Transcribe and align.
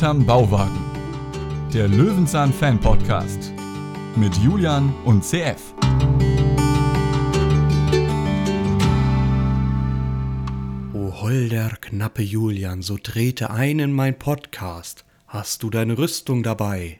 Hinterm 0.00 0.24
Bauwagen. 0.24 0.80
Der 1.74 1.86
Löwenzahn 1.86 2.54
Fan 2.54 2.80
Podcast 2.80 3.52
mit 4.16 4.34
Julian 4.38 4.94
und 5.04 5.22
CF. 5.22 5.74
O 10.94 11.20
holder 11.20 11.76
knappe 11.82 12.22
Julian, 12.22 12.80
so 12.80 12.96
trete 12.96 13.50
ein 13.50 13.78
in 13.78 13.92
mein 13.92 14.18
Podcast. 14.18 15.04
Hast 15.26 15.62
du 15.62 15.68
deine 15.68 15.98
Rüstung 15.98 16.42
dabei? 16.42 16.98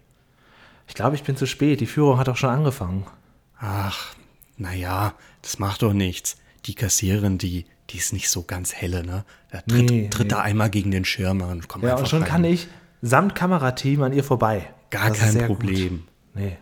Ich 0.86 0.92
glaube, 0.94 1.16
ich 1.16 1.22
bin 1.22 1.38
zu 1.38 1.46
spät. 1.46 1.80
Die 1.80 1.86
Führung 1.86 2.18
hat 2.18 2.28
doch 2.28 2.36
schon 2.36 2.50
angefangen. 2.50 3.06
Ach, 3.58 4.14
naja, 4.58 5.14
das 5.40 5.58
macht 5.58 5.80
doch 5.80 5.94
nichts. 5.94 6.36
Die 6.66 6.74
Kassiererin, 6.74 7.38
die, 7.38 7.64
die 7.88 7.96
ist 7.96 8.12
nicht 8.12 8.28
so 8.28 8.42
ganz 8.42 8.74
helle, 8.74 9.02
ne? 9.06 9.24
Da 9.50 9.62
tritt, 9.62 9.90
Nee, 9.90 10.08
tritt 10.10 10.26
nee. 10.26 10.34
da 10.34 10.40
einmal 10.42 10.68
gegen 10.68 10.90
den 10.90 11.06
Schirm 11.06 11.40
und 11.40 11.66
kommt 11.66 11.84
Ja, 11.84 11.92
einfach 11.92 12.02
und 12.02 12.10
schon 12.10 12.22
rein. 12.24 12.28
kann 12.28 12.44
ich 12.44 12.68
samt 13.02 13.34
Kamerateam 13.34 14.02
an 14.02 14.12
ihr 14.12 14.24
vorbei. 14.24 14.66
Gar 14.90 15.08
Das 15.10 15.18
kein 15.18 15.46
Problem. 15.46 15.88
Gut. 15.88 16.00
Nee. 16.34 16.56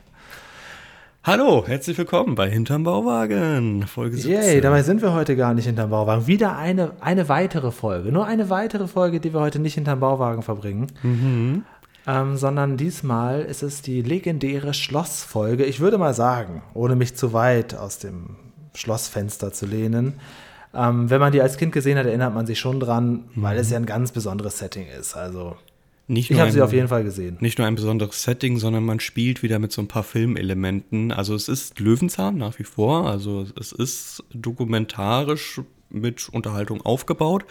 Hallo, 1.25 1.65
herzlich 1.67 1.99
willkommen 1.99 2.35
bei 2.37 2.49
Hinterm 2.49 2.85
Bauwagen, 2.85 3.87
Folge 3.87 4.17
17. 4.17 4.33
Yay, 4.33 4.61
dabei 4.61 4.83
sind 4.83 5.03
wir 5.03 5.13
heute 5.13 5.37
gar 5.37 5.53
nicht 5.53 5.67
hinterm 5.67 5.91
Bauwagen. 5.91 6.27
Wieder 6.27 6.57
eine, 6.57 6.93
eine 7.01 7.29
weitere 7.29 7.71
Folge. 7.71 8.13
Nur 8.13 8.25
eine 8.27 8.49
weitere 8.49 8.87
Folge, 8.87 9.21
die 9.21 9.35
wir 9.35 9.41
heute 9.41 9.59
nicht 9.59 9.75
hinterm 9.75 10.01
Bauwagen 10.01 10.43
verbringen. 10.43 10.87
Mhm. 11.03 11.65
Ähm, 12.07 12.37
sondern 12.39 12.79
diesmal 12.79 13.43
ist 13.43 13.63
es 13.63 13.83
die 13.83 14.01
legendäre 14.01 14.73
Schlossfolge. 14.73 15.65
Ich 15.67 15.81
würde 15.81 15.99
mal 15.99 16.15
sagen, 16.15 16.63
ohne 16.73 16.97
mich 16.97 17.15
zu 17.15 17.35
weit 17.35 17.75
aus 17.75 17.99
dem 17.99 18.37
Schlossfenster 18.75 19.53
zu 19.53 19.67
lehnen. 19.67 20.15
Ähm, 20.73 21.11
wenn 21.11 21.21
man 21.21 21.33
die 21.33 21.43
als 21.43 21.59
Kind 21.59 21.73
gesehen 21.73 21.99
hat, 21.99 22.07
erinnert 22.07 22.33
man 22.33 22.47
sich 22.47 22.59
schon 22.59 22.81
dran, 22.81 23.25
weil 23.35 23.57
Mhm. 23.57 23.61
es 23.61 23.71
ja 23.71 23.77
ein 23.77 23.87
ganz 23.87 24.13
besonderes 24.13 24.59
Setting 24.59 24.87
ist. 24.99 25.15
Also, 25.15 25.57
nicht 26.09 26.31
ich 26.31 26.41
habe 26.41 26.51
sie 26.51 26.63
auf 26.63 26.73
jeden 26.73 26.89
Fall 26.89 27.05
gesehen. 27.05 27.37
Nicht 27.41 27.59
nur 27.59 27.67
ein 27.67 27.75
besonderes 27.75 28.23
Setting, 28.23 28.59
sondern 28.59 28.83
man 28.83 28.99
spielt 28.99 29.43
wieder 29.43 29.59
mit 29.59 29.73
so 29.73 29.83
ein 29.83 29.89
paar 29.89 30.03
Filmelementen. 30.03 31.13
Also 31.13 31.35
es 31.35 31.49
ist 31.49 31.79
Löwenzahn 31.79 32.39
nach 32.39 32.59
wie 32.59 32.65
vor. 32.65 33.07
Also 33.07 33.47
es 33.61 33.73
ist 33.73 34.25
dokumentarisch 34.33 35.61
mit 35.91 36.31
Unterhaltung 36.31 36.81
aufgebaut. 36.81 37.45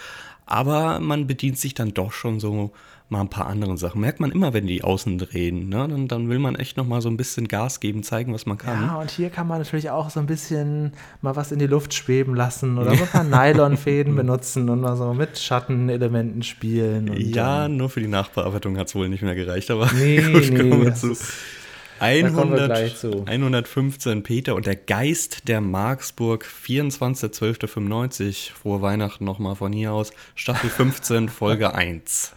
Aber 0.47 0.99
man 0.99 1.27
bedient 1.27 1.59
sich 1.59 1.75
dann 1.75 1.93
doch 1.93 2.11
schon 2.13 2.39
so 2.39 2.71
mal 3.09 3.21
ein 3.21 3.29
paar 3.29 3.47
anderen 3.47 3.77
Sachen. 3.77 4.01
Merkt 4.01 4.19
man 4.19 4.31
immer, 4.31 4.53
wenn 4.53 4.67
die 4.67 4.83
außen 4.83 5.17
drehen. 5.17 5.69
Ne? 5.69 5.87
Dann, 5.87 6.07
dann 6.09 6.29
will 6.29 6.39
man 6.39 6.55
echt 6.55 6.75
noch 6.75 6.85
mal 6.85 7.01
so 7.01 7.09
ein 7.09 7.15
bisschen 7.15 7.47
Gas 7.47 7.79
geben, 7.79 8.03
zeigen, 8.03 8.33
was 8.33 8.45
man 8.45 8.57
kann. 8.57 8.81
Ja, 8.83 8.95
und 8.99 9.09
hier 9.11 9.29
kann 9.29 9.47
man 9.47 9.59
natürlich 9.59 9.89
auch 9.89 10.09
so 10.09 10.19
ein 10.19 10.25
bisschen 10.25 10.91
mal 11.21 11.35
was 11.35 11.51
in 11.53 11.59
die 11.59 11.67
Luft 11.67 11.93
schweben 11.93 12.35
lassen 12.35 12.77
oder 12.77 12.95
so 12.95 13.03
ein 13.03 13.09
paar 13.09 13.23
Nylonfäden 13.53 14.15
benutzen 14.15 14.69
und 14.69 14.81
mal 14.81 14.97
so 14.97 15.13
mit 15.13 15.37
Schattenelementen 15.39 16.43
spielen. 16.43 17.09
Und, 17.09 17.17
Ja, 17.19 17.67
nur 17.69 17.89
für 17.89 18.01
die 18.01 18.07
Nachbearbeitung 18.07 18.77
hat 18.77 18.87
es 18.87 18.95
wohl 18.95 19.07
nicht 19.09 19.23
mehr 19.23 19.35
gereicht, 19.35 19.71
aber 19.71 19.89
Nee, 19.93 20.21
gut, 20.33 20.51
nee, 20.51 20.85
das 20.85 21.01
zu. 21.01 21.11
ist- 21.11 21.31
100, 21.99 22.65
gleich 22.65 22.97
zu. 22.97 23.23
115 23.25 24.23
Peter 24.23 24.55
und 24.55 24.65
der 24.65 24.75
Geist 24.75 25.47
der 25.47 25.61
Marksburg, 25.61 26.45
24.12.95. 26.45 28.53
Frohe 28.53 28.81
Weihnachten 28.81 29.25
nochmal 29.25 29.55
von 29.55 29.73
hier 29.73 29.93
aus. 29.93 30.11
Staffel 30.35 30.69
15, 30.69 31.29
Folge 31.29 31.73
1. 31.73 32.33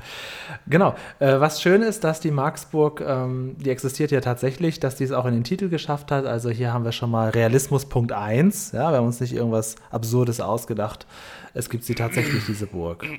Genau. 0.67 0.95
Äh, 1.19 1.41
was 1.41 1.63
schön 1.63 1.83
ist, 1.83 2.05
dass 2.05 2.21
die 2.21 2.31
Marksburg, 2.31 3.03
ähm, 3.07 3.57
die 3.59 3.71
existiert 3.71 4.11
ja 4.11 4.21
tatsächlich, 4.21 4.81
dass 4.81 4.97
die 4.97 5.05
es 5.05 5.13
auch 5.13 5.27
in 5.27 5.35
den 5.35 5.45
Titel 5.45 5.69
geschafft 5.69 6.11
hat. 6.11 6.27
Also 6.27 6.51
hier 6.51 6.73
haben 6.73 6.85
wir 6.85 6.93
schon 6.93 7.11
mal 7.11 7.31
Realismus 7.31 7.87
Punkt 7.87 8.13
1. 8.13 8.73
Ja, 8.73 8.91
wir 8.91 8.99
haben 8.99 9.07
uns 9.07 9.21
nicht 9.21 9.35
irgendwas 9.35 9.77
Absurdes 9.91 10.41
ausgedacht. 10.41 11.07
Es 11.53 11.69
gibt 11.69 11.85
sie 11.85 11.95
tatsächlich, 11.95 12.45
diese 12.47 12.67
Burg. 12.67 13.05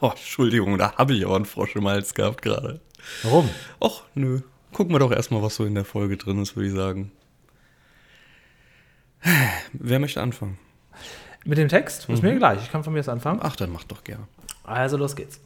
Oh, 0.00 0.10
Entschuldigung, 0.10 0.78
da 0.78 0.96
habe 0.96 1.14
ich 1.14 1.24
aber 1.24 1.36
einen 1.36 1.44
Frosch 1.44 1.76
im 1.76 1.86
Hals 1.86 2.14
gehabt 2.14 2.42
gerade. 2.42 2.80
Warum? 3.22 3.48
Och, 3.80 4.02
nö. 4.14 4.40
Gucken 4.72 4.94
wir 4.94 4.98
doch 4.98 5.12
erstmal, 5.12 5.42
was 5.42 5.56
so 5.56 5.64
in 5.64 5.74
der 5.74 5.84
Folge 5.84 6.16
drin 6.16 6.40
ist, 6.40 6.56
würde 6.56 6.68
ich 6.68 6.74
sagen. 6.74 7.12
Wer 9.72 9.98
möchte 9.98 10.20
anfangen? 10.20 10.58
Mit 11.44 11.58
dem 11.58 11.68
Text? 11.68 12.08
Ist 12.08 12.22
mir 12.22 12.36
gleich. 12.36 12.62
Ich 12.62 12.70
kann 12.70 12.84
von 12.84 12.92
mir 12.92 13.00
aus 13.00 13.08
anfangen. 13.08 13.40
Ach, 13.42 13.56
dann 13.56 13.72
mach 13.72 13.84
doch 13.84 14.04
gern. 14.04 14.26
Also 14.64 14.96
los 14.96 15.16
geht's. 15.16 15.40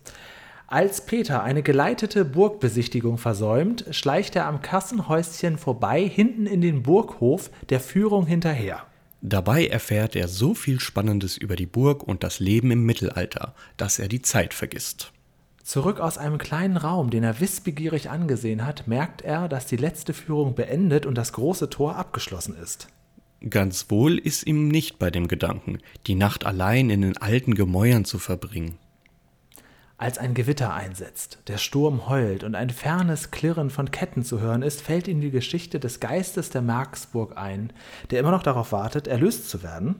Als 0.68 1.06
Peter 1.06 1.42
eine 1.42 1.62
geleitete 1.62 2.24
Burgbesichtigung 2.24 3.18
versäumt, 3.18 3.84
schleicht 3.92 4.34
er 4.34 4.46
am 4.46 4.62
Kassenhäuschen 4.62 5.58
vorbei, 5.58 6.02
hinten 6.06 6.46
in 6.46 6.60
den 6.60 6.82
Burghof, 6.82 7.50
der 7.68 7.80
Führung 7.80 8.26
hinterher. 8.26 8.84
Dabei 9.22 9.66
erfährt 9.66 10.16
er 10.16 10.28
so 10.28 10.54
viel 10.54 10.80
Spannendes 10.80 11.36
über 11.36 11.56
die 11.56 11.66
Burg 11.66 12.02
und 12.02 12.24
das 12.24 12.40
Leben 12.40 12.70
im 12.70 12.84
Mittelalter, 12.84 13.54
dass 13.76 13.98
er 13.98 14.08
die 14.08 14.22
Zeit 14.22 14.54
vergisst. 14.54 15.12
Zurück 15.66 15.98
aus 15.98 16.16
einem 16.16 16.38
kleinen 16.38 16.76
Raum, 16.76 17.10
den 17.10 17.24
er 17.24 17.40
wissbegierig 17.40 18.08
angesehen 18.08 18.64
hat, 18.64 18.86
merkt 18.86 19.22
er, 19.22 19.48
dass 19.48 19.66
die 19.66 19.76
letzte 19.76 20.14
Führung 20.14 20.54
beendet 20.54 21.06
und 21.06 21.16
das 21.16 21.32
große 21.32 21.68
Tor 21.68 21.96
abgeschlossen 21.96 22.54
ist. 22.56 22.86
Ganz 23.50 23.90
wohl 23.90 24.16
ist 24.16 24.46
ihm 24.46 24.68
nicht 24.68 25.00
bei 25.00 25.10
dem 25.10 25.26
Gedanken, 25.26 25.78
die 26.06 26.14
Nacht 26.14 26.46
allein 26.46 26.88
in 26.88 27.02
den 27.02 27.16
alten 27.16 27.56
Gemäuern 27.56 28.04
zu 28.04 28.20
verbringen. 28.20 28.78
Als 29.98 30.18
ein 30.18 30.34
Gewitter 30.34 30.72
einsetzt, 30.72 31.38
der 31.48 31.58
Sturm 31.58 32.08
heult 32.08 32.44
und 32.44 32.54
ein 32.54 32.70
fernes 32.70 33.32
Klirren 33.32 33.70
von 33.70 33.90
Ketten 33.90 34.22
zu 34.22 34.38
hören 34.38 34.62
ist, 34.62 34.82
fällt 34.82 35.08
ihm 35.08 35.20
die 35.20 35.32
Geschichte 35.32 35.80
des 35.80 35.98
Geistes 35.98 36.50
der 36.50 36.62
Marksburg 36.62 37.36
ein, 37.36 37.72
der 38.12 38.20
immer 38.20 38.30
noch 38.30 38.44
darauf 38.44 38.70
wartet, 38.70 39.08
erlöst 39.08 39.50
zu 39.50 39.64
werden. 39.64 39.96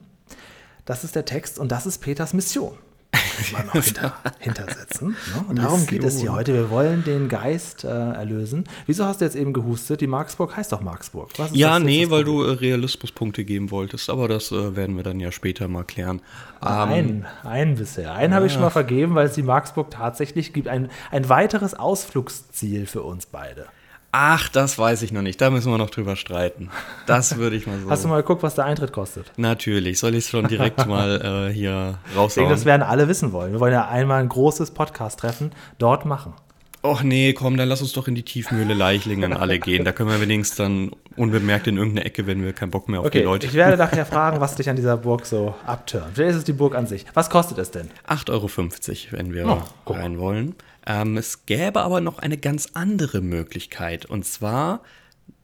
Das 0.84 1.03
ist 1.03 1.16
der 1.16 1.25
Text 1.25 1.59
und 1.59 1.72
das 1.72 1.87
ist 1.87 1.98
Peters 1.98 2.34
Mission. 2.34 2.78
Mal 3.53 3.65
noch 3.65 3.72
hinter, 3.72 4.15
hintersetzen. 4.38 5.09
Ne? 5.09 5.44
Und 5.49 5.59
darum 5.59 5.87
geht 5.87 6.04
es 6.04 6.21
hier 6.21 6.32
heute. 6.32 6.54
Wir 6.54 6.71
wollen 6.71 7.04
den 7.04 7.28
Geist 7.28 7.84
äh, 7.84 7.88
erlösen. 7.88 8.65
Wieso 8.87 9.04
hast 9.04 9.21
du 9.21 9.25
jetzt 9.25 9.37
eben 9.37 9.53
gehustet? 9.53 10.00
Die 10.00 10.06
Marksburg 10.06 10.56
heißt 10.56 10.72
doch 10.72 10.81
Marksburg. 10.81 11.31
Ja, 11.53 11.78
das 11.78 11.87
nee, 11.87 12.10
weil 12.10 12.25
du 12.25 12.43
äh, 12.43 12.53
Realismuspunkte 12.53 13.44
geben 13.44 13.71
wolltest, 13.71 14.10
aber 14.10 14.28
das 14.28 14.53
äh, 14.53 14.77
werden 14.77 14.97
wir 14.97 15.03
dann 15.03 15.21
ja 15.21 15.32
später 15.32 15.69
mal 15.69 15.84
klären. 15.84 16.21
Ähm, 16.62 16.69
Einen, 16.69 17.27
einen 17.44 17.77
bisher. 17.77 18.15
Einen 18.15 18.34
habe 18.34 18.47
ich 18.47 18.53
schon 18.53 18.62
mal 18.62 18.71
vergeben, 18.71 19.15
weil 19.15 19.27
es 19.27 19.34
die 19.34 19.43
Marksburg 19.43 19.91
tatsächlich 19.91 20.53
gibt. 20.53 20.69
Ein, 20.69 20.91
ein 21.10 21.28
weiteres 21.28 21.75
Ausflugsziel 21.75 22.87
für 22.87 23.03
uns 23.03 23.27
beide. 23.27 23.66
Ach, 24.12 24.49
das 24.49 24.78
weiß 24.78 25.03
ich 25.03 25.12
noch 25.12 25.22
nicht, 25.22 25.41
da 25.41 25.50
müssen 25.50 25.71
wir 25.71 25.78
noch 25.78 25.91
drüber 25.91 26.17
streiten. 26.17 26.71
Das 27.06 27.37
würde 27.37 27.56
ich 27.56 27.67
mal 27.67 27.78
so. 27.78 27.91
Hast 27.91 28.05
du 28.05 28.09
mal 28.09 28.17
geguckt, 28.22 28.43
was 28.43 28.55
der 28.55 28.65
Eintritt 28.65 28.93
kostet? 28.93 29.31
Natürlich, 29.37 29.99
soll 29.99 30.15
ich 30.15 30.25
es 30.25 30.31
schon 30.31 30.49
direkt 30.49 30.87
mal 30.87 31.49
äh, 31.50 31.53
hier 31.53 31.99
Ich 31.99 32.05
denke, 32.06 32.19
raushauen? 32.19 32.49
das 32.49 32.65
werden 32.65 32.83
alle 32.83 33.09
wissen 33.09 33.33
wollen. 33.33 33.53
Wir 33.53 33.61
wollen 33.61 33.72
ja 33.75 33.89
einmal 33.89 34.21
ein 34.22 34.28
großes 34.28 34.71
Podcast-Treffen 34.72 35.53
dort 35.78 36.05
machen. 36.06 36.34
Och 36.83 37.03
nee, 37.03 37.33
komm, 37.33 37.57
dann 37.57 37.69
lass 37.69 37.81
uns 37.83 37.93
doch 37.93 38.07
in 38.07 38.15
die 38.15 38.23
Tiefmühle 38.23 38.75
Leichlingen 38.75 39.33
alle 39.33 39.59
gehen. 39.59 39.85
Da 39.85 39.93
können 39.93 40.11
wir 40.11 40.21
wenigstens 40.21 40.57
dann 40.57 40.91
unbemerkt 41.17 41.67
in 41.67 41.77
irgendeine 41.77 42.07
Ecke, 42.07 42.27
wenn 42.27 42.45
wir 42.45 42.53
keinen 42.53 42.71
Bock 42.71 42.89
mehr 42.89 43.01
auf 43.01 43.11
die 43.11 43.19
Okay, 43.19 43.25
Leute 43.25 43.47
ich 43.47 43.55
werde 43.55 43.77
nachher 43.77 44.07
fragen, 44.07 44.41
was 44.41 44.55
dich 44.55 44.69
an 44.69 44.77
dieser 44.77 44.97
Burg 44.97 45.27
so 45.27 45.55
abtönt. 45.67 46.13
Wer 46.15 46.29
ist 46.29 46.37
es 46.37 46.45
die 46.45 46.53
Burg 46.53 46.75
an 46.75 46.87
sich? 46.87 47.05
Was 47.15 47.29
kostet 47.31 47.59
es 47.59 47.71
denn? 47.71 47.89
8,50 48.07 48.31
Euro, 48.31 49.19
wenn 49.19 49.33
wir 49.35 49.47
Oh, 49.87 49.93
rein 49.93 50.19
wollen. 50.19 50.55
Ähm, 50.87 51.17
es 51.17 51.47
gäbe 51.47 51.81
aber 51.81 52.01
noch 52.01 52.19
eine 52.21 52.37
ganz 52.39 52.69
andere 52.75 53.21
Möglichkeit. 53.21 54.07
Und 54.07 54.25
zwar 54.25 54.83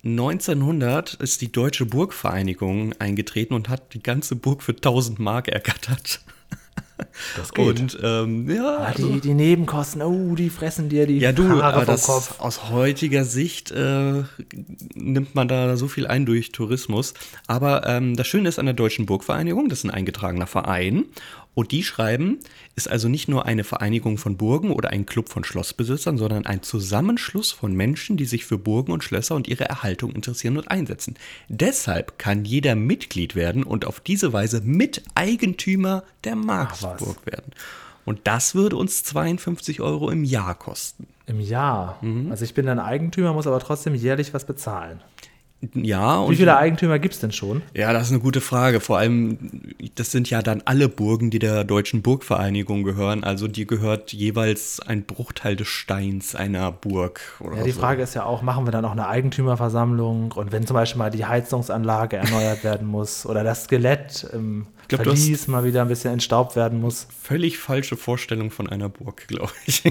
1900 0.05 1.15
ist 1.15 1.41
die 1.41 1.51
Deutsche 1.51 1.87
Burgvereinigung 1.87 2.93
eingetreten 2.99 3.55
und 3.55 3.69
hat 3.69 3.95
die 3.95 4.03
ganze 4.03 4.37
Burg 4.37 4.63
für 4.63 4.73
1000 4.73 5.19
Mark 5.19 5.49
ergattert. 5.49 6.21
Das 7.37 7.51
Und 7.53 7.99
ähm, 8.03 8.51
ja, 8.51 8.79
Ah, 8.79 8.85
also, 8.87 9.09
die, 9.09 9.21
die 9.21 9.35
Nebenkosten, 9.35 10.03
oh, 10.03 10.35
die 10.35 10.51
fressen 10.51 10.89
dir 10.89 11.07
die 11.07 11.19
ja 11.19 11.33
du, 11.33 11.49
Haare 11.49 11.83
aber 11.83 11.99
vom 11.99 12.15
Kopf. 12.15 12.41
aus 12.41 12.71
heutiger 12.71 13.25
Sicht 13.25 13.71
äh, 13.71 14.23
nimmt 14.95 15.35
man 15.35 15.49
da 15.49 15.77
so 15.77 15.89
viel 15.89 16.07
ein 16.07 16.27
durch 16.27 16.53
Tourismus. 16.53 17.15
Aber 17.47 17.87
ähm, 17.87 18.17
das 18.17 18.27
Schöne 18.27 18.49
ist 18.49 18.59
an 18.59 18.67
der 18.67 18.75
Deutschen 18.75 19.07
Burgvereinigung, 19.07 19.69
das 19.69 19.81
ist 19.81 19.85
ein 19.85 19.91
eingetragener 19.91 20.47
Verein. 20.47 21.05
Und 21.55 21.73
die 21.73 21.83
schreiben, 21.83 22.39
ist 22.77 22.89
also 22.89 23.09
nicht 23.09 23.29
nur 23.29 23.45
eine 23.45 23.65
Vereinigung 23.65 24.17
von 24.17 24.37
Burgen 24.39 24.71
oder 24.71 24.91
ein 24.91 25.05
Club 25.05 25.29
von 25.29 25.45
Schlossbesitzern, 25.45 26.17
sondern 26.17 26.47
ein 26.47 26.63
Zusammenschluss 26.63 27.53
von 27.53 27.75
Menschen, 27.75 28.17
die 28.17 28.25
sich 28.25 28.47
für 28.47 28.57
Burgen 28.57 28.93
und 28.93 29.05
Schlösser 29.05 29.35
und 29.35 29.49
ihre 29.49 29.69
Erhaltung 29.69 30.13
interessieren 30.13 30.57
und 30.57 30.71
einsetzen. 30.71 31.15
Deshalb 31.49 32.19
kann 32.19 32.47
jeder 32.47 32.75
Mitglied 32.75 33.35
werden 33.35 33.65
und 33.65 33.85
auf 33.85 34.01
diese 34.01 34.33
Weise 34.33 34.63
Miteigentümer 34.63 36.05
der 36.25 36.37
Marksburg 36.37 37.27
werden. 37.27 37.53
Und 38.05 38.21
das 38.25 38.55
würde 38.55 38.77
uns 38.77 39.05
52 39.05 39.81
Euro 39.81 40.11
im 40.11 40.25
Jahr 40.25 40.55
kosten. 40.55 41.07
Im 41.27 41.41
Jahr. 41.41 41.99
Mhm. 42.01 42.31
Also 42.31 42.45
ich 42.45 42.55
bin 42.55 42.67
dann 42.67 42.79
Eigentümer, 42.79 43.33
muss 43.33 43.47
aber 43.47 43.61
trotzdem 43.61 43.95
jährlich 43.95 44.35
was 44.35 44.45
bezahlen. 44.45 45.01
Ja, 45.75 46.19
und 46.19 46.33
Wie 46.33 46.37
viele 46.37 46.57
Eigentümer 46.57 46.99
gibt 46.99 47.15
es 47.15 47.21
denn 47.21 47.31
schon? 47.31 47.63
Ja, 47.73 47.93
das 47.93 48.07
ist 48.07 48.13
eine 48.13 48.21
gute 48.21 48.41
Frage. 48.41 48.81
Vor 48.81 48.99
allem, 48.99 49.39
das 49.95 50.11
sind 50.11 50.29
ja 50.29 50.43
dann 50.43 50.63
alle 50.65 50.89
Burgen, 50.89 51.31
die 51.31 51.39
der 51.39 51.63
Deutschen 51.63 52.03
Burgvereinigung 52.03 52.83
gehören. 52.83 53.23
Also 53.23 53.47
die 53.47 53.67
gehört 53.67 54.13
jeweils 54.13 54.81
ein 54.81 55.05
Bruchteil 55.05 55.55
des 55.55 55.69
Steins 55.69 56.35
einer 56.35 56.73
Burg. 56.73 57.21
Ja, 57.41 57.63
die 57.63 57.71
so. 57.71 57.81
Frage 57.81 58.03
ist 58.03 58.15
ja 58.15 58.25
auch, 58.25 58.43
machen 58.43 58.67
wir 58.67 58.73
dann 58.73 58.85
auch 58.85 58.93
eine 58.93 59.07
Eigentümerversammlung 59.07 60.33
und 60.33 60.51
wenn 60.51 60.67
zum 60.67 60.75
Beispiel 60.75 60.99
mal 60.99 61.11
die 61.11 61.27
Heizungsanlage 61.27 62.17
erneuert 62.17 62.65
werden 62.65 62.89
muss 62.89 63.25
oder 63.25 63.45
das 63.45 63.65
Skelett 63.65 64.27
im 64.33 64.67
glaub, 64.89 65.05
Verlies 65.05 65.47
mal 65.47 65.65
wieder 65.65 65.83
ein 65.83 65.89
bisschen 65.89 66.13
entstaubt 66.13 66.57
werden 66.57 66.81
muss, 66.81 67.07
Völlig 67.23 67.59
falsche 67.59 67.97
Vorstellung 67.97 68.51
von 68.51 68.69
einer 68.69 68.89
Burg, 68.89 69.29
glaube 69.29 69.53
ich. 69.67 69.85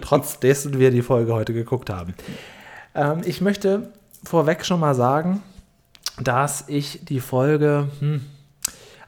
trotz 0.00 0.40
dessen 0.40 0.78
wir 0.78 0.90
die 0.90 1.02
Folge 1.02 1.34
heute 1.34 1.52
geguckt 1.52 1.90
haben. 1.90 2.14
Ähm, 2.94 3.20
ich 3.24 3.42
möchte 3.42 3.92
vorweg 4.26 4.64
schon 4.64 4.80
mal 4.80 4.94
sagen, 4.94 5.42
dass 6.18 6.64
ich 6.68 7.04
die 7.04 7.20
Folge 7.20 7.88
hm, 8.00 8.22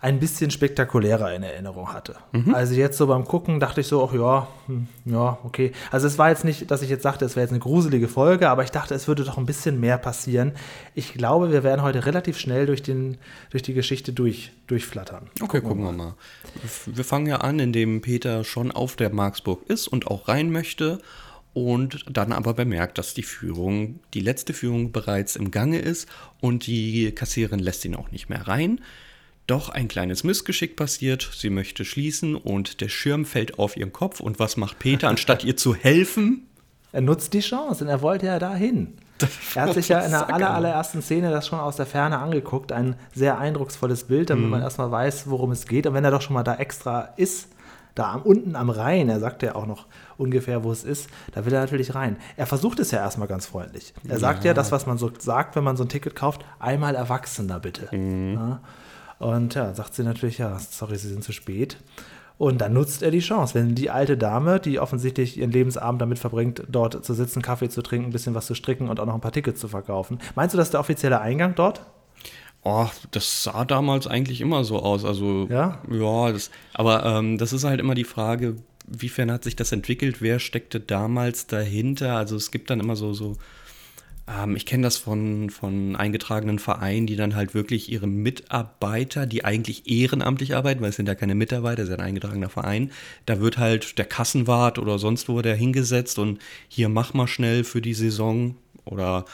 ein 0.00 0.20
bisschen 0.20 0.52
spektakulärer 0.52 1.34
in 1.34 1.42
Erinnerung 1.42 1.92
hatte. 1.92 2.14
Also 2.52 2.74
jetzt 2.74 2.96
so 2.98 3.08
beim 3.08 3.24
Gucken 3.24 3.58
dachte 3.58 3.80
ich 3.80 3.88
so, 3.88 4.08
ach 4.08 4.14
ja, 4.14 4.46
hm, 4.66 4.86
ja, 5.04 5.38
okay. 5.42 5.72
Also 5.90 6.06
es 6.06 6.18
war 6.18 6.28
jetzt 6.28 6.44
nicht, 6.44 6.70
dass 6.70 6.82
ich 6.82 6.90
jetzt 6.90 7.02
sagte, 7.02 7.24
es 7.24 7.34
wäre 7.34 7.42
jetzt 7.44 7.50
eine 7.50 7.58
gruselige 7.58 8.06
Folge, 8.06 8.48
aber 8.48 8.62
ich 8.62 8.70
dachte, 8.70 8.94
es 8.94 9.08
würde 9.08 9.24
doch 9.24 9.38
ein 9.38 9.46
bisschen 9.46 9.80
mehr 9.80 9.98
passieren. 9.98 10.52
Ich 10.94 11.14
glaube, 11.14 11.50
wir 11.50 11.64
werden 11.64 11.82
heute 11.82 12.06
relativ 12.06 12.38
schnell 12.38 12.66
durch, 12.66 12.82
den, 12.82 13.18
durch 13.50 13.64
die 13.64 13.74
Geschichte 13.74 14.12
durch, 14.12 14.52
durchflattern. 14.68 15.28
Okay, 15.42 15.60
gucken 15.60 15.82
wir 15.82 15.92
mal. 15.92 16.14
Wir 16.86 17.04
fangen 17.04 17.26
ja 17.26 17.36
an, 17.38 17.58
indem 17.58 18.00
Peter 18.00 18.44
schon 18.44 18.70
auf 18.70 18.94
der 18.94 19.12
Marksburg 19.12 19.62
ist 19.68 19.88
und 19.88 20.06
auch 20.06 20.28
rein 20.28 20.52
möchte 20.52 21.00
und 21.66 22.04
dann 22.10 22.32
aber 22.32 22.54
bemerkt, 22.54 22.98
dass 22.98 23.14
die 23.14 23.22
Führung, 23.22 24.00
die 24.14 24.20
letzte 24.20 24.54
Führung 24.54 24.92
bereits 24.92 25.36
im 25.36 25.50
Gange 25.50 25.78
ist 25.78 26.08
und 26.40 26.66
die 26.66 27.12
Kassiererin 27.12 27.58
lässt 27.58 27.84
ihn 27.84 27.94
auch 27.94 28.10
nicht 28.10 28.28
mehr 28.28 28.46
rein. 28.48 28.80
Doch 29.46 29.70
ein 29.70 29.88
kleines 29.88 30.24
Missgeschick 30.24 30.76
passiert, 30.76 31.30
sie 31.34 31.48
möchte 31.48 31.84
schließen 31.84 32.36
und 32.36 32.82
der 32.82 32.88
Schirm 32.88 33.24
fällt 33.24 33.58
auf 33.58 33.76
ihren 33.76 33.92
Kopf 33.92 34.20
und 34.20 34.38
was 34.38 34.56
macht 34.56 34.78
Peter, 34.78 35.08
anstatt 35.08 35.44
ihr 35.44 35.56
zu 35.56 35.74
helfen? 35.74 36.46
Er 36.92 37.00
nutzt 37.00 37.32
die 37.34 37.40
Chance 37.40 37.84
und 37.84 37.90
er 37.90 38.02
wollte 38.02 38.26
ja 38.26 38.38
dahin. 38.38 38.94
Er 39.54 39.62
hat 39.62 39.74
sich 39.74 39.88
ja 39.88 40.00
in 40.00 40.12
der 40.12 40.32
aller, 40.32 40.54
allerersten 40.54 41.02
Szene 41.02 41.32
das 41.32 41.48
schon 41.48 41.58
aus 41.58 41.74
der 41.74 41.86
Ferne 41.86 42.18
angeguckt. 42.18 42.70
Ein 42.70 42.94
sehr 43.12 43.38
eindrucksvolles 43.38 44.04
Bild, 44.04 44.30
damit 44.30 44.48
man 44.48 44.62
erstmal 44.62 44.92
weiß, 44.92 45.28
worum 45.28 45.50
es 45.50 45.66
geht. 45.66 45.88
Und 45.88 45.94
wenn 45.94 46.04
er 46.04 46.12
doch 46.12 46.22
schon 46.22 46.34
mal 46.34 46.44
da 46.44 46.54
extra 46.54 47.14
ist, 47.16 47.48
da 47.96 48.12
am, 48.12 48.22
unten 48.22 48.54
am 48.54 48.70
Rhein, 48.70 49.08
er 49.08 49.18
sagt 49.18 49.42
ja 49.42 49.56
auch 49.56 49.66
noch 49.66 49.86
ungefähr, 50.18 50.64
wo 50.64 50.72
es 50.72 50.84
ist, 50.84 51.08
da 51.32 51.46
will 51.46 51.52
er 51.54 51.60
natürlich 51.60 51.94
rein. 51.94 52.16
Er 52.36 52.46
versucht 52.46 52.78
es 52.80 52.90
ja 52.90 52.98
erstmal 52.98 53.28
ganz 53.28 53.46
freundlich. 53.46 53.94
Er 54.06 54.18
sagt 54.18 54.44
ja 54.44 54.52
das, 54.52 54.72
was 54.72 54.86
man 54.86 54.98
so 54.98 55.10
sagt, 55.18 55.56
wenn 55.56 55.64
man 55.64 55.76
so 55.76 55.84
ein 55.84 55.88
Ticket 55.88 56.14
kauft, 56.14 56.44
einmal 56.58 56.94
Erwachsener 56.94 57.60
bitte. 57.60 57.88
Ja. 57.94 58.60
Und 59.18 59.54
ja, 59.54 59.72
sagt 59.74 59.94
sie 59.94 60.02
natürlich, 60.04 60.38
ja, 60.38 60.58
sorry, 60.58 60.96
Sie 60.96 61.08
sind 61.08 61.24
zu 61.24 61.32
spät. 61.32 61.76
Und 62.36 62.60
dann 62.60 62.72
nutzt 62.72 63.02
er 63.02 63.10
die 63.10 63.18
Chance. 63.18 63.54
Wenn 63.54 63.74
die 63.74 63.90
alte 63.90 64.16
Dame, 64.16 64.60
die 64.60 64.78
offensichtlich 64.78 65.36
ihren 65.38 65.50
Lebensabend 65.50 66.00
damit 66.00 66.20
verbringt, 66.20 66.62
dort 66.68 67.04
zu 67.04 67.12
sitzen, 67.12 67.42
Kaffee 67.42 67.68
zu 67.68 67.82
trinken, 67.82 68.10
ein 68.10 68.12
bisschen 68.12 68.34
was 68.36 68.46
zu 68.46 68.54
stricken 68.54 68.88
und 68.88 69.00
auch 69.00 69.06
noch 69.06 69.14
ein 69.14 69.20
paar 69.20 69.32
Tickets 69.32 69.60
zu 69.60 69.66
verkaufen. 69.66 70.20
Meinst 70.36 70.54
du, 70.54 70.56
das 70.56 70.68
ist 70.68 70.74
der 70.74 70.80
offizielle 70.80 71.20
Eingang 71.20 71.56
dort? 71.56 71.82
Oh, 72.62 72.86
das 73.10 73.42
sah 73.42 73.64
damals 73.64 74.06
eigentlich 74.06 74.40
immer 74.40 74.62
so 74.62 74.78
aus. 74.80 75.04
Also, 75.04 75.48
Ja? 75.50 75.78
ja 75.90 76.32
das, 76.32 76.50
aber 76.74 77.04
ähm, 77.04 77.38
das 77.38 77.52
ist 77.52 77.64
halt 77.64 77.80
immer 77.80 77.94
die 77.94 78.04
Frage, 78.04 78.54
wiefern 78.90 79.30
hat 79.30 79.44
sich 79.44 79.56
das 79.56 79.72
entwickelt? 79.72 80.20
Wer 80.20 80.38
steckte 80.38 80.80
damals 80.80 81.46
dahinter? 81.46 82.16
Also, 82.16 82.36
es 82.36 82.50
gibt 82.50 82.70
dann 82.70 82.80
immer 82.80 82.96
so, 82.96 83.12
so 83.12 83.36
ähm, 84.28 84.56
ich 84.56 84.66
kenne 84.66 84.82
das 84.82 84.96
von, 84.96 85.50
von 85.50 85.96
eingetragenen 85.96 86.58
Vereinen, 86.58 87.06
die 87.06 87.16
dann 87.16 87.34
halt 87.34 87.54
wirklich 87.54 87.90
ihre 87.90 88.06
Mitarbeiter, 88.06 89.26
die 89.26 89.44
eigentlich 89.44 89.88
ehrenamtlich 89.90 90.54
arbeiten, 90.54 90.80
weil 90.80 90.90
es 90.90 90.96
sind 90.96 91.08
ja 91.08 91.14
keine 91.14 91.34
Mitarbeiter, 91.34 91.82
es 91.82 91.88
ist 91.88 91.96
ja 91.96 91.98
ein 91.98 92.08
eingetragener 92.08 92.48
Verein, 92.48 92.90
da 93.26 93.40
wird 93.40 93.58
halt 93.58 93.98
der 93.98 94.04
Kassenwart 94.04 94.78
oder 94.78 94.98
sonst 94.98 95.28
wo 95.28 95.40
der 95.42 95.56
hingesetzt 95.56 96.18
und 96.18 96.38
hier 96.68 96.88
mach 96.88 97.14
mal 97.14 97.26
schnell 97.26 97.64
für 97.64 97.80
die 97.80 97.94
Saison 97.94 98.56
oder 98.84 99.24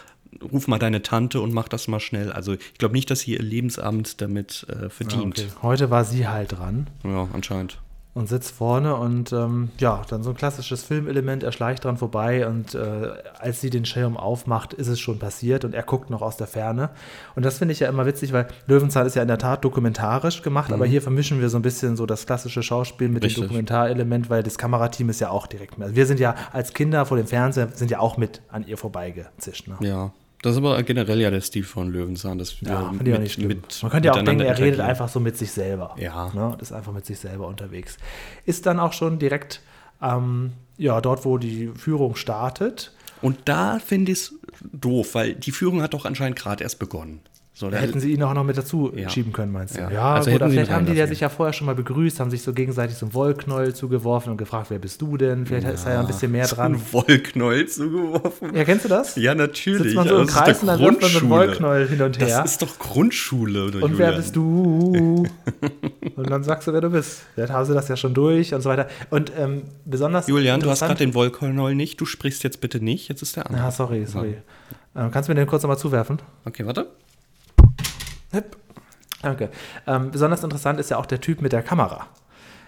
ruf 0.52 0.66
mal 0.66 0.78
deine 0.78 1.02
Tante 1.02 1.40
und 1.40 1.52
mach 1.52 1.68
das 1.68 1.88
mal 1.88 2.00
schnell. 2.00 2.32
Also 2.32 2.54
ich 2.54 2.78
glaube 2.78 2.94
nicht, 2.94 3.10
dass 3.10 3.20
sie 3.20 3.32
ihr 3.32 3.42
Lebensabend 3.42 4.20
damit 4.20 4.66
äh, 4.68 4.90
verdient. 4.90 5.38
Okay. 5.38 5.48
Heute 5.62 5.90
war 5.90 6.04
sie 6.04 6.26
halt 6.26 6.52
dran 6.52 6.88
Ja, 7.04 7.28
anscheinend. 7.32 7.78
Und 8.14 8.28
sitzt 8.28 8.52
vorne 8.52 8.94
und 8.94 9.32
ähm, 9.32 9.70
ja, 9.78 10.02
dann 10.08 10.22
so 10.22 10.30
ein 10.30 10.36
klassisches 10.36 10.84
Filmelement, 10.84 11.42
er 11.42 11.50
schleicht 11.50 11.84
dran 11.84 11.96
vorbei 11.96 12.46
und 12.46 12.74
äh, 12.74 13.10
als 13.38 13.60
sie 13.60 13.70
den 13.70 13.84
Schirm 13.84 14.16
aufmacht, 14.16 14.72
ist 14.72 14.86
es 14.86 15.00
schon 15.00 15.18
passiert 15.18 15.64
und 15.64 15.74
er 15.74 15.82
guckt 15.82 16.10
noch 16.10 16.22
aus 16.22 16.36
der 16.36 16.46
Ferne. 16.46 16.90
Und 17.34 17.44
das 17.44 17.58
finde 17.58 17.72
ich 17.72 17.80
ja 17.80 17.88
immer 17.88 18.06
witzig, 18.06 18.32
weil 18.32 18.46
Löwenzahn 18.66 19.06
ist 19.06 19.16
ja 19.16 19.22
in 19.22 19.28
der 19.28 19.38
Tat 19.38 19.64
dokumentarisch 19.64 20.42
gemacht, 20.42 20.72
aber 20.72 20.86
hier 20.86 21.02
vermischen 21.02 21.40
wir 21.40 21.48
so 21.48 21.58
ein 21.58 21.62
bisschen 21.62 21.96
so 21.96 22.06
das 22.06 22.24
klassische 22.24 22.62
Schauspiel 22.62 23.08
mit 23.08 23.24
Richtig. 23.24 23.40
dem 23.40 23.48
Dokumentarelement, 23.48 24.30
weil 24.30 24.44
das 24.44 24.58
Kamerateam 24.58 25.08
ist 25.08 25.20
ja 25.20 25.30
auch 25.30 25.48
direkt 25.48 25.76
mit. 25.78 25.86
Also 25.86 25.96
wir 25.96 26.06
sind 26.06 26.20
ja 26.20 26.36
als 26.52 26.72
Kinder 26.72 27.06
vor 27.06 27.16
dem 27.16 27.26
Fernseher, 27.26 27.68
sind 27.74 27.90
ja 27.90 27.98
auch 27.98 28.16
mit 28.16 28.42
an 28.48 28.64
ihr 28.64 28.78
vorbeigezischt. 28.78 29.66
Ne? 29.66 29.76
Ja. 29.80 30.12
Das 30.44 30.52
ist 30.52 30.58
aber 30.58 30.82
generell 30.82 31.22
ja 31.22 31.30
der 31.30 31.40
Stil 31.40 31.64
von 31.64 31.88
Löwenzahn, 31.90 32.36
dass 32.36 32.60
wir 32.60 32.68
Ja, 32.68 32.90
finde 32.90 33.10
ich 33.10 33.16
auch 33.16 33.20
nicht 33.20 33.38
mit- 33.38 33.82
Man 33.82 33.90
könnte 33.90 34.08
ja 34.08 34.12
auch 34.12 34.22
denken, 34.22 34.42
er 34.42 34.58
redet 34.58 34.80
einfach 34.80 35.08
so 35.08 35.18
mit 35.18 35.38
sich 35.38 35.50
selber. 35.50 35.96
Ja. 35.98 36.30
Ne? 36.34 36.48
und 36.48 36.60
Ist 36.60 36.70
einfach 36.70 36.92
mit 36.92 37.06
sich 37.06 37.18
selber 37.18 37.46
unterwegs. 37.46 37.96
Ist 38.44 38.66
dann 38.66 38.78
auch 38.78 38.92
schon 38.92 39.18
direkt 39.18 39.62
ähm, 40.02 40.52
ja, 40.76 41.00
dort, 41.00 41.24
wo 41.24 41.38
die 41.38 41.68
Führung 41.74 42.14
startet. 42.14 42.92
Und 43.22 43.38
da 43.46 43.78
finde 43.78 44.12
ich 44.12 44.18
es 44.18 44.34
doof, 44.60 45.14
weil 45.14 45.34
die 45.34 45.50
Führung 45.50 45.80
hat 45.80 45.94
doch 45.94 46.04
anscheinend 46.04 46.38
gerade 46.38 46.62
erst 46.62 46.78
begonnen. 46.78 47.20
So, 47.56 47.70
da 47.70 47.76
Hätten 47.76 48.00
sie 48.00 48.12
ihn 48.12 48.20
auch 48.24 48.34
noch 48.34 48.42
mit 48.42 48.58
dazu 48.58 48.92
Ja. 48.96 49.08
schieben 49.08 49.32
können, 49.32 49.52
meinst 49.52 49.76
du? 49.76 49.80
Ja. 49.82 49.88
Ja, 49.90 50.14
Also 50.14 50.28
ihn 50.28 50.38
vielleicht 50.38 50.72
haben 50.72 50.86
die 50.86 50.92
ja 50.92 51.04
reinlassen. 51.04 51.08
sich 51.08 51.20
ja 51.20 51.28
vorher 51.28 51.52
schon 51.52 51.66
mal 51.66 51.76
begrüßt, 51.76 52.18
haben 52.18 52.28
sich 52.30 52.42
so 52.42 52.52
gegenseitig 52.52 52.96
so 52.96 53.06
einen 53.06 53.14
Wollknäuel 53.14 53.72
zugeworfen 53.76 54.32
und 54.32 54.38
gefragt, 54.38 54.70
wer 54.70 54.80
bist 54.80 55.00
du 55.00 55.16
denn? 55.16 55.46
Vielleicht 55.46 55.68
ist 55.68 55.86
da 55.86 55.92
ja 55.92 56.00
ein 56.00 56.06
bisschen 56.08 56.32
mehr 56.32 56.48
dran. 56.48 56.74
Ein 56.74 56.80
Wollknäuel 56.92 57.68
zugeworfen. 57.68 58.56
Ja, 58.56 58.64
kennst 58.64 58.86
du 58.86 58.88
das? 58.88 59.14
Ja, 59.14 59.36
natürlich. 59.36 59.82
Sitzt 59.82 59.94
man 59.94 60.08
so 60.08 60.14
im 60.16 60.20
Also, 60.22 60.30
ist 60.32 60.36
Kreis 60.36 60.60
und 60.62 60.66
dann 60.66 60.80
wirft 60.80 61.00
man 61.00 61.10
so 61.10 61.18
einen. 61.20 61.30
Wollknäuel 61.30 61.88
hin 61.88 62.02
und 62.02 62.18
her. 62.18 62.26
Das 62.42 62.50
ist 62.50 62.60
doch 62.62 62.76
Grundschule, 62.80 63.66
oder 63.66 63.82
Und 63.84 63.98
wer 63.98 64.06
Julian? 64.08 64.16
bist 64.16 64.34
du? 64.34 65.24
und 66.16 66.30
dann 66.30 66.42
sagst 66.42 66.66
du, 66.66 66.72
wer 66.72 66.80
du 66.80 66.90
bist. 66.90 67.22
Vielleicht 67.34 67.52
haben 67.52 67.64
sie 67.66 67.74
das 67.74 67.86
ja 67.86 67.96
schon 67.96 68.14
durch 68.14 68.52
und 68.52 68.62
so 68.62 68.68
weiter. 68.68 68.88
Und 69.10 69.30
ähm, 69.38 69.62
besonders. 69.84 70.26
Julian, 70.26 70.58
du 70.58 70.70
hast 70.70 70.80
gerade 70.80 70.96
den 70.96 71.14
Wollknäuel 71.14 71.76
nicht. 71.76 72.00
Du 72.00 72.04
sprichst 72.04 72.42
jetzt 72.42 72.60
bitte 72.60 72.82
nicht. 72.82 73.08
Jetzt 73.08 73.22
ist 73.22 73.36
der 73.36 73.46
andere. 73.46 73.62
Ah, 73.64 73.70
sorry, 73.70 74.04
sorry. 74.06 74.38
Ähm, 74.96 75.10
kannst 75.12 75.28
du 75.28 75.32
mir 75.32 75.36
den 75.40 75.46
kurz 75.46 75.62
nochmal 75.62 75.78
zuwerfen? 75.78 76.18
Okay, 76.44 76.66
warte. 76.66 76.88
Danke. 79.22 79.50
Ähm, 79.86 80.10
besonders 80.10 80.44
interessant 80.44 80.78
ist 80.78 80.90
ja 80.90 80.98
auch 80.98 81.06
der 81.06 81.20
Typ 81.20 81.40
mit 81.40 81.52
der 81.52 81.62
Kamera. 81.62 82.08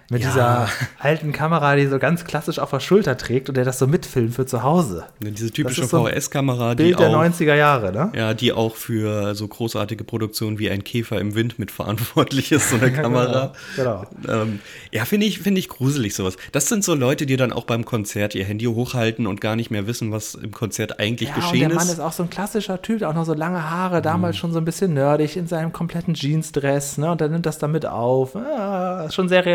Mit 0.09 0.21
Ja. 0.23 0.29
dieser 0.29 0.69
alten 0.99 1.33
Kamera, 1.33 1.75
die 1.75 1.85
so 1.87 1.99
ganz 1.99 2.23
klassisch 2.23 2.59
auf 2.59 2.69
der 2.69 2.79
Schulter 2.79 3.17
trägt 3.17 3.49
und 3.49 3.57
der 3.57 3.65
das 3.65 3.77
so 3.77 3.87
mitfilmt 3.87 4.33
für 4.35 4.45
zu 4.45 4.63
Hause. 4.63 5.03
Diese 5.19 5.51
typische 5.51 5.81
ist 5.81 5.89
so 5.89 6.05
VHS-Kamera, 6.05 6.75
die 6.75 6.83
Bild 6.83 6.99
der 6.99 7.09
auch, 7.09 7.23
90er 7.23 7.55
Jahre, 7.55 7.91
ne? 7.91 8.11
ja, 8.15 8.33
die 8.33 8.53
auch 8.53 8.75
für 8.77 9.35
so 9.35 9.47
großartige 9.49 10.05
Produktionen 10.05 10.59
wie 10.59 10.69
ein 10.69 10.85
Käfer 10.85 11.19
im 11.19 11.35
Wind 11.35 11.59
mitverantwortlich 11.59 12.53
ist, 12.53 12.69
so 12.69 12.77
eine 12.77 12.91
Kamera. 12.93 13.51
Genau. 13.75 14.05
Ähm, 14.29 14.59
ja, 14.93 15.03
finde 15.03 15.25
ich, 15.25 15.39
finde 15.39 15.59
ich 15.59 15.67
gruselig 15.67 16.15
sowas. 16.15 16.37
Das 16.53 16.69
sind 16.69 16.85
so 16.85 16.93
Leute, 16.95 17.25
die 17.25 17.35
dann 17.35 17.51
auch 17.51 17.65
beim 17.65 17.83
Konzert 17.83 18.33
ihr 18.33 18.45
Handy 18.45 18.63
hochhalten 18.65 19.27
und 19.27 19.41
gar 19.41 19.57
nicht 19.57 19.71
mehr 19.71 19.87
wissen, 19.87 20.13
was 20.13 20.35
im 20.35 20.51
Konzert 20.51 21.01
eigentlich 21.01 21.29
Ja, 21.29 21.35
und 21.35 21.41
geschehen 21.41 21.67
der 21.67 21.77
Mann 21.77 21.87
ist. 21.87 21.93
ist 21.95 21.99
auch 21.99 22.13
so 22.13 22.23
ein 22.23 22.29
klassischer 22.29 22.81
Typ, 22.81 23.03
auch 23.03 23.13
noch 23.13 23.25
so 23.25 23.33
lange 23.33 23.69
Haare, 23.69 24.01
damals 24.01 24.35
Mhm. 24.37 24.39
schon 24.39 24.51
so 24.53 24.59
ein 24.59 24.65
bisschen 24.65 24.93
nerdig 24.93 25.35
in 25.35 25.47
seinem 25.47 25.73
kompletten 25.73 26.13
Jeansdress, 26.13 26.97
ne? 26.97 27.11
Und 27.11 27.19
dann 27.19 27.31
nimmt 27.31 27.45
das 27.45 27.57
damit 27.59 27.85
auf. 27.85 28.35
Ah, 28.37 29.09
schon 29.11 29.27
sehr 29.27 29.45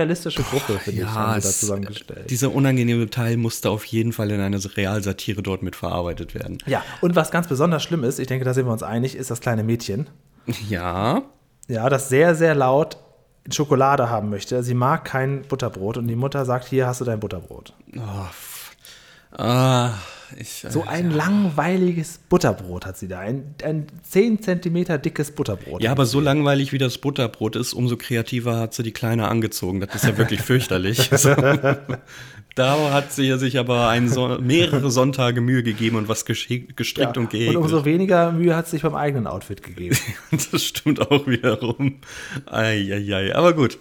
realistische 0.43 0.67
Gruppe, 0.67 0.79
finde 0.79 1.03
ich, 1.03 1.07
haben 1.09 1.35
sie 1.35 1.41
da 1.43 1.49
es- 1.49 1.61
zusammengestellt. 1.61 2.31
dieser 2.31 2.53
unangenehme 2.55 3.09
Teil 3.11 3.37
musste 3.37 3.71
auf 3.71 3.85
jeden 3.85 4.13
Fall 4.13 4.31
in 4.31 4.41
eine 4.41 4.59
Realsatire 4.77 5.43
dort 5.43 5.63
mit 5.63 5.77
verarbeitet 5.77 6.35
werden. 6.35 6.59
ja, 6.67 6.83
und 7.01 7.17
was 7.17 7.31
ganz 7.31 7.49
besonders 7.49 7.83
schlimm 7.83 8.05
ist, 8.05 8.19
ich 8.19 8.27
denke, 8.27 8.45
da 8.45 8.55
sind 8.55 8.67
wir 8.67 8.73
uns 8.73 8.83
einig, 8.83 9.15
ist 9.17 9.31
das 9.31 9.41
kleine 9.41 9.63
Mädchen. 9.65 10.09
Ja, 10.69 11.23
Ja, 11.69 11.89
das 11.89 12.09
sehr, 12.09 12.35
sehr 12.35 12.55
laut 12.55 12.97
Schokolade 13.51 14.09
haben 14.11 14.31
möchte. 14.31 14.63
Sie 14.63 14.75
mag 14.75 15.05
kein 15.05 15.43
Butterbrot 15.43 15.97
und 15.97 16.07
die 16.09 16.17
Mutter 16.17 16.45
sagt, 16.45 16.67
hier 16.69 16.87
hast 16.87 17.01
du 17.01 17.05
dein 17.05 17.19
Butterbrot. 17.21 17.73
ah, 19.37 19.95
ich, 20.39 20.67
So 20.69 20.85
ein 20.85 21.11
langweiliges 21.11 22.19
Butterbrot 22.29 22.87
hat 22.87 22.97
sie 22.97 23.09
da. 23.09 23.21
Ein, 23.21 23.55
ein 23.63 23.87
10 24.03 24.43
Zentimeter 24.43 24.99
dickes 24.99 25.33
Butterbrot. 25.33 25.83
Ja, 25.83 25.91
aber 25.91 26.07
so 26.07 26.21
langweilig 26.21 26.73
wie 26.73 26.79
das 26.79 26.99
Butterbrot 26.99 27.57
ist, 27.57 27.73
umso 27.73 27.97
kreativer 27.97 28.59
hat 28.59 28.75
sie 28.75 28.83
die 28.83 28.93
Kleine 28.93 29.29
angezogen. 29.29 29.81
Das 29.81 29.95
ist 29.95 30.05
ja 30.05 30.17
wirklich 30.19 30.41
fürchterlich. 30.41 31.11
So. 32.57 32.63
Da 32.63 32.93
hat 32.93 33.13
sie 33.13 33.37
sich 33.39 33.59
aber 33.59 33.93
Son 34.09 34.45
mehrere 34.47 34.91
Sonntage 34.91 35.41
Mühe 35.41 35.63
gegeben 35.63 35.97
und 35.97 36.09
was 36.09 36.25
gestrickt 36.25 36.79
und 36.99 37.19
und 37.19 37.31
gehäkelt. 37.31 37.57
umso 37.57 37.85
weniger 37.85 38.33
Mühe 38.33 38.55
hat 38.55 38.67
sie 38.67 38.73
sich 38.73 38.83
beim 38.83 38.95
eigenen 38.95 39.27
Outfit 39.27 39.63
gegeben. 39.63 39.97
Das 40.53 40.63
stimmt 40.65 41.01
auch 41.11 41.27
wiederum. 41.27 42.01
Eieiei. 42.47 43.35
Aber 43.35 43.53
gut, 43.55 43.79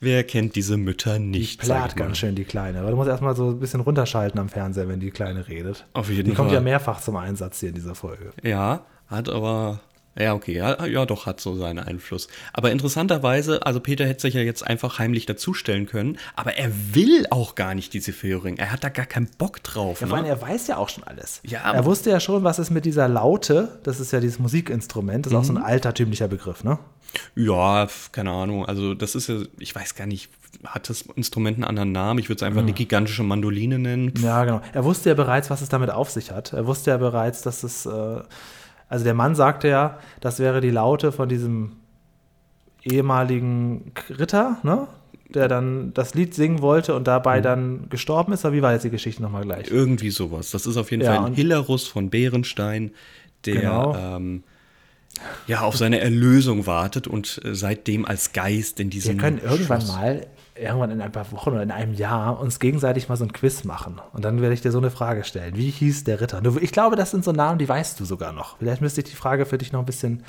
wer 0.00 0.24
kennt 0.24 0.56
diese 0.56 0.76
Mütter 0.76 1.18
nicht? 1.18 1.62
ich 1.62 1.68
mal. 1.68 1.88
ganz 1.94 2.18
schön, 2.18 2.34
die 2.34 2.44
Kleine. 2.44 2.80
Aber 2.80 2.90
du 2.90 2.96
musst 2.96 3.08
erstmal 3.08 3.36
so 3.36 3.50
ein 3.50 3.60
bisschen 3.60 3.80
runterschalten 3.80 4.38
am 4.40 4.48
Fernseher, 4.48 4.88
wenn 4.88 5.00
die 5.00 5.10
Kleine 5.10 5.48
redet. 5.48 5.86
Auf 5.92 6.10
jeden 6.10 6.30
die 6.30 6.34
kommt 6.34 6.48
Fall. 6.48 6.56
ja 6.56 6.60
mehrfach 6.60 7.00
zum 7.00 7.16
Einsatz 7.16 7.60
hier 7.60 7.70
in 7.70 7.74
dieser 7.74 7.94
Folge. 7.94 8.32
Ja, 8.42 8.84
hat 9.08 9.28
aber 9.28 9.80
Ja, 10.16 10.34
okay, 10.34 10.52
ja, 10.54 10.86
ja, 10.86 11.06
doch, 11.06 11.26
hat 11.26 11.40
so 11.40 11.56
seinen 11.56 11.78
Einfluss. 11.80 12.28
Aber 12.52 12.70
interessanterweise, 12.70 13.66
also 13.66 13.80
Peter 13.80 14.06
hätte 14.06 14.22
sich 14.22 14.34
ja 14.34 14.42
jetzt 14.42 14.64
einfach 14.66 14.98
heimlich 14.98 15.26
dazustellen 15.26 15.86
können, 15.86 16.18
aber 16.36 16.54
er 16.56 16.70
will 16.94 17.26
auch 17.30 17.54
gar 17.56 17.74
nicht 17.74 17.92
diese 17.94 18.12
Feuerring. 18.12 18.56
Er 18.58 18.70
hat 18.70 18.84
da 18.84 18.88
gar 18.90 19.06
keinen 19.06 19.28
Bock 19.38 19.62
drauf. 19.62 20.00
Ja, 20.00 20.06
vor 20.06 20.16
allem, 20.16 20.26
ne? 20.26 20.30
er 20.30 20.40
weiß 20.40 20.68
ja 20.68 20.76
auch 20.76 20.88
schon 20.88 21.04
alles. 21.04 21.40
Ja, 21.44 21.72
er 21.72 21.84
wusste 21.84 22.10
ja 22.10 22.20
schon, 22.20 22.44
was 22.44 22.58
es 22.58 22.70
mit 22.70 22.84
dieser 22.84 23.08
Laute, 23.08 23.80
das 23.82 23.98
ist 24.00 24.12
ja 24.12 24.20
dieses 24.20 24.38
Musikinstrument, 24.38 25.26
das 25.26 25.32
ist 25.32 25.38
auch 25.38 25.44
so 25.44 25.52
Mhm. 25.52 25.58
ein 25.58 25.64
altertümlicher 25.64 26.28
Begriff, 26.28 26.62
ne? 26.64 26.78
Ja, 27.36 27.86
keine 28.12 28.30
Ahnung. 28.30 28.66
Also, 28.66 28.94
das 28.94 29.14
ist 29.14 29.28
ja, 29.28 29.36
ich 29.58 29.74
weiß 29.74 29.94
gar 29.94 30.06
nicht, 30.06 30.30
hat 30.64 30.88
das 30.88 31.02
Instrument 31.16 31.56
einen 31.58 31.64
anderen 31.64 31.92
Namen? 31.92 32.18
Ich 32.20 32.28
würde 32.28 32.36
es 32.38 32.42
einfach 32.42 32.60
eine 32.62 32.72
gigantische 32.72 33.22
Mandoline 33.22 33.78
nennen. 33.78 34.14
Pff, 34.16 34.22
Ja, 34.24 34.44
genau. 34.44 34.60
Er 34.72 34.84
wusste 34.84 35.10
ja 35.10 35.14
bereits, 35.14 35.50
was 35.50 35.60
es 35.60 35.68
damit 35.68 35.90
auf 35.90 36.10
sich 36.10 36.30
hat. 36.30 36.52
Er 36.52 36.66
wusste 36.66 36.90
ja 36.90 36.96
bereits, 36.96 37.42
dass 37.42 37.62
es, 37.62 37.86
äh, 37.86 38.20
also 38.88 39.04
der 39.04 39.14
Mann 39.14 39.34
sagte 39.34 39.68
ja, 39.68 39.98
das 40.20 40.38
wäre 40.38 40.60
die 40.60 40.70
Laute 40.70 41.10
von 41.12 41.28
diesem 41.28 41.72
ehemaligen 42.82 43.92
Ritter, 44.10 44.58
ne? 44.62 44.88
Der 45.30 45.48
dann 45.48 45.92
das 45.94 46.14
Lied 46.14 46.34
singen 46.34 46.60
wollte 46.62 46.94
und 46.94 47.02
Mhm. 47.02 47.04
dabei 47.06 47.40
dann 47.40 47.88
gestorben 47.88 48.32
ist. 48.32 48.44
Aber 48.44 48.54
wie 48.54 48.62
war 48.62 48.72
jetzt 48.72 48.84
die 48.84 48.90
Geschichte 48.90 49.22
nochmal 49.22 49.42
gleich? 49.42 49.68
Irgendwie 49.70 50.10
sowas. 50.10 50.50
Das 50.50 50.66
ist 50.66 50.76
auf 50.76 50.90
jeden 50.90 51.02
Ja, 51.02 51.14
Fall 51.16 51.26
ein 51.26 51.34
Hilarus 51.34 51.88
von 51.88 52.10
Bärenstein, 52.10 52.92
der 53.46 53.54
Genau. 53.54 53.96
ähm, 53.96 54.44
ja 55.46 55.62
auf 55.62 55.76
seine 55.76 56.00
Erlösung 56.00 56.66
wartet 56.66 57.06
und 57.08 57.40
äh, 57.44 57.54
seitdem 57.54 58.04
als 58.04 58.32
Geist 58.32 58.78
in 58.80 58.88
Wir 58.88 58.90
diesem 58.90 59.16
können 59.18 59.38
irgendwann 59.38 59.80
Schloss- 59.80 59.92
mal, 59.96 60.26
irgendwann 60.56 60.90
in 60.90 61.00
ein 61.00 61.10
paar 61.10 61.30
Wochen 61.32 61.50
oder 61.50 61.62
in 61.62 61.70
einem 61.70 61.94
Jahr, 61.94 62.38
uns 62.38 62.60
gegenseitig 62.60 63.08
mal 63.08 63.16
so 63.16 63.24
ein 63.24 63.32
Quiz 63.32 63.64
machen. 63.64 64.00
Und 64.12 64.24
dann 64.24 64.40
werde 64.40 64.54
ich 64.54 64.60
dir 64.60 64.70
so 64.70 64.78
eine 64.78 64.90
Frage 64.90 65.24
stellen. 65.24 65.56
Wie 65.56 65.70
hieß 65.70 66.04
der 66.04 66.20
Ritter? 66.20 66.42
Ich 66.60 66.70
glaube, 66.70 66.94
das 66.94 67.10
sind 67.10 67.24
so 67.24 67.32
Namen, 67.32 67.58
die 67.58 67.68
weißt 67.68 67.98
du 67.98 68.04
sogar 68.04 68.32
noch. 68.32 68.58
Vielleicht 68.58 68.80
müsste 68.80 69.00
ich 69.00 69.10
die 69.10 69.16
Frage 69.16 69.46
für 69.46 69.58
dich 69.58 69.72
noch 69.72 69.80
ein 69.80 69.86
bisschen 69.86 70.22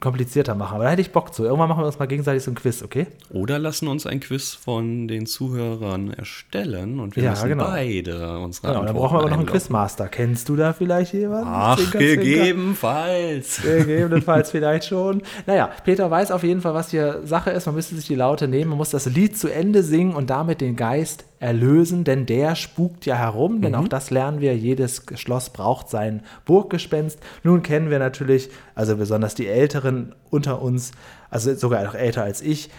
komplizierter 0.00 0.54
machen. 0.54 0.76
Aber 0.76 0.84
da 0.84 0.90
hätte 0.90 1.02
ich 1.02 1.10
Bock 1.10 1.34
zu. 1.34 1.42
Irgendwann 1.44 1.68
machen 1.68 1.82
wir 1.82 1.86
uns 1.86 1.98
mal 1.98 2.06
gegenseitig 2.06 2.44
so 2.44 2.52
ein 2.52 2.54
Quiz, 2.54 2.82
okay? 2.82 3.08
Oder 3.30 3.58
lassen 3.58 3.88
uns 3.88 4.06
ein 4.06 4.20
Quiz 4.20 4.54
von 4.54 5.08
den 5.08 5.26
Zuhörern 5.26 6.12
erstellen 6.12 7.00
und 7.00 7.16
wir 7.16 7.24
Ja, 7.24 7.30
müssen 7.30 7.48
genau. 7.48 7.64
beide 7.64 8.38
unsere 8.38 8.68
Genau, 8.68 8.78
dann 8.80 8.88
Antworten 8.88 8.94
brauchen 8.98 9.14
wir 9.16 9.20
aber 9.22 9.30
noch 9.30 9.38
einen. 9.38 9.46
Quizmaster. 9.46 10.06
Kennst 10.08 10.48
du 10.48 10.54
da 10.56 10.72
vielleicht 10.72 11.14
jemanden? 11.14 11.48
Ach, 11.50 11.76
Zwinker, 11.76 11.98
zwinker. 11.98 12.16
gegebenenfalls. 12.22 13.62
Gegebenenfalls 13.62 14.50
vielleicht 14.52 14.86
schon. 14.86 15.22
Naja, 15.46 15.70
Peter 15.84 16.08
weiß 16.10 16.30
auf 16.30 16.44
jeden 16.44 16.60
Fall, 16.60 16.74
was 16.74 16.90
hier 16.90 17.20
Sache 17.24 17.50
ist. 17.50 17.66
Man 17.66 17.74
müsste 17.74 17.96
sich 17.96 18.06
die 18.06 18.14
Laute 18.14 18.46
nehmen, 18.46 18.70
man 18.70 18.78
muss 18.78 18.90
das 18.90 19.06
Lied 19.06 19.36
zu 19.36 19.48
Ende 19.48 19.82
singen 19.82 20.14
und 20.14 20.30
damit 20.30 20.60
den 20.60 20.76
Geist 20.76 21.24
erlösen, 21.40 22.04
denn 22.04 22.26
der 22.26 22.54
spukt 22.56 23.06
ja 23.06 23.16
herum, 23.16 23.60
denn 23.62 23.74
auch 23.74 23.88
das 23.88 24.10
lernen 24.10 24.40
wir, 24.40 24.56
jedes 24.56 25.02
Schloss 25.14 25.50
braucht 25.50 25.88
sein 25.88 26.22
Burggespenst. 26.44 27.18
Nun 27.42 27.62
kennen 27.62 27.90
wir 27.90 27.98
natürlich, 27.98 28.50
also 28.74 28.96
besonders 28.96 29.34
die 29.34 29.46
Älteren 29.46 30.14
unter 30.30 30.60
uns, 30.60 30.92
also 31.30 31.54
sogar 31.54 31.84
noch 31.84 31.94
älter 31.94 32.22
als 32.24 32.42
ich, 32.42 32.70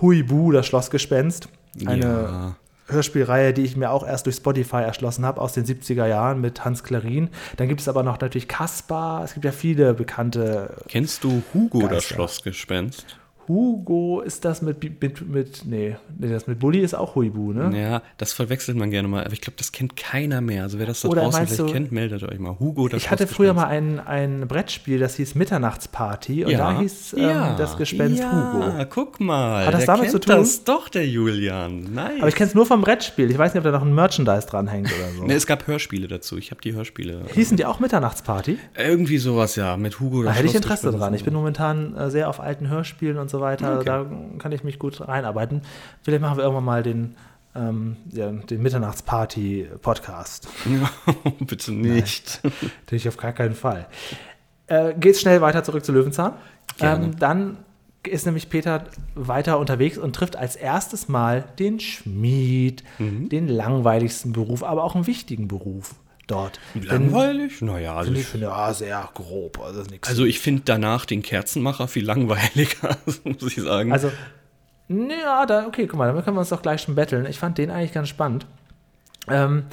Huibu, 0.00 0.52
das 0.52 0.66
Schlossgespenst. 0.66 1.48
Eine 1.86 2.04
Ja. 2.04 2.56
Hörspielreihe, 2.88 3.52
die 3.52 3.62
ich 3.62 3.76
mir 3.76 3.90
auch 3.90 4.06
erst 4.06 4.26
durch 4.26 4.36
Spotify 4.36 4.76
erschlossen 4.78 5.24
habe, 5.24 5.40
aus 5.40 5.52
den 5.52 5.64
70er 5.64 6.06
Jahren 6.06 6.40
mit 6.40 6.64
Hans 6.64 6.82
Klarin. 6.82 7.28
Dann 7.56 7.68
gibt 7.68 7.80
es 7.80 7.88
aber 7.88 8.02
noch 8.02 8.18
natürlich 8.18 8.48
Kaspar. 8.48 9.22
Es 9.24 9.34
gibt 9.34 9.44
ja 9.44 9.52
viele 9.52 9.94
bekannte. 9.94 10.74
Kennst 10.88 11.22
du 11.22 11.42
Hugo, 11.52 11.82
das 11.82 11.90
Geister. 11.90 12.14
Schlossgespenst? 12.14 13.18
Hugo 13.48 14.20
ist 14.20 14.44
das 14.44 14.60
mit, 14.60 14.82
mit, 15.00 15.28
mit 15.28 15.64
nee, 15.64 15.96
das 16.18 16.46
mit 16.46 16.58
Bulli 16.58 16.80
ist 16.80 16.94
auch 16.94 17.14
Huibu, 17.14 17.52
ne? 17.52 17.76
Ja, 17.80 18.02
das 18.18 18.34
verwechselt 18.34 18.76
man 18.76 18.90
gerne 18.90 19.08
mal, 19.08 19.24
aber 19.24 19.32
ich 19.32 19.40
glaube, 19.40 19.56
das 19.56 19.72
kennt 19.72 19.96
keiner 19.96 20.40
mehr. 20.40 20.64
Also 20.64 20.78
wer 20.78 20.86
das 20.86 21.00
da 21.00 21.08
Oder 21.08 21.22
draußen 21.22 21.46
vielleicht 21.46 21.60
du- 21.60 21.72
kennt, 21.72 21.90
meldet 21.90 22.22
euch 22.22 22.38
mal. 22.38 22.58
Hugo, 22.60 22.88
das 22.88 23.02
Ich 23.02 23.10
hatte 23.10 23.26
früher 23.26 23.54
mal 23.54 23.66
ein, 23.66 24.00
ein 24.00 24.46
Brettspiel, 24.46 24.98
das 24.98 25.14
hieß 25.16 25.34
Mitternachtsparty 25.34 26.44
und 26.44 26.52
da 26.52 26.78
hieß 26.78 27.14
ähm, 27.14 27.22
ja, 27.22 27.56
das 27.56 27.76
Gespenst 27.76 28.20
ja, 28.20 28.52
Hugo. 28.52 28.86
guck 28.90 29.20
mal. 29.20 29.66
Hat 29.66 29.74
das 29.74 29.86
damit 29.86 30.10
zu 30.10 30.20
tun? 30.20 30.36
Das 30.36 30.64
doch, 30.64 30.88
der 30.88 31.06
Julian. 31.06 31.94
Nice. 31.94 32.18
Aber 32.18 32.28
ich 32.28 32.34
kenne 32.34 32.48
es 32.48 32.54
nur 32.54 32.66
vom 32.66 32.82
Brettspiel. 32.82 33.30
Ich 33.30 33.38
weiß 33.38 33.54
nicht, 33.54 33.64
ob 33.64 33.64
da 33.64 33.78
noch 33.78 33.84
ein 33.86 33.94
Merchandise 33.94 34.46
dranhängt 34.46 34.88
oder 34.88 35.10
so. 35.16 35.24
Ne, 35.24 35.34
es 35.34 35.46
gab 35.46 35.66
Hörspiele 35.66 36.06
dazu. 36.06 36.36
Ich 36.36 36.50
habe 36.50 36.60
die 36.60 36.74
Hörspiele. 36.74 37.22
Hießen 37.32 37.56
die 37.56 37.64
auch 37.64 37.80
Mitternachtsparty? 37.80 38.58
Irgendwie 38.76 39.18
sowas, 39.18 39.56
ja, 39.56 39.76
mit 39.76 40.00
Hugo. 40.00 40.22
Da 40.22 40.32
hätte 40.32 40.46
ich 40.46 40.54
Interesse 40.54 40.92
dran. 40.92 41.14
Ich 41.14 41.24
bin 41.24 41.32
momentan 41.34 41.96
äh, 41.96 42.10
sehr 42.10 42.28
auf 42.28 42.40
alten 42.40 42.68
Hörspielen 42.68 43.16
und 43.18 43.30
so 43.30 43.37
weiter. 43.40 43.76
Okay. 43.76 43.84
Da 43.84 44.06
kann 44.38 44.52
ich 44.52 44.64
mich 44.64 44.78
gut 44.78 45.00
reinarbeiten. 45.06 45.62
Vielleicht 46.02 46.22
machen 46.22 46.36
wir 46.36 46.44
irgendwann 46.44 46.64
mal 46.64 46.82
den, 46.82 47.14
ähm, 47.54 47.96
ja, 48.12 48.30
den 48.30 48.62
Mitternachtsparty-Podcast. 48.62 50.48
Bitte 51.40 51.72
nicht. 51.72 52.40
Natürlich 52.84 53.08
auf 53.08 53.16
gar 53.16 53.32
keinen 53.32 53.54
Fall. 53.54 53.86
Äh, 54.66 54.94
geht's 54.94 55.20
schnell 55.20 55.40
weiter 55.40 55.64
zurück 55.64 55.84
zu 55.84 55.92
Löwenzahn. 55.92 56.34
Ähm, 56.80 57.16
dann 57.18 57.58
ist 58.06 58.26
nämlich 58.26 58.48
Peter 58.48 58.84
weiter 59.14 59.58
unterwegs 59.58 59.98
und 59.98 60.14
trifft 60.14 60.36
als 60.36 60.56
erstes 60.56 61.08
Mal 61.08 61.44
den 61.58 61.80
Schmied, 61.80 62.84
Mhm. 62.98 63.28
den 63.28 63.48
langweiligsten 63.48 64.32
Beruf, 64.32 64.62
aber 64.62 64.84
auch 64.84 64.94
einen 64.94 65.06
wichtigen 65.06 65.48
Beruf 65.48 65.94
dort. 66.28 66.60
Langweilig? 66.74 67.60
Naja, 67.60 67.96
also 67.96 68.12
ich 68.12 68.26
finde, 68.26 68.46
ja, 68.46 68.72
sehr 68.72 69.08
grob. 69.14 69.60
Also, 69.60 69.82
also 70.06 70.24
ich 70.24 70.38
finde 70.38 70.62
danach 70.64 71.04
den 71.04 71.22
Kerzenmacher 71.22 71.88
viel 71.88 72.04
langweiliger, 72.04 72.96
muss 73.24 73.56
ich 73.56 73.62
sagen. 73.62 73.92
Also, 73.92 74.12
ja, 74.88 75.44
da, 75.46 75.66
okay, 75.66 75.86
guck 75.86 75.98
mal, 75.98 76.06
damit 76.06 76.24
können 76.24 76.36
wir 76.36 76.40
uns 76.40 76.48
doch 76.48 76.62
gleich 76.62 76.82
schon 76.82 76.94
betteln. 76.94 77.26
Ich 77.26 77.38
fand 77.38 77.58
den 77.58 77.70
eigentlich 77.70 77.92
ganz 77.92 78.08
spannend. 78.08 78.46
Ähm, 79.28 79.64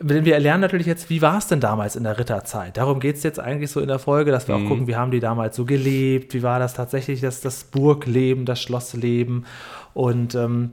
wir 0.00 0.40
lernen 0.40 0.62
natürlich 0.62 0.86
jetzt, 0.86 1.10
wie 1.10 1.22
war 1.22 1.38
es 1.38 1.46
denn 1.46 1.60
damals 1.60 1.96
in 1.96 2.04
der 2.04 2.18
Ritterzeit? 2.18 2.76
Darum 2.76 2.98
geht 2.98 3.16
es 3.16 3.22
jetzt 3.22 3.38
eigentlich 3.38 3.70
so 3.70 3.80
in 3.80 3.88
der 3.88 3.98
Folge, 3.98 4.32
dass 4.32 4.48
wir 4.48 4.56
auch 4.56 4.66
gucken, 4.66 4.86
wie 4.86 4.96
haben 4.96 5.10
die 5.10 5.20
damals 5.20 5.54
so 5.54 5.64
gelebt, 5.64 6.34
wie 6.34 6.42
war 6.42 6.58
das 6.58 6.74
tatsächlich, 6.74 7.20
das, 7.20 7.40
das 7.40 7.64
Burgleben, 7.64 8.44
das 8.44 8.60
Schlossleben. 8.60 9.46
Und 9.94 10.34
ähm, 10.34 10.72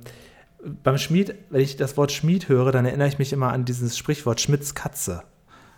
beim 0.84 0.98
Schmied, 0.98 1.36
wenn 1.50 1.62
ich 1.62 1.78
das 1.78 1.98
Wort 1.98 2.12
Schmied 2.12 2.50
höre, 2.50 2.72
dann 2.72 2.86
erinnere 2.86 3.08
ich 3.08 3.20
mich 3.20 3.34
immer 3.34 3.52
an 3.52 3.66
dieses 3.66 3.98
Sprichwort 3.98 4.42
Schmidts 4.42 4.76
Katze. 4.76 5.24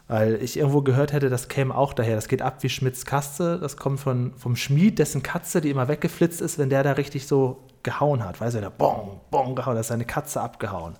Weil 0.07 0.41
ich 0.41 0.57
irgendwo 0.57 0.81
gehört 0.81 1.13
hätte, 1.13 1.29
das 1.29 1.47
käme 1.47 1.73
auch 1.73 1.93
daher. 1.93 2.15
Das 2.15 2.27
geht 2.27 2.41
ab 2.41 2.57
wie 2.61 2.69
Schmidts 2.69 3.05
Katze. 3.05 3.59
Das 3.59 3.77
kommt 3.77 3.99
von, 3.99 4.33
vom 4.35 4.55
Schmied, 4.55 4.99
dessen 4.99 5.23
Katze, 5.23 5.61
die 5.61 5.69
immer 5.69 5.87
weggeflitzt 5.87 6.41
ist, 6.41 6.57
wenn 6.57 6.69
der 6.69 6.83
da 6.83 6.93
richtig 6.93 7.27
so 7.27 7.63
gehauen 7.83 8.25
hat. 8.25 8.41
Weißt 8.41 8.55
du, 8.55 8.61
der 8.61 8.71
bong, 8.71 9.21
bong 9.29 9.55
gehauen, 9.55 9.75
da 9.75 9.81
ist 9.81 9.87
seine 9.87 10.05
Katze 10.05 10.41
abgehauen. 10.41 10.97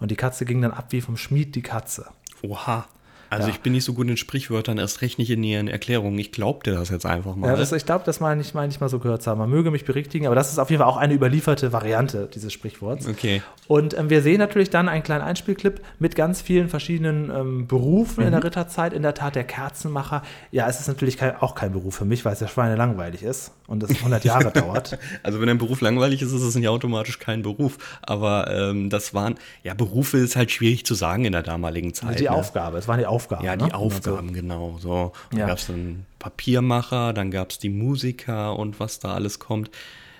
Und 0.00 0.10
die 0.10 0.16
Katze 0.16 0.44
ging 0.44 0.60
dann 0.60 0.72
ab 0.72 0.86
wie 0.90 1.00
vom 1.00 1.16
Schmied 1.16 1.54
die 1.54 1.62
Katze. 1.62 2.06
Oha. 2.42 2.86
Also 3.30 3.48
Ja. 3.48 3.54
ich 3.54 3.60
bin 3.60 3.72
nicht 3.72 3.84
so 3.84 3.92
gut 3.94 4.08
in 4.08 4.16
Sprichwörtern, 4.16 4.78
erst 4.78 5.02
recht 5.02 5.18
nicht 5.18 5.30
in 5.30 5.42
ihren 5.42 5.68
Erklärungen. 5.68 6.18
Ich 6.18 6.32
glaub 6.32 6.64
dir 6.64 6.72
das 6.74 6.88
jetzt 6.88 7.06
einfach 7.06 7.36
mal. 7.36 7.48
Ja, 7.48 7.56
das, 7.56 7.72
ich 7.72 7.84
glaube, 7.84 8.04
das 8.06 8.20
meine 8.20 8.40
ich, 8.40 8.54
meine 8.54 8.72
ich 8.72 8.80
mal 8.80 8.88
so 8.88 8.98
gehört 8.98 9.22
zu 9.22 9.30
haben. 9.30 9.38
Man 9.38 9.50
möge 9.50 9.70
mich 9.70 9.84
berichtigen, 9.84 10.26
aber 10.26 10.34
das 10.34 10.50
ist 10.50 10.58
auf 10.58 10.70
jeden 10.70 10.80
Fall 10.80 10.88
auch 10.90 10.96
eine 10.96 11.14
überlieferte 11.14 11.72
Variante 11.72 12.28
dieses 12.32 12.52
Sprichworts. 12.52 13.06
okay. 13.06 13.42
Und 13.66 13.96
ähm, 13.98 14.08
wir 14.08 14.22
sehen 14.22 14.38
natürlich 14.38 14.70
dann 14.70 14.88
einen 14.88 15.02
kleinen 15.02 15.22
Einspielclip 15.22 15.80
mit 15.98 16.14
ganz 16.16 16.40
vielen 16.40 16.68
verschiedenen 16.68 17.30
ähm, 17.30 17.66
Berufen 17.66 18.24
in 18.24 18.30
der 18.32 18.42
Ritterzeit. 18.42 18.92
In 18.94 19.02
der 19.02 19.12
Tat 19.14 19.34
der 19.34 19.44
Kerzenmacher. 19.44 20.22
Ja, 20.50 20.68
es 20.68 20.80
ist 20.80 20.88
natürlich 20.88 21.18
kein, 21.18 21.36
auch 21.36 21.54
kein 21.54 21.72
Beruf 21.72 21.96
für 21.96 22.04
mich, 22.06 22.24
weil 22.24 22.32
es 22.32 22.40
ja 22.40 22.48
Schweine 22.48 22.76
langweilig 22.76 23.22
ist 23.22 23.52
und 23.66 23.82
es 23.82 23.90
100 23.90 24.24
Jahre 24.24 24.50
dauert. 24.52 24.98
Also 25.22 25.40
wenn 25.40 25.48
ein 25.50 25.58
Beruf 25.58 25.82
langweilig 25.82 26.22
ist, 26.22 26.32
ist 26.32 26.42
es 26.42 26.54
nicht 26.54 26.68
automatisch 26.68 27.18
kein 27.18 27.42
Beruf. 27.42 27.76
Aber 28.00 28.50
ähm, 28.50 28.88
das 28.88 29.12
waren, 29.12 29.34
ja, 29.62 29.74
Berufe 29.74 30.16
ist 30.16 30.36
halt 30.36 30.50
schwierig 30.50 30.86
zu 30.86 30.94
sagen 30.94 31.26
in 31.26 31.32
der 31.32 31.42
damaligen 31.42 31.92
Zeit. 31.92 32.08
Also 32.08 32.18
die 32.18 32.24
ne? 32.24 32.32
Aufgabe, 32.32 32.78
es 32.78 32.88
waren 32.88 32.98
die 32.98 33.04
Aufgaben. 33.06 33.17
Ja, 33.42 33.56
ne? 33.56 33.66
die 33.66 33.74
Aufgaben, 33.74 34.32
genau. 34.32 34.76
So. 34.80 35.12
Dann 35.30 35.40
Ja. 35.40 35.46
gab 35.46 35.58
es 35.58 35.66
dann 35.66 36.04
Papiermacher, 36.18 37.12
dann 37.12 37.30
gab 37.30 37.50
es 37.50 37.58
die 37.58 37.68
Musiker 37.68 38.56
und 38.58 38.80
was 38.80 38.98
da 38.98 39.14
alles 39.14 39.38
kommt. 39.38 39.70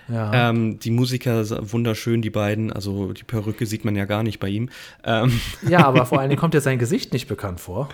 Ja. 0.09 0.51
Ähm, 0.51 0.79
die 0.79 0.91
Musiker, 0.91 1.45
wunderschön, 1.71 2.23
die 2.23 2.31
beiden. 2.31 2.73
Also 2.73 3.13
die 3.13 3.25
Perücke 3.25 3.67
sieht 3.67 3.85
man 3.85 3.95
ja 3.95 4.07
gar 4.07 4.23
nicht 4.23 4.41
bei 4.41 4.49
ihm. 4.49 4.71
Ähm, 5.05 5.39
ja, 5.69 5.85
aber 5.87 6.07
vor 6.07 6.19
allen 6.21 6.31
Dingen 6.31 6.41
kommt 6.41 6.55
ja 6.55 6.61
sein 6.61 6.79
Gesicht 6.79 7.13
nicht 7.13 7.29
bekannt 7.29 7.61
vor. 7.61 7.89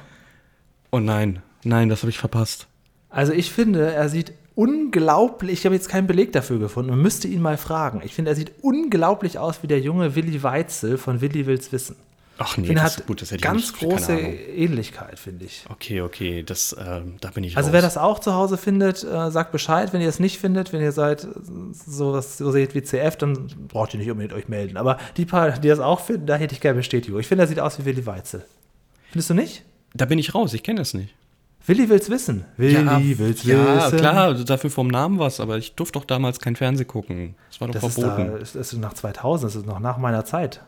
oh 0.93 1.01
nein, 1.01 1.43
nein, 1.65 1.89
das 1.89 2.03
habe 2.03 2.11
ich 2.11 2.19
verpasst. 2.19 2.69
Also 3.11 3.33
ich 3.33 3.51
finde, 3.51 3.93
er 3.93 4.09
sieht 4.09 4.33
unglaublich, 4.55 5.61
ich 5.61 5.65
habe 5.65 5.75
jetzt 5.75 5.89
keinen 5.89 6.07
Beleg 6.07 6.33
dafür 6.33 6.59
gefunden, 6.61 6.91
man 6.91 7.03
müsste 7.03 7.27
ihn 7.27 7.43
mal 7.43 7.57
fragen. 7.57 8.01
Ich 8.05 8.15
finde, 8.15 8.31
er 8.31 8.37
sieht 8.37 8.53
unglaublich 8.63 9.39
aus 9.39 9.63
wie 9.63 9.67
der 9.67 9.81
junge 9.81 10.15
Willi 10.15 10.43
Weitzel 10.45 10.99
von 10.99 11.21
Willi 11.21 11.47
Will's 11.47 11.73
Wissen. 11.73 11.97
Ach 12.39 12.59
Ich 12.59 12.69
nee, 12.69 12.75
das, 12.75 12.97
hat 12.99 13.07
gut, 13.07 13.23
das 13.23 13.29
hätte 13.31 13.37
ich 13.37 13.43
ganz 13.43 13.71
nicht, 13.73 13.79
keine 13.79 13.93
große. 13.93 14.13
Ähnlichkeit, 14.13 15.19
finde 15.19 15.45
ich. 15.45 15.65
Okay, 15.71 16.01
okay, 16.01 16.43
das, 16.43 16.75
ähm, 16.79 17.15
da 17.21 17.31
bin 17.31 17.45
ich 17.45 17.57
Also 17.57 17.69
raus. 17.69 17.73
wer 17.75 17.83
das 17.83 17.97
auch 17.97 18.19
zu 18.19 18.35
Hause 18.35 18.57
findet, 18.57 19.05
äh, 19.05 19.31
sagt 19.31 19.53
Bescheid. 19.53 19.93
Wenn 19.93 20.01
ihr 20.01 20.09
es 20.09 20.19
nicht 20.19 20.39
findet, 20.39 20.73
wenn 20.73 20.81
ihr 20.81 20.93
seid 20.93 21.27
so 21.73 22.13
was 22.13 22.39
so 22.39 22.51
seht 22.51 22.75
wie 22.75 22.83
CF, 22.83 23.17
dann 23.17 23.49
braucht 23.69 23.95
ihr 23.95 24.01
nicht 24.01 24.11
unbedingt 24.11 24.33
euch 24.33 24.49
melden. 24.49 24.77
Aber 24.77 24.99
die 25.17 25.25
paar, 25.27 25.53
die 25.53 25.69
das 25.69 25.79
auch 25.81 26.01
finden, 26.01 26.27
da 26.27 26.35
hätte 26.37 26.55
ich 26.55 26.61
gerne 26.61 26.77
Bestätigung. 26.79 27.21
Ich 27.21 27.27
finde, 27.29 27.45
er 27.45 27.49
sieht 27.49 27.61
aus 27.61 27.79
wie 27.79 27.85
Willi 27.85 28.05
Weitzel. 28.07 28.45
Findest 29.11 29.31
du 29.31 29.35
nicht? 29.35 29.63
Da 29.95 30.05
bin 30.07 30.19
ich 30.19 30.35
raus, 30.35 30.53
ich 30.55 30.63
kenne 30.65 30.81
das 30.81 30.93
nicht. 30.95 31.15
Willi 31.67 31.89
will's 31.89 32.11
wissen. 32.11 32.45
Willi 32.59 33.19
will's 33.19 33.43
ja, 33.45 33.87
wissen. 33.87 33.99
klar, 33.99 34.35
dafür 34.35 34.71
vom 34.71 34.89
Namen 34.89 35.19
was, 35.19 35.41
aber 35.41 35.57
ich 35.57 35.75
durfte 35.77 35.99
doch 35.99 36.05
damals 36.05 36.39
kein 36.41 36.57
Fernsehen 36.57 36.87
gucken. 36.89 37.37
Das 37.49 37.61
war 37.61 37.69
doch 37.69 37.75
Das 37.75 37.85
ist, 37.85 37.99
da, 37.99 38.15
verboten. 38.17 38.39
das 38.41 38.55
ist 38.55 38.73
nach 38.75 38.93
2000, 38.93 39.49
das 39.49 39.57
ist 39.57 39.67
noch 39.67 39.79
nach 39.79 39.97
meiner 39.97 40.25
Zeit. 40.27 40.61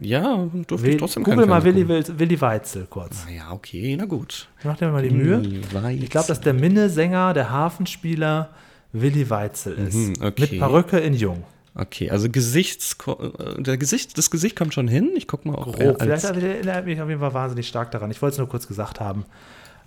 Ja, 0.00 0.46
durfte 0.66 0.86
Will, 0.86 0.90
ich 0.94 0.96
trotzdem 0.98 1.24
Google 1.24 1.46
mal 1.46 1.64
Willi, 1.64 1.88
Wil- 1.88 2.04
Willi 2.18 2.40
Weitzel 2.40 2.86
kurz. 2.88 3.20
gucken. 3.22 3.36
Ja, 3.36 3.50
okay, 3.52 3.96
na 3.98 4.04
gut. 4.04 4.48
Ich 4.60 4.64
mach 4.64 4.76
dir 4.76 4.88
mal 4.90 5.02
die 5.02 5.10
Mühe. 5.10 5.42
Weitzel. 5.72 6.02
Ich 6.04 6.10
glaube, 6.10 6.28
dass 6.28 6.40
der 6.40 6.54
Minnesänger, 6.54 7.34
der 7.34 7.50
Hafenspieler 7.50 8.50
Willi 8.92 9.28
Weitzel 9.28 9.74
ist. 9.74 9.94
Mhm, 9.94 10.14
okay. 10.20 10.48
Mit 10.52 10.58
Perücke 10.58 10.98
in 10.98 11.14
Jung. 11.14 11.42
Okay, 11.74 12.10
also 12.10 12.28
Gesichts, 12.30 12.96
äh, 13.06 13.62
der 13.62 13.76
Gesicht, 13.76 14.18
das 14.18 14.30
Gesicht 14.30 14.56
kommt 14.56 14.74
schon 14.74 14.88
hin. 14.88 15.10
Ich 15.16 15.26
guck 15.28 15.44
mal, 15.44 15.54
ob 15.54 15.76
Grob. 15.76 16.00
Vielleicht 16.00 16.24
erinnert 16.24 16.86
mich 16.86 17.00
auf 17.00 17.08
jeden 17.08 17.20
Fall 17.20 17.34
wahnsinnig 17.34 17.68
stark 17.68 17.90
daran. 17.90 18.10
Ich 18.10 18.20
wollte 18.22 18.32
es 18.34 18.38
nur 18.38 18.48
kurz 18.48 18.66
gesagt 18.66 19.00
haben. 19.00 19.24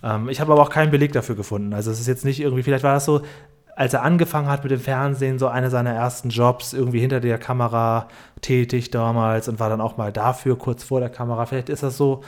Ähm, 0.03 0.29
ich 0.29 0.39
habe 0.39 0.51
aber 0.53 0.61
auch 0.61 0.69
keinen 0.69 0.91
Beleg 0.91 1.11
dafür 1.11 1.35
gefunden. 1.35 1.73
Also 1.73 1.91
es 1.91 1.99
ist 1.99 2.07
jetzt 2.07 2.25
nicht 2.25 2.39
irgendwie, 2.39 2.63
vielleicht 2.63 2.83
war 2.83 2.93
das 2.93 3.05
so, 3.05 3.21
als 3.75 3.93
er 3.93 4.03
angefangen 4.03 4.47
hat 4.47 4.63
mit 4.63 4.71
dem 4.71 4.79
Fernsehen, 4.79 5.39
so 5.39 5.47
einer 5.47 5.69
seiner 5.69 5.91
ersten 5.91 6.29
Jobs, 6.29 6.73
irgendwie 6.73 6.99
hinter 6.99 7.19
der 7.19 7.37
Kamera 7.37 8.07
tätig 8.41 8.91
damals 8.91 9.47
und 9.47 9.59
war 9.59 9.69
dann 9.69 9.81
auch 9.81 9.97
mal 9.97 10.11
dafür 10.11 10.57
kurz 10.57 10.83
vor 10.83 10.99
der 10.99 11.09
Kamera. 11.09 11.45
Vielleicht 11.45 11.69
ist 11.69 11.83
das 11.83 11.97
so, 11.97 12.21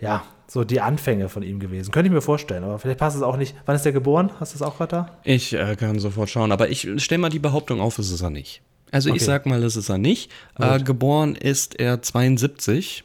ja, 0.00 0.22
so 0.48 0.64
die 0.64 0.80
Anfänge 0.80 1.28
von 1.28 1.42
ihm 1.42 1.60
gewesen. 1.60 1.92
Könnte 1.92 2.08
ich 2.08 2.12
mir 2.12 2.20
vorstellen, 2.20 2.64
aber 2.64 2.78
vielleicht 2.78 2.98
passt 2.98 3.16
es 3.16 3.22
auch 3.22 3.36
nicht. 3.36 3.54
Wann 3.64 3.76
ist 3.76 3.84
der 3.84 3.92
geboren? 3.92 4.30
Hast 4.40 4.52
du 4.52 4.56
es 4.56 4.62
auch 4.62 4.76
gerade 4.76 4.90
da? 4.90 5.08
Ich 5.24 5.52
äh, 5.54 5.76
kann 5.76 5.98
sofort 5.98 6.28
schauen, 6.28 6.52
aber 6.52 6.68
ich 6.68 6.88
stelle 6.98 7.20
mal 7.20 7.30
die 7.30 7.38
Behauptung 7.38 7.80
auf, 7.80 7.98
es 7.98 8.10
ist 8.10 8.20
er 8.20 8.30
nicht. 8.30 8.60
Also 8.90 9.08
Okay. 9.10 9.16
ich 9.16 9.24
sag 9.24 9.46
mal, 9.46 9.62
es 9.62 9.76
ist 9.76 9.88
er 9.88 9.96
nicht. 9.98 10.30
Äh, 10.58 10.80
geboren 10.80 11.34
ist 11.36 11.80
er 11.80 12.02
72. 12.02 13.04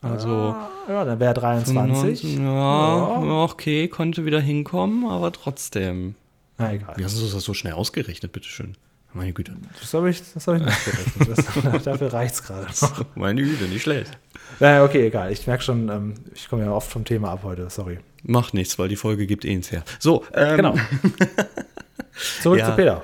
Also 0.00 0.54
Ja, 0.88 1.04
dann 1.04 1.18
wäre 1.18 1.30
er 1.30 1.34
23. 1.34 2.38
Ja, 2.38 3.42
okay, 3.42 3.88
konnte 3.88 4.24
wieder 4.26 4.38
hinkommen, 4.40 5.10
aber 5.10 5.32
trotzdem. 5.32 6.14
Na 6.58 6.72
egal. 6.72 6.94
Wie 6.96 7.04
hast 7.04 7.18
du 7.18 7.22
das 7.26 7.32
so 7.42 7.54
schnell 7.54 7.72
ausgerechnet, 7.74 8.32
bitteschön? 8.32 8.76
Meine 9.12 9.32
Güte. 9.32 9.56
Das 9.80 9.94
habe 9.94 10.10
ich, 10.10 10.20
das 10.34 10.46
hab 10.48 10.56
ich 10.56 10.62
nicht 10.64 10.84
gerechnet. 10.84 11.86
Dafür 11.86 12.12
reicht 12.12 12.34
es 12.34 12.42
gerade 12.42 12.66
noch. 12.80 13.04
Meine 13.14 13.42
Güte, 13.42 13.64
nicht 13.64 13.82
schlecht. 13.82 14.10
Naja, 14.58 14.84
okay, 14.84 15.06
egal. 15.06 15.30
Ich 15.32 15.46
merke 15.46 15.62
schon, 15.62 15.88
ähm, 15.88 16.14
ich 16.34 16.48
komme 16.48 16.64
ja 16.64 16.72
oft 16.72 16.90
vom 16.90 17.04
Thema 17.04 17.30
ab 17.30 17.40
heute. 17.44 17.70
Sorry. 17.70 18.00
Macht 18.24 18.54
nichts, 18.54 18.76
weil 18.78 18.88
die 18.88 18.96
Folge 18.96 19.26
gibt 19.28 19.44
eh 19.44 19.52
ins 19.52 19.70
her. 19.70 19.84
So, 20.00 20.24
ähm, 20.34 20.56
Genau. 20.56 20.74
Zurück 22.42 22.58
Ja. 22.58 22.70
zu 22.70 22.76
Peter. 22.76 23.02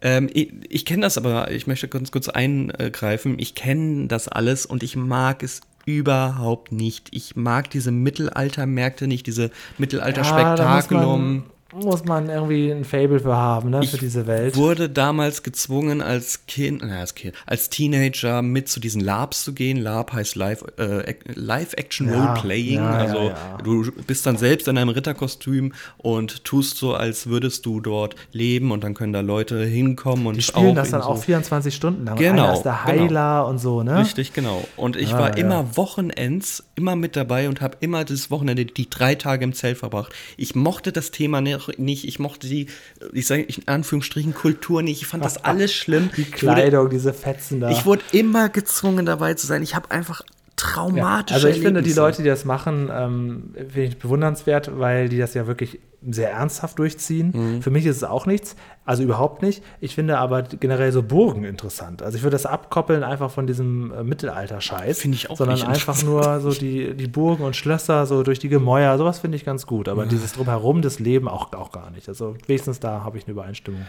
Ähm, 0.00 0.30
ich 0.32 0.52
ich 0.68 0.84
kenne 0.84 1.02
das 1.02 1.18
aber, 1.18 1.50
ich 1.50 1.66
möchte 1.66 1.88
ganz 1.88 2.12
kurz 2.12 2.28
eingreifen. 2.28 3.36
Ich 3.40 3.54
kenne 3.56 4.06
das 4.06 4.28
alles 4.28 4.64
und 4.64 4.82
ich 4.84 4.94
mag 4.94 5.42
es 5.42 5.60
überhaupt 5.86 6.70
nicht. 6.70 7.08
Ich 7.12 7.34
mag 7.34 7.68
diese 7.70 7.90
Mittelaltermärkte 7.90 9.08
nicht, 9.08 9.26
diese 9.26 9.50
Mittelalter-Spektakulum. 9.78 11.44
Ja, 11.46 11.52
muss, 11.74 12.04
man, 12.04 12.30
irgendwie 12.30 12.70
ein 12.70 12.84
Fable 12.84 13.20
für 13.20 13.36
haben, 13.36 13.68
ne, 13.70 13.82
für 13.82 13.96
Ich 13.96 14.00
diese 14.00 14.26
Welt. 14.26 14.56
wurde 14.56 14.88
damals 14.88 15.42
gezwungen, 15.42 16.00
als 16.00 16.46
Kind, 16.46 16.80
naja, 16.82 17.00
als 17.00 17.14
Kind, 17.14 17.34
als 17.44 17.68
Teenager 17.68 18.40
mit 18.40 18.68
zu 18.70 18.80
diesen 18.80 19.02
LARPs 19.02 19.44
zu 19.44 19.52
gehen. 19.52 19.76
LARP 19.76 20.12
heißt 20.14 20.34
Live, 20.36 20.64
äh, 20.78 21.14
Live-Action 21.34 22.08
Ja, 22.08 22.32
Role-Playing. 22.32 22.74
ja, 22.76 22.90
also 22.90 23.18
ja. 23.28 23.58
du 23.62 23.90
bist 24.06 24.24
dann 24.24 24.38
selbst 24.38 24.66
in 24.66 24.78
einem 24.78 24.88
Ritterkostüm 24.88 25.74
und 25.98 26.44
tust 26.44 26.78
so, 26.78 26.94
als 26.94 27.26
würdest 27.26 27.66
du 27.66 27.80
dort 27.80 28.16
leben 28.32 28.70
und 28.72 28.82
dann 28.82 28.94
können 28.94 29.12
da 29.12 29.20
Leute 29.20 29.62
hinkommen 29.64 30.26
und 30.26 30.36
Die 30.36 30.42
spielen 30.42 30.74
das 30.74 30.90
dann 30.90 31.02
so 31.02 31.08
auch 31.08 31.22
24 31.22 31.74
Stunden 31.74 32.06
lang. 32.06 32.16
Genau, 32.16 32.44
Einer 32.44 32.52
ist 32.54 32.62
der 32.62 32.84
Heiler 32.84 33.46
und 33.46 33.58
so, 33.58 33.82
ne? 33.82 34.00
Richtig, 34.00 34.32
genau. 34.32 34.66
Und 34.76 34.96
ich 34.96 35.12
Ah, 35.12 35.18
war 35.18 35.36
immer 35.36 35.76
Wochenends 35.76 36.64
immer 36.76 36.96
mit 36.96 37.14
dabei 37.14 37.48
und 37.48 37.60
habe 37.60 37.76
immer 37.80 38.04
das 38.06 38.30
Wochenende, 38.30 38.64
die 38.64 38.88
drei 38.88 39.14
Tage 39.16 39.44
im 39.44 39.52
Zelt 39.52 39.76
verbracht. 39.78 40.14
Ich 40.38 40.54
mochte 40.54 40.92
das 40.92 41.10
Thema 41.10 41.40
ne- 41.66 41.74
nicht, 41.78 42.06
ich 42.06 42.18
mochte 42.20 42.46
die, 42.48 42.66
ich 43.12 43.26
sage 43.26 43.42
in 43.42 43.66
Anführungsstrichen, 43.66 44.34
Kultur 44.34 44.82
nicht. 44.82 45.02
Ich 45.02 45.08
fand 45.08 45.24
das 45.24 45.44
alles 45.44 45.74
schlimm. 45.74 46.10
Die 46.16 46.22
Ich 46.22 46.28
wurde- 46.42 46.54
Kleidung, 46.54 46.90
diese 46.90 47.12
Fetzen 47.12 47.60
da. 47.60 47.70
Ich 47.70 47.84
wurde 47.84 48.02
immer 48.12 48.48
gezwungen 48.48 49.04
dabei 49.06 49.34
zu 49.34 49.46
sein. 49.48 49.62
Ich 49.62 49.74
habe 49.74 49.90
einfach 49.90 50.22
traumatische 50.58 51.34
Also 51.34 51.48
ich 51.48 51.60
finde, 51.60 51.82
die. 51.82 51.92
Leute, 51.92 52.22
die 52.22 52.28
das 52.28 52.44
machen, 52.44 52.90
ähm, 52.92 53.54
finde 53.54 53.84
ich 53.84 53.98
bewundernswert, 53.98 54.78
weil 54.78 55.08
die 55.08 55.18
das 55.18 55.34
ja 55.34 55.46
wirklich 55.46 55.80
sehr 56.08 56.30
ernsthaft 56.30 56.78
durchziehen. 56.78 57.32
Mhm. 57.34 57.62
Für 57.62 57.70
mich 57.70 57.84
ist 57.86 57.96
es 57.96 58.04
auch 58.04 58.26
nichts, 58.26 58.54
also 58.84 59.02
überhaupt 59.02 59.42
nicht. 59.42 59.64
Ich 59.80 59.94
finde 59.94 60.18
aber 60.18 60.42
generell 60.42 60.92
so 60.92 61.02
Burgen 61.02 61.44
interessant. 61.44 62.02
Also 62.02 62.16
ich 62.16 62.22
würde 62.22 62.34
das 62.34 62.46
abkoppeln 62.46 63.02
einfach 63.02 63.30
von 63.30 63.46
diesem 63.46 63.92
äh, 63.92 64.04
Mittelalter-Scheiß. 64.04 65.00
Finde 65.00 65.16
ich 65.16 65.30
auch 65.30 65.36
Sondern 65.36 65.62
einfach 65.62 66.02
nur 66.04 66.40
so 66.40 66.52
die, 66.52 66.94
die 66.94 67.08
Burgen 67.08 67.42
und 67.42 67.56
Schlösser, 67.56 68.06
so 68.06 68.22
durch 68.22 68.38
die 68.38 68.48
Gemäuer, 68.48 68.96
sowas 68.98 69.18
finde 69.18 69.36
ich 69.36 69.44
ganz 69.44 69.66
gut. 69.66 69.88
Aber 69.88 70.06
dieses 70.06 70.32
Drumherum, 70.34 70.82
das 70.82 71.00
Leben 71.00 71.28
auch, 71.28 71.52
auch 71.52 71.72
gar 71.72 71.90
nicht. 71.90 72.08
Also 72.08 72.36
wenigstens 72.46 72.78
da 72.78 73.02
habe 73.02 73.18
ich 73.18 73.24
eine 73.24 73.32
Übereinstimmung. 73.32 73.86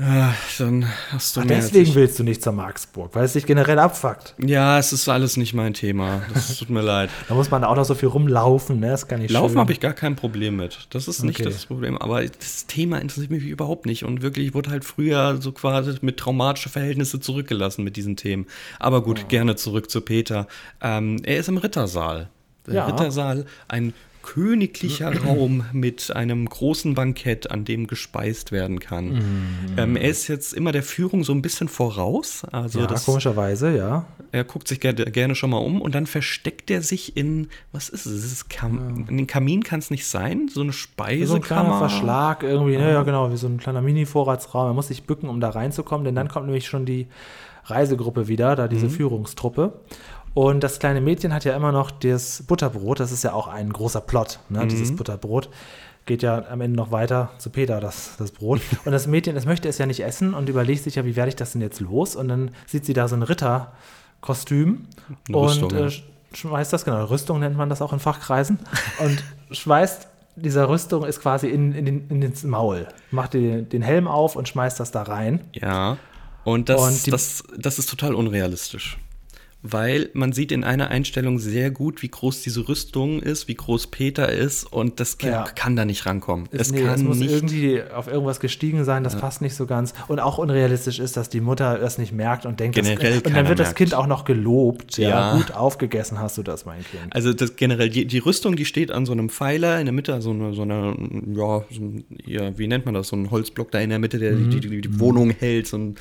Ja, 0.00 0.34
dann 0.58 0.86
hast 1.10 1.36
du 1.36 1.40
Ach, 1.40 1.44
deswegen 1.46 1.90
ich. 1.90 1.94
willst 1.94 2.18
du 2.18 2.24
nicht 2.24 2.42
zur 2.42 2.54
Marksburg, 2.54 3.14
weil 3.14 3.24
es 3.24 3.34
dich 3.34 3.44
generell 3.44 3.78
abfuckt. 3.78 4.34
Ja, 4.38 4.78
es 4.78 4.94
ist 4.94 5.08
alles 5.10 5.36
nicht 5.36 5.52
mein 5.52 5.74
Thema. 5.74 6.22
Das 6.32 6.56
tut 6.58 6.70
mir 6.70 6.80
leid. 6.80 7.10
Da 7.28 7.34
muss 7.34 7.50
man 7.50 7.64
auch 7.64 7.76
noch 7.76 7.84
so 7.84 7.94
viel 7.94 8.08
rumlaufen, 8.08 8.80
ne? 8.80 8.88
Das 8.88 9.08
kann 9.08 9.20
nicht 9.20 9.30
Laufen 9.30 9.58
habe 9.58 9.72
ich 9.72 9.80
gar 9.80 9.92
kein 9.92 10.16
Problem 10.16 10.56
mit. 10.56 10.86
Das 10.90 11.06
ist 11.06 11.22
nicht 11.22 11.40
Okay. 11.40 11.50
das 11.50 11.66
Problem. 11.66 11.98
Aber 11.98 12.24
das 12.24 12.66
Thema 12.66 12.98
interessiert 12.98 13.30
mich 13.30 13.44
überhaupt 13.44 13.84
nicht. 13.84 14.04
Und 14.04 14.22
wirklich, 14.22 14.46
ich 14.48 14.54
wurde 14.54 14.70
halt 14.70 14.86
früher 14.86 15.36
so 15.40 15.52
quasi 15.52 15.94
mit 16.00 16.16
traumatischen 16.16 16.72
Verhältnissen 16.72 17.20
zurückgelassen 17.20 17.84
mit 17.84 17.96
diesen 17.96 18.16
Themen. 18.16 18.46
Aber 18.78 19.02
gut, 19.02 19.28
gerne 19.28 19.56
zurück 19.56 19.90
zu 19.90 20.00
Peter. 20.00 20.46
Ähm, 20.80 21.18
er 21.24 21.36
ist 21.36 21.48
im 21.50 21.58
Rittersaal. 21.58 22.30
Der 22.66 22.74
Ja. 22.74 22.86
Rittersaal, 22.86 23.44
ein 23.68 23.92
königlicher 24.22 25.12
Raum 25.24 25.64
mit 25.72 26.14
einem 26.14 26.48
großen 26.48 26.94
Bankett, 26.94 27.50
an 27.50 27.64
dem 27.64 27.86
gespeist 27.86 28.52
werden 28.52 28.80
kann. 28.80 29.22
Ähm, 29.76 29.96
er 29.96 30.08
ist 30.10 30.28
jetzt 30.28 30.52
immer 30.52 30.72
der 30.72 30.82
Führung 30.82 31.24
so 31.24 31.32
ein 31.32 31.42
bisschen 31.42 31.68
voraus. 31.68 32.44
Also 32.52 32.80
ja, 32.80 32.86
das, 32.86 33.04
komischerweise, 33.06 33.76
ja. 33.76 34.06
er 34.32 34.44
guckt 34.44 34.68
sich 34.68 34.80
gerne, 34.80 35.04
gerne 35.06 35.34
schon 35.34 35.50
mal 35.50 35.58
um 35.58 35.80
und 35.80 35.94
dann 35.94 36.06
versteckt 36.06 36.70
er 36.70 36.82
sich 36.82 37.16
in, 37.16 37.48
was 37.72 37.88
ist 37.88 38.06
es? 38.06 38.24
es 38.24 38.32
ist 38.32 38.50
Kam 38.50 39.06
In 39.08 39.16
den 39.16 39.26
Kamin 39.26 39.62
kann 39.64 39.78
es 39.80 39.90
nicht 39.90 40.06
sein, 40.06 40.48
so 40.52 40.60
eine 40.60 40.72
So 40.72 40.86
ein 40.86 40.92
kleiner 41.02 41.30
Speisekammer. 41.32 41.78
Verschlag 41.78 42.42
irgendwie, 42.42 42.76
ne? 42.76 42.92
ja 42.92 43.02
genau, 43.02 43.32
wie 43.32 43.36
so 43.36 43.46
ein 43.46 43.58
kleiner 43.58 43.80
Mini-Vorratsraum. 43.82 44.68
Er 44.70 44.74
muss 44.74 44.88
sich 44.88 45.04
bücken, 45.04 45.28
um 45.28 45.40
da 45.40 45.50
reinzukommen, 45.50 46.04
denn 46.04 46.14
dann 46.14 46.28
kommt 46.28 46.46
nämlich 46.46 46.66
schon 46.66 46.84
die 46.86 47.06
Reisegruppe 47.64 48.28
wieder, 48.28 48.56
da 48.56 48.64
Mhm. 48.66 48.70
diese 48.70 48.90
Führungstruppe. 48.90 49.72
Und 50.34 50.60
das 50.62 50.78
kleine 50.78 51.00
Mädchen 51.00 51.34
hat 51.34 51.44
ja 51.44 51.56
immer 51.56 51.72
noch 51.72 51.90
das 51.90 52.42
Butterbrot, 52.46 53.00
das 53.00 53.10
ist 53.12 53.24
ja 53.24 53.32
auch 53.32 53.48
ein 53.48 53.72
großer 53.72 54.00
Plot, 54.00 54.38
ne? 54.48 54.64
Mhm. 54.64 54.68
dieses 54.68 54.94
Butterbrot. 54.94 55.48
Geht 56.06 56.22
ja 56.22 56.44
am 56.48 56.60
Ende 56.60 56.76
noch 56.76 56.92
weiter 56.92 57.30
zu 57.38 57.50
Peter, 57.50 57.78
das, 57.80 58.12
das 58.18 58.30
Brot. 58.32 58.60
Und 58.84 58.92
das 58.92 59.06
Mädchen, 59.06 59.34
das 59.34 59.44
möchte 59.44 59.68
es 59.68 59.78
ja 59.78 59.86
nicht 59.86 60.00
essen 60.00 60.34
und 60.34 60.48
überlegt 60.48 60.82
sich 60.84 60.94
ja, 60.94 61.04
wie 61.04 61.14
werde 61.14 61.28
ich 61.28 61.36
das 61.36 61.52
denn 61.52 61.60
jetzt 61.60 61.78
los? 61.80 62.16
Und 62.16 62.28
dann 62.28 62.50
sieht 62.66 62.84
sie 62.86 62.94
da 62.94 63.06
so 63.06 63.16
ein 63.16 63.22
Ritterkostüm 63.22 64.86
und 65.30 65.72
äh, 65.72 65.90
schmeißt 66.32 66.72
das, 66.72 66.84
genau, 66.84 67.04
Rüstung 67.04 67.40
nennt 67.40 67.56
man 67.56 67.68
das 67.68 67.82
auch 67.82 67.92
in 67.92 67.98
Fachkreisen, 67.98 68.58
und 68.98 69.22
schmeißt 69.54 70.08
dieser 70.36 70.68
Rüstung 70.68 71.04
ist 71.04 71.20
quasi 71.20 71.48
in, 71.48 71.72
in, 71.74 71.84
den, 71.84 72.08
in 72.08 72.22
ins 72.22 72.44
Maul. 72.44 72.86
Macht 73.10 73.34
den, 73.34 73.68
den 73.68 73.82
Helm 73.82 74.08
auf 74.08 74.36
und 74.36 74.48
schmeißt 74.48 74.80
das 74.80 74.90
da 74.92 75.02
rein. 75.02 75.40
Ja, 75.52 75.98
und 76.44 76.68
das, 76.70 76.80
Und 76.80 77.06
die- 77.06 77.10
das, 77.10 77.44
das 77.58 77.78
ist 77.78 77.90
total 77.90 78.14
unrealistisch. 78.14 78.96
Weil 79.62 80.08
man 80.14 80.32
sieht 80.32 80.52
in 80.52 80.64
einer 80.64 80.88
Einstellung 80.88 81.38
sehr 81.38 81.70
gut, 81.70 82.00
wie 82.00 82.08
groß 82.08 82.40
diese 82.40 82.66
Rüstung 82.66 83.20
ist, 83.20 83.46
wie 83.46 83.54
groß 83.54 83.88
Peter 83.88 84.30
ist 84.32 84.64
und 84.64 85.00
das 85.00 85.18
Kind 85.18 85.32
Ja. 85.32 85.44
kann 85.44 85.76
da 85.76 85.84
nicht 85.84 86.06
rankommen. 86.06 86.48
Es, 86.50 86.68
Es 86.68 86.72
nee, 86.72 86.82
kann 86.82 86.94
es 86.94 87.02
muss 87.02 87.18
nicht. 87.18 87.30
irgendwie 87.30 87.82
auf 87.82 88.06
irgendwas 88.06 88.40
gestiegen 88.40 88.84
sein, 88.86 89.04
das 89.04 89.18
passt 89.20 89.42
nicht 89.42 89.54
so 89.54 89.66
ganz. 89.66 89.92
Und 90.08 90.18
auch 90.18 90.38
unrealistisch 90.38 90.98
ist, 90.98 91.18
dass 91.18 91.28
die 91.28 91.42
Mutter 91.42 91.76
das 91.78 91.98
nicht 91.98 92.12
merkt 92.12 92.46
und 92.46 92.58
denkt, 92.58 92.78
das, 92.78 92.86
Generell 92.86 93.18
und 93.18 93.36
dann 93.36 93.48
wird 93.48 93.58
das 93.58 93.68
merkt. 93.68 93.76
Kind 93.78 93.94
auch 93.94 94.06
noch 94.06 94.24
gelobt. 94.24 94.96
Ja, 94.96 95.08
Ja. 95.10 95.36
gut 95.36 95.52
aufgegessen 95.52 96.18
hast 96.18 96.38
du 96.38 96.42
das, 96.42 96.64
mein 96.64 96.82
Kind. 96.82 97.14
Also 97.14 97.34
das 97.34 97.56
generell, 97.56 97.90
die, 97.90 98.06
die 98.06 98.18
Rüstung, 98.18 98.56
die 98.56 98.64
steht 98.64 98.90
an 98.90 99.04
so 99.04 99.12
einem 99.12 99.28
Pfeiler 99.28 99.78
in 99.78 99.84
der 99.84 99.92
Mitte, 99.92 100.22
so 100.22 100.30
eine, 100.30 100.54
so 100.54 100.62
eine 100.62 100.96
ja, 101.36 101.64
so 101.70 101.80
ein, 101.82 102.04
ja, 102.24 102.56
wie 102.58 102.66
nennt 102.66 102.86
man 102.86 102.94
das, 102.94 103.08
so 103.08 103.16
ein 103.16 103.30
Holzblock 103.30 103.70
da 103.72 103.78
in 103.80 103.90
der 103.90 103.98
Mitte, 103.98 104.18
der 104.18 104.32
Mhm. 104.32 104.50
die, 104.50 104.60
die, 104.60 104.80
die 104.80 105.00
Wohnung 105.00 105.30
hält. 105.30 105.66
So 105.66 105.76
ein, 105.76 105.96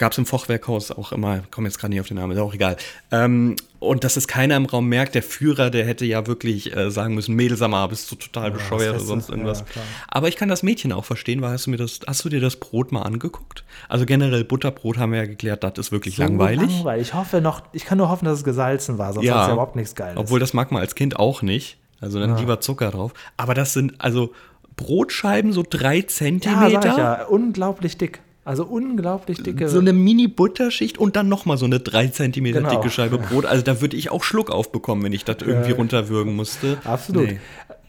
Gab 0.00 0.12
es 0.12 0.18
im 0.18 0.24
Fachwerkhaus 0.24 0.90
auch 0.92 1.12
immer, 1.12 1.40
komme 1.50 1.68
jetzt 1.68 1.78
gerade 1.78 1.90
nicht 1.90 2.00
auf 2.00 2.08
den 2.08 2.16
Namen, 2.16 2.32
ist 2.32 2.38
auch 2.38 2.54
egal. 2.54 2.78
Ähm, 3.12 3.54
und 3.80 4.02
dass 4.02 4.16
es 4.16 4.26
keiner 4.26 4.56
im 4.56 4.64
Raum 4.64 4.86
merkt, 4.88 5.14
der 5.14 5.22
Führer, 5.22 5.68
der 5.68 5.84
hätte 5.84 6.06
ja 6.06 6.26
wirklich 6.26 6.74
äh, 6.74 6.90
sagen 6.90 7.14
müssen, 7.14 7.34
Mädelsammer, 7.34 7.86
bist 7.86 8.10
du 8.10 8.16
total 8.16 8.50
bescheuert 8.50 8.94
oder 8.96 9.00
sonst 9.04 9.24
ist- 9.24 9.28
irgendwas. 9.28 9.60
ja. 9.60 9.82
Aber 10.08 10.28
ich 10.28 10.36
kann 10.36 10.48
das 10.48 10.62
Mädchen 10.62 10.90
auch 10.92 11.04
verstehen, 11.04 11.42
weil 11.42 11.50
hast 11.52 11.66
du 11.66 11.70
mir 11.70 11.76
das, 11.76 12.00
hast 12.06 12.24
du 12.24 12.30
dir 12.30 12.40
das 12.40 12.56
Brot 12.56 12.92
mal 12.92 13.02
angeguckt? 13.02 13.62
Also 13.90 14.06
generell 14.06 14.42
Butterbrot 14.44 14.96
haben 14.96 15.12
wir 15.12 15.18
ja 15.18 15.26
geklärt, 15.26 15.62
das 15.64 15.74
ist 15.76 15.92
wirklich 15.92 16.16
So 16.16 16.22
langweilig. 16.22 16.70
langweilig. 16.72 17.08
Ich 17.08 17.14
hoffe 17.14 17.42
noch, 17.42 17.62
ich 17.72 17.84
kann 17.84 17.98
nur 17.98 18.08
hoffen, 18.08 18.24
dass 18.24 18.38
es 18.38 18.44
gesalzen 18.44 18.96
war, 18.96 19.12
sonst 19.12 19.30
hat 19.30 19.42
es 19.42 19.46
ja 19.48 19.52
überhaupt 19.52 19.76
nichts 19.76 19.94
Geiles. 19.94 20.16
Obwohl 20.16 20.40
das 20.40 20.54
mag 20.54 20.72
man 20.72 20.80
als 20.80 20.94
Kind 20.94 21.16
auch 21.18 21.42
nicht. 21.42 21.76
Also 22.00 22.18
dann 22.20 22.38
lieber 22.38 22.60
Zucker 22.60 22.90
drauf. 22.90 23.12
Aber 23.36 23.52
das 23.52 23.74
sind 23.74 24.00
also 24.00 24.32
Brotscheiben, 24.76 25.52
so 25.52 25.62
drei 25.68 25.96
ja, 25.98 26.06
Zentimeter. 26.06 26.90
ich 26.90 26.96
ja, 26.96 27.24
unglaublich 27.26 27.98
dick. 27.98 28.20
Also 28.44 28.64
unglaublich 28.64 29.42
dicke. 29.42 29.68
So 29.68 29.78
eine 29.80 29.92
Mini-Butterschicht 29.92 30.98
und 30.98 31.14
dann 31.16 31.28
nochmal 31.28 31.58
so 31.58 31.66
eine 31.66 31.78
drei 31.80 32.08
Zentimeter 32.08 32.60
Genau. 32.60 32.70
dicke 32.76 32.90
Scheibe 32.90 33.18
Brot. 33.30 33.44
Also 33.46 33.62
da 33.62 33.80
würde 33.80 33.96
ich 33.96 34.10
auch 34.10 34.24
Schluck 34.24 34.50
aufbekommen, 34.50 35.04
wenn 35.04 35.12
ich 35.12 35.24
das 35.24 35.36
irgendwie 35.40 35.72
runterwürgen 35.72 36.34
musste. 36.34 36.78
Absolut. 36.84 37.28
Nee. 37.28 37.40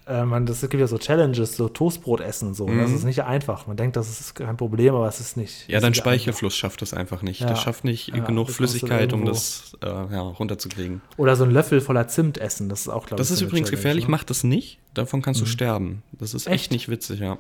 äh, 0.07 0.25
man, 0.25 0.45
das 0.45 0.59
gibt 0.61 0.73
ja 0.73 0.87
so 0.87 0.97
Challenges, 0.97 1.55
so 1.55 1.69
Toastbrot 1.69 2.19
essen 2.19 2.53
so. 2.53 2.67
Mhm. 2.67 2.79
Das 2.79 2.91
ist 2.91 3.05
nicht 3.05 3.23
einfach. 3.23 3.65
Man 3.65 3.77
denkt, 3.77 3.95
das 3.95 4.09
ist 4.19 4.35
kein 4.35 4.57
Problem, 4.57 4.93
aber 4.93 5.07
es 5.07 5.21
ist 5.21 5.37
nicht. 5.37 5.69
Ja, 5.69 5.79
dein 5.79 5.93
Speichelfluss 5.93 6.55
schafft 6.55 6.81
das 6.81 6.93
einfach 6.93 7.21
nicht. 7.21 7.39
Ja. 7.41 7.47
Das 7.47 7.61
schafft 7.61 7.85
nicht 7.85 8.09
Ja, 8.09 8.19
genug 8.23 8.49
Flüssigkeit, 8.49 9.13
um 9.13 9.23
das 9.25 9.77
äh, 9.81 9.87
ja, 9.87 10.19
runterzukriegen. 10.21 11.01
Oder 11.15 11.37
so 11.37 11.45
ein 11.45 11.51
Löffel 11.51 11.79
voller 11.79 12.09
Zimt 12.09 12.37
essen. 12.39 12.67
Das 12.67 12.81
ist 12.81 12.89
auch, 12.89 13.05
glaube 13.05 13.21
ich. 13.21 13.27
Das 13.29 13.31
ist 13.31 13.41
übrigens 13.41 13.69
Challenge, 13.69 13.77
gefährlich, 13.77 14.03
ne? 14.03 14.07
Mhm. 14.09 14.11
mach 14.11 14.23
das 14.25 14.43
nicht. 14.43 14.79
Davon 14.93 15.21
kannst 15.21 15.39
du 15.39 15.45
sterben. 15.45 16.03
Das 16.11 16.33
ist 16.33 16.47
echt, 16.47 16.55
Echt? 16.63 16.71
nicht 16.71 16.89
witzig, 16.89 17.21
ja. 17.21 17.37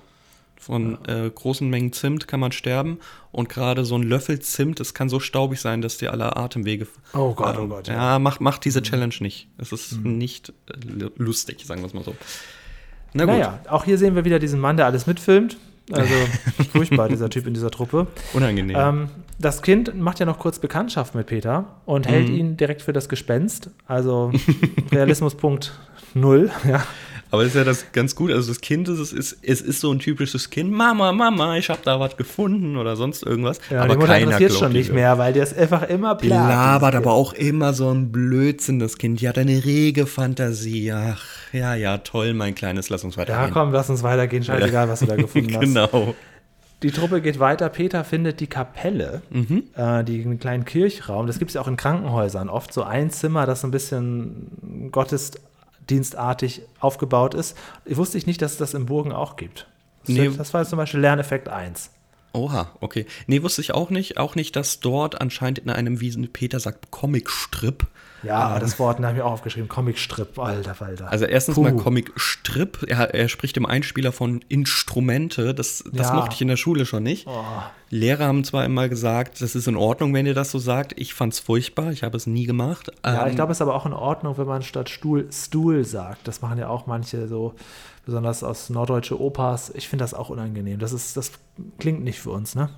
Von 0.61 0.99
äh, 1.07 1.27
großen 1.33 1.67
Mengen 1.67 1.91
Zimt 1.91 2.27
kann 2.27 2.39
man 2.39 2.51
sterben 2.51 2.99
und 3.31 3.49
gerade 3.49 3.83
so 3.83 3.95
ein 3.95 4.03
Löffel 4.03 4.39
Zimt, 4.39 4.79
das 4.79 4.93
kann 4.93 5.09
so 5.09 5.19
staubig 5.19 5.59
sein, 5.59 5.81
dass 5.81 5.97
dir 5.97 6.11
alle 6.11 6.37
Atemwege. 6.37 6.85
Oh 7.15 7.33
Gott, 7.33 7.57
oh 7.57 7.63
Ähm, 7.63 7.69
Gott, 7.69 7.87
Ja, 7.87 7.93
ja. 8.13 8.19
Mhm. 8.19 8.23
mach, 8.23 8.39
mach 8.39 8.59
diese 8.59 8.83
Challenge 8.83 9.15
nicht. 9.21 9.47
Es 9.57 9.71
ist 9.71 10.03
nicht 10.05 10.49
äh, 10.69 10.73
lu- 10.87 11.09
lustig, 11.17 11.65
sagen 11.65 11.81
wir 11.81 11.87
es 11.87 11.95
mal 11.95 12.03
so. 12.03 12.15
Na 13.13 13.25
gut, 13.25 13.33
Naja, 13.33 13.59
auch 13.69 13.85
hier 13.85 13.97
sehen 13.97 14.13
wir 14.15 14.23
wieder 14.23 14.37
diesen 14.37 14.59
Mann, 14.59 14.77
der 14.77 14.85
alles 14.85 15.07
mitfilmt. 15.07 15.57
Also 15.91 16.13
furchtbar, 16.71 17.09
dieser 17.09 17.29
Typ 17.31 17.47
in 17.47 17.55
dieser 17.55 17.71
Truppe. 17.71 18.05
unangenehm. 18.33 18.77
Ähm, 18.79 19.09
das 19.39 19.63
Kind 19.63 19.99
macht 19.99 20.19
ja 20.19 20.27
noch 20.27 20.37
kurz 20.37 20.59
Bekanntschaft 20.59 21.15
mit 21.15 21.25
Peter 21.25 21.65
und 21.85 22.07
hält 22.07 22.29
Mhm. 22.29 22.35
ihn 22.35 22.55
direkt 22.57 22.83
für 22.83 22.93
das 22.93 23.09
Gespenst. 23.09 23.71
Also 23.87 24.31
Realismuspunkt 24.91 25.71
null. 26.13 26.51
Ja. 26.67 26.83
Aber 27.31 27.43
das 27.43 27.53
ist 27.53 27.57
ja 27.57 27.63
das 27.63 27.91
ganz 27.93 28.13
gut. 28.15 28.29
Also 28.31 28.49
das 28.49 28.59
Kind 28.59 28.89
ist, 28.89 28.99
es 28.99 29.13
ist, 29.13 29.37
es 29.41 29.61
ist 29.61 29.79
so 29.79 29.89
ein 29.91 29.99
typisches 29.99 30.49
Kind. 30.49 30.69
Mama, 30.71 31.13
Mama, 31.13 31.55
ich 31.57 31.69
habe 31.69 31.79
da 31.83 31.97
was 31.99 32.17
gefunden 32.17 32.75
oder 32.75 32.97
sonst 32.97 33.23
irgendwas. 33.23 33.59
Ja, 33.69 33.83
aber 33.83 33.93
die 33.93 33.99
Mutter 33.99 34.07
keiner 34.13 34.23
interessiert 34.25 34.51
schon 34.53 34.73
nicht 34.73 34.91
mehr, 34.91 35.17
weil 35.17 35.31
der 35.31 35.43
ist 35.43 35.57
einfach 35.57 35.83
immer 35.83 36.15
Die 36.15 36.27
platt. 36.27 36.49
labert 36.49 36.93
dieses 36.93 37.05
aber 37.07 37.13
auch 37.15 37.31
immer 37.33 37.73
so 37.73 37.89
ein 37.89 38.11
Blödsinn, 38.11 38.79
das 38.79 38.97
Kind. 38.97 39.21
Die 39.21 39.29
hat 39.29 39.37
eine 39.37 39.63
rege 39.63 40.05
Fantasie. 40.07 40.91
Ach, 40.91 41.23
ja, 41.53 41.73
ja, 41.75 41.99
toll, 41.99 42.33
mein 42.33 42.53
Kleines, 42.53 42.89
lass 42.89 43.03
uns 43.05 43.15
Ja, 43.15 43.21
weitergehen. 43.21 43.51
komm, 43.53 43.71
lass 43.71 43.89
uns 43.89 44.03
weitergehen. 44.03 44.43
Scheißegal, 44.43 44.89
was 44.89 44.99
du 44.99 45.05
da 45.05 45.15
gefunden 45.17 45.53
hast. 45.55 45.61
genau. 45.61 46.13
Die 46.83 46.91
Truppe 46.91 47.21
geht 47.21 47.39
weiter. 47.39 47.69
Peter 47.69 48.03
findet 48.03 48.39
die 48.39 48.47
Kapelle, 48.47 49.21
Mhm. 49.29 49.63
äh, 49.75 50.03
die, 50.03 50.21
einen 50.23 50.39
kleinen 50.39 50.65
Kirchraum. 50.65 51.27
Das 51.27 51.37
gibt 51.39 51.51
es 51.51 51.55
ja 51.55 51.61
auch 51.61 51.67
in 51.67 51.77
Krankenhäusern. 51.77 52.49
Oft 52.49 52.73
so 52.73 52.83
ein 52.83 53.09
Zimmer, 53.11 53.45
das 53.45 53.61
so 53.61 53.67
ein 53.67 53.71
bisschen 53.71 54.89
gottesdienstartig 55.81 56.61
aufgebaut 56.79 57.33
ist. 57.33 57.57
Wusste 57.85 58.17
ich 58.17 58.27
nicht, 58.27 58.41
dass 58.41 58.53
es 58.53 58.57
das 58.57 58.73
in 58.73 58.85
Burgen 58.85 59.11
auch 59.11 59.35
gibt. 59.35 59.67
Das, 60.05 60.15
Nee. 60.15 60.29
das 60.35 60.53
war 60.53 60.65
zum 60.65 60.77
Beispiel 60.77 60.99
Lerneffekt 60.99 61.49
1. 61.49 61.91
Oha, 62.33 62.71
okay. 62.79 63.05
Nee, 63.27 63.43
wusste 63.43 63.61
ich 63.61 63.73
auch 63.73 63.89
nicht. 63.89 64.17
Auch 64.17 64.35
nicht, 64.35 64.55
dass 64.55 64.79
dort 64.79 65.19
anscheinend 65.19 65.59
in 65.59 65.69
einem, 65.69 65.99
wie 65.99 66.11
Peter 66.27 66.59
sagt, 66.59 66.91
Comicstrip. 66.91 67.87
Ja, 68.23 68.59
das 68.59 68.77
Wort 68.77 68.99
habe 68.99 69.07
ich 69.09 69.15
mir 69.15 69.25
auch 69.25 69.31
aufgeschrieben. 69.31 69.67
Comicstrip, 69.67 70.37
alter 70.37 70.75
Falter. 70.75 71.11
Also 71.11 71.25
erstens 71.25 71.55
Puh. 71.55 71.63
mal 71.63 71.75
Comicstrip. 71.75 72.85
Er, 72.87 73.13
er 73.15 73.27
spricht 73.27 73.57
im 73.57 73.65
Einspieler 73.65 74.11
von 74.11 74.45
Instrumente. 74.47 75.55
Das, 75.55 75.83
das 75.91 76.09
Ja. 76.09 76.13
mochte 76.13 76.35
ich 76.35 76.41
in 76.41 76.47
der 76.47 76.57
Schule 76.57 76.85
schon 76.85 77.03
nicht. 77.03 77.25
Oh. 77.27 77.43
Lehrer 77.89 78.25
haben 78.25 78.43
zwar 78.43 78.63
immer 78.63 78.87
gesagt, 78.89 79.41
das 79.41 79.55
ist 79.55 79.67
in 79.67 79.75
Ordnung, 79.75 80.13
wenn 80.13 80.25
ihr 80.27 80.35
das 80.35 80.51
so 80.51 80.59
sagt. 80.59 80.93
Ich 80.99 81.13
fand's 81.13 81.39
furchtbar. 81.39 81.91
Ich 81.91 82.03
habe 82.03 82.15
es 82.15 82.27
nie 82.27 82.45
gemacht. 82.45 82.91
Ja, 83.03 83.23
ich 83.25 83.31
Ähm, 83.31 83.35
glaube, 83.35 83.51
es 83.53 83.57
ist 83.57 83.61
aber 83.63 83.75
auch 83.75 83.85
in 83.87 83.93
Ordnung, 83.93 84.37
wenn 84.37 84.47
man 84.47 84.61
statt 84.61 84.89
Stuhl 84.89 85.27
Stuhl 85.31 85.83
sagt. 85.83 86.27
Das 86.27 86.41
machen 86.41 86.59
ja 86.59 86.69
auch 86.69 86.85
manche 86.87 87.27
so, 87.27 87.55
besonders 88.05 88.43
aus 88.43 88.69
norddeutsche 88.69 89.19
Opas. 89.19 89.71
Ich 89.75 89.87
finde 89.87 90.03
das 90.03 90.13
auch 90.13 90.29
unangenehm. 90.29 90.79
Das 90.79 90.93
ist, 90.93 91.17
das 91.17 91.31
klingt 91.79 92.03
nicht 92.03 92.19
für 92.19 92.31
uns, 92.31 92.55
ne? 92.55 92.69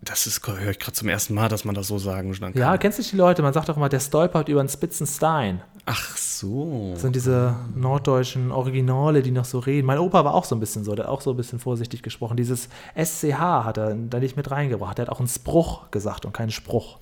das 0.00 0.26
ist, 0.26 0.46
höre 0.46 0.70
ich 0.70 0.78
gerade 0.78 0.92
zum 0.92 1.08
ersten 1.08 1.34
Mal, 1.34 1.48
dass 1.48 1.64
man 1.64 1.74
das 1.74 1.88
so 1.88 1.98
sagen 1.98 2.32
kann. 2.32 2.52
Ja, 2.54 2.78
kennst 2.78 2.98
du 2.98 3.02
die 3.02 3.16
Leute? 3.16 3.42
Man 3.42 3.52
sagt 3.52 3.68
doch 3.68 3.76
immer, 3.76 3.88
der 3.88 4.00
stolpert 4.00 4.48
über 4.48 4.60
einen 4.60 4.68
spitzen 4.68 5.06
Stein. 5.06 5.60
Ach 5.86 6.16
so. 6.16 6.90
Das 6.92 7.02
sind 7.02 7.16
diese 7.16 7.56
norddeutschen 7.74 8.52
Originale, 8.52 9.22
die 9.22 9.32
noch 9.32 9.44
so 9.44 9.58
reden. 9.58 9.86
Mein 9.86 9.98
Opa 9.98 10.24
war 10.24 10.34
auch 10.34 10.44
so 10.44 10.54
ein 10.54 10.60
bisschen 10.60 10.84
so, 10.84 10.94
der 10.94 11.06
hat 11.06 11.10
auch 11.10 11.20
so 11.20 11.30
ein 11.30 11.36
bisschen 11.36 11.58
vorsichtig 11.58 12.02
gesprochen. 12.02 12.36
Dieses 12.36 12.68
SCH 12.94 13.38
hat 13.64 13.78
er 13.78 13.94
da 13.94 14.20
nicht 14.20 14.36
mit 14.36 14.50
reingebracht. 14.50 14.98
Der 14.98 15.06
hat 15.06 15.12
auch 15.12 15.18
einen 15.18 15.28
Spruch 15.28 15.90
gesagt 15.90 16.24
und 16.26 16.32
keinen 16.32 16.50
Spruch. 16.50 16.98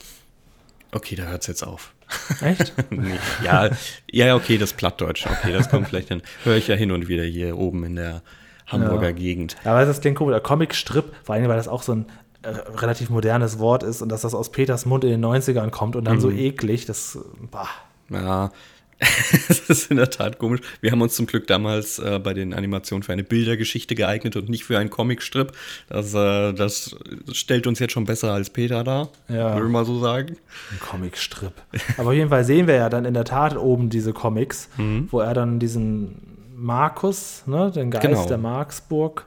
Okay, 0.97 1.15
da 1.15 1.25
hört's 1.25 1.47
jetzt 1.47 1.63
auf. 1.63 1.93
Echt? 2.41 2.73
nee, 2.91 3.19
ja, 3.45 3.69
ja, 4.11 4.35
okay, 4.35 4.57
das 4.57 4.73
Plattdeutsch. 4.73 5.27
Okay, 5.27 5.53
das 5.53 5.69
kommt 5.69 5.89
vielleicht 5.89 6.11
dann. 6.11 6.23
Höre 6.45 6.57
ich 6.57 6.69
ja 6.69 6.75
hin 6.75 6.91
und 6.91 7.07
wieder 7.09 7.25
hier 7.25 7.59
oben 7.59 7.85
in 7.85 7.97
der 7.97 8.23
Hamburger 8.67 9.09
Ja. 9.09 9.13
Gegend. 9.13 9.57
Ja, 9.65 9.73
aber 9.73 9.85
das 9.85 10.01
klingt 10.01 10.17
komisch. 10.17 10.33
Der 10.33 10.41
Comic-Strip, 10.41 11.13
vor 11.23 11.35
allem, 11.35 11.49
weil 11.49 11.57
das 11.57 11.69
auch 11.69 11.83
so 11.83 11.93
ein 11.93 12.07
äh, 12.43 12.49
relativ 12.49 13.11
modernes 13.11 13.59
Wort 13.59 13.83
ist 13.83 14.01
und 14.01 14.09
dass 14.09 14.23
das 14.23 14.35
aus 14.35 14.51
Peters 14.51 14.87
Mund 14.87 15.05
in 15.05 15.11
den 15.11 15.25
90ern 15.25 15.69
kommt 15.71 15.97
und 15.97 16.05
dann 16.05 16.19
so 16.19 16.31
eklig, 16.31 16.87
das, 16.87 17.19
bah. 17.51 17.69
Ja, 18.09 18.53
das 19.49 19.61
ist 19.69 19.91
in 19.91 19.99
der 19.99 20.09
Tat 20.11 20.39
komisch. 20.39 20.61
Wir 20.81 20.91
haben 20.91 21.03
uns 21.03 21.15
zum 21.15 21.27
Glück 21.27 21.47
damals 21.47 21.99
äh, 21.99 22.19
bei 22.19 22.33
den 22.33 22.55
Animationen 22.55 23.03
für 23.03 23.13
eine 23.13 23.25
Bildergeschichte 23.25 23.95
geeignet 23.95 24.37
und 24.37 24.49
nicht 24.49 24.65
für 24.65 24.79
einen 24.79 24.89
Comicstrip. 24.91 25.53
Das, 25.89 26.15
äh, 26.15 26.53
das 26.55 26.97
stellt 27.33 27.67
uns 27.67 27.79
jetzt 27.79 27.93
schon 27.93 28.07
besser 28.07 28.33
als 28.33 28.49
Peter 28.51 28.85
da, 28.85 29.09
Ja. 29.29 29.55
würde 29.55 29.67
ich 29.67 29.73
mal 29.73 29.85
so 29.85 30.01
sagen. 30.01 30.37
Ein 30.73 30.81
Comic-Strip. 30.81 31.53
Aber 31.99 32.09
auf 32.09 32.15
jeden 32.15 32.31
Fall 32.31 32.45
sehen 32.45 32.67
wir 32.67 32.75
ja 32.77 32.89
dann 32.89 33.05
in 33.05 33.13
der 33.15 33.25
Tat 33.25 33.57
oben 33.57 33.91
diese 33.91 34.13
Comics, 34.15 34.69
wo 35.11 35.21
er 35.21 35.35
dann 35.35 35.59
diesen 35.59 36.37
Markus, 36.55 37.43
ne, 37.47 37.71
den 37.71 37.91
Geist 37.91 38.07
Genau. 38.07 38.27
der 38.27 38.39
Marksburg, 38.39 39.27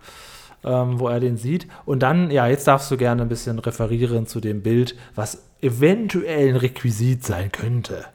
ähm, 0.63 0.99
wo 0.99 1.07
er 1.09 1.19
den 1.19 1.37
sieht. 1.37 1.67
Und 1.85 1.99
dann, 2.01 2.31
ja, 2.31 2.47
jetzt 2.47 2.67
darfst 2.67 2.89
du 2.89 2.97
gerne 2.97 3.21
ein 3.21 3.29
bisschen 3.29 3.59
referieren 3.59 4.25
zu 4.25 4.39
dem 4.39 4.61
Bild, 4.63 4.95
was 5.15 5.43
eventuell 5.61 6.49
ein 6.49 6.55
Requisit 6.55 7.23
sein 7.23 7.51
könnte. 7.51 8.05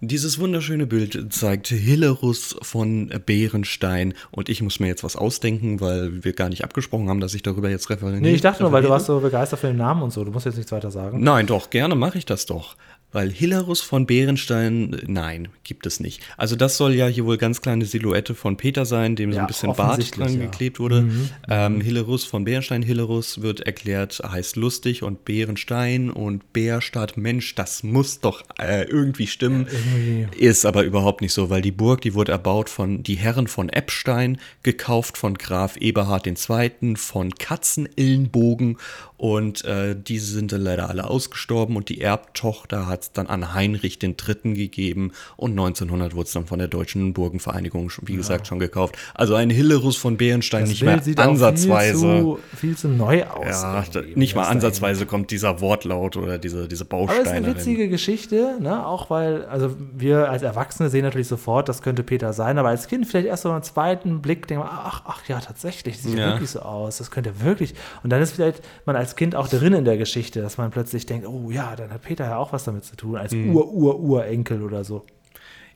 Dieses 0.00 0.38
wunderschöne 0.38 0.86
Bild 0.86 1.32
zeigt 1.32 1.68
Hillerus 1.68 2.56
von 2.62 3.08
Bärenstein 3.26 4.14
und 4.30 4.48
ich 4.48 4.62
muss 4.62 4.78
mir 4.78 4.86
jetzt 4.86 5.02
was 5.02 5.16
ausdenken, 5.16 5.80
weil 5.80 6.22
wir 6.22 6.34
gar 6.34 6.48
nicht 6.48 6.62
abgesprochen 6.62 7.08
haben, 7.08 7.18
dass 7.20 7.34
ich 7.34 7.42
darüber 7.42 7.68
jetzt 7.68 7.90
referiere. 7.90 8.20
Nee, 8.20 8.34
ich 8.34 8.40
dachte 8.40 8.62
nur, 8.62 8.70
weil 8.70 8.82
du 8.82 8.90
warst 8.90 9.06
so 9.06 9.18
begeistert 9.18 9.58
für 9.58 9.66
den 9.66 9.76
Namen 9.76 10.02
und 10.02 10.12
so. 10.12 10.24
Du 10.24 10.30
musst 10.30 10.46
jetzt 10.46 10.56
nichts 10.56 10.70
weiter 10.70 10.92
sagen. 10.92 11.20
Nein, 11.22 11.46
doch, 11.46 11.70
gerne 11.70 11.96
mache 11.96 12.16
ich 12.18 12.26
das 12.26 12.46
doch. 12.46 12.76
Weil 13.10 13.30
Hilarus 13.30 13.80
von 13.80 14.04
Bärenstein, 14.04 14.94
nein, 15.06 15.48
gibt 15.64 15.86
es 15.86 15.98
nicht. 15.98 16.20
Also 16.36 16.56
das 16.56 16.76
soll 16.76 16.92
ja 16.92 17.06
hier 17.06 17.24
wohl 17.24 17.38
ganz 17.38 17.62
kleine 17.62 17.86
Silhouette 17.86 18.34
von 18.34 18.58
Peter 18.58 18.84
sein, 18.84 19.16
dem 19.16 19.32
so 19.32 19.36
Ja, 19.36 19.44
ein 19.44 19.46
bisschen 19.46 19.74
Bart 19.74 20.18
dran 20.18 20.28
ja. 20.28 20.36
Mhm, 20.36 20.40
geklebt 20.42 20.78
wurde. 20.78 21.08
Ähm, 21.48 21.80
Hilarus 21.80 22.24
von 22.24 22.44
Bärenstein, 22.44 22.82
Hilarus 22.82 23.40
wird 23.40 23.60
erklärt, 23.60 24.20
heißt 24.30 24.56
lustig 24.56 25.02
und 25.02 25.24
Bärenstein 25.24 26.10
und 26.10 26.52
Bär 26.52 26.82
statt 26.82 27.16
Mensch, 27.16 27.54
das 27.54 27.82
muss 27.82 28.20
doch 28.20 28.42
äh, 28.58 28.82
irgendwie 28.84 29.26
stimmen. 29.26 29.66
Irgendwie. 29.96 30.38
Ist 30.38 30.66
aber 30.66 30.82
überhaupt 30.84 31.20
nicht 31.20 31.32
so, 31.32 31.50
weil 31.50 31.62
die 31.62 31.70
Burg, 31.72 32.00
die 32.00 32.14
wurde 32.14 32.32
erbaut 32.32 32.68
von 32.70 33.02
die 33.02 33.14
Herren 33.16 33.46
von 33.46 33.68
Eppstein, 33.68 34.38
gekauft 34.62 35.18
von 35.18 35.34
Graf 35.34 35.76
Eberhard 35.76 36.26
II., 36.26 36.96
von 36.96 37.34
Katzenillenbogen 37.34 38.78
und 39.18 39.64
äh, 39.64 39.96
diese 40.00 40.26
sind 40.26 40.52
dann 40.52 40.60
leider 40.60 40.88
alle 40.88 41.10
ausgestorben 41.10 41.74
und 41.76 41.88
die 41.88 42.00
Erbtochter 42.00 42.86
hat 42.86 43.02
es 43.02 43.12
dann 43.12 43.26
an 43.26 43.52
Heinrich 43.52 43.98
III. 44.00 44.14
gegeben 44.54 45.10
und 45.36 45.50
1900 45.50 46.14
wurde 46.14 46.26
es 46.26 46.32
dann 46.32 46.46
von 46.46 46.60
der 46.60 46.68
Deutschen 46.68 47.12
Burgenvereinigung, 47.14 47.90
wie 48.02 48.14
gesagt, 48.14 48.46
schon 48.46 48.60
gekauft. 48.60 48.96
Also 49.14 49.34
ein 49.34 49.50
Hillerus 49.50 49.96
von 49.96 50.16
Bärenstein 50.16 50.60
Das 50.62 50.68
nicht 50.70 50.80
Bild 50.80 50.92
mehr 50.92 51.02
sieht 51.02 51.18
ansatzweise. 51.18 51.98
viel 51.98 52.20
zu, 52.20 52.38
viel 52.56 52.76
zu 52.76 52.88
neu 52.88 53.24
aus. 53.24 53.62
ja, 53.62 53.84
nicht 54.14 54.36
mal 54.36 54.44
ansatzweise 54.44 55.04
kommt 55.04 55.32
dieser 55.32 55.60
Wortlaut 55.60 56.16
oder 56.16 56.38
diese, 56.38 56.68
diese 56.68 56.84
Aber 56.88 57.02
es 57.02 57.10
ist 57.10 57.16
Bausteine. 57.24 57.46
eine 57.46 57.56
witzige 57.56 57.88
Geschichte, 57.88 58.58
ne? 58.60 58.86
auch 58.86 59.10
weil, 59.10 59.46
also 59.46 59.74
wir 59.78 60.30
als 60.30 60.42
Erwachsene 60.42 60.90
sehen 60.90 61.04
natürlich 61.04 61.28
sofort, 61.28 61.68
das 61.68 61.82
könnte 61.82 62.02
Peter 62.02 62.32
sein, 62.32 62.58
aber 62.58 62.68
als 62.70 62.88
Kind 62.88 63.06
vielleicht 63.06 63.26
erst 63.26 63.44
so 63.44 63.50
beim 63.50 63.62
zweiten 63.62 64.20
Blick 64.20 64.46
denkt 64.46 64.64
man, 64.64 64.72
ach, 64.72 65.02
ach 65.06 65.26
ja, 65.28 65.40
tatsächlich, 65.40 65.96
das 65.96 66.04
sieht 66.04 66.18
ja. 66.18 66.26
Ja. 66.26 66.32
wirklich 66.32 66.50
so 66.50 66.60
aus, 66.60 66.98
das 66.98 67.10
könnte 67.10 67.40
wirklich. 67.40 67.74
Und 68.02 68.10
dann 68.10 68.20
ist 68.20 68.32
vielleicht 68.32 68.62
man 68.86 68.96
als 68.96 69.16
Kind 69.16 69.34
auch 69.34 69.48
drin 69.48 69.72
in 69.72 69.84
der 69.84 69.96
Geschichte, 69.96 70.42
dass 70.42 70.58
man 70.58 70.70
plötzlich 70.70 71.06
denkt, 71.06 71.26
oh 71.26 71.50
ja, 71.50 71.76
dann 71.76 71.90
hat 71.90 72.02
Peter 72.02 72.24
ja 72.24 72.36
auch 72.36 72.52
was 72.52 72.64
damit 72.64 72.84
zu 72.84 72.96
tun, 72.96 73.16
als 73.16 73.32
Mhm. 73.32 73.54
Ur-Ur-Urenkel 73.54 74.62
oder 74.62 74.84
so. 74.84 75.04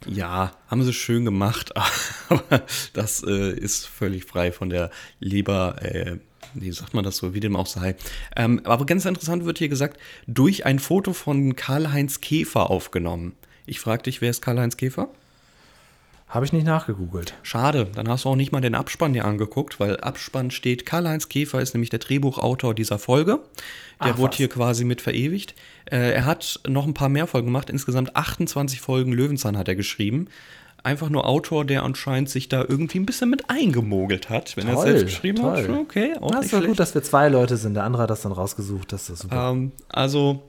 Ja, 0.07 0.53
haben 0.67 0.83
sie 0.83 0.93
schön 0.93 1.25
gemacht, 1.25 1.73
aber 2.29 2.63
das 2.93 3.23
äh, 3.25 3.53
ist 3.53 3.87
völlig 3.87 4.25
frei 4.25 4.51
von 4.53 4.69
der 4.69 4.91
Leber, 5.21 5.77
äh, 5.83 6.17
wie 6.55 6.73
sagt 6.73 6.93
man 6.93 7.05
das 7.05 7.17
so, 7.19 7.35
wie 7.35 7.41
dem 7.41 7.55
auch 7.57 7.67
sei. 7.67 7.95
Ähm, 8.37 8.61
aber 8.65 8.85
ganz 8.85 9.05
interessant 9.05 9.45
wird 9.45 9.59
hier 9.59 9.69
gesagt, 9.69 10.01
durch 10.27 10.67
ein 10.67 10.79
Foto 10.81 11.13
von 11.13 11.55
Karl-Heinz 11.57 12.21
Käfer 12.21 12.69
aufgenommen. 12.71 13.35
Ich 13.67 13.81
frage 13.81 14.03
dich, 14.05 14.21
wer 14.21 14.31
ist 14.31 14.43
Karl-Heinz 14.43 14.77
Käfer? 14.77 15.09
Habe 16.29 16.47
ich 16.47 16.53
nicht 16.55 16.65
nachgegoogelt. 16.65 17.35
Schade, 17.43 17.89
dann 17.95 18.09
hast 18.09 18.25
du 18.25 18.31
auch 18.31 18.37
nicht 18.37 18.53
mal 18.53 18.63
den 18.63 18.75
Abspann 18.75 19.13
dir 19.13 19.27
angeguckt, 19.27 19.79
weil 19.79 19.99
Abspann 20.01 20.51
steht, 20.51 20.87
Karl-Heinz 20.87 21.29
Käfer 21.29 21.61
ist 21.61 21.75
nämlich 21.75 21.91
der 21.91 21.99
Drehbuchautor 21.99 22.75
dieser 22.75 22.99
Folge. 22.99 23.41
Der 24.03 24.15
Ach, 24.15 24.19
wurde 24.19 24.31
was. 24.33 24.37
hier 24.39 24.49
quasi 24.49 24.85
mit 24.85 25.03
verewigt. 25.03 25.55
Äh, 25.91 26.13
er 26.15 26.25
hat 26.25 26.61
noch 26.67 26.87
ein 26.87 26.95
paar 26.95 27.11
mehr 27.11 27.27
Folgen 27.27 27.49
gemacht, 27.49 27.69
insgesamt 27.69 28.17
28 28.17 28.81
Folgen 28.81 29.13
Löwenzahn 29.13 29.59
hat 29.59 29.69
er 29.69 29.77
geschrieben. 29.77 30.29
Einfach 30.85 31.11
nur 31.11 31.29
Autor, 31.29 31.65
der 31.67 31.85
anscheinend 31.85 32.31
sich 32.31 32.49
da 32.49 32.65
irgendwie 32.67 32.99
ein 32.99 33.07
bisschen 33.07 33.29
mit 33.29 33.51
eingemogelt 33.51 34.31
hat. 34.31 34.57
Wenn 34.57 34.67
er 34.67 34.73
es 34.73 34.81
Toll, 34.81 34.87
selbst 34.89 35.05
geschrieben 35.05 35.43
hat, 35.43 35.57
toll. 35.57 35.67
schon 35.67 35.79
okay, 35.79 36.15
auch 36.19 36.31
Das 36.31 36.53
ist 36.53 36.65
gut, 36.67 36.81
dass 36.81 36.95
wir 36.95 37.03
zwei 37.03 37.29
Leute 37.29 37.57
sind. 37.59 37.75
Der 37.75 37.85
andere 37.85 38.05
hat 38.05 38.11
das 38.11 38.23
dann 38.23 38.33
rausgesucht. 38.33 38.91
Das 38.91 39.09
ist 39.11 39.21
super. 39.21 39.51
Ähm, 39.51 39.73
also 39.91 40.43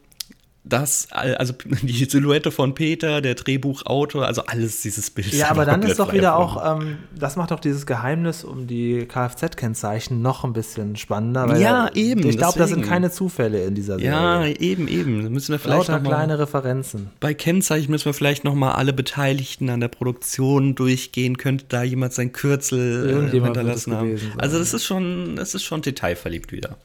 das, 0.65 1.07
also 1.11 1.53
die 1.81 2.05
Silhouette 2.05 2.49
von 2.51 2.73
Peter, 2.73 3.19
der 3.21 3.35
Drehbuchautor, 3.35 4.25
also 4.25 4.43
alles 4.45 4.81
dieses 4.81 5.09
Bild. 5.09 5.33
Ja, 5.33 5.49
aber 5.49 5.65
dann 5.65 5.81
ist 5.83 5.99
doch 5.99 6.13
wieder 6.13 6.37
auch, 6.37 6.77
ähm, 6.79 6.97
das 7.17 7.35
macht 7.35 7.51
doch 7.51 7.59
dieses 7.59 7.85
Geheimnis 7.85 8.43
um 8.45 8.65
die 8.65 9.05
Kfz-Kennzeichen 9.05 10.21
noch 10.21 10.43
ein 10.45 10.53
bisschen 10.53 10.95
spannender. 10.95 11.57
Ja, 11.57 11.89
eben, 11.93 12.25
Ich 12.27 12.37
glaube, 12.37 12.57
das 12.57 12.69
sind 12.69 12.85
keine 12.85 13.11
Zufälle 13.11 13.65
in 13.65 13.75
dieser 13.75 13.99
Ja, 13.99 14.39
Serie. 14.39 14.57
eben, 14.59 14.87
eben. 14.87 15.23
Da 15.23 15.29
müssen 15.29 15.51
wir 15.51 15.59
vielleicht 15.59 15.89
Lauter 15.89 15.97
noch 15.99 16.03
mal, 16.09 16.15
kleine 16.15 16.39
Referenzen. 16.39 17.09
bei 17.19 17.33
Kennzeichen 17.33 17.91
müssen 17.91 18.05
wir 18.05 18.13
vielleicht 18.13 18.45
noch 18.45 18.55
mal 18.55 18.71
alle 18.71 18.93
Beteiligten 18.93 19.69
an 19.69 19.81
der 19.81 19.89
Produktion 19.89 20.75
durchgehen. 20.75 21.37
Könnte 21.37 21.65
da 21.67 21.83
jemand 21.83 22.13
sein 22.13 22.31
Kürzel 22.31 23.27
äh, 23.27 23.31
hinterlassen 23.31 23.93
haben? 23.95 24.17
Also 24.37 24.59
das 24.59 24.73
ist 24.73 24.85
schon, 24.85 25.35
das 25.35 25.55
ist 25.55 25.63
schon 25.63 25.81
detailverliebt 25.81 26.51
wieder. 26.53 26.77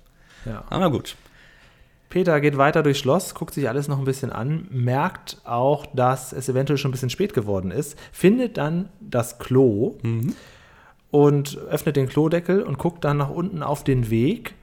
Ja. 0.44 0.64
Aber 0.68 0.90
gut. 0.90 1.14
Peter 2.08 2.40
geht 2.40 2.56
weiter 2.56 2.82
durchs 2.82 3.00
Schloss, 3.00 3.34
guckt 3.34 3.52
sich 3.52 3.68
alles 3.68 3.86
noch 3.86 3.98
ein 3.98 4.04
bisschen 4.04 4.32
an, 4.32 4.66
merkt 4.70 5.38
auch, 5.44 5.86
dass 5.94 6.32
es 6.32 6.48
eventuell 6.48 6.78
schon 6.78 6.90
ein 6.90 6.92
bisschen 6.92 7.10
spät 7.10 7.34
geworden 7.34 7.70
ist, 7.70 7.98
findet 8.12 8.56
dann 8.56 8.88
das 9.00 9.38
Klo 9.38 9.98
und 11.10 11.58
öffnet 11.68 11.96
den 11.96 12.08
Klodeckel 12.08 12.62
und 12.62 12.78
guckt 12.78 13.04
dann 13.04 13.18
nach 13.18 13.30
unten 13.30 13.62
auf 13.62 13.84
den 13.84 14.08
Weg. 14.10 14.54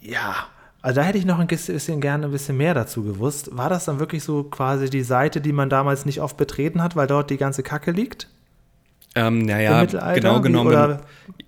Ja, 0.00 0.46
also 0.82 1.00
da 1.00 1.06
hätte 1.06 1.18
ich 1.18 1.24
noch 1.24 1.38
ein 1.38 1.46
bisschen 1.46 2.00
gerne 2.00 2.26
ein 2.26 2.32
bisschen 2.32 2.56
mehr 2.56 2.74
dazu 2.74 3.02
gewusst. 3.02 3.56
War 3.56 3.70
das 3.70 3.86
dann 3.86 3.98
wirklich 3.98 4.22
so 4.22 4.44
quasi 4.44 4.88
die 4.90 5.02
Seite, 5.02 5.40
die 5.40 5.52
man 5.52 5.70
damals 5.70 6.04
nicht 6.04 6.20
oft 6.20 6.36
betreten 6.36 6.82
hat, 6.82 6.96
weil 6.96 7.06
dort 7.06 7.30
die 7.30 7.38
ganze 7.38 7.62
Kacke 7.62 7.90
liegt? 7.90 8.28
Ähm, 9.16 9.40
naja, 9.46 9.84
genau 10.14 10.40
genommen. 10.40 10.68
oder- 10.68 11.00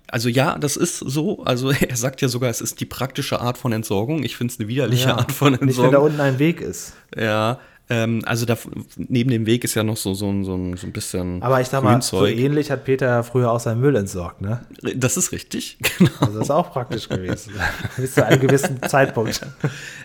Also 0.07 0.27
ja, 0.27 0.57
das 0.57 0.75
ist 0.75 0.97
so. 0.97 1.43
Also 1.45 1.71
er 1.87 1.95
sagt 1.95 2.21
ja 2.21 2.27
sogar, 2.27 2.49
es 2.49 2.61
ist 2.61 2.79
die 2.81 2.85
praktische 2.85 3.39
Art 3.39 3.57
von 3.57 3.71
Entsorgung. 3.71 4.23
Ich 4.23 4.35
finde 4.35 4.51
es 4.53 4.59
eine 4.59 4.67
widerliche 4.67 5.13
Art 5.15 5.31
von 5.31 5.51
Nicht, 5.51 5.61
wenn 5.61 5.67
da 5.69 5.73
Entsorgung. 5.83 6.03
unten 6.07 6.19
ein 6.21 6.39
Weg 6.39 6.61
ist. 6.61 6.93
Ja, 7.15 7.59
ähm, 7.89 8.21
also 8.25 8.45
da, 8.45 8.57
neben 8.97 9.29
dem 9.31 9.45
Weg 9.45 9.63
ist 9.63 9.75
ja 9.75 9.83
noch 9.83 9.97
so, 9.97 10.13
so, 10.13 10.29
ein- 10.29 10.43
so, 10.43 10.51
so 10.75 10.85
ein 10.87 10.91
bisschen 10.93 11.41
Aber 11.41 11.59
ich 11.61 11.67
sag 11.67 11.83
mal, 11.83 12.01
so 12.01 12.25
ähnlich 12.25 12.69
hat 12.71 12.85
Peter 12.85 13.07
ja 13.07 13.23
früher 13.23 13.51
auch 13.51 13.59
seinen 13.59 13.81
Müll 13.81 13.95
entsorgt, 13.95 14.41
ne? 14.41 14.61
Das 14.95 15.17
ist 15.17 15.31
richtig, 15.31 15.77
genau. 15.97 16.11
Also 16.19 16.33
das 16.33 16.43
ist 16.47 16.51
auch 16.51 16.71
praktisch 16.71 17.09
gewesen. 17.09 17.53
Bis 17.97 18.13
zu 18.13 18.25
einem 18.25 18.39
gewissen 18.39 18.81
Zeitpunkt. 18.83 19.41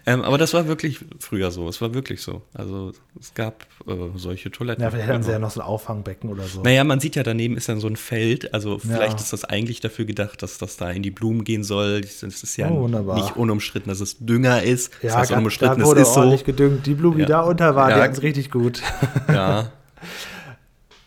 Ähm, 0.06 0.20
aber 0.20 0.36
das 0.36 0.52
war 0.52 0.68
wirklich 0.68 0.98
früher 1.18 1.50
so. 1.50 1.66
Es 1.66 1.80
war 1.80 1.94
wirklich 1.94 2.20
so. 2.20 2.42
Also 2.52 2.92
es 3.18 3.32
gab 3.32 3.64
äh, 3.86 3.92
solche 4.16 4.50
Toiletten. 4.50 4.82
Ja, 4.84 4.90
vielleicht 4.90 5.08
haben 5.08 5.22
sie 5.22 5.28
Genau. 5.28 5.32
ja 5.32 5.38
noch 5.38 5.50
so 5.50 5.60
ein 5.62 5.66
Auffangbecken 5.66 6.28
oder 6.28 6.42
so. 6.42 6.60
Naja, 6.60 6.84
man 6.84 7.00
sieht 7.00 7.16
ja, 7.16 7.22
daneben 7.22 7.56
ist 7.56 7.70
dann 7.70 7.80
so 7.80 7.86
ein 7.86 7.96
Feld. 7.96 8.52
Also 8.52 8.78
vielleicht 8.78 9.14
Ja. 9.14 9.16
ist 9.24 9.32
das 9.32 9.44
eigentlich 9.46 9.80
dafür 9.80 10.04
gedacht, 10.04 10.42
dass 10.42 10.58
das 10.58 10.76
da 10.76 10.90
in 10.90 11.02
die 11.02 11.10
Blumen 11.10 11.42
gehen 11.44 11.64
soll. 11.64 12.02
Das 12.02 12.22
ist 12.22 12.56
ja 12.58 12.68
Oh, 12.70 12.86
nicht 12.86 13.34
unumstritten, 13.38 13.88
dass 13.88 14.00
es 14.00 14.18
Dünger 14.18 14.62
ist. 14.62 14.92
Das 15.00 15.12
ja, 15.14 15.18
heißt 15.20 15.30
ganz, 15.30 15.38
unumstritten, 15.40 15.78
da 15.78 15.86
wurde 15.86 16.02
ist 16.02 16.12
so. 16.12 16.20
ordentlich 16.20 16.44
gedüngt. 16.44 16.84
Die 16.84 16.92
Blumen, 16.92 17.16
die 17.16 17.22
Ja. 17.22 17.28
da 17.28 17.40
unter 17.40 17.73
waren, 17.74 17.90
Ja. 17.90 17.96
die 17.96 18.02
hatten 18.02 18.14
es 18.14 18.22
richtig 18.22 18.50
gut. 18.50 18.82
Ja. 19.28 19.70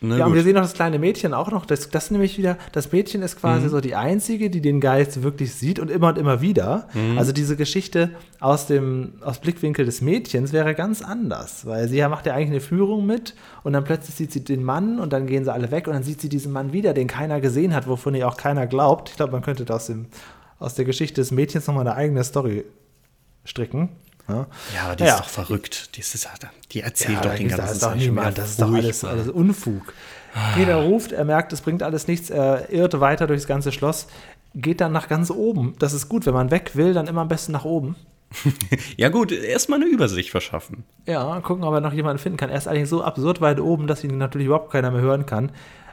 Na 0.00 0.16
Ja, 0.16 0.26
und 0.26 0.30
gut. 0.30 0.36
wir 0.36 0.42
sehen 0.44 0.54
noch 0.54 0.62
das 0.62 0.74
kleine 0.74 1.00
Mädchen 1.00 1.34
auch 1.34 1.50
noch. 1.50 1.66
Das, 1.66 1.90
das 1.90 2.12
nämlich 2.12 2.38
wieder, 2.38 2.56
das 2.70 2.92
Mädchen 2.92 3.20
ist 3.20 3.40
quasi 3.40 3.64
Mhm. 3.66 3.70
so 3.70 3.80
die 3.80 3.96
einzige, 3.96 4.48
die 4.48 4.60
den 4.60 4.80
Geist 4.80 5.24
wirklich 5.24 5.52
sieht 5.54 5.80
und 5.80 5.90
immer 5.90 6.10
und 6.10 6.18
immer 6.18 6.40
wieder. 6.40 6.86
Mhm. 6.94 7.18
Also 7.18 7.32
diese 7.32 7.56
Geschichte 7.56 8.10
aus 8.38 8.68
dem 8.68 9.14
aus 9.22 9.40
Blickwinkel 9.40 9.84
des 9.84 10.00
Mädchens 10.00 10.52
wäre 10.52 10.76
ganz 10.76 11.02
anders, 11.02 11.66
weil 11.66 11.88
sie 11.88 11.96
ja 11.96 12.08
macht 12.08 12.26
ja 12.26 12.34
eigentlich 12.34 12.50
eine 12.50 12.60
Führung 12.60 13.06
mit 13.06 13.34
und 13.64 13.72
dann 13.72 13.82
plötzlich 13.82 14.14
sieht 14.14 14.30
sie 14.32 14.44
den 14.44 14.62
Mann 14.62 15.00
und 15.00 15.12
dann 15.12 15.26
gehen 15.26 15.42
sie 15.42 15.52
alle 15.52 15.72
weg 15.72 15.88
und 15.88 15.94
dann 15.94 16.04
sieht 16.04 16.20
sie 16.20 16.28
diesen 16.28 16.52
Mann 16.52 16.72
wieder, 16.72 16.94
den 16.94 17.08
keiner 17.08 17.40
gesehen 17.40 17.74
hat, 17.74 17.88
wovon 17.88 18.14
ihr 18.14 18.28
auch 18.28 18.36
keiner 18.36 18.68
glaubt. 18.68 19.08
Ich 19.10 19.16
glaube, 19.16 19.32
man 19.32 19.42
könnte 19.42 19.64
da 19.64 19.74
aus, 19.74 19.86
dem, 19.86 20.06
aus 20.60 20.76
der 20.76 20.84
Geschichte 20.84 21.20
des 21.20 21.32
Mädchens 21.32 21.66
nochmal 21.66 21.88
eine 21.88 21.96
eigene 21.96 22.22
Story 22.22 22.64
stricken. 23.44 23.88
Ja, 24.28 24.46
ja, 24.74 24.82
aber 24.84 24.96
die 24.96 25.04
Ja. 25.04 25.14
ist 25.14 25.20
doch 25.20 25.28
verrückt. 25.28 25.96
Die, 25.96 26.00
ist, 26.00 26.28
die 26.72 26.80
erzählt 26.80 27.14
Ja, 27.14 27.20
doch 27.22 27.30
den 27.34 27.38
gibt's- 27.48 27.56
da 27.56 27.62
ganzen 27.62 27.72
ist 27.74 27.82
doch 27.84 27.94
niemand, 27.94 28.38
das 28.38 28.50
ist 28.50 28.60
doch 28.62 28.72
alles, 28.72 29.04
alles 29.04 29.28
Unfug. 29.28 29.92
Peter 30.54 30.76
ruft, 30.76 31.12
er 31.12 31.24
merkt, 31.24 31.52
es 31.52 31.62
bringt 31.62 31.82
alles 31.82 32.06
nichts, 32.06 32.28
er 32.30 32.70
irrt 32.70 33.00
weiter 33.00 33.26
durchs 33.26 33.46
ganze 33.46 33.72
Schloss, 33.72 34.06
geht 34.54 34.80
dann 34.80 34.92
nach 34.92 35.08
ganz 35.08 35.30
oben. 35.30 35.74
Das 35.78 35.92
ist 35.94 36.08
gut, 36.08 36.26
wenn 36.26 36.34
man 36.34 36.50
weg 36.50 36.72
will, 36.74 36.92
dann 36.92 37.06
immer 37.06 37.22
am 37.22 37.28
besten 37.28 37.52
nach 37.52 37.64
oben. 37.64 37.96
Ja 38.98 39.08
gut, 39.08 39.32
erstmal 39.32 39.80
eine 39.80 39.88
Übersicht 39.90 40.30
verschaffen. 40.30 40.84
Ja, 41.06 41.40
gucken, 41.40 41.64
ob 41.64 41.72
er 41.74 41.80
noch 41.80 41.92
jemanden 41.94 42.18
finden 42.18 42.36
kann. 42.36 42.50
Er 42.50 42.58
ist 42.58 42.68
eigentlich 42.68 42.88
so 42.90 43.02
absurd 43.02 43.40
weit 43.40 43.58
oben, 43.60 43.86
dass 43.86 44.04
ihn 44.04 44.18
natürlich 44.18 44.46
überhaupt 44.48 44.70
keiner 44.70 44.90
mehr 44.90 45.00
hören 45.00 45.24
kann. 45.24 45.50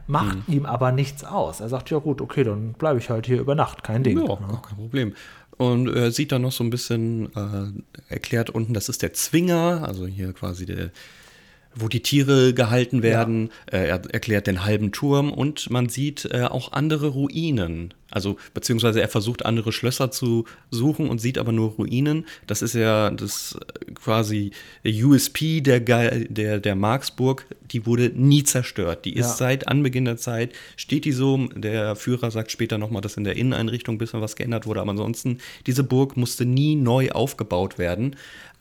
Macht 0.07 0.37
ihm 0.47 0.65
aber 0.67 0.91
nichts 0.91 1.23
aus. 1.23 1.61
Er 1.61 1.69
sagt, 1.69 1.89
ja 1.89 1.97
gut, 1.97 2.21
okay, 2.21 2.43
dann 2.43 2.73
bleibe 2.73 2.99
ich 2.99 3.09
halt 3.09 3.25
hier 3.25 3.39
über 3.39 3.55
Nacht, 3.55 3.83
kein 3.83 4.03
Ding. 4.03 4.19
Ja, 4.19 4.25
gar 4.27 4.61
kein 4.61 4.75
Problem. 4.77 5.15
Und 5.57 5.87
er 5.87 6.11
sieht 6.11 6.31
dann 6.31 6.41
noch 6.41 6.51
so 6.51 6.63
ein 6.63 6.69
bisschen, 6.69 7.33
äh, 7.35 8.13
erklärt 8.13 8.49
unten, 8.49 8.73
das 8.73 8.89
ist 8.89 9.01
der 9.01 9.13
Zwinger, 9.13 9.83
also 9.87 10.05
hier 10.05 10.33
quasi 10.33 10.65
der, 10.65 10.91
wo 11.75 11.87
die 11.87 12.01
Tiere 12.01 12.53
gehalten 12.53 13.03
werden. 13.03 13.49
Äh, 13.71 13.87
er 13.87 14.01
erklärt 14.13 14.47
den 14.47 14.63
halben 14.65 14.91
Turm 14.91 15.31
und 15.31 15.69
man 15.69 15.89
sieht 15.89 16.25
äh, 16.31 16.43
auch 16.43 16.71
andere 16.71 17.07
Ruinen. 17.07 17.93
Also, 18.11 18.37
beziehungsweise 18.53 19.01
er 19.01 19.09
versucht 19.09 19.45
andere 19.45 19.73
Schlösser 19.73 20.09
zu 20.09 20.45
suchen 20.71 21.09
und 21.09 21.19
sieht 21.19 21.37
aber 21.37 21.51
nur 21.51 21.71
Ruinen. 21.71 22.25
Das 22.47 22.61
ist 22.61 22.73
ja 22.73 23.09
das 23.09 23.57
äh, 23.59 23.91
quasi 23.93 24.51
USP 24.85 25.59
der, 25.61 25.79
der, 25.81 26.59
der 26.59 26.75
Marksburg. 26.75 27.45
Die 27.71 27.85
wurde 27.85 28.11
nie 28.15 28.43
zerstört. 28.43 29.03
Die 29.03 29.15
ist 29.15 29.25
Ja. 29.27 29.33
seit 29.33 29.67
Anbeginn 29.67 30.05
der 30.05 30.15
Zeit, 30.17 30.53
steht 30.77 31.03
die 31.03 31.11
so. 31.11 31.47
Der 31.55 31.95
Führer 31.97 32.31
sagt 32.31 32.51
später 32.51 32.77
nochmal, 32.77 33.01
dass 33.01 33.17
in 33.17 33.25
der 33.25 33.35
Inneneinrichtung 33.35 33.95
ein 33.95 33.97
bisschen 33.97 34.21
was 34.21 34.37
geändert 34.37 34.65
wurde. 34.65 34.79
Aber 34.79 34.91
ansonsten, 34.91 35.39
diese 35.67 35.83
Burg 35.83 36.15
musste 36.15 36.45
nie 36.45 36.75
neu 36.75 37.09
aufgebaut 37.11 37.77
werden. 37.77 38.15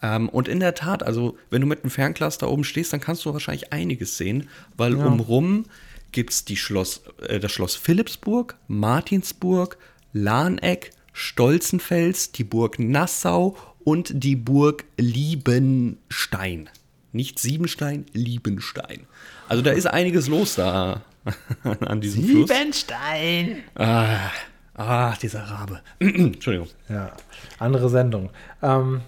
Ähm, 0.05 0.29
und 0.29 0.49
in 0.49 0.61
der 0.61 0.75
Tat, 0.75 1.03
also 1.03 1.39
wenn 1.49 1.63
du 1.63 1.67
mit 1.67 1.83
einem 1.83 1.91
Fernglas 1.91 2.37
da 2.37 2.47
oben 2.47 2.63
stehst, 2.63 2.93
dann 2.93 3.01
kannst 3.01 3.25
du 3.25 3.33
wahrscheinlich 3.33 3.73
einiges 3.73 4.19
sehen, 4.19 4.51
weil 4.77 4.95
umrum 4.97 5.65
gibt 6.13 6.31
es 6.31 6.45
Schloss, 6.59 7.03
äh, 7.27 7.41
das 7.41 7.51
Schloss 7.51 7.75
Philippsburg, 7.75 8.57
Martinsburg, 8.69 9.79
Lahneck, 10.13 10.91
Stolzenfels, 11.15 12.33
die 12.33 12.45
Burg 12.45 12.79
Nassau 12.79 13.57
und 13.83 14.13
die 14.23 14.37
Burg 14.37 14.85
Liebenstein. 14.99 16.69
Nicht 17.13 17.39
Siebenstein, 17.39 18.05
Liebenstein. 18.13 19.07
Also 19.49 19.63
da 19.63 19.71
ist 19.71 19.87
einiges 19.87 20.29
los 20.29 20.57
da 20.57 21.03
an 21.81 22.03
diesem 22.03 22.25
Fluss. 22.25 22.51
Siebenstein! 22.51 23.63
Ah, 23.75 24.31
ah, 24.75 25.15
dieser 25.23 25.45
Rabe. 25.45 25.81
Entschuldigung. 25.99 26.69
Ja, 26.91 27.17
andere 27.59 27.89
Sendung. 27.89 28.29
Ähm, 28.63 29.01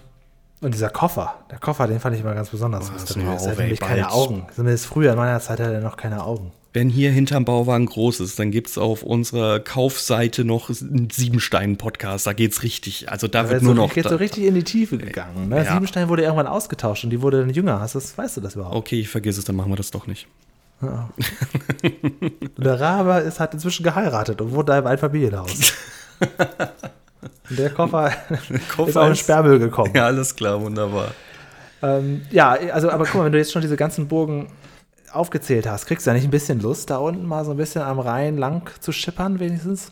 und 0.61 0.73
dieser 0.73 0.89
Koffer, 0.89 1.35
der 1.51 1.59
Koffer, 1.59 1.87
den 1.87 1.99
fand 1.99 2.15
ich 2.15 2.21
immer 2.21 2.33
ganz 2.33 2.49
besonders 2.49 2.89
Oh, 2.89 2.93
das 2.99 3.15
Er 3.15 3.29
auf, 3.29 3.47
hat 3.47 3.57
nämlich 3.59 3.79
keine. 3.79 4.11
Augen. 4.11 4.45
Zumindest 4.55 4.85
früher, 4.87 5.11
in 5.11 5.17
meiner 5.17 5.39
Zeit 5.39 5.59
hatte 5.59 5.73
er 5.73 5.81
noch 5.81 5.97
keine 5.97 6.23
Augen. 6.23 6.51
Wenn 6.73 6.89
hier 6.89 7.11
hinterm 7.11 7.43
Bauwagen 7.45 7.85
groß 7.87 8.19
ist, 8.19 8.37
dann 8.37 8.51
gibt 8.51 8.67
es 8.67 8.77
auf 8.77 9.01
unserer 9.01 9.59
Kaufseite 9.59 10.43
noch 10.45 10.69
einen 10.69 11.09
Siebenstein-Podcast. 11.11 12.27
Da 12.27 12.33
geht's 12.33 12.61
richtig. 12.61 13.09
Also 13.09 13.27
da 13.27 13.43
Er 13.43 13.49
wird 13.49 13.63
nur 13.63 13.73
so, 13.75 13.81
noch. 13.81 13.95
jetzt 13.95 14.05
Da, 14.05 14.09
so 14.11 14.15
richtig 14.17 14.43
in 14.43 14.53
die 14.53 14.63
Tiefe 14.63 14.97
gegangen. 14.99 15.49
Ne? 15.49 15.63
Ja. 15.63 15.73
Siebenstein 15.73 16.07
wurde 16.09 16.21
irgendwann 16.23 16.45
ausgetauscht 16.45 17.03
und 17.03 17.09
die 17.09 17.21
wurde 17.21 17.39
dann 17.39 17.49
jünger. 17.49 17.79
Hast 17.79 17.95
du 17.95 17.99
das, 17.99 18.15
weißt 18.17 18.37
du 18.37 18.41
das 18.41 18.55
überhaupt? 18.55 18.75
okay, 18.75 18.99
ich 18.99 19.09
vergesse 19.09 19.39
es, 19.39 19.45
dann 19.45 19.55
machen 19.55 19.71
wir 19.71 19.75
das 19.75 19.89
doch 19.91 20.05
nicht. 20.05 20.27
Und 20.79 22.63
der 22.63 22.79
Rabe 22.79 23.21
ist, 23.21 23.39
hat 23.39 23.53
inzwischen 23.55 23.81
geheiratet 23.83 24.39
und 24.41 24.51
wohnt 24.53 24.69
da 24.69 24.77
im 24.77 24.85
Einfamilienhaus. 24.85 25.73
und 27.49 27.59
der 27.59 27.69
Koffer, 27.69 28.11
Koffer 28.75 28.89
ist 28.89 28.97
auch 28.97 29.07
in 29.07 29.15
Sperrmüll 29.15 29.59
gekommen. 29.59 29.91
Ja, 29.95 30.05
alles 30.05 30.35
klar, 30.35 30.61
wunderbar. 30.61 31.11
Ähm, 31.81 32.21
ja, 32.31 32.57
also, 32.73 32.89
aber 32.89 33.05
guck 33.05 33.15
mal, 33.15 33.25
wenn 33.25 33.31
du 33.31 33.37
jetzt 33.37 33.51
schon 33.51 33.61
diese 33.61 33.77
ganzen 33.77 34.07
Burgen 34.07 34.47
aufgezählt 35.11 35.67
hast, 35.67 35.85
kriegst 35.85 36.05
du 36.05 36.09
da 36.09 36.15
nicht 36.15 36.25
ein 36.25 36.31
bisschen 36.31 36.59
Lust, 36.59 36.89
da 36.89 36.97
unten 36.97 37.25
mal 37.25 37.45
so 37.45 37.51
ein 37.51 37.57
bisschen 37.57 37.81
am 37.81 37.99
Rhein 37.99 38.37
lang 38.37 38.69
zu 38.79 38.91
schippern, 38.91 39.39
wenigstens? 39.39 39.91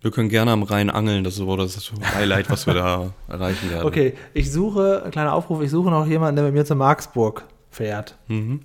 Wir 0.00 0.12
können 0.12 0.28
gerne 0.28 0.52
am 0.52 0.62
Rhein 0.62 0.90
angeln. 0.90 1.24
Das 1.24 1.34
ist 1.34 1.38
so 1.40 1.56
das 1.56 1.92
Highlight, 2.14 2.50
was 2.50 2.66
wir 2.66 2.74
da 2.74 3.12
erreichen 3.28 3.70
werden. 3.70 3.86
Okay, 3.86 4.14
ich 4.32 4.52
suche, 4.52 5.02
ein 5.04 5.10
kleiner 5.10 5.34
Aufruf, 5.34 5.60
ich 5.60 5.70
suche 5.70 5.90
noch 5.90 6.06
jemanden, 6.06 6.36
der 6.36 6.44
mit 6.44 6.54
mir 6.54 6.64
zur 6.64 6.76
Marksburg 6.76 7.44
fährt. 7.70 8.16
Mhm. 8.28 8.60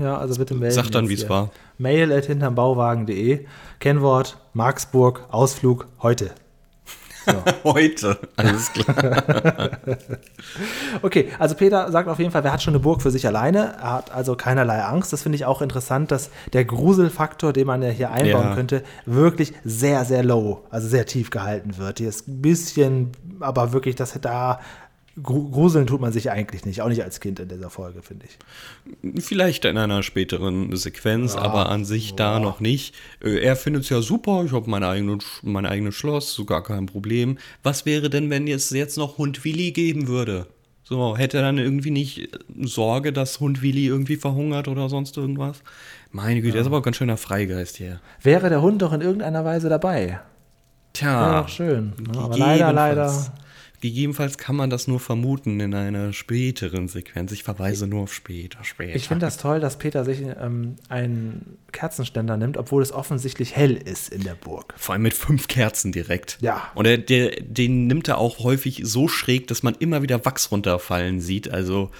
ja, 0.00 0.16
also 0.16 0.38
bitte 0.38 0.54
melden. 0.54 0.74
Sag 0.74 0.90
dann, 0.90 1.10
wie 1.10 1.14
es 1.14 1.28
war. 1.28 1.50
Mail 1.76 2.10
at 2.10 2.24
hintermbauwagen.de. 2.24 3.44
Kennwort 3.80 4.38
Marksburg, 4.54 5.24
Ausflug, 5.30 5.88
heute. 6.00 6.30
Heute. 7.64 8.18
Alles 8.36 8.72
klar. 8.72 9.70
Okay, 11.02 11.28
also 11.38 11.54
Peter 11.54 11.90
sagt 11.90 12.08
auf 12.08 12.18
jeden 12.18 12.30
Fall, 12.30 12.44
wer 12.44 12.52
hat 12.52 12.62
schon 12.62 12.74
eine 12.74 12.80
Burg 12.82 13.02
für 13.02 13.10
sich 13.10 13.26
alleine, 13.26 13.74
er 13.80 13.92
hat 13.94 14.12
also 14.12 14.36
keinerlei 14.36 14.80
Angst. 14.82 15.12
Das 15.12 15.22
finde 15.22 15.36
ich 15.36 15.44
auch 15.44 15.60
interessant, 15.62 16.10
dass 16.10 16.30
der 16.52 16.64
Gruselfaktor, 16.64 17.52
den 17.52 17.66
man 17.66 17.82
ja 17.82 17.88
hier 17.90 18.10
einbauen 18.10 18.48
Ja. 18.50 18.54
könnte, 18.54 18.82
wirklich 19.04 19.52
sehr, 19.64 20.04
sehr 20.04 20.22
low, 20.22 20.64
also 20.70 20.88
sehr 20.88 21.06
tief 21.06 21.30
gehalten 21.30 21.78
wird. 21.78 21.98
Hier 21.98 22.08
ist 22.08 22.28
ein 22.28 22.40
bisschen, 22.42 23.12
aber 23.40 23.72
wirklich, 23.72 23.96
das 23.96 24.16
da 24.20 24.60
gru- 24.60 24.60
gruseln 25.22 25.86
tut 25.86 26.00
man 26.00 26.12
sich 26.12 26.30
eigentlich 26.30 26.64
nicht, 26.66 26.82
auch 26.82 26.88
nicht 26.88 27.02
als 27.02 27.20
Kind 27.20 27.40
in 27.40 27.48
dieser 27.48 27.70
Folge, 27.70 28.02
finde 28.02 28.26
ich. 28.26 29.24
Vielleicht 29.24 29.64
in 29.64 29.78
einer 29.78 30.02
späteren 30.02 30.76
Sequenz, 30.76 31.34
aber 31.36 31.70
an 31.70 31.84
sich 31.84 32.14
da 32.14 32.38
noch 32.38 32.60
nicht. 32.60 32.94
Äh, 33.24 33.38
Er 33.40 33.56
findet 33.56 33.84
es 33.84 33.88
ja 33.88 34.02
super, 34.02 34.42
ich 34.44 34.52
habe 34.52 34.68
mein, 34.68 34.84
eigenen, 34.84 35.20
Sch- 35.20 35.40
mein 35.42 35.64
eigenes 35.66 35.94
Schloss, 35.94 36.34
so 36.34 36.44
gar 36.44 36.62
kein 36.62 36.86
Problem. 36.86 37.38
Was 37.62 37.86
wäre 37.86 38.10
denn, 38.10 38.28
wenn 38.30 38.46
es 38.46 38.70
jetzt 38.70 38.98
noch 38.98 39.16
Hund 39.18 39.44
Willi 39.44 39.72
geben 39.72 40.06
würde? 40.06 40.46
So, 40.84 41.16
hätte 41.16 41.38
er 41.38 41.42
dann 41.42 41.58
irgendwie 41.58 41.90
nicht 41.90 42.28
Sorge, 42.62 43.12
dass 43.12 43.40
Hund 43.40 43.60
Willi 43.62 43.86
irgendwie 43.86 44.16
verhungert 44.16 44.68
oder 44.68 44.88
sonst 44.88 45.16
irgendwas? 45.16 45.62
Meine 46.12 46.40
Güte, 46.42 46.52
der 46.52 46.60
ist 46.60 46.66
aber 46.68 46.78
auch 46.78 46.82
ganz 46.82 46.96
schöner 46.96 47.16
Freigeist 47.16 47.76
hier. 47.76 48.00
Wäre 48.22 48.48
der 48.50 48.62
Hund 48.62 48.82
doch 48.82 48.92
in 48.92 49.00
irgendeiner 49.00 49.44
Weise 49.44 49.68
dabei. 49.68 50.20
Tja, 50.92 51.40
doch 51.42 51.48
schön. 51.48 51.92
Aber 52.16 52.36
leider, 52.38 52.72
leider. 52.72 53.12
Gegebenenfalls- 53.90 54.38
kann 54.38 54.56
man 54.56 54.70
das 54.70 54.86
nur 54.86 55.00
vermuten 55.00 55.60
in 55.60 55.74
einer 55.74 56.12
späteren 56.12 56.88
Sequenz. 56.88 57.32
Ich 57.32 57.42
verweise 57.42 57.86
nur 57.86 58.02
auf 58.02 58.14
später, 58.14 58.62
später. 58.64 58.96
Ich 58.96 59.08
finde 59.08 59.26
das 59.26 59.36
toll, 59.36 59.60
dass 59.60 59.78
Peter 59.78 60.04
sich 60.04 60.22
ähm, 60.22 60.76
einen 60.88 61.58
Kerzenständer 61.72 62.36
nimmt, 62.36 62.56
obwohl 62.56 62.82
es 62.82 62.92
offensichtlich 62.92 63.56
hell 63.56 63.76
ist 63.76 64.08
in 64.08 64.24
der 64.24 64.34
Burg. 64.34 64.74
Vor 64.76 64.94
allem 64.94 65.02
mit 65.02 65.14
fünf 65.14 65.48
Kerzen 65.48 65.92
direkt. 65.92 66.38
Ja. 66.40 66.70
Und 66.74 66.86
er, 66.86 66.98
der, 66.98 67.30
den 67.40 67.86
nimmt 67.86 68.08
er 68.08 68.18
auch 68.18 68.38
häufig 68.40 68.82
so 68.84 69.08
schräg, 69.08 69.46
dass 69.48 69.62
man 69.62 69.74
immer 69.78 70.02
wieder 70.02 70.24
Wachs 70.24 70.50
runterfallen 70.50 71.20
sieht. 71.20 71.50
Also 71.50 71.90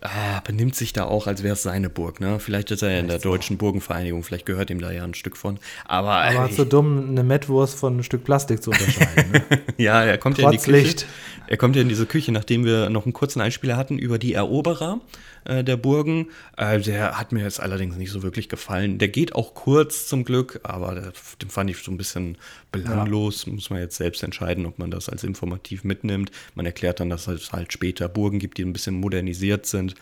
ah, 0.00 0.40
benimmt 0.44 0.74
sich 0.74 0.92
da 0.92 1.04
auch, 1.04 1.26
als 1.26 1.42
wäre 1.42 1.54
es 1.54 1.62
seine 1.62 1.90
Burg. 1.90 2.20
Ne? 2.20 2.38
Vielleicht 2.40 2.70
ist 2.70 2.82
er 2.82 2.90
ja 2.90 3.00
in 3.00 3.08
der 3.08 3.18
Deutschen 3.18 3.58
Burgenvereinigung, 3.58 4.22
vielleicht 4.22 4.46
gehört 4.46 4.70
ihm 4.70 4.80
da 4.80 4.90
ja 4.90 5.04
ein 5.04 5.14
Stück 5.14 5.36
von. 5.36 5.58
Aber, 5.84 6.12
Aber 6.12 6.48
ey, 6.48 6.54
zu 6.54 6.64
dumm, 6.64 7.10
eine 7.10 7.22
Mettwurst 7.22 7.78
von 7.78 7.94
einem 7.94 8.02
Stück 8.02 8.24
Plastik 8.24 8.62
zu 8.62 8.70
unterscheiden. 8.70 9.32
Ne? 9.32 9.42
ja, 9.76 10.02
er 10.02 10.18
kommt 10.18 10.38
ja 10.38 10.44
in 10.46 10.50
die 10.52 10.56
Trotz 10.58 10.66
Küche. 10.66 10.78
Licht. 10.78 11.06
Er 11.48 11.56
kommt 11.56 11.76
ja 11.76 11.82
in 11.82 11.88
diese 11.88 12.06
Küche, 12.06 12.32
nachdem 12.32 12.64
wir 12.64 12.90
noch 12.90 13.04
einen 13.04 13.12
kurzen 13.12 13.40
Einspieler 13.40 13.76
hatten 13.76 13.98
über 13.98 14.18
die 14.18 14.34
Eroberer 14.34 15.00
äh, 15.44 15.62
der 15.62 15.76
Burgen. 15.76 16.28
Äh, 16.56 16.80
der 16.80 17.18
hat 17.18 17.32
mir 17.32 17.42
jetzt 17.42 17.60
allerdings 17.60 17.96
nicht 17.96 18.10
so 18.10 18.22
wirklich 18.22 18.48
gefallen. 18.48 18.98
Der 18.98 19.08
geht 19.08 19.34
auch 19.34 19.54
kurz 19.54 20.06
zum 20.06 20.24
Glück, 20.24 20.60
aber 20.64 20.94
der, 20.94 21.12
den 21.40 21.48
fand 21.48 21.70
ich 21.70 21.78
so 21.78 21.90
ein 21.90 21.96
bisschen 21.96 22.36
belanglos. 22.72 23.46
Muss 23.46 23.70
man 23.70 23.80
jetzt 23.80 23.96
selbst 23.96 24.22
entscheiden, 24.22 24.66
ob 24.66 24.78
man 24.78 24.90
das 24.90 25.08
als 25.08 25.24
informativ 25.24 25.84
mitnimmt. 25.84 26.30
Man 26.54 26.66
erklärt 26.66 27.00
dann, 27.00 27.10
dass 27.10 27.28
es 27.28 27.52
halt 27.52 27.72
später 27.72 28.08
Burgen 28.08 28.38
gibt, 28.38 28.58
die 28.58 28.64
ein 28.64 28.72
bisschen 28.72 28.98
modernisiert 28.98 29.66
sind. 29.66 29.94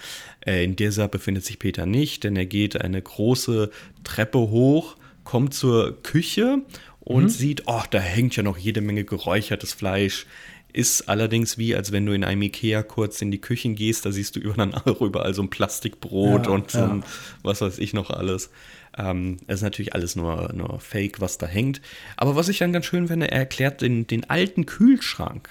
Äh, 0.46 0.64
in 0.64 0.76
dieser 0.76 1.08
befindet 1.08 1.44
sich 1.44 1.58
Peter 1.58 1.86
nicht, 1.86 2.24
denn 2.24 2.36
er 2.36 2.46
geht 2.46 2.80
eine 2.80 3.00
große 3.00 3.70
Treppe 4.02 4.38
hoch, 4.38 4.96
kommt 5.24 5.54
zur 5.54 6.02
Küche 6.02 6.62
und 7.04 7.28
sieht, 7.28 7.64
oh, 7.66 7.82
da 7.90 7.98
hängt 7.98 8.34
ja 8.36 8.42
noch 8.42 8.56
jede 8.56 8.80
Menge 8.80 9.04
geräuchertes 9.04 9.74
Fleisch. 9.74 10.26
Ist 10.74 11.08
allerdings 11.08 11.56
wie, 11.56 11.74
als 11.76 11.92
wenn 11.92 12.04
du 12.04 12.12
in 12.12 12.24
einem 12.24 12.42
Ikea 12.42 12.82
kurz 12.82 13.22
in 13.22 13.30
die 13.30 13.40
Küchen 13.40 13.76
gehst, 13.76 14.04
da 14.04 14.10
siehst 14.10 14.34
du 14.34 14.40
überall 14.40 15.32
so 15.32 15.40
ein 15.40 15.48
Plastikbrot 15.48 16.46
Ja, 16.46 16.52
und 16.52 16.72
so 16.72 16.78
ja. 16.78 16.88
ein, 16.88 17.04
was 17.42 17.60
weiß 17.60 17.78
ich 17.78 17.94
noch 17.94 18.10
alles. 18.10 18.50
Ähm, 18.98 19.36
es 19.46 19.56
ist 19.56 19.62
natürlich 19.62 19.94
alles 19.94 20.16
nur, 20.16 20.52
nur 20.52 20.80
Fake, 20.80 21.20
was 21.20 21.38
da 21.38 21.46
hängt. 21.46 21.80
Aber 22.16 22.34
was 22.34 22.48
ich 22.48 22.58
dann 22.58 22.72
ganz 22.72 22.86
schön 22.86 23.06
finde, 23.06 23.30
er 23.30 23.38
erklärt 23.38 23.82
den, 23.82 24.08
den 24.08 24.28
alten 24.28 24.66
Kühlschrank. 24.66 25.48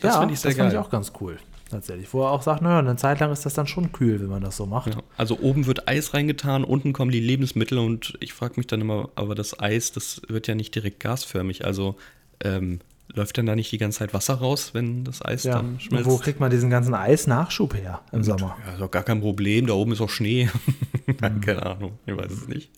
Das 0.00 0.14
ja, 0.14 0.20
finde 0.20 0.34
ich 0.34 0.40
sehr 0.40 0.50
das 0.50 0.58
geil. 0.58 0.66
fand 0.66 0.74
ich 0.74 0.78
auch 0.86 0.90
ganz 0.90 1.12
cool. 1.20 1.38
Tatsächlich. 1.70 2.12
Wo 2.12 2.22
er 2.24 2.30
auch 2.30 2.42
sagt, 2.42 2.60
naja, 2.62 2.80
eine 2.80 2.96
Zeit 2.96 3.20
lang 3.20 3.32
ist 3.32 3.46
das 3.46 3.54
dann 3.54 3.66
schon 3.66 3.92
kühl, 3.92 4.20
wenn 4.20 4.28
man 4.28 4.42
das 4.42 4.56
so 4.56 4.66
macht. 4.66 4.94
Ja, 4.94 5.02
also 5.16 5.38
oben 5.40 5.66
wird 5.66 5.88
Eis 5.88 6.14
reingetan, 6.14 6.62
unten 6.62 6.92
kommen 6.92 7.10
die 7.10 7.20
Lebensmittel 7.20 7.78
und 7.78 8.14
ich 8.20 8.32
frage 8.32 8.54
mich 8.56 8.66
dann 8.66 8.80
immer, 8.80 9.08
aber 9.14 9.34
das 9.34 9.58
Eis, 9.60 9.92
das 9.92 10.20
wird 10.28 10.46
ja 10.46 10.54
nicht 10.54 10.74
direkt 10.74 11.00
gasförmig. 11.00 11.64
Also 11.64 11.96
ähm, 12.42 12.80
läuft 13.08 13.36
denn 13.36 13.46
da 13.46 13.54
nicht 13.54 13.70
die 13.70 13.78
ganze 13.78 13.98
Zeit 14.00 14.14
Wasser 14.14 14.34
raus, 14.34 14.70
wenn 14.74 15.04
das 15.04 15.24
Eis 15.24 15.44
Ja. 15.44 15.54
dann 15.56 15.74
Und 15.74 15.82
schmilzt? 15.82 16.06
wo 16.10 16.18
kriegt 16.18 16.40
man 16.40 16.50
diesen 16.50 16.70
ganzen 16.70 16.94
Eisnachschub 16.94 17.74
her 17.74 18.00
im 18.12 18.24
Sommer? 18.24 18.56
Ja, 18.66 18.72
ist 18.72 18.80
doch 18.80 18.90
gar 18.90 19.02
kein 19.02 19.20
Problem, 19.20 19.66
da 19.66 19.74
oben 19.74 19.92
ist 19.92 20.00
auch 20.00 20.10
Schnee. 20.10 20.48
Mhm. 21.06 21.40
Keine 21.42 21.64
Ahnung, 21.66 21.98
ich 22.06 22.16
weiß 22.16 22.32
es 22.32 22.48
nicht. 22.48 22.70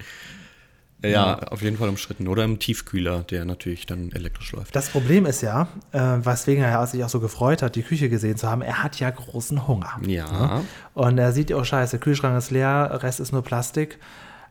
Ja, 1.05 1.39
auf 1.39 1.63
jeden 1.63 1.77
Fall 1.77 1.89
umstritten. 1.89 2.27
Oder 2.27 2.43
im 2.45 2.59
Tiefkühler, 2.59 3.23
der 3.23 3.45
natürlich 3.45 3.87
dann 3.87 4.11
elektrisch 4.11 4.51
läuft. 4.53 4.75
Das 4.75 4.89
Problem 4.89 5.27
ist 5.27 5.43
ja, 5.43 5.69
äh, 5.93 5.99
weswegen 6.01 6.65
er 6.65 6.85
sich 6.89 7.05
auch 7.05 7.09
so 7.09 7.21
gefreut 7.21 7.63
hat, 7.63 7.77
die 7.77 7.83
Küche 7.83 8.09
gesehen 8.09 8.37
zu 8.37 8.49
haben, 8.51 8.63
er 8.63 8.83
hat 8.83 8.99
ja 8.99 9.11
großen 9.11 9.69
Hunger. 9.69 9.93
Ja. 10.07 10.63
Und 10.95 11.19
er 11.19 11.33
sieht, 11.33 11.53
oh 11.53 11.63
scheiße, 11.63 11.99
Kühlschrank 12.01 12.37
ist 12.37 12.51
leer, 12.51 12.99
Rest 13.03 13.21
ist 13.21 13.31
nur 13.33 13.43
Plastik. 13.43 13.99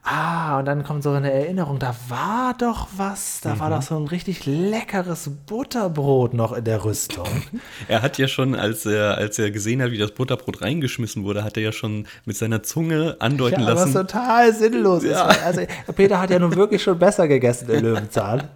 Ah, 0.08 0.60
und 0.60 0.65
dann 0.65 0.84
kommt 0.84 1.02
so 1.02 1.10
eine 1.10 1.32
Erinnerung, 1.34 1.80
da 1.80 1.96
war 2.10 2.54
doch 2.60 2.88
was, 2.96 3.41
da 3.41 3.56
Mhm. 3.56 3.60
war 3.60 3.70
doch 3.72 3.82
so 3.82 3.98
ein 3.98 4.06
richtig 4.06 4.46
leckeres 4.46 5.32
Butterbrot 5.48 6.36
noch 6.36 6.54
in 6.54 6.63
der 6.63 6.84
Rüstung. 6.86 7.26
Er 7.88 8.04
hat 8.04 8.20
ja 8.20 8.28
schon, 8.28 8.54
als 8.54 8.86
er, 8.86 9.18
als 9.18 9.39
er 9.39 9.50
gesehen 9.50 9.82
hat, 9.82 9.89
wie 9.89 9.98
das 9.98 10.12
Butterbrot 10.12 10.62
reingeschmissen 10.62 11.24
wurde, 11.24 11.44
hat 11.44 11.58
er 11.58 11.63
ja 11.63 11.72
schon 11.72 12.06
mit 12.26 12.38
seiner 12.38 12.62
Zunge 12.62 13.15
andeuten 13.20 13.62
Ja, 13.62 13.68
was 13.68 13.80
lassen. 13.80 13.94
total 13.94 14.54
sinnlos 14.54 15.04
Ja. 15.04 15.28
ist. 15.32 15.44
Also, 15.44 15.62
Peter 15.96 16.20
hat 16.22 16.30
ja 16.30 16.38
nun 16.38 16.56
wirklich 16.56 16.84
schon 16.84 17.00
besser 17.00 17.28
gegessen 17.28 17.68
in 17.72 17.84
Löwenzahn. 17.84 18.44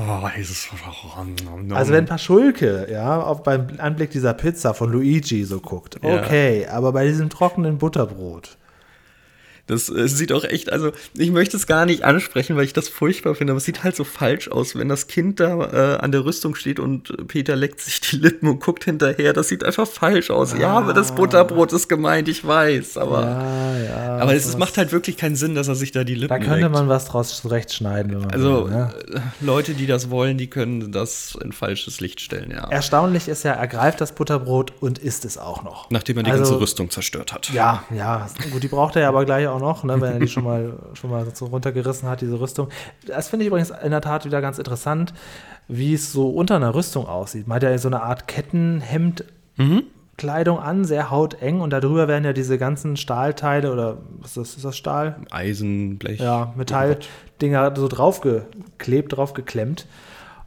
Oh, 0.00 0.28
dieses, 0.36 0.68
Also 1.74 1.92
wenn 1.92 2.06
Paschulke, 2.06 2.86
ja, 2.88 3.20
auf 3.20 3.42
beim 3.42 3.66
Anblick 3.78 4.10
dieser 4.12 4.32
Pizza 4.32 4.72
von 4.72 4.92
Luigi 4.92 5.44
so 5.44 5.58
guckt, 5.58 5.98
Ja. 6.04 6.20
okay, 6.22 6.68
aber 6.70 6.92
bei 6.92 7.04
diesem 7.08 7.28
trockenen 7.30 7.78
Butterbrot. 7.78 8.56
Das 9.68 9.88
äh, 9.88 10.08
sieht 10.08 10.32
auch 10.32 10.44
echt, 10.44 10.72
also 10.72 10.90
ich 11.14 11.30
möchte 11.30 11.56
es 11.56 11.66
gar 11.66 11.86
nicht 11.86 12.02
ansprechen, 12.04 12.56
weil 12.56 12.64
ich 12.64 12.72
das 12.72 12.88
furchtbar 12.88 13.34
finde, 13.34 13.52
aber 13.52 13.58
es 13.58 13.64
sieht 13.64 13.84
halt 13.84 13.94
so 13.96 14.04
falsch 14.04 14.48
aus, 14.48 14.74
wenn 14.76 14.88
das 14.88 15.06
Kind 15.06 15.40
da 15.40 15.94
äh, 15.96 15.98
an 15.98 16.10
der 16.10 16.24
Rüstung 16.24 16.54
steht 16.54 16.80
und 16.80 17.28
Peter 17.28 17.54
leckt 17.54 17.80
sich 17.80 18.00
die 18.00 18.16
Lippen 18.16 18.48
und 18.48 18.60
guckt 18.60 18.84
hinterher. 18.84 19.32
Das 19.32 19.48
sieht 19.48 19.62
einfach 19.64 19.86
falsch 19.86 20.30
aus. 20.30 20.54
Ja, 20.58 20.70
aber 20.78 20.92
das 20.94 21.14
Butterbrot 21.14 21.72
ist 21.72 21.88
gemeint, 21.88 22.28
ich 22.28 22.44
weiß, 22.46 22.96
aber, 22.98 23.22
Ja, 23.22 23.78
ja. 23.78 24.16
aber 24.18 24.34
es, 24.34 24.56
macht 24.56 24.76
halt 24.78 24.90
wirklich 24.92 25.16
keinen 25.16 25.36
Sinn, 25.36 25.54
dass 25.54 25.68
er 25.68 25.74
sich 25.74 25.92
da 25.92 26.02
die 26.04 26.14
Lippen 26.14 26.28
Da 26.28 26.38
könnte 26.38 26.60
leckt. 26.60 26.72
man 26.72 26.88
was 26.88 27.04
draus 27.04 27.36
zurechtschneiden, 27.40 28.10
wenn 28.12 28.20
man 28.22 28.30
also 28.30 28.64
will, 28.66 28.70
ne? 28.74 28.92
äh, 29.14 29.20
Leute, 29.44 29.74
die 29.74 29.86
das 29.86 30.10
wollen, 30.10 30.38
die 30.38 30.48
können 30.48 30.90
das 30.92 31.36
in 31.42 31.52
falsches 31.52 32.00
Licht 32.00 32.20
stellen, 32.20 32.50
ja. 32.50 32.68
Erstaunlich 32.70 33.28
ist 33.28 33.42
ja, 33.44 33.52
er 33.52 33.66
greift 33.68 34.00
das 34.00 34.12
Butterbrot 34.12 34.72
und 34.80 34.98
isst 34.98 35.24
es 35.24 35.36
auch 35.38 35.62
noch. 35.62 35.90
Nachdem 35.90 36.16
er 36.16 36.22
die 36.22 36.30
Also- 36.30 36.44
ganze 36.44 36.60
Rüstung 36.60 36.90
zerstört 36.90 37.32
hat. 37.32 37.50
Ja, 37.52 37.84
ja, 37.94 38.28
gut, 38.50 38.62
die 38.62 38.68
braucht 38.68 38.96
er 38.96 39.02
ja 39.02 39.08
aber 39.08 39.24
gleich 39.24 39.46
auch 39.46 39.57
noch, 39.58 39.84
ne, 39.84 40.00
wenn 40.00 40.12
er 40.14 40.18
die 40.18 40.28
schon 40.28 40.44
mal, 40.44 40.74
schon 40.94 41.10
mal 41.10 41.26
so 41.34 41.46
runtergerissen 41.46 42.08
hat, 42.08 42.20
diese 42.20 42.40
Rüstung. 42.40 42.68
Das 43.06 43.28
finde 43.28 43.44
ich 43.44 43.48
übrigens 43.48 43.70
in 43.70 43.90
der 43.90 44.00
Tat 44.00 44.24
wieder 44.24 44.40
ganz 44.40 44.58
interessant, 44.58 45.12
wie 45.68 45.94
es 45.94 46.12
so 46.12 46.30
unter 46.30 46.56
einer 46.56 46.74
Rüstung 46.74 47.06
aussieht. 47.06 47.46
Man 47.46 47.56
hat 47.56 47.62
ja 47.62 47.76
so 47.78 47.88
eine 47.88 48.02
Art 48.02 48.28
Kettenhemd. 48.28 49.24
Kleidung 50.18 50.58
an, 50.58 50.84
sehr 50.84 51.10
hauteng 51.10 51.60
und 51.60 51.70
darüber 51.70 52.08
werden 52.08 52.24
ja 52.24 52.32
diese 52.32 52.58
ganzen 52.58 52.96
Stahlteile 52.96 53.72
oder 53.72 53.98
was 54.18 54.30
ist 54.30 54.36
das, 54.36 54.56
ist 54.56 54.64
das 54.64 54.76
Stahl? 54.76 55.20
Eisen, 55.30 55.96
Blech. 55.98 56.20
Ja, 56.20 56.52
Metalldinger 56.56 57.72
so 57.76 57.88
draufgeklebt, 57.88 59.16
draufgeklemmt. 59.16 59.86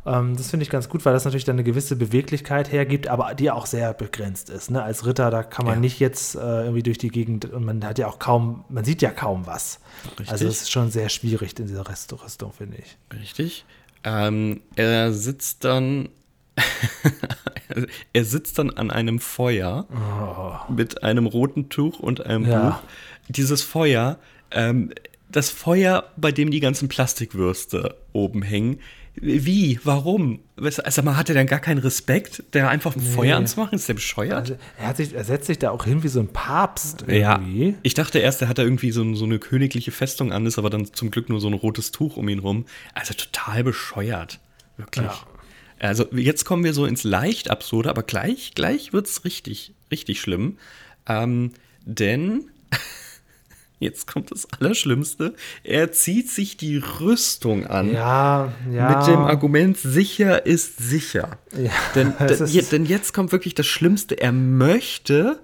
Ähm, 0.05 0.35
das 0.35 0.49
finde 0.49 0.63
ich 0.63 0.69
ganz 0.69 0.89
gut, 0.89 1.05
weil 1.05 1.13
das 1.13 1.25
natürlich 1.25 1.43
dann 1.45 1.55
eine 1.55 1.63
gewisse 1.63 1.95
Beweglichkeit 1.95 2.71
hergibt, 2.71 3.07
aber 3.07 3.33
die 3.35 3.51
auch 3.51 3.65
sehr 3.67 3.93
begrenzt 3.93 4.49
ist. 4.49 4.71
Ne? 4.71 4.81
Als 4.81 5.05
Ritter, 5.05 5.29
da 5.29 5.43
kann 5.43 5.65
man 5.65 5.75
Ja. 5.75 5.79
nicht 5.81 5.99
jetzt 5.99 6.35
äh, 6.35 6.39
irgendwie 6.39 6.81
durch 6.83 6.97
die 6.97 7.09
Gegend 7.09 7.45
und 7.45 7.63
man 7.65 7.83
hat 7.85 7.99
ja 7.99 8.07
auch 8.07 8.17
kaum, 8.17 8.65
man 8.69 8.83
sieht 8.83 9.01
ja 9.03 9.11
kaum 9.11 9.45
was. 9.45 9.79
Richtig. 10.11 10.31
Also 10.31 10.47
es 10.47 10.61
ist 10.63 10.71
schon 10.71 10.89
sehr 10.89 11.09
schwierig 11.09 11.57
in 11.59 11.67
dieser 11.67 11.87
Rest 11.87 12.11
Rüstung, 12.23 12.51
finde 12.51 12.77
ich. 12.77 12.97
Richtig. 13.19 13.65
Ähm, 14.03 14.61
er 14.75 15.13
sitzt 15.13 15.63
dann. 15.65 16.09
er 18.13 18.25
sitzt 18.25 18.59
dann 18.59 18.71
an 18.71 18.91
einem 18.91 19.19
Feuer 19.19 20.65
mit 20.69 21.03
einem 21.03 21.25
roten 21.25 21.69
Tuch 21.69 21.99
und 21.99 22.25
einem 22.25 22.45
Oh. 22.45 22.49
Ja. 22.51 22.69
Buch. 22.69 22.79
Dieses 23.29 23.61
Feuer, 23.63 24.17
ähm, 24.51 24.91
das 25.29 25.49
Feuer, 25.49 26.05
bei 26.17 26.31
dem 26.31 26.51
die 26.51 26.59
ganzen 26.59 26.89
Plastikwürste 26.89 27.95
oben 28.13 28.41
hängen. 28.41 28.79
Wie? 29.15 29.79
Warum? 29.83 30.39
Also 30.57 31.01
man 31.01 31.17
hat 31.17 31.27
er 31.29 31.35
dann 31.35 31.47
gar 31.47 31.59
keinen 31.59 31.79
Respekt, 31.79 32.43
der 32.53 32.69
einfach 32.69 32.95
ein 32.95 33.01
Feuer 33.01 33.35
anzumachen? 33.37 33.75
Ist 33.75 33.89
der 33.89 33.95
bescheuert? 33.95 34.33
Also 34.33 34.57
er, 34.79 34.95
sich, 34.95 35.13
er 35.13 35.23
setzt 35.23 35.47
sich 35.47 35.59
da 35.59 35.71
auch 35.71 35.83
hin 35.83 36.01
wie 36.03 36.07
so 36.07 36.19
ein 36.21 36.29
Papst 36.29 37.05
Ja, 37.07 37.33
irgendwie. 37.33 37.75
ich 37.83 37.93
dachte 37.93 38.19
erst, 38.19 38.41
er 38.41 38.47
hat 38.47 38.57
da 38.57 38.63
irgendwie 38.63 38.91
so, 38.91 39.13
so 39.15 39.25
eine 39.25 39.37
königliche 39.39 39.91
Festung 39.91 40.31
an, 40.31 40.45
ist 40.45 40.57
aber 40.57 40.69
dann 40.69 40.85
zum 40.93 41.11
Glück 41.11 41.29
nur 41.29 41.41
so 41.41 41.47
ein 41.47 41.53
rotes 41.53 41.91
Tuch 41.91 42.15
um 42.15 42.29
ihn 42.29 42.39
rum. 42.39 42.65
Also 42.93 43.13
total 43.13 43.63
bescheuert. 43.63 44.39
Wirklich. 44.77 45.05
Ja. 45.05 45.27
Also 45.79 46.05
jetzt 46.13 46.45
kommen 46.45 46.63
wir 46.63 46.73
so 46.73 46.85
ins 46.85 47.03
leicht 47.03 47.49
absurde, 47.49 47.89
aber 47.89 48.03
gleich, 48.03 48.53
gleich 48.55 48.93
wird 48.93 49.07
es 49.07 49.25
richtig, 49.25 49.73
richtig 49.91 50.21
schlimm. 50.21 50.57
Ähm, 51.07 51.51
denn 51.85 52.45
jetzt 53.81 54.07
kommt 54.07 54.31
das 54.31 54.47
Allerschlimmste. 54.57 55.33
Er 55.63 55.91
zieht 55.91 56.29
sich 56.29 56.55
die 56.55 56.77
Rüstung 56.77 57.67
an. 57.67 57.91
Ja, 57.91 58.53
ja. 58.71 58.97
Mit 58.97 59.07
dem 59.07 59.19
Argument, 59.19 59.77
sicher 59.77 60.45
ist 60.45 60.77
sicher. 60.77 61.37
Ja, 61.57 61.71
Denn, 61.95 62.13
ist- 62.29 62.53
je- 62.53 62.61
denn 62.61 62.85
jetzt 62.85 63.13
kommt 63.13 63.31
wirklich 63.33 63.55
das 63.55 63.67
Schlimmste. 63.67 64.15
Er 64.21 64.31
möchte 64.31 65.39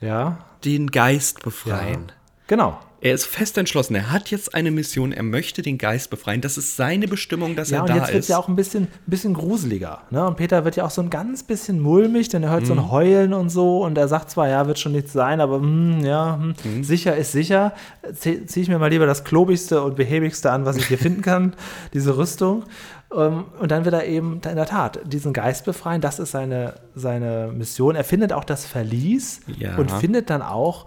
Ja, 0.00 0.44
den 0.64 0.90
Geist 0.90 1.38
ja. 1.38 1.44
befreien. 1.44 2.12
Genau. 2.48 2.78
Er 3.06 3.14
ist 3.14 3.24
fest 3.26 3.56
entschlossen. 3.56 3.94
Er 3.94 4.10
hat 4.10 4.30
jetzt 4.32 4.54
eine 4.54 4.70
Mission. 4.72 5.12
Er 5.12 5.22
möchte 5.22 5.62
den 5.62 5.78
Geist 5.78 6.10
befreien. 6.10 6.40
Das 6.40 6.58
ist 6.58 6.74
seine 6.76 7.06
Bestimmung, 7.06 7.54
dass 7.54 7.70
Ja, 7.70 7.78
er 7.78 7.82
und 7.82 7.88
da 7.90 7.94
jetzt 7.96 8.06
wird 8.08 8.14
es 8.18 8.24
ist. 8.24 8.28
ja 8.30 8.38
auch 8.38 8.48
ein 8.48 8.56
bisschen, 8.56 8.84
ein 8.84 8.88
bisschen 9.06 9.32
gruseliger. 9.34 10.00
Ne? 10.10 10.26
Und 10.26 10.36
Peter 10.36 10.64
wird 10.64 10.74
ja 10.74 10.84
auch 10.84 10.90
so 10.90 11.02
ein 11.02 11.10
ganz 11.10 11.44
bisschen 11.44 11.80
mulmig, 11.80 12.28
denn 12.30 12.42
er 12.42 12.50
hört 12.50 12.66
so 12.66 12.74
Mhm. 12.74 12.80
ein 12.80 12.90
Heulen 12.90 13.32
und 13.32 13.48
so. 13.50 13.84
Und 13.84 13.96
er 13.96 14.08
sagt 14.08 14.30
zwar, 14.30 14.48
ja, 14.48 14.66
wird 14.66 14.78
schon 14.80 14.90
nichts 14.92 15.12
sein, 15.12 15.40
aber 15.40 15.58
hm, 15.60 16.00
ja, 16.04 16.36
hm, 16.40 16.54
Mhm. 16.64 16.82
sicher 16.84 17.16
ist 17.16 17.30
sicher. 17.30 17.72
Ziehe 18.14 18.44
zieh 18.46 18.62
ich 18.62 18.68
mir 18.68 18.78
mal 18.80 18.90
lieber 18.90 19.06
das 19.06 19.22
klobigste 19.22 19.82
und 19.82 19.94
behäbigste 19.94 20.50
an, 20.50 20.64
was 20.64 20.76
ich 20.76 20.86
hier 20.86 20.98
finden 20.98 21.22
kann, 21.22 21.54
diese 21.94 22.16
Rüstung. 22.16 22.64
Ähm, 23.16 23.44
und 23.60 23.70
dann 23.70 23.84
wird 23.84 23.94
er 23.94 24.04
eben 24.06 24.40
in 24.44 24.56
der 24.56 24.66
Tat 24.66 24.98
diesen 25.04 25.32
Geist 25.32 25.64
befreien. 25.64 26.00
Das 26.00 26.18
ist 26.18 26.32
seine, 26.32 26.74
seine 26.96 27.52
Mission. 27.56 27.94
Er 27.94 28.02
findet 28.02 28.32
auch 28.32 28.42
das 28.42 28.66
Verlies 28.66 29.42
Ja. 29.58 29.76
und 29.76 29.92
findet 29.92 30.28
dann 30.28 30.42
auch 30.42 30.86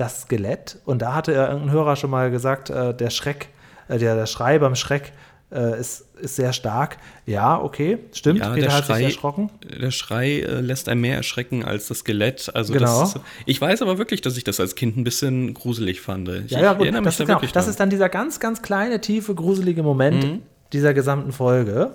das 0.00 0.22
Skelett. 0.22 0.78
Und 0.84 1.02
da 1.02 1.14
hatte 1.14 1.32
ja 1.32 1.48
irgendein 1.48 1.72
Hörer 1.72 1.96
schon 1.96 2.10
mal 2.10 2.30
gesagt, 2.30 2.70
äh, 2.70 2.94
der 2.94 3.10
Schreck, 3.10 3.48
äh, 3.88 3.98
der, 3.98 4.14
der 4.16 4.26
Schrei 4.26 4.58
beim 4.58 4.74
Schreck 4.74 5.12
äh, 5.50 5.78
ist, 5.80 6.04
ist 6.20 6.36
sehr 6.36 6.52
stark. 6.52 6.98
Ja, 7.24 7.58
okay, 7.60 7.98
stimmt. 8.12 8.40
Ja, 8.40 8.50
Peter 8.50 8.66
der 8.66 8.76
hat 8.76 8.84
Schrei, 8.84 8.96
sich 8.98 9.06
erschrocken. 9.06 9.50
der 9.64 9.90
Schrei 9.90 10.40
äh, 10.40 10.60
lässt 10.60 10.88
einen 10.88 11.00
mehr 11.00 11.16
erschrecken 11.16 11.64
als 11.64 11.88
das 11.88 11.98
Skelett. 12.00 12.50
Also 12.54 12.72
Genau. 12.74 13.00
das 13.00 13.14
ist, 13.16 13.20
ich 13.46 13.60
weiß 13.60 13.80
aber 13.82 13.96
wirklich, 13.98 14.20
dass 14.20 14.36
ich 14.36 14.44
das 14.44 14.60
als 14.60 14.74
Kind 14.74 14.96
ein 14.98 15.04
bisschen 15.04 15.54
gruselig 15.54 16.00
fand. 16.00 16.28
Ich, 16.28 16.50
Ja, 16.50 16.60
ja, 16.60 16.72
gut. 16.74 16.86
Das, 16.92 17.02
da 17.02 17.08
ist, 17.08 17.26
genau, 17.26 17.40
das 17.52 17.66
ist 17.68 17.80
dann 17.80 17.88
dieser 17.90 18.08
ganz, 18.10 18.40
ganz 18.40 18.60
kleine, 18.62 19.00
tiefe, 19.00 19.34
gruselige 19.34 19.82
Moment 19.82 20.22
Mhm. 20.24 20.42
dieser 20.74 20.92
gesamten 20.94 21.32
Folge. 21.32 21.92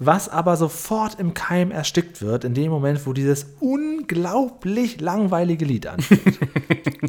Was 0.00 0.28
aber 0.28 0.56
sofort 0.56 1.20
im 1.20 1.34
Keim 1.34 1.70
erstickt 1.70 2.20
wird, 2.20 2.44
in 2.44 2.52
dem 2.52 2.70
Moment, 2.70 3.06
wo 3.06 3.12
dieses 3.12 3.46
unglaublich 3.60 5.00
langweilige 5.00 5.64
Lied 5.64 5.86
anfängt. 5.86 6.38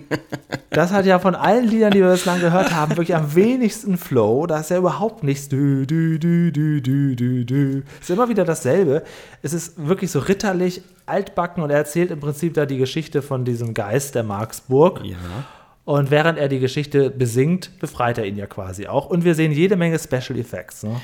das 0.70 0.92
hat 0.92 1.08
ja 1.08 1.18
von 1.18 1.34
allen 1.34 1.68
Liedern, 1.68 1.92
die 1.92 2.02
wir 2.02 2.12
bislang 2.12 2.40
gehört 2.40 2.76
haben, 2.76 2.92
wirklich 2.92 3.16
am 3.16 3.34
wenigsten 3.34 3.98
Flow. 3.98 4.46
Da 4.46 4.60
ist 4.60 4.70
ja 4.70 4.78
überhaupt 4.78 5.24
nichts. 5.24 5.50
Dü, 5.50 5.88
dü, 5.88 6.20
dü, 6.20 6.52
dü, 6.52 6.82
dü, 6.82 7.46
dü. 7.46 7.84
Es 8.00 8.10
ist 8.10 8.10
immer 8.12 8.30
wieder 8.30 8.46
dasselbe. 8.46 9.04
Es 9.42 9.54
ist 9.54 9.88
wirklich 9.88 10.12
so 10.12 10.20
ritterlich, 10.20 10.84
altbacken 11.08 11.64
und 11.64 11.72
er 11.72 11.78
erzählt 11.78 12.12
im 12.12 12.20
Prinzip 12.20 12.54
da 12.54 12.68
die 12.68 12.78
Geschichte 12.78 13.24
von 13.24 13.46
diesem 13.46 13.74
Geist 13.74 14.14
der 14.14 14.24
Marksburg. 14.24 15.02
Ja. 15.04 15.18
Und 15.86 16.12
während 16.12 16.38
er 16.38 16.50
die 16.50 16.60
Geschichte 16.60 17.10
besingt, 17.10 17.80
befreit 17.80 18.20
er 18.20 18.26
ihn 18.26 18.38
ja 18.38 18.46
quasi 18.46 18.88
auch. 18.88 19.08
Und 19.08 19.24
wir 19.24 19.34
sehen 19.34 19.52
jede 19.52 19.76
Menge 19.76 19.98
Special 19.98 20.38
Effects. 20.38 20.84
Ne? 20.84 21.02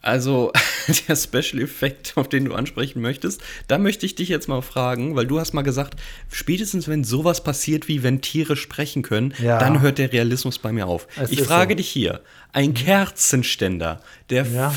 Also 0.00 0.52
der 1.08 1.16
Special 1.16 1.60
Effekt, 1.62 2.12
auf 2.16 2.28
den 2.28 2.44
du 2.44 2.54
ansprechen 2.54 3.02
möchtest, 3.02 3.40
da 3.66 3.78
möchte 3.78 4.06
ich 4.06 4.14
dich 4.14 4.28
jetzt 4.28 4.48
mal 4.48 4.62
fragen, 4.62 5.16
weil 5.16 5.26
du 5.26 5.40
hast 5.40 5.54
mal 5.54 5.62
gesagt, 5.62 5.98
spätestens 6.30 6.86
wenn 6.88 7.02
sowas 7.04 7.42
passiert, 7.42 7.88
wie 7.88 8.02
wenn 8.02 8.20
Tiere 8.20 8.56
sprechen 8.56 9.02
können, 9.02 9.34
Ja. 9.42 9.58
dann 9.58 9.80
hört 9.80 9.98
der 9.98 10.12
Realismus 10.12 10.58
bei 10.58 10.72
mir 10.72 10.86
auf. 10.86 11.08
Es 11.20 11.30
ich 11.32 11.42
frage 11.42 11.72
so. 11.72 11.76
dich 11.78 11.88
hier, 11.88 12.20
ein 12.52 12.74
Kerzenständer, 12.74 14.00
der, 14.30 14.46
Ja. 14.46 14.72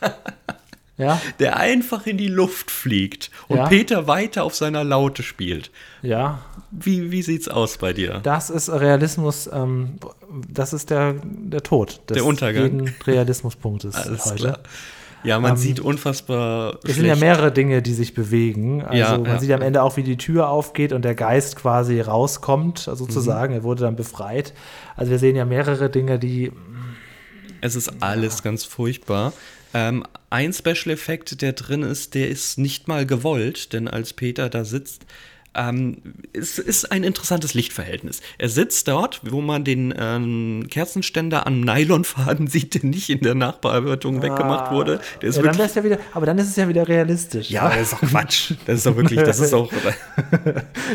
ja, 0.96 1.20
der 1.38 1.56
einfach 1.56 2.06
in 2.06 2.16
die 2.16 2.28
Luft 2.28 2.70
fliegt 2.70 3.30
und 3.48 3.56
Ja. 3.58 3.66
Peter 3.68 4.06
weiter 4.06 4.44
auf 4.44 4.54
seiner 4.54 4.84
Laute 4.84 5.22
spielt. 5.22 5.70
ja. 6.02 6.42
Wie, 6.72 7.10
wie 7.10 7.22
sieht's 7.22 7.48
aus 7.48 7.78
bei 7.78 7.92
dir? 7.92 8.20
Das 8.22 8.48
ist 8.48 8.68
Realismus, 8.68 9.50
ähm, 9.52 9.98
das 10.48 10.72
ist 10.72 10.90
der, 10.90 11.14
der 11.24 11.62
Tod 11.62 12.00
des 12.08 12.14
Der 12.16 12.24
Untergang. 12.24 12.62
jeden 12.64 12.94
Realismuspunktes 13.06 13.94
Alles 14.06 14.26
heute. 14.26 14.36
klar. 14.36 14.58
Ja, 15.22 15.38
man 15.38 15.58
sieht 15.58 15.80
unfassbar 15.80 16.78
Es 16.82 16.94
sind 16.94 17.04
ja 17.04 17.14
schlecht. 17.14 17.20
mehrere 17.20 17.52
Dinge, 17.52 17.82
die 17.82 17.92
sich 17.92 18.14
bewegen. 18.14 18.82
Also 18.82 18.96
Ja, 18.96 19.18
man 19.18 19.26
ja. 19.26 19.38
sieht 19.38 19.52
am 19.52 19.60
Ende 19.60 19.82
auch, 19.82 19.98
wie 19.98 20.02
die 20.02 20.16
Tür 20.16 20.48
aufgeht 20.48 20.94
und 20.94 21.04
der 21.04 21.14
Geist 21.14 21.56
quasi 21.56 22.00
rauskommt, 22.00 22.78
sozusagen. 22.78 23.52
Er 23.52 23.62
wurde 23.62 23.82
dann 23.82 23.96
befreit. 23.96 24.54
Also 24.96 25.10
wir 25.10 25.18
sehen 25.18 25.36
ja 25.36 25.44
mehrere 25.44 25.90
Dinge, 25.90 26.18
die 26.18 26.52
Es 27.60 27.76
ist 27.76 28.02
alles 28.02 28.42
ganz 28.42 28.64
furchtbar. 28.64 29.34
Ähm, 29.74 30.04
ein 30.30 30.54
Special 30.54 30.90
Effekt, 30.94 31.42
der 31.42 31.52
drin 31.52 31.82
ist, 31.82 32.14
der 32.14 32.28
ist 32.30 32.56
nicht 32.58 32.88
mal 32.88 33.04
gewollt, 33.04 33.74
denn 33.74 33.88
als 33.88 34.14
Peter 34.14 34.48
da 34.48 34.64
sitzt, 34.64 35.04
ähm, 35.54 35.98
es 36.32 36.58
ist 36.58 36.92
ein 36.92 37.02
interessantes 37.04 37.54
Lichtverhältnis. 37.54 38.20
Er 38.38 38.48
sitzt 38.48 38.86
dort, 38.88 39.20
wo 39.28 39.40
man 39.40 39.64
den 39.64 39.92
ähm, 39.98 40.66
Kerzenständer 40.70 41.46
am 41.46 41.60
Nylonfaden 41.60 42.46
sieht, 42.48 42.74
der 42.74 42.84
nicht 42.88 43.10
in 43.10 43.20
der 43.20 43.34
Nachbearbeitung 43.34 44.22
weggemacht 44.22 44.70
wurde. 44.72 45.00
Der 45.22 45.28
ist 45.30 45.38
Ah. 45.38 45.42
ja, 45.42 45.46
dann 45.46 45.58
wirklich 45.58 45.58
wär's 45.58 45.74
ja 45.74 45.84
wieder, 45.84 45.98
aber 46.14 46.26
dann 46.26 46.38
ist 46.38 46.48
es 46.48 46.56
ja 46.56 46.68
wieder 46.68 46.86
realistisch. 46.86 47.50
ja, 47.50 47.68
das 47.68 47.82
ist 47.82 47.92
doch 47.94 48.00
Quatsch. 48.00 48.52
Das 48.66 48.76
ist 48.78 48.86
doch 48.86 48.96
wirklich, 48.96 49.20
das 49.20 49.40
ist 49.40 49.52
auch. 49.54 49.70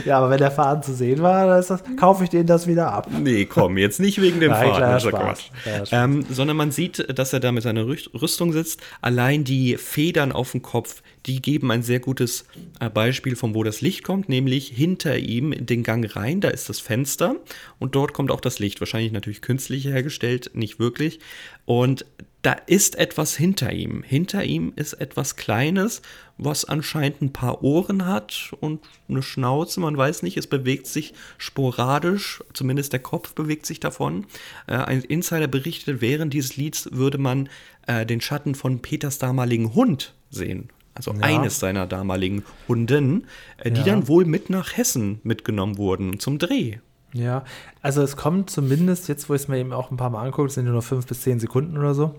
Ja, 0.06 0.18
aber 0.20 0.30
wenn 0.30 0.38
der 0.40 0.52
Faden 0.52 0.84
zu 0.84 0.94
sehen 0.94 1.22
war, 1.22 1.48
dann 1.48 1.64
das, 1.66 1.84
kaufe 1.98 2.24
ich 2.24 2.30
den 2.30 2.46
das 2.48 2.68
wieder 2.68 2.92
ab. 2.92 3.08
Nee, 3.12 3.46
komm, 3.46 3.78
jetzt 3.78 4.00
nicht 4.00 4.22
wegen 4.22 4.40
dem 4.40 4.52
Nein, 4.52 4.70
Faden. 4.70 4.82
das 4.82 5.04
ist. 5.06 5.12
Quatsch. 5.12 5.50
Ähm, 5.92 6.26
sondern 6.30 6.58
man 6.58 6.72
sieht, 6.72 7.18
dass 7.18 7.34
er 7.34 7.40
da 7.40 7.52
mit 7.52 7.64
seiner 7.64 7.86
Rüst- 7.86 8.10
Rüstung 8.14 8.52
sitzt. 8.54 8.82
Allein 9.02 9.44
die 9.44 9.78
Federn 9.78 10.32
auf 10.32 10.52
dem 10.52 10.62
Kopf, 10.62 11.02
die 11.26 11.42
geben 11.42 11.72
ein 11.72 11.84
sehr 11.84 12.00
gutes 12.00 12.46
äh, 12.80 12.90
Beispiel, 12.90 13.36
von 13.36 13.56
wo 13.56 13.64
das 13.64 13.82
Licht 13.82 14.04
kommt, 14.04 14.30
nämlich 14.30 14.68
hinter 14.68 15.18
ihm 15.18 15.52
in 15.52 15.66
den 15.66 15.84
Gang 15.84 16.16
rein, 16.16 16.42
da 16.42 16.50
ist 16.50 16.70
das 16.70 16.80
Fenster 16.80 17.36
und 17.80 17.96
dort 17.96 18.14
kommt 18.14 18.32
auch 18.32 18.42
das 18.42 18.60
Licht. 18.60 18.80
Wahrscheinlich 18.80 19.12
natürlich 19.12 19.42
künstlich 19.42 19.86
hergestellt, 19.86 20.52
nicht 20.54 20.80
wirklich. 20.80 21.20
Und 21.66 22.06
da 22.46 22.54
ist 22.54 23.00
etwas 23.00 23.36
hinter 23.36 23.74
ihm. 23.74 24.04
Hinter 24.04 24.44
ihm 24.44 24.72
ist 24.76 24.94
etwas 24.94 25.36
Kleines, 25.36 26.04
was 26.38 26.64
anscheinend 26.64 27.24
ein 27.24 27.34
paar 27.34 27.64
Ohren 27.64 28.06
hat 28.06 28.52
und 28.60 28.82
eine 29.10 29.24
Schnauze. 29.24 29.80
Man 29.80 29.98
weiß 29.98 30.22
nicht, 30.22 30.38
es 30.38 30.46
bewegt 30.46 30.86
sich 30.86 31.16
sporadisch, 31.40 32.44
zumindest 32.54 32.94
der 32.94 33.00
Kopf 33.00 33.34
bewegt 33.34 33.66
sich 33.66 33.80
davon. 33.80 34.28
Äh, 34.68 34.76
ein 34.76 35.02
Insider 35.02 35.48
berichtet, 35.48 36.02
während 36.02 36.36
dieses 36.36 36.56
Lieds 36.56 36.88
würde 36.92 37.18
man 37.18 37.50
äh, 37.88 38.06
den 38.06 38.22
Schatten 38.22 38.54
von 38.54 38.80
Peters 38.80 39.18
damaligen 39.18 39.74
Hund 39.74 40.14
sehen. 40.30 40.70
Also 40.96 41.14
eines 41.22 41.60
seiner 41.60 41.86
damaligen 41.88 42.44
Hunden, 42.68 43.28
äh, 43.58 43.70
die 43.72 43.82
Ja. 43.82 43.86
dann 43.86 44.08
wohl 44.08 44.26
mit 44.26 44.50
nach 44.50 44.76
Hessen 44.78 45.20
mitgenommen 45.24 45.78
wurden 45.78 46.20
zum 46.20 46.40
Dreh. 46.40 46.78
Ja, 47.14 47.44
also 47.82 48.02
es 48.02 48.18
kommt 48.18 48.50
zumindest, 48.50 49.08
jetzt 49.08 49.30
wo 49.30 49.34
ich 49.36 49.44
es 49.44 49.48
mir 49.48 49.58
eben 49.58 49.72
auch 49.72 49.92
ein 49.92 49.98
paar 49.98 50.10
Mal 50.10 50.26
angucke, 50.26 50.50
sind 50.50 50.66
ja 50.66 50.72
nur 50.72 50.82
fünf 50.82 51.06
bis 51.06 51.22
zehn 51.22 51.40
Sekunden 51.40 51.78
oder 51.78 51.94
so, 51.94 52.16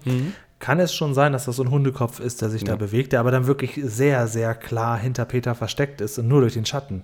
kann 0.58 0.80
es 0.80 0.94
schon 0.94 1.12
sein, 1.12 1.32
dass 1.32 1.44
das 1.44 1.56
so 1.56 1.62
ein 1.62 1.70
Hundekopf 1.70 2.18
ist, 2.20 2.40
der 2.40 2.48
sich 2.48 2.64
da 2.64 2.76
bewegt, 2.76 3.12
der 3.12 3.20
aber 3.20 3.30
dann 3.30 3.46
wirklich 3.46 3.78
sehr, 3.82 4.26
sehr 4.26 4.54
klar 4.54 4.98
hinter 4.98 5.26
Peter 5.26 5.54
versteckt 5.54 6.00
ist 6.00 6.18
und 6.18 6.28
nur 6.28 6.40
durch 6.40 6.54
den 6.54 6.64
Schatten 6.64 7.02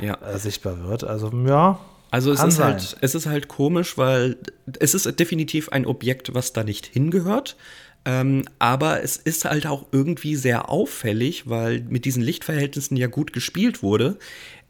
Ja. 0.00 0.18
äh, 0.24 0.38
sichtbar 0.38 0.84
wird. 0.84 1.02
Also 1.04 1.30
ja, 1.46 1.80
Also 2.12 2.30
es 2.30 2.38
Kann 2.40 2.48
ist, 2.50 2.56
sein. 2.56 2.72
halt, 2.74 2.96
es 3.00 3.14
ist 3.16 3.26
halt 3.26 3.48
komisch, 3.48 3.96
weil 3.98 4.36
es 4.78 4.94
ist 4.94 5.18
definitiv 5.18 5.70
ein 5.70 5.84
Objekt, 5.86 6.34
was 6.34 6.52
da 6.52 6.62
nicht 6.62 6.86
hingehört. 6.86 7.56
Ähm, 8.04 8.44
aber 8.58 9.02
es 9.02 9.16
ist 9.16 9.44
halt 9.44 9.66
auch 9.66 9.86
irgendwie 9.92 10.34
sehr 10.36 10.68
auffällig, 10.70 11.48
weil 11.48 11.80
mit 11.82 12.04
diesen 12.04 12.22
Lichtverhältnissen 12.22 12.96
ja 12.96 13.06
gut 13.06 13.32
gespielt 13.32 13.82
wurde. 13.82 14.18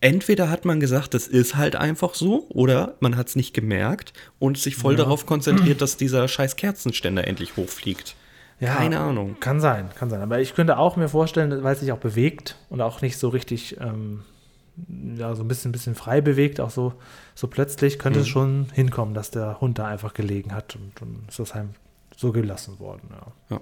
Entweder 0.01 0.51
hat 0.51 0.65
man 0.65 0.81
gesagt, 0.81 1.15
das 1.15 1.29
ist 1.29 1.55
halt 1.57 1.77
einfach 1.77 2.15
so, 2.15 2.47
oder 2.51 2.97
man 3.01 3.17
hat 3.17 3.29
es 3.29 3.37
nicht 3.37 3.55
gemerkt 3.55 4.13
und 4.39 4.59
sich 4.59 4.77
voll 4.77 4.97
darauf 4.97 5.27
konzentriert, 5.27 5.81
dass 5.81 5.97
dieser 5.97 6.27
scheiß 6.29 6.57
Kerzenständer 6.57 7.27
endlich 7.27 7.57
hochfliegt. 7.57 8.17
Ja, 8.61 8.75
Keine 8.77 8.99
Ahnung. 9.01 9.37
Kann 9.41 9.61
sein, 9.61 9.89
kann 9.95 10.11
sein. 10.11 10.21
Aber 10.21 10.41
ich 10.41 10.55
könnte 10.55 10.77
auch 10.77 10.97
mir 10.97 11.09
vorstellen, 11.09 11.63
weil 11.63 11.75
es 11.75 11.81
sich 11.81 11.91
auch 11.93 11.99
bewegt 11.99 12.57
und 12.69 12.81
auch 12.81 13.01
nicht 13.01 13.17
so 13.17 13.29
richtig, 13.29 13.77
ähm, 13.81 14.23
ja, 15.17 15.35
so 15.35 15.43
ein 15.43 15.49
bisschen, 15.49 15.73
bisschen 15.73 15.95
frei 15.95 16.21
bewegt, 16.21 16.61
auch 16.61 16.71
so, 16.71 16.95
so 17.35 17.47
plötzlich, 17.47 17.99
könnte 17.99 18.19
Mhm. 18.19 18.23
es 18.23 18.29
schon 18.29 18.67
hinkommen, 18.73 19.15
dass 19.15 19.31
der 19.31 19.61
Hund 19.61 19.79
da 19.79 19.87
einfach 19.87 20.15
gelegen 20.15 20.53
hat 20.55 20.77
und 20.77 20.93
dann 21.01 21.25
ist 21.29 21.39
das 21.39 21.55
halt 21.55 21.69
so 22.23 22.33
gelassen 22.33 22.79
worden. 22.79 23.11
Ja. 23.11 23.57
Ja. 23.57 23.61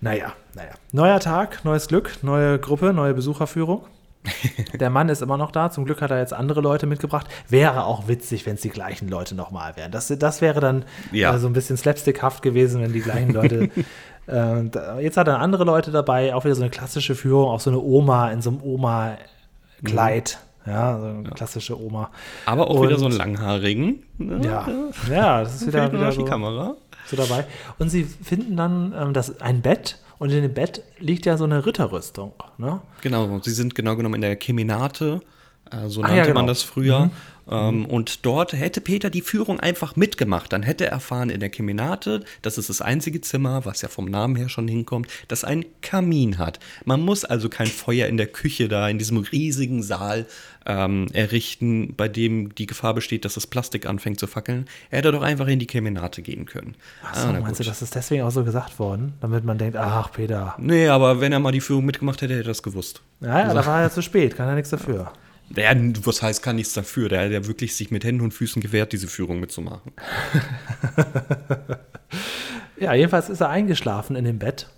Naja, 0.00 0.32
naja. 0.54 0.70
Neuer 0.92 1.20
Tag, 1.20 1.64
neues 1.64 1.86
Glück, 1.88 2.18
neue 2.22 2.58
Gruppe, 2.58 2.92
neue 2.92 3.14
Besucherführung. 3.14 3.84
Der 4.80 4.90
Mann 4.90 5.08
ist 5.08 5.20
immer 5.22 5.36
noch 5.36 5.50
da. 5.50 5.70
Zum 5.70 5.84
Glück 5.84 6.00
hat 6.00 6.10
er 6.12 6.18
jetzt 6.18 6.32
andere 6.32 6.60
Leute 6.60 6.86
mitgebracht. 6.86 7.26
Wäre 7.48 7.84
auch 7.86 8.06
witzig, 8.08 8.46
wenn 8.46 8.54
es 8.54 8.60
die 8.60 8.68
gleichen 8.70 9.08
Leute 9.08 9.34
nochmal 9.34 9.76
wären. 9.76 9.90
Das, 9.90 10.06
das 10.16 10.40
wäre 10.40 10.60
dann 10.60 10.84
Ja. 11.10 11.34
äh, 11.34 11.38
so 11.38 11.48
ein 11.48 11.52
bisschen 11.52 11.76
slapstickhaft 11.76 12.42
gewesen, 12.42 12.80
wenn 12.82 12.92
die 12.92 13.00
gleichen 13.00 13.32
Leute. 13.32 13.62
äh, 14.26 14.64
da- 14.70 14.98
jetzt 15.00 15.16
hat 15.16 15.26
er 15.28 15.40
andere 15.40 15.64
Leute 15.64 15.90
dabei. 15.90 16.34
Auch 16.34 16.44
wieder 16.44 16.54
so 16.54 16.62
eine 16.62 16.70
klassische 16.70 17.14
Führung. 17.16 17.48
Auch 17.48 17.58
so 17.60 17.70
eine 17.70 17.80
Oma 17.80 18.30
in 18.30 18.42
so 18.42 18.50
einem 18.50 18.62
Oma-Kleid. 18.62 20.38
Ja, 20.66 20.98
so 21.00 21.06
eine 21.06 21.30
klassische 21.30 21.80
Oma. 21.80 22.10
Aber 22.46 22.70
auch 22.70 22.76
Und- 22.76 22.88
wieder 22.88 22.98
so 22.98 23.06
einen 23.06 23.16
langhaarigen. 23.16 24.04
ne? 24.18 24.40
Ja, 24.44 24.68
ja, 25.10 25.40
das 25.42 25.56
ist 25.56 25.66
wieder, 25.66 25.90
wieder 25.92 26.04
noch 26.04 26.10
die 26.10 26.16
so, 26.20 26.24
Kamera. 26.24 26.76
So 27.12 27.16
dabei. 27.16 27.46
Und 27.78 27.90
sie 27.90 28.04
finden 28.04 28.56
dann 28.56 28.94
ähm, 28.96 29.12
das, 29.12 29.40
ein 29.40 29.62
Bett. 29.62 29.98
Und 30.18 30.30
in 30.30 30.42
dem 30.42 30.54
Bett 30.54 30.82
liegt 30.98 31.26
ja 31.26 31.36
so 31.36 31.44
eine 31.44 31.66
Ritterrüstung. 31.66 32.32
Ne? 32.58 32.80
Genau, 33.00 33.40
sie 33.42 33.50
sind 33.50 33.74
genau 33.74 33.96
genommen 33.96 34.16
in 34.16 34.20
der 34.20 34.36
Kemenate, 34.36 35.20
äh, 35.70 35.88
so 35.88 36.00
Ah, 36.00 36.04
nannte 36.04 36.16
ja, 36.18 36.24
genau. 36.24 36.34
man 36.40 36.46
das 36.46 36.62
früher. 36.62 37.10
Ähm, 37.50 37.86
Und 37.86 38.24
dort 38.24 38.52
hätte 38.52 38.80
Peter 38.80 39.10
die 39.10 39.20
Führung 39.20 39.58
einfach 39.58 39.96
mitgemacht. 39.96 40.52
Dann 40.52 40.62
hätte 40.62 40.84
er 40.86 40.92
erfahren 40.92 41.28
in 41.28 41.40
der 41.40 41.50
Kemenate, 41.50 42.22
das 42.40 42.56
ist 42.56 42.68
das 42.68 42.80
einzige 42.80 43.20
Zimmer, 43.20 43.64
was 43.64 43.82
ja 43.82 43.88
vom 43.88 44.04
Namen 44.04 44.36
her 44.36 44.48
schon 44.48 44.68
hinkommt, 44.68 45.08
das 45.26 45.42
einen 45.42 45.64
Kamin 45.80 46.38
hat. 46.38 46.60
Man 46.84 47.00
muss 47.00 47.24
also 47.24 47.48
kein 47.48 47.66
Feuer 47.66 48.06
in 48.06 48.16
der 48.16 48.28
Küche 48.28 48.68
da, 48.68 48.88
in 48.88 48.98
diesem 48.98 49.18
riesigen 49.18 49.82
Saal 49.82 50.26
ähm, 50.66 51.06
errichten, 51.12 51.94
bei 51.96 52.08
dem 52.08 52.54
die 52.54 52.66
Gefahr 52.66 52.94
besteht, 52.94 53.24
dass 53.24 53.34
das 53.34 53.46
Plastik 53.46 53.86
anfängt 53.86 54.18
zu 54.20 54.26
fackeln. 54.26 54.66
Er 54.90 54.98
hätte 54.98 55.12
doch 55.12 55.22
einfach 55.22 55.46
in 55.48 55.58
die 55.58 55.66
Kemenate 55.66 56.22
gehen 56.22 56.46
können. 56.46 56.74
Ach 57.04 57.14
so, 57.14 57.28
Ah, 57.28 57.32
meinst 57.32 57.60
du, 57.60 57.64
gut. 57.64 57.70
das 57.70 57.82
ist 57.82 57.94
deswegen 57.94 58.22
auch 58.22 58.30
so 58.30 58.44
gesagt 58.44 58.78
worden? 58.78 59.14
Damit 59.20 59.44
man 59.44 59.58
denkt, 59.58 59.76
ach, 59.76 60.12
Peter. 60.12 60.54
Nee, 60.58 60.88
aber 60.88 61.20
wenn 61.20 61.32
er 61.32 61.40
mal 61.40 61.52
die 61.52 61.60
Führung 61.60 61.84
mitgemacht 61.84 62.20
hätte, 62.22 62.34
hätte 62.34 62.44
er 62.44 62.48
das 62.48 62.62
gewusst. 62.62 63.02
Ja, 63.20 63.40
ja, 63.40 63.54
da 63.54 63.64
war 63.66 63.82
er 63.82 63.90
zu 63.90 64.02
spät, 64.02 64.36
kann 64.36 64.48
er 64.48 64.54
nichts 64.54 64.70
dafür. 64.70 65.12
Der, 65.50 65.76
was 66.04 66.22
heißt, 66.22 66.42
kann 66.42 66.56
nichts 66.56 66.72
dafür. 66.72 67.08
Der 67.10 67.24
hat 67.24 67.30
ja 67.30 67.46
wirklich 67.46 67.76
sich 67.76 67.90
mit 67.90 68.04
Händen 68.04 68.22
und 68.22 68.32
Füßen 68.32 68.62
gewehrt, 68.62 68.92
diese 68.92 69.06
Führung 69.08 69.40
mitzumachen. 69.40 69.92
Ja, 72.78 72.94
jedenfalls 72.94 73.28
ist 73.28 73.40
er 73.40 73.48
eingeschlafen 73.48 74.16
in 74.16 74.24
dem 74.24 74.38
Bett, 74.40 74.68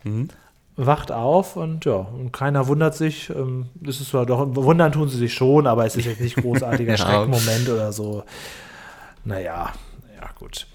wacht 0.76 1.12
auf 1.12 1.56
und 1.56 1.84
ja, 1.84 1.94
und 1.94 2.32
keiner 2.32 2.66
wundert 2.66 2.94
sich. 2.94 3.30
Ähm, 3.30 3.66
es 3.86 4.00
ist 4.00 4.10
zwar 4.10 4.26
doch, 4.26 4.46
wundern 4.54 4.92
tun 4.92 5.08
sie 5.08 5.18
sich 5.18 5.32
schon, 5.34 5.66
aber 5.66 5.86
es 5.86 5.96
ist 5.96 6.04
jetzt 6.06 6.20
nicht 6.20 6.36
großartiger 6.42 6.92
Ja. 6.92 6.96
Schreckmoment 6.98 7.68
oder 7.68 7.92
so. 7.92 8.24
Naja, 9.24 9.72
ja, 10.20 10.30
gut. 10.38 10.66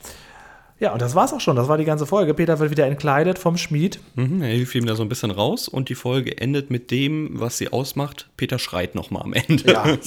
Ja, 0.80 0.94
und 0.94 1.02
das 1.02 1.14
war's 1.16 1.34
auch 1.34 1.42
schon. 1.42 1.56
Das 1.58 1.68
war 1.68 1.78
die 1.78 1.84
ganze 1.86 2.06
Folge. 2.06 2.34
Peter 2.34 2.58
wird 2.60 2.72
wieder 2.72 2.86
entkleidet 2.86 3.38
vom 3.38 3.58
Schmied. 3.58 4.00
Mhm, 4.16 4.42
er 4.42 4.50
hilft 4.50 4.74
ihm 4.76 4.86
da 4.86 4.96
so 4.96 5.04
ein 5.04 5.10
bisschen 5.10 5.32
raus 5.32 5.68
und 5.68 5.90
die 5.90 5.96
Folge 5.96 6.38
endet 6.38 6.70
mit 6.72 6.90
dem, 6.92 7.32
was 7.34 7.58
sie 7.58 7.72
ausmacht. 7.74 8.30
Peter 8.38 8.60
schreit 8.60 8.96
nochmal 8.96 9.24
am 9.24 9.34
Ende. 9.34 9.72
Ja. 9.72 9.86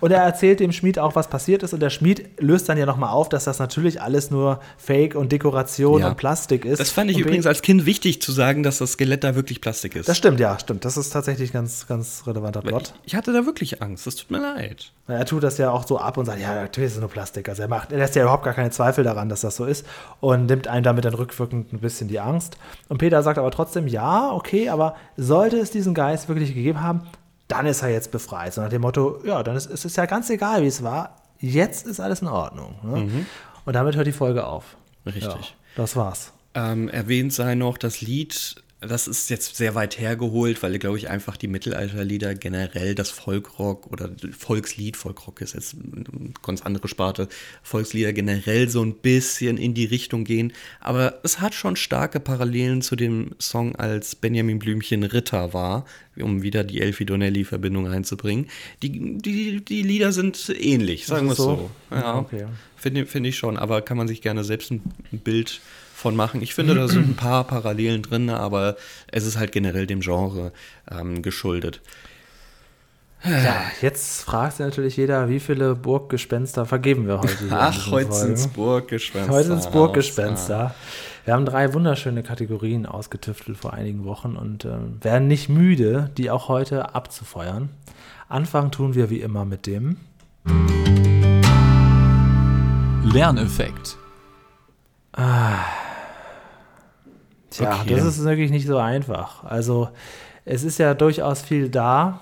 Und 0.00 0.10
er 0.10 0.20
erzählt 0.22 0.58
dem 0.58 0.72
Schmied 0.72 0.98
auch, 0.98 1.14
was 1.14 1.28
passiert 1.30 1.62
ist. 1.62 1.72
Und 1.72 1.78
der 1.78 1.90
Schmied 1.90 2.28
löst 2.40 2.68
dann 2.68 2.76
ja 2.76 2.86
nochmal 2.86 3.10
auf, 3.10 3.28
dass 3.28 3.44
das 3.44 3.60
natürlich 3.60 4.02
alles 4.02 4.32
nur 4.32 4.58
Fake 4.78 5.14
und 5.14 5.30
Dekoration 5.30 6.00
Ja. 6.00 6.08
und 6.08 6.16
Plastik 6.16 6.64
ist. 6.64 6.80
Das 6.80 6.90
fand 6.90 7.08
ich 7.08 7.18
und 7.18 7.22
übrigens 7.22 7.46
als 7.46 7.62
Kind 7.62 7.86
wichtig 7.86 8.20
zu 8.20 8.32
sagen, 8.32 8.64
dass 8.64 8.78
das 8.78 8.92
Skelett 8.92 9.22
da 9.22 9.36
wirklich 9.36 9.60
Plastik 9.60 9.94
ist. 9.94 10.08
Das 10.08 10.16
stimmt, 10.16 10.40
ja, 10.40 10.58
stimmt. 10.58 10.84
Das 10.84 10.96
ist 10.96 11.10
tatsächlich 11.10 11.52
ganz, 11.52 11.86
ganz 11.86 12.24
relevanter 12.26 12.62
Plot. 12.62 12.94
ich, 13.04 13.12
ich 13.12 13.14
hatte 13.14 13.32
da 13.32 13.46
wirklich 13.46 13.80
Angst. 13.80 14.08
Das 14.08 14.16
tut 14.16 14.30
mir 14.32 14.40
leid. 14.40 14.90
Er 15.06 15.24
tut 15.24 15.44
das 15.44 15.56
ja 15.56 15.70
auch 15.70 15.86
so 15.86 15.98
ab 15.98 16.16
und 16.16 16.24
sagt, 16.26 16.40
ja, 16.40 16.52
natürlich 16.56 16.88
ist 16.88 16.94
es 16.94 17.00
nur 17.00 17.08
Plastik. 17.08 17.48
Also 17.48 17.62
er 17.62 17.68
macht, 17.68 17.92
er 17.92 17.98
lässt 17.98 18.16
ja 18.16 18.22
überhaupt 18.22 18.42
gar 18.44 18.54
keine 18.54 18.70
Zweifel 18.72 19.04
daran, 19.04 19.28
dass 19.28 19.42
das 19.42 19.54
so 19.54 19.64
ist 19.66 19.85
und 20.20 20.46
nimmt 20.46 20.68
einem 20.68 20.82
damit 20.82 21.04
dann 21.04 21.14
rückwirkend 21.14 21.72
ein 21.72 21.80
bisschen 21.80 22.08
die 22.08 22.20
Angst. 22.20 22.56
Und 22.88 22.98
Peter 22.98 23.22
sagt 23.22 23.38
aber 23.38 23.50
trotzdem, 23.50 23.86
ja, 23.86 24.30
okay, 24.32 24.68
aber 24.68 24.96
sollte 25.16 25.58
es 25.58 25.70
diesen 25.70 25.94
Geist 25.94 26.28
wirklich 26.28 26.54
gegeben 26.54 26.82
haben, 26.82 27.02
dann 27.48 27.66
ist 27.66 27.82
er 27.82 27.90
jetzt 27.90 28.10
befreit. 28.10 28.54
So 28.54 28.60
nach 28.60 28.68
dem 28.68 28.82
Motto, 28.82 29.20
ja, 29.24 29.42
dann 29.42 29.56
ist 29.56 29.70
es 29.70 29.84
ist 29.84 29.96
ja 29.96 30.06
ganz 30.06 30.30
egal, 30.30 30.62
wie 30.62 30.66
es 30.66 30.82
war. 30.82 31.16
Jetzt 31.38 31.86
ist 31.86 32.00
alles 32.00 32.22
in 32.22 32.28
Ordnung. 32.28 32.76
Ne? 32.82 33.26
Und 33.64 33.74
damit 33.74 33.96
hört 33.96 34.06
die 34.06 34.12
Folge 34.12 34.46
auf. 34.46 34.76
Richtig. 35.04 35.24
Ja, 35.24 35.38
das 35.76 35.96
war's. 35.96 36.32
Ähm, 36.54 36.88
erwähnt 36.88 37.32
sei 37.32 37.54
noch 37.54 37.76
das 37.76 38.00
Lied, 38.00 38.56
das 38.80 39.08
ist 39.08 39.30
jetzt 39.30 39.56
sehr 39.56 39.74
weit 39.74 39.98
hergeholt, 39.98 40.62
weil, 40.62 40.78
glaube 40.78 40.98
ich, 40.98 41.08
einfach 41.08 41.38
die 41.38 41.48
Mittelalterlieder 41.48 42.34
generell, 42.34 42.94
das 42.94 43.10
Folkrock 43.10 43.86
oder 43.90 44.10
Volkslied, 44.36 44.98
Folkrock 44.98 45.40
ist 45.40 45.54
jetzt 45.54 45.74
eine 45.74 46.32
ganz 46.42 46.60
andere 46.60 46.86
Sparte, 46.86 47.28
Volkslieder 47.62 48.12
generell 48.12 48.68
so 48.68 48.84
ein 48.84 48.94
bisschen 48.94 49.56
in 49.56 49.72
die 49.72 49.86
Richtung 49.86 50.24
gehen. 50.24 50.52
Aber 50.80 51.20
es 51.22 51.40
hat 51.40 51.54
schon 51.54 51.76
starke 51.76 52.20
Parallelen 52.20 52.82
zu 52.82 52.96
dem 52.96 53.34
Song, 53.38 53.76
als 53.76 54.14
Benjamin 54.14 54.58
Blümchen 54.58 55.04
Ritter 55.04 55.54
war, 55.54 55.86
um 56.20 56.42
wieder 56.42 56.62
die 56.62 56.82
Elfie 56.82 57.06
Donnelly-Verbindung 57.06 57.86
reinzubringen. 57.86 58.48
Die, 58.82 59.18
die, 59.18 59.64
die 59.64 59.82
Lieder 59.82 60.12
sind 60.12 60.52
ähnlich, 60.54 61.06
sagen 61.06 61.26
wir 61.26 61.32
es 61.32 61.38
so? 61.38 61.70
so. 61.90 61.96
Ja, 61.96 62.18
Okay. 62.18 62.46
Finde 62.76 63.06
find 63.06 63.26
ich 63.26 63.38
schon, 63.38 63.56
aber 63.56 63.80
kann 63.80 63.96
man 63.96 64.06
sich 64.06 64.20
gerne 64.20 64.44
selbst 64.44 64.70
ein 64.70 64.82
Bild 65.10 65.60
von 66.06 66.14
machen. 66.14 66.40
Ich 66.40 66.54
finde, 66.54 66.76
da 66.76 66.86
sind 66.86 67.08
ein 67.08 67.16
paar 67.16 67.42
Parallelen 67.42 68.00
drin, 68.00 68.30
aber 68.30 68.76
es 69.10 69.26
ist 69.26 69.36
halt 69.36 69.50
generell 69.50 69.88
dem 69.88 69.98
Genre 69.98 70.52
ähm, 70.88 71.20
geschuldet. 71.20 71.80
Ja, 73.24 73.62
jetzt 73.80 74.22
fragt 74.22 74.58
sich 74.58 74.64
natürlich 74.64 74.96
jeder, 74.96 75.28
wie 75.28 75.40
viele 75.40 75.74
Burggespenster 75.74 76.64
vergeben 76.64 77.08
wir 77.08 77.18
heute? 77.22 77.48
Ach, 77.50 77.90
heute 77.90 78.12
sind's 78.12 78.46
Burggespenster. 78.46 79.32
Heute 79.32 79.48
sind 79.48 79.58
es 79.58 79.66
Burggespenster. 79.68 80.76
Wir 81.24 81.34
haben 81.34 81.44
drei 81.44 81.74
wunderschöne 81.74 82.22
Kategorien 82.22 82.86
ausgetüftelt 82.86 83.58
vor 83.58 83.72
einigen 83.72 84.04
Wochen 84.04 84.36
und 84.36 84.64
ähm, 84.64 84.98
werden 85.00 85.26
nicht 85.26 85.48
müde, 85.48 86.12
die 86.16 86.30
auch 86.30 86.46
heute 86.46 86.94
abzufeuern. 86.94 87.70
Anfangen 88.28 88.70
tun 88.70 88.94
wir 88.94 89.10
wie 89.10 89.22
immer 89.22 89.44
mit 89.44 89.66
dem. 89.66 89.96
Lerneffekt. 93.12 93.96
Tja, 97.56 97.80
Okay. 97.82 97.94
das 97.94 98.04
ist 98.04 98.24
wirklich 98.24 98.50
nicht 98.50 98.66
so 98.66 98.78
einfach. 98.78 99.44
Also, 99.44 99.88
es 100.44 100.62
ist 100.64 100.78
ja 100.78 100.94
durchaus 100.94 101.42
viel 101.42 101.68
da. 101.68 102.20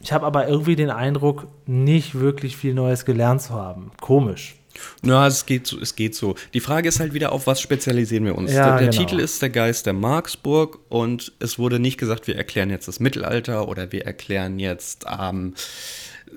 Ich 0.00 0.12
habe 0.12 0.26
aber 0.26 0.46
irgendwie 0.48 0.76
den 0.76 0.90
Eindruck, 0.90 1.46
nicht 1.66 2.18
wirklich 2.18 2.56
viel 2.56 2.74
Neues 2.74 3.04
gelernt 3.04 3.42
zu 3.42 3.54
haben. 3.54 3.90
Komisch. 4.00 4.56
Ja, 5.04 5.26
es 5.26 5.46
geht 5.46 5.66
so, 5.66 5.78
es 5.80 5.96
geht 5.96 6.14
so. 6.14 6.34
Die 6.54 6.60
Frage 6.60 6.88
ist 6.88 7.00
halt 7.00 7.14
wieder, 7.14 7.32
auf 7.32 7.46
was 7.46 7.60
spezialisieren 7.60 8.24
wir 8.24 8.36
uns? 8.36 8.52
Ja, 8.52 8.70
der 8.70 8.78
der 8.78 8.88
genau. 8.90 9.02
Titel 9.02 9.20
ist 9.20 9.42
Der 9.42 9.50
Geist 9.50 9.86
der 9.86 9.92
Marksburg 9.92 10.78
und 10.88 11.32
es 11.38 11.58
wurde 11.58 11.78
nicht 11.78 11.98
gesagt, 11.98 12.26
wir 12.26 12.36
erklären 12.36 12.70
jetzt 12.70 12.88
das 12.88 13.00
Mittelalter 13.00 13.68
oder 13.68 13.92
wir 13.92 14.04
erklären 14.06 14.58
jetzt 14.58 15.04
ähm, 15.20 15.54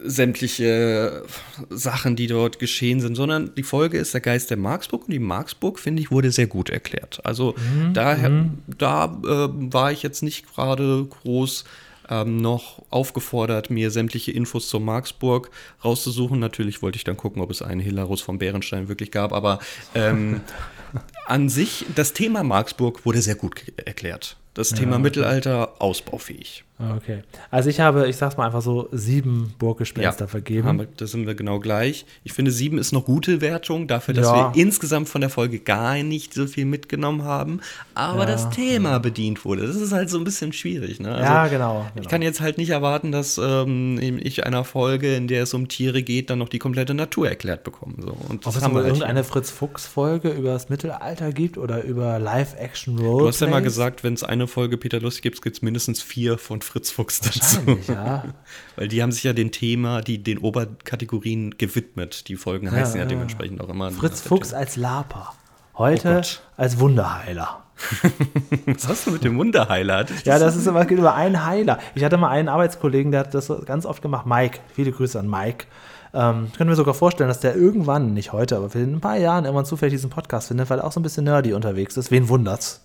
sämtliche 0.04 1.24
Sachen, 1.70 2.16
die 2.16 2.28
dort 2.28 2.60
geschehen 2.60 3.00
sind, 3.02 3.16
sondern 3.16 3.54
die 3.56 3.64
Folge 3.64 3.98
ist 3.98 4.14
der 4.14 4.22
Geist 4.22 4.50
der 4.50 4.58
Marksburg 4.58 5.04
und 5.06 5.12
die 5.12 5.20
Marksburg, 5.20 5.80
finde 5.80 6.02
ich, 6.02 6.12
wurde 6.12 6.32
sehr 6.32 6.48
gut 6.48 6.70
erklärt. 6.70 7.20
Also 7.24 7.56
Mhm, 7.58 7.94
daher, 7.94 8.50
da 8.78 9.06
äh, 9.06 9.74
war 9.74 9.92
ich 9.92 10.04
jetzt 10.04 10.24
nicht 10.24 10.48
gerade 10.54 11.06
groß 11.06 11.66
ähm, 12.10 12.38
noch 12.38 12.82
aufgefordert, 12.90 13.70
mir 13.70 13.92
sämtliche 13.92 14.32
Infos 14.32 14.70
zur 14.70 14.80
Marksburg 14.80 15.52
rauszusuchen. 15.84 16.40
Natürlich 16.40 16.82
wollte 16.82 16.98
ich 16.98 17.04
dann 17.04 17.18
gucken, 17.18 17.42
ob 17.42 17.52
es 17.52 17.62
einen 17.62 17.82
Hilarus 17.82 18.22
von 18.22 18.40
Bärenstein 18.40 18.88
wirklich 18.88 19.12
gab, 19.12 19.34
aber 19.34 19.60
ähm, 19.96 20.42
an 21.26 21.50
sich, 21.50 21.86
das 21.96 22.14
Thema 22.14 22.44
Marksburg 22.44 23.06
wurde 23.06 23.22
sehr 23.22 23.36
gut 23.36 23.62
erklärt. 23.78 24.38
Das 24.54 24.70
Thema 24.70 25.00
Mittelalter 25.00 25.74
ausbaufähig. 25.80 26.66
Okay. 26.98 27.24
Also 27.52 27.70
ich 27.70 27.82
habe, 27.82 28.08
ich 28.08 28.16
sag's 28.16 28.38
mal 28.38 28.46
einfach 28.46 28.62
so, 28.62 28.88
sieben 28.94 29.54
Burggespenster 29.60 30.30
vergeben. 30.30 30.66
haben 30.66 30.88
da 30.96 31.08
sind 31.08 31.28
wir 31.28 31.36
genau 31.36 31.60
gleich. 31.60 32.06
Ich 32.24 32.32
finde, 32.32 32.52
sieben 32.52 32.78
ist 32.78 32.94
noch 32.94 33.04
gute 33.04 33.42
Wertung, 33.42 33.88
dafür, 33.88 34.14
dass 34.14 34.28
Ja. 34.28 34.54
wir 34.54 34.62
insgesamt 34.62 35.10
von 35.10 35.20
der 35.20 35.30
Folge 35.30 35.60
gar 35.60 36.02
nicht 36.04 36.34
so 36.34 36.48
viel 36.48 36.64
mitgenommen 36.64 37.24
haben. 37.26 37.60
Aber 37.96 38.22
Ja. 38.22 38.28
das 38.28 38.50
Thema 38.50 38.98
bedient 39.00 39.44
wurde. 39.44 39.68
Das 39.68 39.76
ist 39.76 39.92
halt 39.92 40.10
so 40.10 40.18
ein 40.18 40.24
bisschen 40.24 40.54
schwierig. 40.54 41.02
Ne? 41.02 41.10
ja, 41.10 41.48
genau. 41.48 41.86
Ich 41.90 41.96
genau. 41.96 42.10
kann 42.10 42.22
jetzt 42.22 42.40
halt 42.40 42.58
nicht 42.58 42.70
erwarten, 42.70 43.12
dass 43.12 43.38
ähm, 43.44 44.00
ich 44.00 44.46
einer 44.46 44.64
Folge, 44.64 45.16
in 45.16 45.28
der 45.28 45.44
es 45.44 45.54
um 45.54 45.68
Tiere 45.68 46.02
geht, 46.02 46.30
dann 46.30 46.40
noch 46.40 46.50
die 46.50 46.60
komplette 46.60 46.94
Natur 46.94 47.28
erklärt 47.28 47.66
bekomme. 47.66 47.96
So. 48.00 48.16
Und 48.30 48.48
Ob 48.48 48.56
es 48.56 48.62
haben 48.64 48.72
wir 48.74 48.78
halt 48.84 48.88
irgendeine. 48.94 49.26
Fritz-Fuchs-Folge 49.26 50.30
über 50.30 50.54
das 50.54 50.70
Mittelalter 50.70 51.34
gibt 51.34 51.58
oder 51.58 51.84
über 51.84 52.20
Live-Action-Roleplays? 52.20 53.20
Du 53.20 53.28
hast 53.28 53.42
ja 53.42 53.48
mal 53.48 53.62
gesagt, 53.62 54.06
wenn 54.06 54.14
es 54.14 54.24
eine 54.40 54.48
Folge 54.48 54.78
Peter 54.78 55.00
Lustig 55.00 55.24
gibt, 55.24 55.42
gibt 55.42 55.56
es 55.58 55.62
mindestens 55.62 56.02
vier 56.02 56.38
von 56.38 56.62
Fritz 56.62 56.92
Fuchs 56.92 57.22
dazu. 57.22 57.60
Ja. 57.88 58.26
Weil 58.76 58.88
die 58.88 59.02
haben 59.02 59.12
sich 59.12 59.24
ja 59.24 59.34
den 59.34 59.52
Thema, 59.52 60.02
die, 60.02 60.22
den 60.24 60.40
Oberkategorien 60.40 61.58
gewidmet. 61.58 62.28
Die 62.28 62.36
Folgen 62.36 62.72
heißen 62.72 62.96
ja, 62.96 63.04
ja. 63.04 63.08
dementsprechend 63.08 63.62
auch 63.62 63.70
immer. 63.70 63.92
Fritz 63.92 64.22
Fuchs 64.22 64.54
als 64.54 64.76
Laper. 64.76 65.34
Heute 65.78 66.22
Oh 66.24 66.62
als 66.62 66.80
Wunderheiler. 66.80 67.64
Was 68.66 68.88
hast 68.88 69.08
du 69.08 69.12
mit 69.12 69.24
dem 69.24 69.38
Wunderheiler? 69.38 70.04
Das 70.04 70.26
Ja, 70.26 70.38
das 70.38 70.58
ist 70.58 70.68
immer, 70.68 70.84
geht 70.86 70.98
über 70.98 71.16
einen 71.16 71.46
Heiler. 71.46 71.80
Ich 71.96 72.04
hatte 72.04 72.18
mal 72.18 72.30
einen 72.30 72.50
Arbeitskollegen, 72.50 73.12
der 73.12 73.22
hat 73.22 73.34
das 73.34 73.52
ganz 73.66 73.86
oft 73.86 74.02
gemacht. 74.02 74.26
Mike, 74.26 74.60
viele 74.74 74.92
Grüße 74.92 75.18
an 75.18 75.30
Mike. 75.30 75.66
Ähm, 76.14 76.48
ich 76.48 76.58
könnte 76.58 76.72
mir 76.72 76.76
sogar 76.76 76.94
vorstellen, 76.94 77.30
dass 77.30 77.40
der 77.40 77.56
irgendwann, 77.56 78.14
nicht 78.14 78.34
heute, 78.34 78.58
aber 78.58 78.74
in 78.76 78.96
ein 78.96 79.00
paar 79.00 79.18
Jahren 79.18 79.46
irgendwann 79.46 79.66
zufällig 79.66 79.94
diesen 79.94 80.10
Podcast 80.10 80.50
findet, 80.50 80.70
weil 80.70 80.80
er 80.80 80.86
auch 80.86 80.92
so 80.92 81.00
ein 81.00 81.04
bisschen 81.04 81.24
nerdy 81.24 81.54
unterwegs 81.54 81.98
ist. 81.98 82.12
Wen 82.12 82.28
wundert's? 82.30 82.84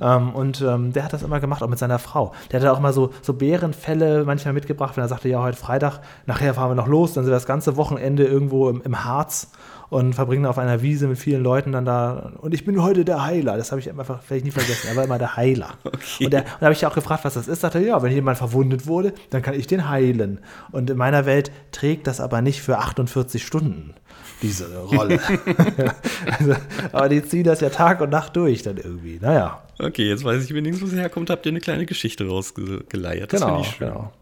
Ähm, 0.00 0.34
und 0.34 0.60
ähm, 0.60 0.92
der 0.92 1.04
hat 1.04 1.12
das 1.12 1.22
immer 1.22 1.40
gemacht, 1.40 1.62
auch 1.62 1.68
mit 1.68 1.78
seiner 1.78 1.98
Frau. 1.98 2.32
Der 2.50 2.60
hat 2.60 2.68
auch 2.68 2.80
mal 2.80 2.92
so, 2.92 3.10
so 3.22 3.32
Bärenfälle 3.32 4.24
manchmal 4.24 4.54
mitgebracht, 4.54 4.96
wenn 4.96 5.04
er 5.04 5.08
sagte, 5.08 5.28
ja, 5.28 5.42
heute 5.42 5.56
Freitag, 5.56 6.00
nachher 6.26 6.54
fahren 6.54 6.70
wir 6.70 6.74
noch 6.74 6.88
los, 6.88 7.14
dann 7.14 7.24
sind 7.24 7.30
wir 7.30 7.36
das 7.36 7.46
ganze 7.46 7.76
Wochenende 7.76 8.24
irgendwo 8.24 8.68
im, 8.68 8.82
im 8.82 9.04
Harz 9.04 9.48
und 9.90 10.14
verbringen 10.14 10.46
auf 10.46 10.58
einer 10.58 10.82
Wiese 10.82 11.06
mit 11.06 11.18
vielen 11.18 11.42
Leuten 11.42 11.72
dann 11.72 11.84
da. 11.84 12.32
Und 12.38 12.52
ich 12.54 12.64
bin 12.64 12.82
heute 12.82 13.04
der 13.04 13.24
Heiler. 13.24 13.56
Das 13.56 13.70
habe 13.70 13.80
ich 13.80 13.88
einfach 13.88 14.22
vielleicht 14.22 14.44
nie 14.44 14.50
vergessen. 14.50 14.88
Er 14.88 14.96
war 14.96 15.04
immer 15.04 15.18
der 15.18 15.36
Heiler. 15.36 15.74
Okay. 15.94 16.24
Und, 16.26 16.32
der, 16.32 16.40
und 16.42 16.48
da 16.60 16.66
habe 16.66 16.72
ich 16.72 16.80
ja 16.80 16.88
auch 16.88 16.94
gefragt, 16.94 17.24
was 17.24 17.34
das 17.34 17.48
ist. 17.48 17.60
Sagte 17.60 17.78
ja, 17.78 18.02
wenn 18.02 18.12
jemand 18.12 18.36
verwundet 18.36 18.86
wurde, 18.86 19.14
dann 19.30 19.42
kann 19.42 19.54
ich 19.54 19.66
den 19.66 19.88
heilen. 19.88 20.40
Und 20.70 20.90
in 20.90 20.96
meiner 20.96 21.24
Welt 21.24 21.50
trägt 21.72 22.06
das 22.06 22.20
aber 22.20 22.42
nicht 22.42 22.62
für 22.62 22.78
48 22.78 23.44
Stunden 23.44 23.94
diese 24.42 24.76
Rolle. 24.78 25.18
also, 26.38 26.54
aber 26.92 27.08
die 27.08 27.22
ziehen 27.22 27.44
das 27.44 27.60
ja 27.60 27.70
Tag 27.70 28.00
und 28.00 28.10
Nacht 28.10 28.36
durch 28.36 28.62
dann 28.62 28.76
irgendwie. 28.76 29.18
Naja, 29.20 29.53
Okay, 29.78 30.08
jetzt 30.08 30.24
weiß 30.24 30.44
ich 30.44 30.54
wenigstens, 30.54 30.90
wo 30.90 30.94
es 30.94 31.00
herkommt. 31.00 31.30
Habt 31.30 31.46
ihr 31.46 31.52
eine 31.52 31.60
kleine 31.60 31.86
Geschichte 31.86 32.26
rausgeleiert. 32.26 33.32
Das 33.32 33.40
genau, 33.40 33.60
ich 33.60 33.68
schön. 33.68 33.88
genau. 33.88 34.12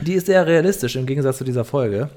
Die 0.00 0.14
ist 0.14 0.26
sehr 0.26 0.46
realistisch 0.46 0.96
im 0.96 1.06
Gegensatz 1.06 1.38
zu 1.38 1.44
dieser 1.44 1.64
Folge. 1.64 2.08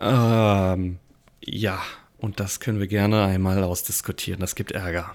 Ähm, 0.00 0.98
ja, 1.40 1.78
und 2.18 2.40
das 2.40 2.58
können 2.58 2.80
wir 2.80 2.88
gerne 2.88 3.24
einmal 3.24 3.62
ausdiskutieren. 3.62 4.40
Das 4.40 4.54
gibt 4.54 4.72
Ärger. 4.72 5.14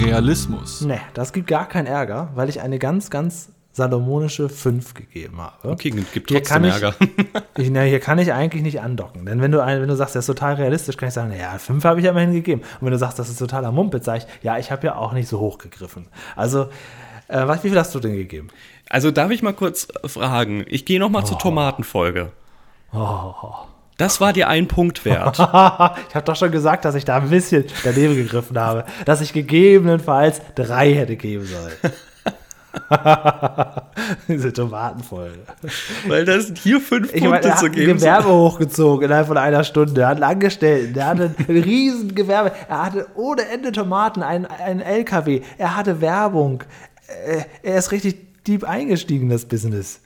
Realismus. 0.00 0.82
Ne, 0.82 1.00
das 1.14 1.32
gibt 1.32 1.46
gar 1.46 1.68
keinen 1.68 1.86
Ärger, 1.86 2.30
weil 2.34 2.48
ich 2.48 2.60
eine 2.60 2.78
ganz, 2.78 3.10
ganz 3.10 3.50
salomonische 3.76 4.48
5 4.48 4.94
gegeben 4.94 5.38
habe. 5.40 5.68
Okay, 5.70 5.90
gibt 5.90 6.30
Hier 6.30 6.38
trotzdem 6.42 6.44
kann 6.44 6.64
ich- 6.64 6.72
Ärger. 6.82 6.94
Ich, 7.58 7.70
na, 7.70 7.82
hier 7.82 8.00
kann 8.00 8.18
ich 8.18 8.32
eigentlich 8.32 8.62
nicht 8.62 8.80
andocken. 8.80 9.24
Denn 9.26 9.40
wenn 9.40 9.50
du, 9.52 9.58
wenn 9.58 9.88
du 9.88 9.96
sagst, 9.96 10.14
das 10.14 10.20
ist 10.24 10.26
total 10.26 10.54
realistisch, 10.54 10.96
kann 10.96 11.08
ich 11.08 11.14
sagen, 11.14 11.28
naja, 11.30 11.56
5 11.58 11.84
habe 11.84 12.00
ich 12.00 12.04
ja 12.04 12.10
immerhin 12.10 12.32
gegeben. 12.34 12.60
Und 12.80 12.86
wenn 12.86 12.92
du 12.92 12.98
sagst, 12.98 13.18
das 13.18 13.28
ist 13.30 13.38
totaler 13.38 13.72
Mumpitz, 13.72 14.04
sage 14.04 14.18
ich, 14.26 14.44
ja, 14.44 14.58
ich 14.58 14.70
habe 14.70 14.86
ja 14.86 14.96
auch 14.96 15.12
nicht 15.12 15.28
so 15.28 15.38
hoch 15.40 15.56
gegriffen. 15.58 16.06
Also, 16.34 16.68
äh, 17.28 17.46
was, 17.46 17.64
wie 17.64 17.68
viel 17.70 17.78
hast 17.78 17.94
du 17.94 18.00
denn 18.00 18.14
gegeben? 18.14 18.48
Also 18.90 19.10
darf 19.10 19.30
ich 19.30 19.42
mal 19.42 19.52
kurz 19.54 19.88
fragen? 20.04 20.64
Ich 20.68 20.84
gehe 20.84 21.00
noch 21.00 21.08
mal 21.10 21.22
Oh. 21.22 21.26
zur 21.26 21.38
Tomatenfolge. 21.38 22.30
Das 23.98 24.20
war 24.20 24.32
dir 24.32 24.48
ein 24.48 24.68
Punkt 24.68 25.04
wert. 25.04 25.38
ich 25.38 25.44
habe 26.14 26.24
doch 26.24 26.36
schon 26.36 26.50
gesagt, 26.50 26.84
dass 26.84 26.94
ich 26.94 27.04
da 27.06 27.16
ein 27.16 27.30
bisschen 27.30 27.64
daneben 27.84 28.14
gegriffen 28.16 28.58
habe, 28.58 28.84
dass 29.06 29.20
ich 29.22 29.32
gegebenenfalls 29.32 30.40
drei 30.54 30.92
hätte 30.94 31.16
geben 31.16 31.44
sollen. 31.46 31.72
Diese 34.28 34.52
Tomatenfolge. 34.52 35.38
Weil 36.08 36.24
das 36.24 36.46
sind 36.46 36.58
hier 36.58 36.80
fünf 36.80 37.12
Ich 37.12 37.20
Punkte 37.22 37.28
meine, 37.30 37.44
er 37.46 37.52
hat 37.52 37.58
zu 37.60 37.66
ein 37.66 37.72
geben. 37.72 37.94
Gewerbe 37.98 38.28
hochgezogen 38.28 39.04
innerhalb 39.06 39.26
von 39.26 39.38
einer 39.38 39.64
Stunde. 39.64 40.00
Er 40.02 40.08
hat 40.08 40.16
einen 40.16 40.24
Angestellten, 40.30 40.94
der 40.94 41.06
hatte 41.06 41.34
ein 41.38 41.44
riesen 41.62 42.14
Gewerbe. 42.14 42.52
Er 42.68 42.84
hatte 42.86 43.06
ohne 43.14 43.48
Ende 43.48 43.72
Tomaten, 43.72 44.22
einen, 44.22 44.46
einen 44.46 44.80
LKW. 44.80 45.42
Er 45.58 45.76
hatte 45.76 46.00
Werbung. 46.00 46.62
Äh, 47.26 47.42
Er 47.62 47.78
ist 47.78 47.92
richtig 47.92 48.16
deep 48.46 48.64
eingestiegen 48.64 49.24
in 49.24 49.30
das 49.30 49.44
Business. 49.46 50.00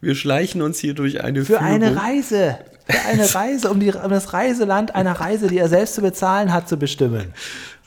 Wir 0.00 0.14
schleichen 0.14 0.62
uns 0.62 0.78
hier 0.78 0.94
durch 0.94 1.22
eine 1.22 1.40
Für 1.40 1.58
Führung. 1.58 1.64
eine 1.64 1.96
Reise. 1.96 2.58
Für 2.88 3.08
eine 3.08 3.34
Reise, 3.34 3.70
um, 3.70 3.78
die, 3.78 3.92
um 3.92 4.10
das 4.10 4.32
Reiseland 4.32 4.94
einer 4.96 5.12
Reise, 5.12 5.46
die 5.46 5.58
er 5.58 5.68
selbst 5.68 5.94
zu 5.94 6.00
bezahlen 6.00 6.52
hat, 6.52 6.68
zu 6.68 6.76
bestimmen. 6.76 7.32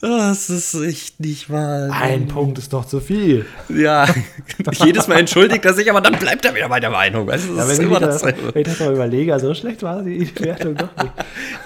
Das 0.06 0.50
ist 0.50 0.74
echt 0.76 1.22
nicht 1.22 1.50
wahr. 1.50 1.88
Ein 1.90 2.28
Punkt 2.28 2.58
ist 2.58 2.74
doch 2.74 2.84
zu 2.84 3.00
viel. 3.00 3.46
Ja, 3.70 4.06
jedes 4.84 5.08
Mal 5.08 5.20
entschuldigt 5.20 5.64
er 5.64 5.74
sich, 5.74 5.90
aber 5.90 6.02
dann 6.02 6.20
bleibt 6.20 6.44
er 6.44 6.54
wieder 6.54 6.68
bei 6.68 6.82
der 6.82 6.90
Meinung. 6.90 7.26
Weißt 7.26 7.48
du, 7.48 7.56
das 7.56 7.68
Ja, 7.68 7.72
ist 7.72 7.78
wenn, 7.80 7.86
ich 7.86 7.90
immer 7.90 8.00
das, 8.02 8.22
wenn 8.24 8.36
ich 8.62 8.68
das 8.68 8.80
mal 8.82 8.94
überlege, 8.94 9.40
so 9.40 9.54
schlecht 9.54 9.82
war 9.82 10.02
die 10.04 10.30
Wertung 10.42 10.76
doch 10.76 10.90
nicht. 11.02 11.14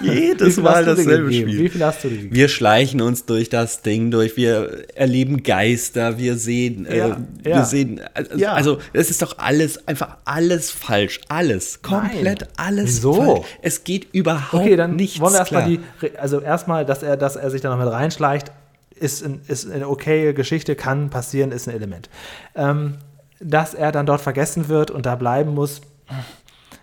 Jedes 0.00 0.56
Mal 0.58 0.84
dasselbe? 0.84 1.32
Spiel. 1.32 1.48
Wie 1.58 1.68
viel 1.68 1.84
hast 1.84 2.04
du 2.04 2.10
gegeben? 2.10 2.32
Wir 2.32 2.48
schleichen 2.48 3.00
uns 3.00 3.26
durch 3.26 3.48
das 3.48 3.82
Ding 3.82 4.12
durch, 4.12 4.36
wir 4.36 4.84
erleben 4.94 5.42
Geister, 5.42 6.16
wir 6.18 6.36
sehen, 6.36 6.86
äh, 6.86 6.98
Ja, 6.98 7.16
wir 7.42 7.50
ja. 7.52 7.64
sehen, 7.64 8.00
also, 8.14 8.36
Ja. 8.36 8.52
also 8.52 8.78
es 8.92 9.10
ist 9.10 9.20
doch 9.20 9.38
alles, 9.38 9.88
einfach 9.88 10.16
alles 10.24 10.70
falsch, 10.70 11.20
alles, 11.28 11.82
komplett 11.82 12.46
alles 12.56 12.98
Wieso? 12.98 13.14
falsch. 13.14 13.46
Es 13.62 13.82
geht 13.82 14.06
überhaupt 14.12 14.54
Okay, 14.54 14.76
dann 14.76 14.94
nichts 14.94 15.18
wollen 15.18 15.32
wir 15.32 15.40
erstmal 15.40 15.66
die, 15.66 15.80
also 16.18 16.40
erstmal, 16.40 16.84
dass 16.86 17.02
er, 17.02 17.16
dass 17.16 17.34
er 17.34 17.50
sich 17.50 17.62
da 17.62 17.70
noch 17.76 17.84
mit 17.84 17.92
reinschleicht, 18.28 18.52
ist, 18.94 19.24
ein, 19.24 19.42
ist 19.46 19.70
eine 19.70 19.88
okaye 19.88 20.34
Geschichte, 20.34 20.74
kann 20.74 21.10
passieren, 21.10 21.52
ist 21.52 21.68
ein 21.68 21.74
Element. 21.74 22.08
Ähm, 22.54 22.98
dass 23.40 23.74
er 23.74 23.92
dann 23.92 24.06
dort 24.06 24.20
vergessen 24.20 24.68
wird 24.68 24.90
und 24.90 25.06
da 25.06 25.14
bleiben 25.14 25.54
muss, 25.54 25.80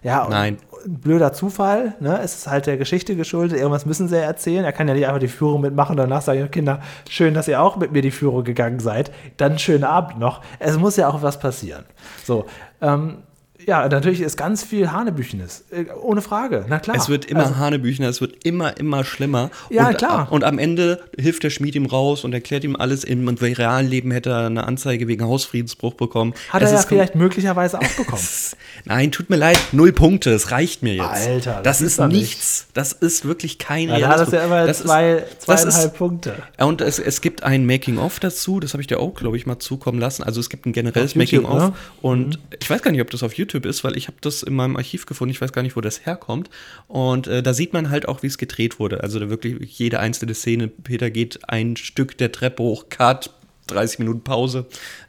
ja, 0.02 0.26
Nein. 0.30 0.58
ein 0.86 1.02
blöder 1.02 1.34
Zufall, 1.34 1.96
ne? 2.00 2.20
Es 2.24 2.36
ist 2.36 2.48
halt 2.48 2.68
der 2.68 2.78
Geschichte 2.78 3.16
geschuldet, 3.16 3.58
irgendwas 3.58 3.86
müssen 3.86 4.08
sie 4.08 4.16
ja 4.16 4.22
erzählen. 4.22 4.64
Er 4.64 4.72
kann 4.72 4.88
ja 4.88 4.94
nicht 4.94 5.08
einfach 5.08 5.20
die 5.20 5.28
Führung 5.28 5.62
mitmachen 5.62 5.94
und 5.94 5.98
danach 5.98 6.22
sagen, 6.22 6.50
Kinder, 6.52 6.80
schön, 7.10 7.34
dass 7.34 7.48
ihr 7.48 7.62
auch 7.62 7.76
mit 7.76 7.92
mir 7.92 8.02
die 8.02 8.12
Führung 8.12 8.44
gegangen 8.44 8.80
seid. 8.80 9.12
Dann 9.36 9.60
schönen 9.60 9.84
Abend 9.84 10.20
noch. 10.20 10.42
Es 10.60 10.78
muss 10.78 10.96
ja 10.96 11.10
auch 11.10 11.24
was 11.24 11.40
passieren. 11.40 11.84
So, 12.24 12.46
ähm, 12.82 13.24
ja, 13.66 13.88
natürlich 13.88 14.22
ist 14.22 14.38
ganz 14.38 14.64
viel 14.64 14.92
Hanebüchenes. 14.92 15.66
Äh, 15.72 15.86
Ohne 16.02 16.22
Frage, 16.22 16.66
na 16.70 16.80
klar. 16.80 16.96
Es 16.98 17.10
wird 17.10 17.26
immer 17.26 17.42
Also- 17.42 17.58
Hanebüchner, 17.58 18.08
es 18.10 18.22
wird 18.22 18.44
immer, 18.46 18.78
immer 18.78 19.04
schlimmer. 19.04 19.50
Ja, 19.70 19.88
und, 19.90 19.98
klar. 19.98 20.28
Und 20.32 20.44
am 20.44 20.60
Ende 20.60 21.02
hilft 21.18 21.44
der 21.44 21.50
Schmied 21.50 21.76
ihm 21.76 21.86
raus 21.86 22.24
und 22.24 22.34
erklärt 22.34 22.64
ihm 22.64 22.76
alles. 22.76 23.04
Im 23.04 23.28
realen 23.28 23.88
Leben 23.88 24.12
hätte 24.12 24.30
er 24.32 24.46
eine 24.48 24.66
Anzeige 24.66 25.08
wegen 25.08 25.26
Hausfriedensbruch 25.26 25.94
bekommen. 25.96 26.34
Hat 26.50 26.62
Es 26.62 26.70
er 26.70 26.74
ja 26.76 26.80
ist- 26.82 26.88
vielleicht 26.90 27.16
möglicherweise 27.16 27.80
auch 27.80 27.88
bekommen. 27.98 28.22
Nein, 28.86 29.12
tut 29.12 29.30
mir 29.30 29.38
leid, 29.38 29.58
null 29.72 29.94
Punkte, 29.94 30.32
es 30.32 30.52
reicht 30.52 30.84
mir 30.84 30.96
jetzt. 30.96 31.06
Alter, 31.28 31.62
das 31.64 31.80
das, 31.80 31.82
ist 31.82 32.00
nichts. 32.02 32.68
Das 32.74 32.92
ist 32.94 33.26
wirklich 33.26 33.58
kein 33.58 33.90
Ja, 33.90 34.00
da 34.00 34.20
hat 34.20 34.32
ja 34.32 34.46
immer 34.46 34.66
Das 34.68 34.80
ist- 34.82 34.86
zwei, 34.88 35.24
zweieinhalb 35.40 35.86
ist- 35.86 35.98
Punkte. 35.98 36.36
Und 36.58 36.82
es, 36.82 37.00
es 37.00 37.22
gibt 37.22 37.44
ein 37.44 37.66
Making-of 37.66 38.20
dazu, 38.20 38.60
das 38.60 38.74
habe 38.74 38.82
ich 38.82 38.88
dir 38.88 39.00
auch, 39.00 39.14
glaube 39.16 39.38
ich, 39.38 39.46
mal 39.46 39.60
zukommen 39.60 40.00
lassen. 40.00 40.24
Also 40.24 40.40
es 40.40 40.50
gibt 40.50 40.66
ein 40.66 40.74
generelles 40.74 41.16
Making-of. 41.16 41.58
ne? 41.60 41.74
Und 42.02 42.40
ich 42.62 42.70
weiß 42.70 42.82
gar 42.82 42.92
nicht, 42.92 43.02
ob 43.02 43.10
das 43.12 43.24
auf 43.24 43.34
YouTube 43.34 43.55
ist, 43.64 43.84
weil 43.84 43.96
ich 43.96 44.08
habe 44.08 44.18
das 44.20 44.44
in 44.44 44.56
meinem 44.56 44.76
Archiv 44.76 45.06
gefunden. 45.06 45.32
Ich 45.32 45.40
weiß 45.40 45.54
gar 45.54 45.62
nicht, 45.62 45.78
wo 45.78 45.82
das 45.82 46.06
herkommt. 46.06 46.50
Und 46.88 47.28
äh, 47.28 47.42
da 47.42 47.54
sieht 47.54 47.72
man 47.72 47.90
halt 47.90 48.08
auch, 48.08 48.24
wie 48.24 48.28
es 48.28 48.38
gedreht 48.38 48.80
wurde. 48.80 49.04
Also 49.04 49.20
da 49.20 49.30
wirklich 49.30 49.80
jede 49.80 50.00
einzelne 50.00 50.34
Szene. 50.34 50.68
Peter 50.68 51.10
geht 51.10 51.48
ein 51.48 51.78
Stück 51.78 52.18
der 52.18 52.32
Treppe 52.32 52.64
hoch, 52.64 52.90
Cut, 52.90 53.30
30 53.68 54.00
Minuten 54.00 54.24
Pause. 54.24 54.66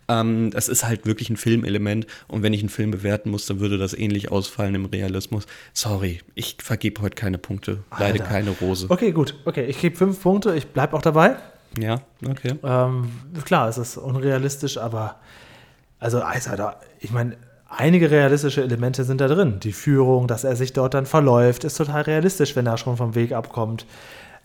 Ähm, 0.09 0.51
das 0.51 0.69
ist 0.69 0.85
halt 0.85 1.07
wirklich 1.07 1.31
ein 1.31 1.37
Filmelement. 1.37 2.07
Und 2.29 2.43
wenn 2.43 2.53
ich 2.53 2.61
einen 2.61 2.69
Film 2.69 2.91
bewerten 2.91 3.31
muss, 3.31 3.47
dann 3.47 3.59
würde 3.59 3.79
das 3.79 3.95
ähnlich 3.95 4.31
ausfallen 4.31 4.75
im 4.75 4.85
Realismus. 4.85 5.47
Sorry, 5.73 6.21
ich 6.35 6.59
vergebe 6.63 7.03
heute 7.03 7.17
keine 7.17 7.39
Punkte. 7.39 7.83
Leider 7.91 8.21
Alter. 8.21 8.25
keine 8.25 8.51
Rose. 8.51 8.87
Okay, 8.89 9.13
gut. 9.13 9.35
Okay, 9.45 9.65
ich 9.65 9.81
gebe 9.81 9.97
fünf 9.97 10.23
Punkte. 10.23 10.55
Ich 10.55 10.69
bleibe 10.69 10.97
auch 10.97 11.03
dabei. 11.03 11.37
Ja, 11.79 12.01
okay. 12.27 12.55
Ähm, 12.63 13.11
klar, 13.45 13.69
es 13.69 13.77
ist 13.77 13.97
unrealistisch, 13.99 14.79
aber 14.79 15.17
also, 15.99 16.21
da, 16.21 16.81
ich 17.01 17.11
meine, 17.11 17.37
einige 17.69 18.11
realistische 18.11 18.62
Elemente 18.62 19.05
sind 19.05 19.21
da 19.21 19.29
drin. 19.29 19.61
Die 19.61 19.73
Führung, 19.73 20.27
dass 20.29 20.45
er 20.45 20.57
sich 20.57 20.73
dort 20.73 20.95
dann 20.95 21.07
verläuft, 21.07 21.64
ist 21.64 21.77
total 21.77 22.03
realistisch, 22.03 22.57
wenn 22.57 22.67
er 22.67 22.79
schon 22.79 22.97
vom 22.97 23.14
Weg 23.14 23.33
abkommt. 23.33 23.87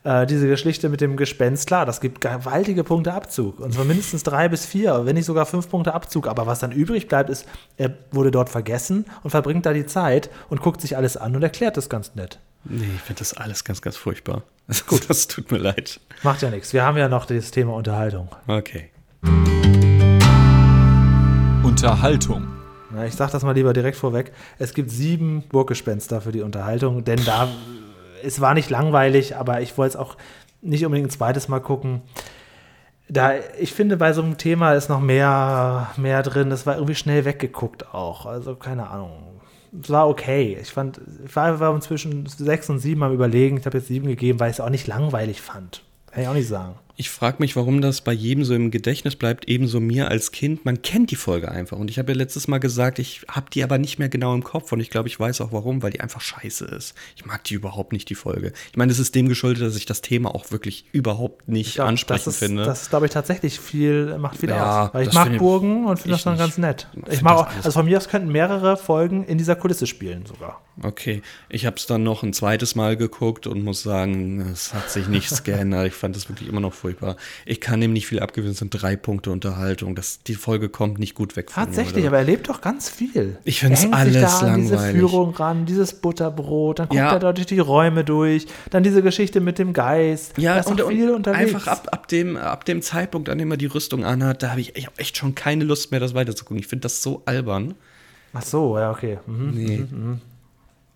Äh, 0.03 0.25
diese 0.25 0.47
Geschichte 0.47 0.89
mit 0.89 0.99
dem 0.99 1.15
Gespenst, 1.15 1.67
klar, 1.67 1.85
das 1.85 2.01
gibt 2.01 2.21
gewaltige 2.21 2.83
Punkte 2.83 3.13
Abzug. 3.13 3.59
Und 3.59 3.73
zwar 3.73 3.85
mindestens 3.85 4.23
drei 4.23 4.49
bis 4.49 4.65
vier, 4.65 5.05
wenn 5.05 5.15
nicht 5.15 5.25
sogar 5.25 5.45
fünf 5.45 5.69
Punkte 5.69 5.93
Abzug. 5.93 6.27
Aber 6.27 6.47
was 6.47 6.59
dann 6.59 6.71
übrig 6.71 7.07
bleibt, 7.07 7.29
ist, 7.29 7.45
er 7.77 7.93
wurde 8.11 8.31
dort 8.31 8.49
vergessen 8.49 9.05
und 9.21 9.29
verbringt 9.29 9.65
da 9.65 9.73
die 9.73 9.85
Zeit 9.85 10.29
und 10.49 10.61
guckt 10.61 10.81
sich 10.81 10.97
alles 10.97 11.17
an 11.17 11.35
und 11.35 11.43
erklärt 11.43 11.77
das 11.77 11.89
ganz 11.89 12.15
nett. 12.15 12.39
Nee, 12.63 12.85
ich 12.95 13.01
finde 13.01 13.19
das 13.19 13.33
alles 13.33 13.63
ganz, 13.63 13.81
ganz 13.81 13.97
furchtbar. 13.97 14.43
Gut, 14.87 15.09
das 15.09 15.27
tut 15.27 15.51
mir 15.51 15.57
leid. 15.57 15.99
Macht 16.23 16.41
ja 16.41 16.49
nichts. 16.49 16.73
Wir 16.73 16.83
haben 16.83 16.97
ja 16.97 17.07
noch 17.07 17.25
das 17.25 17.51
Thema 17.51 17.73
Unterhaltung. 17.73 18.29
Okay. 18.47 18.89
Unterhaltung. 21.63 22.60
Ich 23.05 23.15
sag 23.15 23.31
das 23.31 23.43
mal 23.43 23.53
lieber 23.53 23.73
direkt 23.73 23.97
vorweg. 23.97 24.31
Es 24.59 24.73
gibt 24.73 24.89
sieben 24.89 25.43
Burggespenster 25.49 26.21
für 26.21 26.31
die 26.31 26.41
Unterhaltung, 26.41 27.03
denn 27.03 27.23
da 27.25 27.47
es 28.23 28.41
war 28.41 28.53
nicht 28.53 28.69
langweilig, 28.69 29.35
aber 29.35 29.61
ich 29.61 29.77
wollte 29.77 29.97
es 29.97 30.01
auch 30.01 30.17
nicht 30.61 30.85
unbedingt 30.85 31.07
ein 31.07 31.11
zweites 31.11 31.47
Mal 31.47 31.59
gucken. 31.59 32.01
Da, 33.09 33.33
ich 33.59 33.73
finde, 33.73 33.97
bei 33.97 34.13
so 34.13 34.21
einem 34.21 34.37
Thema 34.37 34.73
ist 34.73 34.89
noch 34.89 35.01
mehr, 35.01 35.89
mehr 35.97 36.23
drin. 36.23 36.49
Das 36.49 36.65
war 36.65 36.75
irgendwie 36.75 36.95
schnell 36.95 37.25
weggeguckt 37.25 37.93
auch. 37.93 38.25
Also, 38.25 38.55
keine 38.55 38.89
Ahnung. 38.89 39.41
Es 39.81 39.89
war 39.89 40.07
okay. 40.07 40.57
Ich 40.61 40.71
fand, 40.71 41.01
ich 41.25 41.35
war, 41.35 41.59
war 41.59 41.79
zwischen 41.81 42.25
sechs 42.25 42.69
und 42.69 42.79
sieben 42.79 43.03
am 43.03 43.13
Überlegen. 43.13 43.57
Ich 43.57 43.65
habe 43.65 43.79
jetzt 43.79 43.87
sieben 43.87 44.07
gegeben, 44.07 44.39
weil 44.39 44.49
ich 44.49 44.57
es 44.57 44.61
auch 44.61 44.69
nicht 44.69 44.87
langweilig 44.87 45.41
fand. 45.41 45.83
Kann 46.11 46.23
ich 46.23 46.29
auch 46.29 46.33
nicht 46.33 46.47
sagen. 46.47 46.75
Ich 47.01 47.09
frage 47.09 47.37
mich, 47.39 47.55
warum 47.55 47.81
das 47.81 48.01
bei 48.01 48.13
jedem 48.13 48.43
so 48.45 48.53
im 48.53 48.69
Gedächtnis 48.69 49.15
bleibt, 49.15 49.47
ebenso 49.49 49.79
mir 49.79 50.09
als 50.09 50.31
Kind. 50.31 50.65
Man 50.65 50.83
kennt 50.83 51.09
die 51.09 51.15
Folge 51.15 51.49
einfach. 51.49 51.79
Und 51.79 51.89
ich 51.89 51.97
habe 51.97 52.11
ja 52.11 52.15
letztes 52.19 52.47
Mal 52.47 52.59
gesagt, 52.59 52.99
ich 52.99 53.21
habe 53.27 53.49
die 53.51 53.63
aber 53.63 53.79
nicht 53.79 53.97
mehr 53.97 54.07
genau 54.07 54.35
im 54.35 54.43
Kopf. 54.43 54.71
Und 54.71 54.81
ich 54.81 54.91
glaube, 54.91 55.07
ich 55.09 55.19
weiß 55.19 55.41
auch 55.41 55.51
warum, 55.51 55.81
weil 55.81 55.89
die 55.89 55.99
einfach 55.99 56.21
scheiße 56.21 56.63
ist. 56.65 56.93
Ich 57.15 57.25
mag 57.25 57.43
die 57.45 57.55
überhaupt 57.55 57.91
nicht, 57.91 58.07
die 58.11 58.13
Folge. 58.13 58.53
Ich 58.69 58.77
meine, 58.77 58.91
es 58.91 58.99
ist 58.99 59.15
dem 59.15 59.27
geschuldet, 59.29 59.63
dass 59.63 59.75
ich 59.77 59.87
das 59.87 60.01
Thema 60.01 60.35
auch 60.35 60.51
wirklich 60.51 60.85
überhaupt 60.91 61.47
nicht 61.47 61.77
Ja, 61.77 61.85
ansprechend 61.85 62.27
das 62.27 62.33
ist, 62.35 62.39
finde. 62.39 62.65
Das 62.65 62.83
ist, 62.83 62.89
glaube 62.91 63.07
ich, 63.07 63.11
tatsächlich 63.11 63.59
viel, 63.59 64.19
macht 64.19 64.37
viel 64.37 64.49
Ja, 64.49 64.83
aus. 64.85 64.93
Weil 64.93 65.07
ich 65.07 65.13
mag 65.15 65.35
Burgen 65.39 65.87
und 65.87 65.97
finde 65.97 66.13
das 66.17 66.23
dann 66.23 66.33
nicht. 66.33 66.39
ganz 66.41 66.59
nett. 66.59 66.87
Ich 67.09 67.23
mag 67.23 67.35
auch, 67.35 67.47
also 67.47 67.71
von 67.71 67.85
mir 67.85 67.97
aus 67.97 68.09
könnten 68.09 68.31
mehrere 68.31 68.77
Folgen 68.77 69.23
in 69.23 69.39
dieser 69.39 69.55
Kulisse 69.55 69.87
spielen 69.87 70.27
sogar. 70.27 70.61
Okay, 70.83 71.21
ich 71.49 71.65
habe 71.65 71.77
es 71.77 71.85
dann 71.87 72.03
noch 72.03 72.21
ein 72.23 72.33
zweites 72.33 72.75
Mal 72.75 72.95
geguckt 72.95 73.47
und 73.47 73.63
muss 73.63 73.81
sagen, 73.83 74.41
es 74.51 74.73
hat 74.73 74.89
sich 74.91 75.07
nichts 75.07 75.43
geändert. 75.43 75.87
Ich 75.87 75.93
fand 75.93 76.15
das 76.15 76.29
wirklich 76.29 76.47
immer 76.47 76.61
noch 76.61 76.73
furchtbar. 76.73 76.90
Ich 77.45 77.61
kann 77.61 77.81
dem 77.81 77.93
nicht 77.93 78.07
viel 78.07 78.19
abgewinnen, 78.19 78.51
es 78.53 78.59
sind 78.59 78.69
drei 78.71 78.95
Punkte 78.95 79.31
Unterhaltung. 79.31 79.95
Das, 79.95 80.23
die 80.23 80.35
Folge 80.35 80.69
kommt 80.69 80.99
nicht 80.99 81.15
gut 81.15 81.35
weg 81.35 81.51
von 81.51 81.65
Tatsächlich, 81.65 82.03
mir. 82.03 82.09
aber 82.09 82.17
er 82.19 82.23
lebt 82.23 82.49
doch 82.49 82.61
ganz 82.61 82.89
viel. 82.89 83.37
Ich 83.43 83.63
Er 83.63 83.69
hängt 83.69 83.93
alles 83.93 84.13
sich 84.13 84.21
da 84.21 84.39
an 84.53 84.61
diese 84.61 84.75
langweilig. 84.75 84.99
Führung 84.99 85.35
ran, 85.35 85.65
dieses 85.65 85.93
Butterbrot, 86.01 86.79
dann 86.79 86.87
guckt 86.87 86.97
Ja. 86.97 87.13
er 87.13 87.19
da 87.19 87.33
durch 87.33 87.47
die 87.47 87.59
Räume 87.59 88.03
durch, 88.03 88.47
dann 88.69 88.83
diese 88.83 89.01
Geschichte 89.01 89.41
mit 89.41 89.59
dem 89.59 89.73
Geist. 89.73 90.37
Ja, 90.37 90.53
da 90.55 90.59
ist 90.61 90.67
und, 90.67 90.81
viel 90.87 91.11
unterwegs. 91.11 91.41
einfach 91.55 91.67
ab, 91.67 91.87
ab, 91.91 92.07
dem, 92.07 92.37
ab 92.37 92.65
dem 92.65 92.81
Zeitpunkt, 92.81 93.29
an 93.29 93.37
dem 93.37 93.49
er 93.51 93.57
die 93.57 93.65
Rüstung 93.67 94.05
anhat, 94.05 94.43
da 94.43 94.51
habe 94.51 94.61
ich, 94.61 94.75
ich 94.75 94.85
hab 94.87 94.99
echt 94.99 95.17
schon 95.17 95.35
keine 95.35 95.63
Lust 95.63 95.91
mehr, 95.91 95.99
das 95.99 96.13
weiterzugucken. 96.13 96.59
Ich 96.59 96.67
finde 96.67 96.83
das 96.83 97.01
so 97.01 97.21
albern. 97.25 97.75
Ach 98.33 98.43
so, 98.43 98.77
ja, 98.77 98.91
okay. 98.91 99.19
Mhm. 99.27 99.51
Nee. 99.53 99.85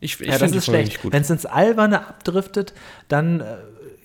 Ich, 0.01 0.19
ich 0.19 0.27
Ja, 0.27 0.33
das 0.33 0.41
finde 0.43 0.57
ist 0.59 0.65
schlecht. 0.65 0.99
Wenn 1.03 1.21
es 1.21 1.29
ins 1.29 1.45
Alberne 1.45 2.07
abdriftet, 2.07 2.73
dann, 3.07 3.39
äh, 3.41 3.55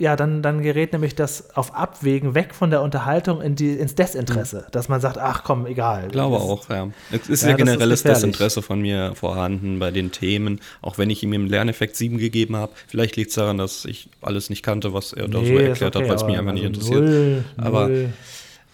ja, 0.01 0.17
dann, 0.17 0.43
dann 0.43 0.63
gerät 0.63 0.93
nämlich 0.93 1.15
das 1.15 1.55
auf 1.55 1.75
Abwägen 1.77 2.35
weg 2.35 2.55
von 2.55 2.71
der 2.71 2.81
Unterhaltung 2.83 3.41
in 3.43 3.55
die, 3.55 3.71
ins 3.75 3.95
Desinteresse. 3.95 4.67
Dass 4.73 4.89
man 4.89 5.01
sagt, 5.01 5.19
ach 5.19 5.45
komm, 5.45 5.67
egal. 5.67 6.05
Ich 6.07 6.13
glaube 6.13 6.37
Das- 6.37 6.43
auch, 6.45 6.69
ja. 6.71 6.89
Es 7.13 7.29
ist 7.29 7.43
Ja, 7.43 7.51
ja, 7.51 7.57
das 7.57 7.65
generelles 7.67 8.01
gefährlich. 8.03 8.23
Desinteresse 8.23 8.63
von 8.63 8.81
mir 8.81 9.13
vorhanden 9.15 9.79
bei 9.79 9.91
den 9.91 10.11
Themen, 10.11 10.61
auch 10.83 10.97
wenn 10.99 11.11
ich 11.11 11.23
ihm 11.23 11.33
im 11.35 11.47
Lerneffekt 11.47 11.97
7 11.97 12.17
gegeben 12.19 12.57
habe. 12.57 12.73
Vielleicht 12.89 13.17
liegt 13.17 13.29
es 13.31 13.37
daran, 13.37 13.59
dass 13.59 13.85
ich 13.85 14.09
alles 14.23 14.49
nicht 14.51 14.63
kannte, 14.65 14.95
was 14.95 15.13
er 15.13 15.29
da 15.29 15.39
so 15.39 15.45
Nee, 15.45 15.55
ist 15.57 15.69
erklärt 15.83 15.95
okay, 15.97 16.05
hat, 16.05 16.11
weil 16.11 16.17
es 16.17 16.25
mich 16.25 16.39
einfach 16.39 16.53
nicht 16.55 16.67
also 16.67 16.81
interessiert. 16.81 17.05
Null, 17.05 17.45
Aber 17.59 17.89
null, 17.89 18.09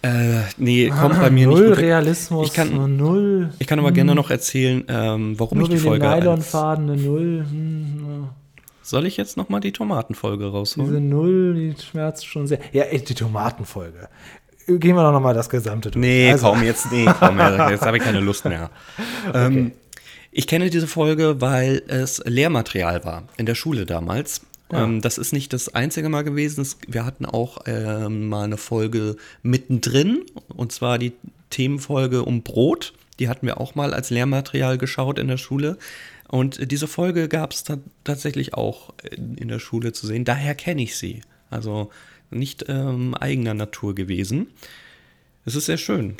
Äh, 0.03 0.41
nee, 0.57 0.89
kommt 0.89 1.19
bei 1.19 1.29
mir 1.31 1.47
nicht 1.47 1.57
null 1.57 1.67
gut 1.69 1.77
weg. 1.77 1.85
Realismus, 1.85 2.47
Ich 2.47 2.53
kann- 2.53 2.97
Null. 2.97 3.49
Ich 3.59 3.65
kann 3.67 3.79
aber 3.79 3.91
gerne 3.91 4.13
noch 4.15 4.29
erzählen, 4.29 4.83
ähm, 4.87 5.33
warum 5.39 5.57
Nur 5.57 5.67
ich 5.69 5.73
die 5.75 5.79
Folge. 5.81 6.07
als- 6.07 6.19
Nylonfaden 6.23 6.89
eine 6.91 7.01
Null. 7.01 7.45
Hm, 7.49 8.27
Soll 8.87 9.05
ich 9.05 9.17
jetzt 9.17 9.35
noch 9.35 9.49
mal 9.49 9.59
die 9.59 9.73
Tomatenfolge 9.73 10.45
diese 10.45 10.51
rausholen? 10.51 11.09
Null, 11.09 11.53
die 11.55 11.81
schmerzt 11.81 12.25
schon 12.25 12.47
sehr. 12.47 12.59
Ja, 12.71 12.85
die 13.09 13.15
Tomatenfolge. 13.15 14.07
Gehen 14.65 14.95
wir 14.95 15.03
doch 15.03 15.11
noch 15.11 15.19
mal 15.19 15.33
das 15.33 15.49
Gesamte 15.49 15.91
durch. 15.91 15.99
Nee, 16.01 16.31
Also, 16.31 16.47
komm, 16.47 16.63
jetzt, 16.63 16.89
nee, 16.91 17.05
komm, 17.19 17.37
jetzt 17.69 17.85
habe 17.85 17.97
ich 17.97 18.03
keine 18.03 18.21
Lust 18.21 18.45
mehr. 18.45 18.69
Ähm, 19.33 19.73
Ich 20.31 20.47
kenne 20.47 20.69
diese 20.69 20.87
Folge, 20.87 21.41
weil 21.41 21.81
es 21.87 22.21
Lehrmaterial 22.25 23.03
war 23.03 23.23
in 23.35 23.45
der 23.45 23.55
Schule 23.55 23.85
damals. 23.85 24.41
Ja. 24.71 24.83
Ähm, 24.85 25.01
das 25.01 25.17
ist 25.17 25.33
nicht 25.33 25.51
das 25.51 25.73
einzige 25.75 26.07
Mal 26.07 26.23
gewesen. 26.23 26.61
Es, 26.61 26.77
wir 26.87 27.05
hatten 27.05 27.25
auch 27.25 27.57
ähm, 27.65 28.29
mal 28.29 28.45
eine 28.45 28.57
Folge 28.57 29.17
mittendrin, 29.41 30.23
und 30.55 30.71
zwar 30.71 30.97
die 30.97 31.11
Themenfolge 31.49 32.23
um 32.23 32.41
Brot. 32.41 32.93
Die 33.19 33.29
hatten 33.29 33.47
wir 33.47 33.59
auch 33.59 33.73
mal 33.75 33.93
als 33.93 34.11
Lehrmaterial 34.11 34.77
geschaut 34.77 35.17
in 35.17 35.27
der 35.27 35.37
Schule. 35.37 35.77
Und 36.27 36.71
diese 36.71 36.87
Folge 36.87 37.27
gab 37.29 37.53
es 37.53 37.63
ta 37.63 37.77
tatsächlich 38.03 38.53
auch 38.53 38.93
in, 39.11 39.47
der 39.47 39.59
Schule 39.59 39.93
zu 39.93 40.07
sehen. 40.07 40.25
Daher 40.25 40.55
kenne 40.55 40.83
ich 40.83 40.97
sie. 40.97 41.21
Also 41.49 41.89
nicht 42.29 42.65
ähm, 42.67 43.13
eigener 43.15 43.53
Natur 43.53 43.95
gewesen. 43.95 44.47
Es 45.45 45.55
ist 45.55 45.67
sehr 45.67 45.77
schön, 45.77 46.17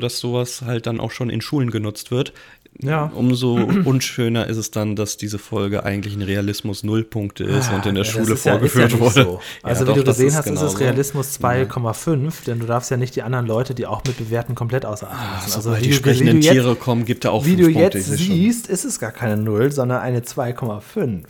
dass 0.00 0.20
sowas 0.20 0.62
halt 0.62 0.86
dann 0.86 1.00
auch 1.00 1.10
schon 1.10 1.28
in 1.28 1.42
Schulen 1.42 1.70
genutzt 1.70 2.10
wird. 2.10 2.32
Ja. 2.80 3.10
Umso 3.14 3.54
unschöner 3.56 4.46
ist 4.46 4.56
es 4.56 4.70
dann, 4.70 4.94
dass 4.94 5.16
diese 5.16 5.40
Folge 5.40 5.82
eigentlich 5.84 6.14
ein 6.14 6.22
Realismus 6.22 6.84
Nullpunkte 6.84 7.42
ist 7.42 7.72
und 7.72 7.84
in 7.86 7.96
der 7.96 8.04
Ah, 8.04 8.06
Ja, 8.06 8.12
Schule 8.12 8.36
vorgeführt 8.36 8.92
ja 8.92 8.98
wurde. 9.00 9.22
So. 9.24 9.40
Also 9.64 9.82
Ja, 9.84 9.90
wie 9.90 9.94
doch, 9.94 10.04
du 10.04 10.10
gesehen 10.10 10.28
ist 10.28 10.36
hast, 10.36 10.46
ist 10.46 10.62
es. 10.62 10.78
Realismus 10.78 11.40
2,5, 11.40 12.44
denn 12.46 12.60
du 12.60 12.66
darfst 12.66 12.90
ja 12.92 12.96
nicht 12.96 13.16
die 13.16 13.22
anderen 13.22 13.46
Leute, 13.48 13.74
die 13.74 13.86
auch 13.86 14.04
mitbewerten, 14.06 14.54
komplett 14.54 14.86
außer 14.86 15.10
Acht 15.10 15.46
lassen. 15.46 15.56
Also 15.56 15.76
wie 15.76 15.80
die 15.82 15.88
du- 15.88 15.94
sprechenden 15.96 16.40
jetzt- 16.40 16.52
Tiere 16.52 16.76
kommen, 16.76 17.04
gibt 17.04 17.24
er 17.24 17.32
auch 17.32 17.44
Wie 17.44 17.56
du 17.56 17.64
Punkte. 17.64 17.98
jetzt 17.98 18.06
schon. 18.06 18.16
siehst, 18.16 18.68
ist 18.68 18.84
es 18.84 19.00
gar 19.00 19.10
keine 19.10 19.36
Null, 19.36 19.72
sondern 19.72 20.00
eine 20.00 20.20
2,5. 20.20 21.22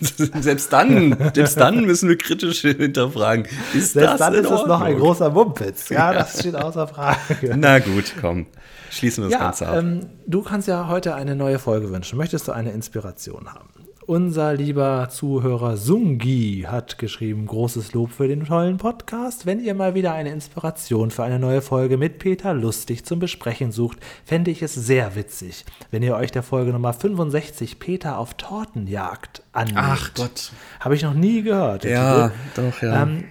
selbst 0.40 0.72
dann, 0.72 1.16
selbst 1.34 1.58
dann 1.58 1.84
müssen 1.84 2.08
wir 2.08 2.16
kritisch 2.16 2.62
hinterfragen. 2.62 3.46
Ist 3.74 3.92
Selbst 3.92 4.12
das 4.12 4.18
dann 4.20 4.34
ist 4.34 4.50
es 4.50 4.66
noch 4.66 4.80
ein 4.80 4.98
großer 4.98 5.28
Mumpitz. 5.30 5.90
Ja, 5.90 6.14
das 6.14 6.40
steht 6.40 6.56
außer 6.56 6.88
Frage. 6.88 7.54
Na 7.58 7.78
gut, 7.78 8.14
komm. 8.20 8.46
Schließen 8.94 9.24
wir 9.24 9.30
das 9.30 9.38
Ja, 9.38 9.44
Ganze 9.44 9.68
ab. 9.68 9.76
ähm, 9.78 10.06
du 10.26 10.42
kannst 10.42 10.68
ja 10.68 10.88
heute 10.88 11.14
eine 11.14 11.34
neue 11.36 11.58
Folge 11.58 11.90
wünschen. 11.90 12.16
Möchtest 12.16 12.48
du 12.48 12.52
eine 12.52 12.72
Inspiration 12.72 13.52
haben? 13.52 13.68
Unser 14.06 14.52
lieber 14.52 15.08
Zuhörer 15.10 15.78
Sungi 15.78 16.66
hat 16.68 16.98
geschrieben, 16.98 17.46
großes 17.46 17.94
Lob 17.94 18.12
für 18.12 18.28
den 18.28 18.44
tollen 18.44 18.76
Podcast. 18.76 19.46
Wenn 19.46 19.60
ihr 19.60 19.72
mal 19.72 19.94
wieder 19.94 20.12
eine 20.12 20.30
Inspiration 20.30 21.10
für 21.10 21.24
eine 21.24 21.38
neue 21.38 21.62
Folge 21.62 21.96
mit 21.96 22.18
Peter 22.18 22.52
Lustig 22.52 23.06
zum 23.06 23.18
Besprechen 23.18 23.72
sucht, 23.72 23.96
fände 24.26 24.50
ich 24.50 24.60
es 24.60 24.74
sehr 24.74 25.16
witzig, 25.16 25.64
wenn 25.90 26.02
ihr 26.02 26.16
euch 26.16 26.30
der 26.32 26.42
Folge 26.42 26.72
Nummer 26.72 26.92
65 26.92 27.78
Peter 27.78 28.18
auf 28.18 28.34
Tortenjagd 28.34 29.42
annimmt. 29.52 29.78
Ach 29.80 30.12
Gott. 30.12 30.52
Habe 30.80 30.94
ich 30.96 31.02
noch 31.02 31.14
nie 31.14 31.40
gehört. 31.42 31.84
Ja, 31.84 32.30
doch, 32.56 32.82
ja. 32.82 33.04
Ähm, 33.04 33.24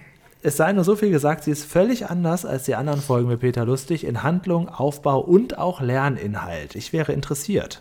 es 0.44 0.58
sei 0.58 0.72
nur 0.72 0.84
so 0.84 0.94
viel 0.94 1.10
gesagt, 1.10 1.44
sie 1.44 1.50
ist 1.50 1.64
völlig 1.64 2.10
anders 2.10 2.44
als 2.44 2.64
die 2.64 2.74
anderen 2.74 3.00
Folgen 3.00 3.28
mit 3.28 3.40
Peter 3.40 3.64
Lustig 3.64 4.04
in 4.04 4.22
Handlung, 4.22 4.68
Aufbau 4.68 5.20
und 5.20 5.56
auch 5.56 5.80
Lerninhalt. 5.80 6.74
Ich 6.74 6.92
wäre 6.92 7.12
interessiert. 7.12 7.80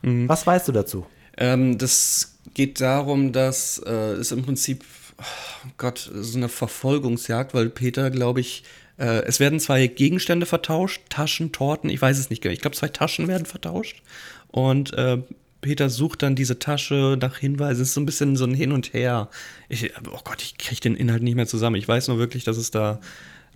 Mhm. 0.00 0.26
Was 0.26 0.46
weißt 0.46 0.66
du 0.68 0.72
dazu? 0.72 1.06
Ähm, 1.36 1.76
das 1.76 2.38
geht 2.54 2.80
darum, 2.80 3.32
dass 3.32 3.82
äh, 3.84 4.12
es 4.12 4.32
im 4.32 4.42
Prinzip, 4.42 4.84
oh 5.18 5.70
Gott, 5.76 6.10
so 6.12 6.38
eine 6.38 6.48
Verfolgungsjagd, 6.48 7.52
weil 7.52 7.68
Peter, 7.68 8.10
glaube 8.10 8.40
ich, 8.40 8.64
äh, 8.96 9.24
es 9.24 9.38
werden 9.38 9.60
zwei 9.60 9.86
Gegenstände 9.86 10.46
vertauscht, 10.46 11.02
Taschen, 11.10 11.52
Torten, 11.52 11.90
ich 11.90 12.00
weiß 12.00 12.18
es 12.18 12.30
nicht 12.30 12.40
genau. 12.40 12.54
Ich 12.54 12.62
glaube, 12.62 12.76
zwei 12.76 12.88
Taschen 12.88 13.28
werden 13.28 13.44
vertauscht. 13.44 14.02
Und 14.50 14.94
äh, 14.94 15.18
Peter 15.60 15.88
sucht 15.90 16.22
dann 16.22 16.34
diese 16.36 16.58
Tasche 16.58 17.16
nach 17.20 17.38
Hinweisen. 17.38 17.82
Es 17.82 17.88
ist 17.88 17.94
so 17.94 18.00
ein 18.00 18.06
bisschen 18.06 18.36
so 18.36 18.44
ein 18.44 18.54
Hin 18.54 18.72
und 18.72 18.92
Her. 18.94 19.28
Ich, 19.68 19.92
oh 20.12 20.20
Gott, 20.24 20.42
ich 20.42 20.56
kriege 20.58 20.80
den 20.80 20.94
Inhalt 20.94 21.22
nicht 21.22 21.34
mehr 21.34 21.46
zusammen. 21.46 21.76
Ich 21.76 21.88
weiß 21.88 22.08
nur 22.08 22.18
wirklich, 22.18 22.44
dass 22.44 22.56
es 22.56 22.70
da. 22.70 23.00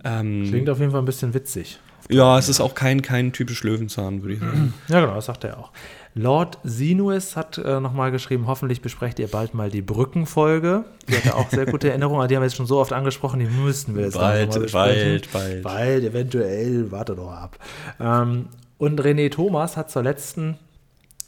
Ähm, 0.03 0.45
Klingt 0.49 0.69
auf 0.69 0.79
jeden 0.79 0.91
Fall 0.91 1.01
ein 1.01 1.05
bisschen 1.05 1.33
witzig. 1.33 1.79
ja, 2.09 2.37
es 2.37 2.49
ist 2.49 2.59
auch 2.59 2.75
kein, 2.75 3.01
kein 3.01 3.31
typisch 3.31 3.63
Löwenzahn, 3.63 4.21
würde 4.21 4.33
ich 4.33 4.39
sagen. 4.41 4.73
Ja, 4.89 4.99
genau, 4.99 5.15
das 5.15 5.25
sagt 5.27 5.45
er 5.45 5.57
auch. 5.57 5.71
Lord 6.15 6.59
Sinuis 6.63 7.35
hat 7.35 7.57
äh, 7.57 7.79
nochmal 7.79 8.11
geschrieben, 8.11 8.45
hoffentlich 8.45 8.81
besprecht 8.81 9.17
ihr 9.17 9.27
bald 9.27 9.53
mal 9.55 9.71
die 9.71 9.81
Brückenfolge. 9.81 10.85
Die 11.09 11.15
hat 11.15 11.25
ja 11.25 11.33
auch 11.35 11.49
sehr 11.49 11.65
gute 11.65 11.89
Erinnerungen, 11.89 12.19
aber 12.19 12.27
die 12.27 12.35
haben 12.35 12.43
wir 12.43 12.47
jetzt 12.47 12.57
schon 12.57 12.67
so 12.67 12.77
oft 12.79 12.93
angesprochen, 12.93 13.39
die 13.39 13.47
müssten 13.47 13.95
wir 13.95 14.03
jetzt 14.03 14.13
Bald, 14.15 14.53
besprechen. 14.53 15.21
bald, 15.31 15.31
bald. 15.31 15.63
Bald, 15.63 16.03
eventuell, 16.03 16.91
warte 16.91 17.15
doch 17.15 17.31
ab. 17.31 17.57
Ähm, 17.99 18.47
und 18.77 19.01
René 19.01 19.31
Thomas 19.31 19.75
hat 19.77 19.89
zur 19.89 20.03
letzten 20.03 20.57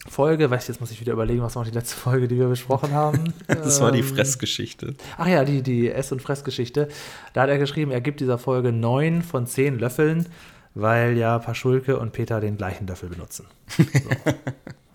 Folge, 0.08 0.50
weiß 0.50 0.64
ich, 0.64 0.68
jetzt 0.70 0.80
muss 0.82 0.92
ich 0.92 1.02
wieder 1.02 1.14
überlegen, 1.14 1.42
was 1.42 1.56
war 1.56 1.64
die 1.66 1.72
letzte 1.72 1.96
Folge, 1.96 2.28
die 2.28 2.38
wir 2.38 2.48
besprochen 2.48 2.92
haben. 2.94 3.34
Das 3.48 3.82
war 3.82 3.92
die 3.92 4.00
Ähm, 4.00 4.06
Fressgeschichte. 4.06 4.94
Ach 5.18 5.28
ja, 5.28 5.44
die, 5.44 5.62
die 5.64 5.90
Ess- 5.90 6.12
und 6.12 6.22
Fressgeschichte. 6.22 6.88
Da 7.34 7.42
hat 7.44 7.50
er 7.50 7.58
geschrieben, 7.58 7.92
er 7.92 8.02
gibt 8.02 8.20
dieser 8.20 8.38
Folge 8.38 8.72
neun 8.72 9.22
von 9.24 9.48
zehn 9.48 9.80
Löffeln, 9.80 10.28
weil 10.76 11.18
ja 11.18 11.40
Paschulke 11.40 11.98
und 12.00 12.12
Peter 12.14 12.40
den 12.40 12.58
gleichen 12.58 12.86
Löffel 12.88 13.10
benutzen. 13.10 13.46
So. 13.78 14.32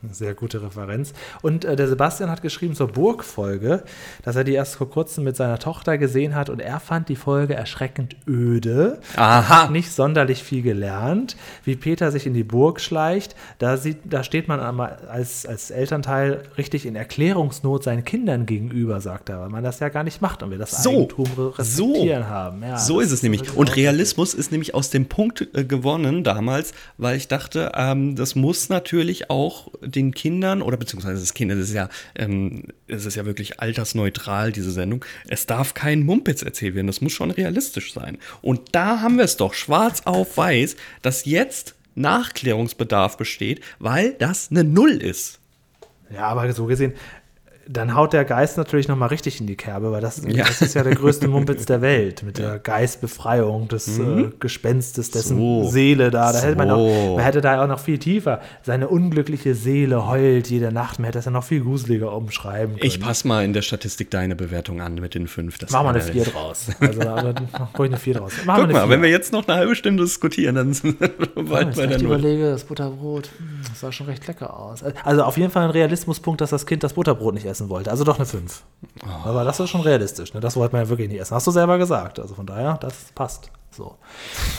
Eine 0.03 0.15
sehr 0.15 0.33
gute 0.33 0.63
Referenz. 0.63 1.13
Und 1.43 1.67
äh, 1.67 1.77
der 1.77 1.87
Sebastian 1.87 2.31
hat 2.31 2.41
geschrieben 2.41 2.75
zur 2.75 2.89
Burgfolge, 2.89 3.83
dass 4.23 4.35
er 4.35 4.45
die 4.45 4.55
erst 4.55 4.77
vor 4.77 4.89
kurzem 4.89 5.25
mit 5.25 5.37
seiner 5.37 5.59
Tochter 5.59 5.99
gesehen 5.99 6.35
hat 6.35 6.49
und 6.49 6.59
er 6.59 6.81
fand 6.81 7.11
die 7.11 7.17
Folge 7.17 7.53
erschreckend 7.53 8.17
öde. 8.27 9.01
Aha. 9.17 9.65
Hat 9.65 9.71
nicht 9.71 9.93
sonderlich 9.93 10.43
viel 10.43 10.63
gelernt, 10.63 11.37
wie 11.65 11.77
Peter 11.77 12.11
sich 12.11 12.27
in 12.27 12.33
die 12.33 12.45
Burg 12.45 12.81
schleicht. 12.81 13.37
Da, 13.59 13.77
sieht, 13.77 13.99
da 14.05 14.25
steht 14.25 14.49
man 14.49 14.59
einmal 14.59 14.97
als, 15.11 15.45
als 15.45 15.71
Elternteil 15.71 16.45
richtig 16.57 16.87
in 16.87 16.97
Erklärungsnot 16.97 17.85
seinen 17.85 18.05
Kindern 18.05 18.47
gegenüber, 18.47 19.03
sagt 19.03 19.29
er, 19.29 19.43
weil 19.43 19.51
man 19.51 19.63
das 19.63 19.81
ja 19.81 19.91
gar 19.91 20.03
nicht 20.03 20.23
macht 20.23 20.43
und 20.43 20.51
wir 20.51 20.57
das 20.57 20.83
So, 20.83 20.93
Eigentum 20.93 21.27
so, 21.37 21.49
respektieren 21.51 22.27
haben. 22.27 22.63
Ja, 22.63 22.79
so 22.79 23.01
ist 23.01 23.11
es 23.11 23.23
nämlich. 23.23 23.55
Und 23.55 23.77
Realismus 23.77 24.33
ist 24.33 24.51
nämlich 24.51 24.75
aus 24.75 24.89
dem 24.89 25.11
Punkt 25.11 25.47
äh, 25.53 25.63
gewonnen 25.63 26.25
damals, 26.25 26.73
weil 26.97 27.19
ich 27.19 27.29
dachte, 27.29 27.73
ähm, 27.75 28.17
das 28.17 28.35
muss 28.35 28.71
natürlich 28.71 29.29
auch 29.29 29.69
den 29.91 30.13
Kindern 30.13 30.63
oder 30.63 30.77
beziehungsweise 30.77 31.21
das 31.21 31.35
Kinder, 31.35 31.55
das 31.55 31.69
ist 31.69 31.75
ja, 31.75 31.89
ähm, 32.17 32.65
es 32.87 33.07
ist 33.07 33.17
ja 33.17 33.27
wirklich 33.27 33.61
altersneutral, 33.61 34.53
diese 34.53 34.73
Sendung. 34.73 35.05
Es 35.29 35.47
darf 35.47 35.75
kein 35.75 36.05
Mumpitz 36.05 36.43
erzählt 36.43 36.75
werden, 36.75 36.87
das 36.87 37.01
muss 37.01 37.13
schon 37.13 37.31
realistisch 37.31 37.93
sein. 37.93 38.19
Und 38.43 38.61
da 38.73 39.01
haben 39.01 39.17
wir 39.17 39.25
es 39.25 39.37
doch 39.37 39.55
schwarz 39.55 40.03
auf 40.05 40.37
weiß, 40.37 40.77
dass 41.03 41.25
jetzt 41.25 41.75
Nachklärungsbedarf 41.95 43.17
besteht, 43.17 43.61
weil 43.79 44.13
das 44.15 44.51
eine 44.51 44.65
Null 44.65 44.93
ist. 44.93 45.41
Ja, 46.13 46.27
aber 46.27 46.53
so 46.53 46.67
gesehen, 46.67 46.95
dann 47.73 47.95
haut 47.95 48.13
der 48.13 48.25
Geist 48.25 48.57
natürlich 48.57 48.89
nochmal 48.89 49.11
richtig 49.11 49.41
in 49.41 49.47
die 49.47 49.55
Kerbe, 49.57 49.93
weil 49.93 50.01
das, 50.01 50.23
Ja. 50.27 50.45
das 50.45 50.61
ist 50.61 50.75
ja 50.75 50.83
der 50.83 50.95
größte 50.97 51.29
Mumpitz 51.29 51.67
der 51.67 51.81
Welt 51.81 52.25
mit 52.25 52.39
der 52.39 52.59
Geistbefreiung 52.59 53.69
des 53.69 53.99
äh, 53.99 54.31
Gespenstes, 54.41 55.11
dessen 55.13 55.37
Mhm. 55.37 55.63
So. 55.65 55.71
Seele 55.71 56.11
da. 56.11 56.33
da 56.33 56.41
hätte 56.41 56.57
man, 56.57 56.69
noch, 56.69 56.77
So. 56.79 57.15
man 57.17 57.25
hätte 57.25 57.41
da 57.41 57.63
auch 57.63 57.69
noch 57.69 57.79
viel 57.79 57.99
tiefer. 57.99 58.41
Seine 58.63 58.89
unglückliche 58.89 59.55
Seele 59.55 60.07
heult 60.09 60.49
jede 60.51 60.73
Nacht. 60.73 60.99
Man 60.99 61.05
hätte 61.07 61.19
das 61.19 61.27
ja 61.27 61.31
noch 61.31 61.45
viel 61.45 61.63
gruseliger 61.63 62.13
umschreiben 62.13 62.75
können. 62.77 62.85
Ich 62.87 63.01
passe 63.01 63.29
mal 63.29 63.45
in 63.45 63.53
der 63.53 63.63
Statistik 63.63 64.11
deine 64.11 64.35
Bewertung 64.35 64.81
an 64.81 64.95
mit 64.97 65.15
den 65.15 65.29
fünf. 65.29 65.59
Das 65.59 65.71
Mach 65.71 65.85
mal 65.85 65.91
eine 65.91 66.01
4 66.03 66.25
draus. 66.25 66.67
Also 66.81 67.01
da 67.01 67.35
ruhig 67.79 67.91
eine 67.91 67.97
4 67.99 68.15
draus. 68.15 68.33
Mach 68.47 68.57
Guck 68.57 68.65
eine 68.65 68.73
mal, 68.73 68.81
vier. 68.81 68.89
wenn 68.91 69.03
wir 69.03 69.11
jetzt 69.11 69.33
noch 69.33 69.47
eine 69.47 69.57
halbe 69.59 69.77
Stunde 69.77 70.03
diskutieren, 70.03 70.57
dann 70.57 70.73
sind 70.75 70.99
wir 71.01 71.09
bald 71.45 71.69
jetzt 71.69 71.77
bei 71.77 71.87
der 71.87 71.97
ich 71.99 72.03
überlege, 72.03 72.51
das 72.51 72.65
Butterbrot, 72.65 73.27
hm, 73.39 73.61
das 73.69 73.81
sah 73.81 73.93
schon 73.93 74.07
recht 74.07 74.27
lecker 74.27 74.59
aus. 74.59 74.83
Also 75.05 75.23
auf 75.23 75.37
jeden 75.37 75.51
Fall 75.53 75.65
ein 75.65 75.71
Realismuspunkt, 75.71 76.41
dass 76.41 76.51
das 76.51 76.67
Kind 76.67 76.83
das 76.83 76.95
Butterbrot 76.95 77.35
nicht 77.35 77.47
essen 77.47 77.60
wollte. 77.69 77.91
Also 77.91 78.05
doch 78.05 78.17
eine 78.17 78.27
5. 78.27 78.63
Aber 79.25 79.45
das 79.45 79.61
ist 79.61 79.71
schon 79.71 79.83
realistisch. 79.83 80.33
Ne? 80.35 80.41
Das 80.41 80.57
wollte 80.57 80.75
man 80.75 80.85
ja 80.85 80.89
wirklich 80.89 81.09
nicht 81.09 81.21
essen. 81.21 81.35
Hast 81.35 81.47
du 81.47 81.51
selber 81.51 81.79
gesagt. 81.79 82.19
Also 82.19 82.35
von 82.35 82.47
daher, 82.47 82.79
das 82.81 82.95
passt. 83.15 83.51
So. 83.71 83.97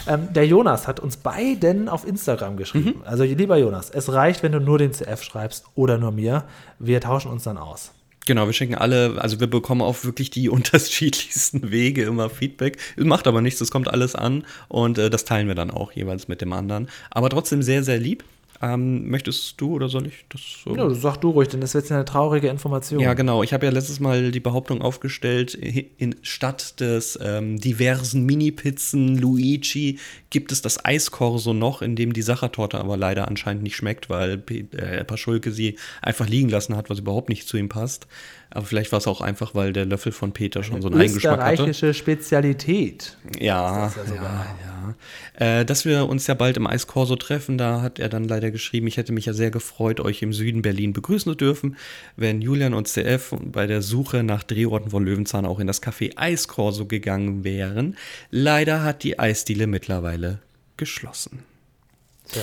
Ähm, 0.07 0.31
der 0.31 0.47
Jonas 0.47 0.87
hat 0.87 0.99
uns 0.99 1.17
beiden 1.17 1.89
auf 1.89 2.07
Instagram 2.07 2.57
geschrieben. 2.57 3.01
Also 3.05 3.23
lieber 3.23 3.57
Jonas, 3.57 3.89
es 3.89 4.11
reicht, 4.11 4.41
wenn 4.43 4.53
du 4.53 4.59
nur 4.59 4.77
den 4.77 4.93
CF 4.93 5.21
schreibst 5.23 5.65
oder 5.75 5.97
nur 5.97 6.11
mir. 6.11 6.45
Wir 6.79 7.01
tauschen 7.01 7.31
uns 7.31 7.43
dann 7.43 7.57
aus. 7.57 7.91
Genau, 8.27 8.45
wir 8.45 8.53
schicken 8.53 8.75
alle, 8.75 9.15
also 9.17 9.39
wir 9.39 9.47
bekommen 9.47 9.81
auf 9.81 10.05
wirklich 10.05 10.29
die 10.29 10.49
unterschiedlichsten 10.49 11.71
Wege 11.71 12.03
immer 12.03 12.29
Feedback. 12.29 12.77
Macht 12.95 13.27
aber 13.27 13.41
nichts, 13.41 13.59
das 13.59 13.71
kommt 13.71 13.89
alles 13.89 14.15
an 14.15 14.45
und 14.67 14.97
äh, 14.97 15.09
das 15.09 15.25
teilen 15.25 15.47
wir 15.47 15.55
dann 15.55 15.71
auch 15.71 15.91
jeweils 15.91 16.27
mit 16.27 16.41
dem 16.41 16.53
anderen. 16.53 16.87
Aber 17.09 17.29
trotzdem 17.29 17.63
sehr, 17.63 17.83
sehr 17.83 17.97
lieb. 17.97 18.23
Ähm, 18.61 19.09
möchtest 19.09 19.59
du 19.59 19.73
oder 19.73 19.89
soll 19.89 20.07
ich 20.07 20.25
das 20.29 20.41
so? 20.63 20.75
Ja, 20.75 20.89
sag 20.91 21.17
du 21.17 21.31
ruhig, 21.31 21.47
denn 21.47 21.61
das 21.61 21.73
wird 21.73 21.85
jetzt 21.85 21.91
eine 21.91 22.05
traurige 22.05 22.47
Information. 22.47 22.99
Ja, 22.99 23.15
genau. 23.15 23.41
Ich 23.41 23.53
habe 23.53 23.65
ja 23.65 23.71
letztes 23.71 23.99
Mal 23.99 24.31
die 24.31 24.39
Behauptung 24.39 24.81
aufgestellt, 24.81 25.55
in, 25.55 26.15
statt 26.21 26.79
des 26.79 27.17
ähm, 27.21 27.59
diversen 27.59 28.23
Mini-Pizzen 28.25 29.17
Luigi 29.17 29.97
gibt 30.29 30.51
es 30.51 30.61
das 30.61 30.85
Eiskorso 30.85 31.53
noch, 31.53 31.81
in 31.81 31.95
dem 31.95 32.13
die 32.13 32.21
Sachertorte 32.21 32.79
aber 32.79 32.97
leider 32.97 33.27
anscheinend 33.27 33.63
nicht 33.63 33.75
schmeckt, 33.75 34.09
weil 34.09 34.43
äh, 34.77 35.03
Paschulke 35.05 35.51
sie 35.51 35.77
einfach 36.01 36.29
liegen 36.29 36.49
lassen 36.49 36.75
hat, 36.75 36.89
was 36.89 36.99
überhaupt 36.99 37.29
nicht 37.29 37.47
zu 37.47 37.57
ihm 37.57 37.69
passt. 37.69 38.07
Aber 38.53 38.65
vielleicht 38.65 38.91
war 38.91 38.99
es 38.99 39.07
auch 39.07 39.21
einfach, 39.21 39.55
weil 39.55 39.71
der 39.73 39.85
Löffel 39.85 40.11
von 40.11 40.33
Peter 40.33 40.63
schon 40.63 40.81
so 40.81 40.89
einen 40.89 40.99
Eigengeschmack 40.99 41.39
hatte. 41.39 41.51
Österreichische 41.53 41.93
Spezialität. 41.93 43.17
Ja, 43.39 43.85
das 43.85 43.95
ja 43.95 44.05
sogar. 44.05 44.45
ja. 44.65 44.95
Äh, 45.35 45.65
dass 45.65 45.85
wir 45.85 46.07
uns 46.09 46.27
ja 46.27 46.33
bald 46.33 46.57
im 46.57 46.67
Eiskorso 46.67 47.15
treffen, 47.15 47.57
da 47.57 47.81
hat 47.81 47.99
er 47.99 48.09
dann 48.09 48.25
leider 48.25 48.51
geschrieben, 48.51 48.87
ich 48.87 48.97
hätte 48.97 49.13
mich 49.13 49.25
ja 49.25 49.33
sehr 49.33 49.51
gefreut, 49.51 49.99
euch 49.99 50.21
im 50.21 50.33
Süden 50.33 50.61
Berlin 50.61 50.91
begrüßen 50.91 51.31
zu 51.31 51.35
dürfen, 51.35 51.77
wenn 52.17 52.41
Julian 52.41 52.73
und 52.73 52.87
CF 52.87 53.35
bei 53.41 53.67
der 53.67 53.81
Suche 53.81 54.23
nach 54.23 54.43
Drehorten 54.43 54.91
von 54.91 55.05
Löwenzahn 55.05 55.45
auch 55.45 55.59
in 55.59 55.67
das 55.67 55.81
Café 55.81 56.17
Eiskorso 56.17 56.85
gegangen 56.85 57.43
wären. 57.43 57.95
Leider 58.31 58.83
hat 58.83 59.03
die 59.03 59.17
Eisdiele 59.17 59.67
mittlerweile 59.67 60.39
geschlossen. 60.77 61.43
Tja. 62.27 62.41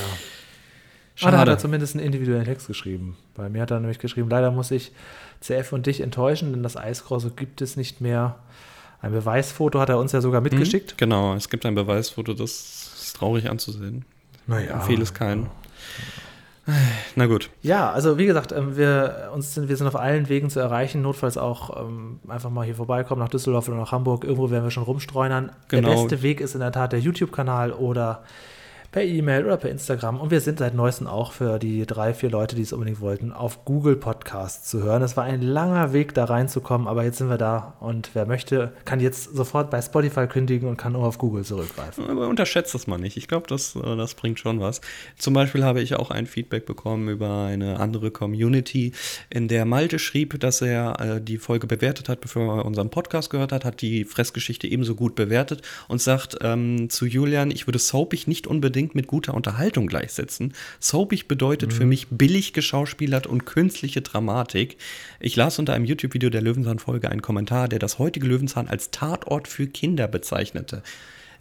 Ah, 1.20 1.30
da 1.30 1.38
hat 1.38 1.48
er 1.48 1.52
Schade. 1.52 1.62
zumindest 1.62 1.96
einen 1.96 2.04
individuellen 2.04 2.44
Text 2.44 2.66
geschrieben. 2.66 3.16
Bei 3.34 3.48
mir 3.48 3.62
hat 3.62 3.70
er 3.70 3.80
nämlich 3.80 3.98
geschrieben, 3.98 4.28
leider 4.30 4.50
muss 4.50 4.70
ich 4.70 4.92
CF 5.40 5.72
und 5.72 5.86
dich 5.86 6.00
enttäuschen, 6.00 6.52
denn 6.52 6.62
das 6.62 6.76
Eisgrosse 6.76 7.30
gibt 7.30 7.60
es 7.60 7.76
nicht 7.76 8.00
mehr. 8.00 8.36
Ein 9.00 9.12
Beweisfoto 9.12 9.80
hat 9.80 9.88
er 9.88 9.98
uns 9.98 10.12
ja 10.12 10.20
sogar 10.20 10.40
mitgeschickt. 10.40 10.98
Genau, 10.98 11.34
es 11.34 11.48
gibt 11.48 11.64
ein 11.66 11.74
Beweisfoto, 11.74 12.34
das 12.34 12.50
ist 13.00 13.16
traurig 13.16 13.48
anzusehen. 13.48 14.04
Naja. 14.46 14.64
Ich 14.64 14.70
empfehle 14.72 15.02
es 15.02 15.14
keinen. 15.14 15.48
Na 17.16 17.26
gut. 17.26 17.48
Ja, 17.62 17.90
also 17.90 18.18
wie 18.18 18.26
gesagt, 18.26 18.52
ähm, 18.52 18.76
wir, 18.76 19.30
uns 19.34 19.54
sind, 19.54 19.68
wir 19.68 19.76
sind 19.76 19.86
auf 19.86 19.96
allen 19.96 20.28
Wegen 20.28 20.50
zu 20.50 20.60
erreichen, 20.60 21.00
notfalls 21.00 21.38
auch 21.38 21.82
ähm, 21.82 22.20
einfach 22.28 22.50
mal 22.50 22.64
hier 22.64 22.74
vorbeikommen, 22.74 23.22
nach 23.22 23.30
Düsseldorf 23.30 23.68
oder 23.68 23.78
nach 23.78 23.92
Hamburg. 23.92 24.24
Irgendwo 24.24 24.50
werden 24.50 24.64
wir 24.64 24.70
schon 24.70 24.82
rumstreunern. 24.82 25.50
Genau. 25.68 25.88
Der 25.88 25.96
beste 25.96 26.22
Weg 26.22 26.40
ist 26.40 26.54
in 26.54 26.60
der 26.60 26.72
Tat 26.72 26.92
der 26.92 27.00
YouTube-Kanal 27.00 27.72
oder 27.72 28.22
per 28.90 29.04
E-Mail 29.04 29.44
oder 29.44 29.58
per 29.58 29.70
Instagram. 29.70 30.18
Und 30.18 30.30
wir 30.30 30.40
sind 30.40 30.60
seit 30.60 30.74
neuestem 30.74 31.06
auch 31.06 31.32
für 31.32 31.58
die 31.58 31.84
drei, 31.84 32.14
vier 32.14 32.30
Leute, 32.30 32.56
die 32.56 32.62
es 32.62 32.72
unbedingt 32.72 33.00
wollten, 33.00 33.32
auf 33.32 33.66
Google 33.66 33.96
Podcasts 33.96 34.70
zu 34.70 34.82
hören. 34.82 35.02
Es 35.02 35.14
war 35.14 35.24
ein 35.24 35.42
langer 35.42 35.92
Weg, 35.92 36.14
da 36.14 36.24
reinzukommen, 36.24 36.88
aber 36.88 37.04
jetzt 37.04 37.18
sind 37.18 37.28
wir 37.28 37.36
da. 37.36 37.76
Und 37.80 38.10
wer 38.14 38.24
möchte, 38.24 38.72
kann 38.86 38.98
jetzt 38.98 39.36
sofort 39.36 39.70
bei 39.70 39.82
Spotify 39.82 40.26
kündigen 40.26 40.68
und 40.68 40.78
kann 40.78 40.94
nur 40.94 41.06
auf 41.06 41.18
Google 41.18 41.44
zurückgreifen. 41.44 42.08
Aber 42.08 42.28
unterschätzt 42.28 42.74
das 42.74 42.86
mal 42.86 42.96
nicht. 42.96 43.18
Ich 43.18 43.28
glaube, 43.28 43.46
das, 43.46 43.76
äh, 43.76 43.96
das 43.96 44.14
bringt 44.14 44.38
schon 44.38 44.58
was. 44.60 44.80
Zum 45.18 45.34
Beispiel 45.34 45.64
habe 45.64 45.82
ich 45.82 45.94
auch 45.96 46.10
ein 46.10 46.26
Feedback 46.26 46.64
bekommen 46.64 47.10
über 47.10 47.44
eine 47.44 47.80
andere 47.80 48.10
Community, 48.10 48.92
in 49.28 49.48
der 49.48 49.66
Malte 49.66 49.98
schrieb, 49.98 50.40
dass 50.40 50.62
er 50.62 50.98
äh, 51.00 51.20
die 51.20 51.36
Folge 51.36 51.66
bewertet 51.66 52.08
hat, 52.08 52.22
bevor 52.22 52.58
er 52.58 52.64
unseren 52.64 52.88
Podcast 52.88 53.28
gehört 53.28 53.52
hat, 53.52 53.66
hat 53.66 53.82
die 53.82 54.06
Fressgeschichte 54.06 54.66
ebenso 54.66 54.94
gut 54.94 55.14
bewertet 55.14 55.60
und 55.88 56.00
sagt 56.00 56.38
ähm, 56.40 56.88
zu 56.88 57.04
Julian, 57.04 57.50
ich 57.50 57.66
würde 57.66 57.78
soapig 57.78 58.26
nicht 58.26 58.46
unbedingt 58.46 58.77
mit 58.94 59.06
guter 59.06 59.34
Unterhaltung 59.34 59.86
gleichsetzen. 59.86 60.54
Soapig 60.80 61.28
bedeutet 61.28 61.72
für 61.72 61.86
mich 61.86 62.08
billig 62.08 62.52
geschauspielert 62.52 63.26
und 63.26 63.44
künstliche 63.44 64.02
Dramatik. 64.02 64.76
Ich 65.20 65.36
las 65.36 65.58
unter 65.58 65.74
einem 65.74 65.84
YouTube-Video 65.84 66.30
der 66.30 66.42
Löwenzahn-Folge 66.42 67.10
einen 67.10 67.22
Kommentar, 67.22 67.68
der 67.68 67.78
das 67.78 67.98
heutige 67.98 68.26
Löwenzahn 68.26 68.68
als 68.68 68.90
Tatort 68.90 69.48
für 69.48 69.66
Kinder 69.66 70.08
bezeichnete. 70.08 70.82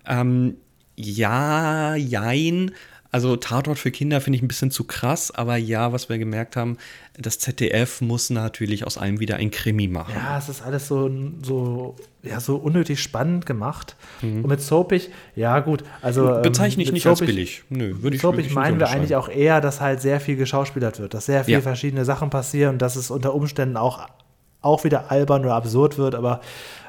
Ähm, 0.05 0.55
ja, 0.95 1.95
jein. 1.95 2.71
Also 3.11 3.35
Tatort 3.37 3.79
für 3.79 3.89
Kinder 3.91 4.19
finde 4.21 4.37
ich 4.37 4.43
ein 4.43 4.47
bisschen 4.47 4.69
zu 4.71 4.83
krass, 4.83 5.31
aber 5.31 5.55
ja, 5.55 5.93
was 5.93 6.09
wir 6.09 6.17
gemerkt 6.17 6.55
haben, 6.55 6.77
das 7.17 7.39
ZDF 7.39 8.01
muss 8.01 8.29
natürlich 8.29 8.85
aus 8.85 8.97
allem 8.97 9.19
wieder 9.19 9.37
ein 9.37 9.49
Krimi 9.49 9.87
machen. 9.87 10.13
Ja, 10.15 10.37
es 10.37 10.49
ist 10.49 10.61
alles 10.61 10.87
so, 10.87 11.09
so, 11.41 11.95
ja, 12.21 12.39
so 12.39 12.57
unnötig 12.57 13.01
spannend 13.01 13.45
gemacht. 13.45 13.95
Und 14.21 14.45
mit 14.47 14.61
soapig, 14.61 15.09
ja 15.35 15.59
gut, 15.59 15.83
also 16.01 16.35
ähm, 16.35 16.41
Bezeichne 16.41 16.83
ich 16.83 16.91
nicht 16.91 17.07
als 17.07 17.19
soapig- 17.21 17.25
billig. 17.27 17.63
Nö, 17.69 17.95
würde 18.01 18.15
ich 18.17 18.21
Soapig 18.21 18.51
meinen 18.53 18.79
wir 18.79 18.89
eigentlich 18.89 19.15
auch 19.15 19.29
eher, 19.29 19.61
dass 19.61 19.79
halt 19.81 20.01
sehr 20.01 20.19
viel 20.19 20.35
geschauspielert 20.35 20.99
wird, 20.99 21.13
dass 21.13 21.25
sehr 21.27 21.45
viele 21.45 21.57
Ja. 21.57 21.61
verschiedene 21.61 22.03
Sachen 22.05 22.29
passieren, 22.29 22.77
dass 22.77 22.95
es 22.95 23.09
unter 23.09 23.33
Umständen 23.33 23.77
auch, 23.77 24.07
auch 24.61 24.83
wieder 24.83 25.11
albern 25.11 25.45
oder 25.45 25.55
absurd 25.55 25.97
wird, 25.97 26.13
aber 26.13 26.41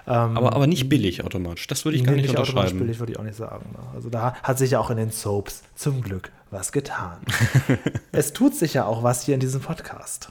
ähm, 0.09 0.37
Aber, 0.37 0.55
aber 0.55 0.67
nicht 0.67 0.89
billig 0.89 1.23
automatisch. 1.25 1.67
Das 1.67 1.85
würde 1.85 1.97
ich 1.99 2.05
gar 2.05 2.13
nicht 2.15 2.29
automatisch 2.31 2.51
unterschreiben. 2.55 2.79
billig, 2.81 2.99
würde 2.99 3.13
ich 3.13 3.19
auch 3.19 3.25
nicht 3.25 3.37
sagen. 3.37 3.71
ne? 3.73 3.79
Also 3.95 4.09
da 4.11 4.35
hat 4.43 4.59
sich 4.59 4.71
ja 4.73 4.81
auch 4.81 4.91
in 4.91 4.97
den 4.97 5.11
Soaps 5.13 5.63
zum 5.75 6.01
Glück 6.03 6.33
was 6.51 6.73
getan. 6.73 7.19
es 8.13 8.33
tut 8.33 8.55
sich 8.55 8.75
ja 8.75 8.87
auch 8.87 9.03
was 9.03 9.23
hier 9.25 9.35
in 9.35 9.41
diesem 9.41 9.61
Podcast. 9.61 10.31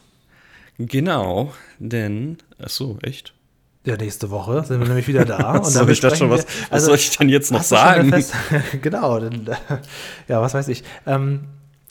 Genau, 0.80 1.54
denn, 1.80 2.38
ach 2.60 2.70
so, 2.70 2.98
echt? 3.02 3.34
Ja, 3.86 3.96
nächste 3.98 4.30
Woche 4.32 4.64
sind 4.66 4.80
wir 4.82 4.88
nämlich 4.88 5.08
wieder 5.08 5.26
da. 5.26 5.64
So, 5.64 5.88
ich 5.88 6.00
dachte 6.02 6.18
schon, 6.18 6.30
was- 6.30 6.46
wir- 6.46 6.72
was 6.72 6.86
soll 6.86 6.96
ich 6.96 7.16
denn 7.18 7.30
jetzt 7.30 7.52
noch 7.52 7.64
sagen? 7.64 8.12
Genau, 8.82 9.20
denn, 9.20 9.46
ja, 10.28 10.42
was 10.42 10.54
weiß 10.54 10.68
ich. 10.68 10.84
Ähm, 11.06 11.46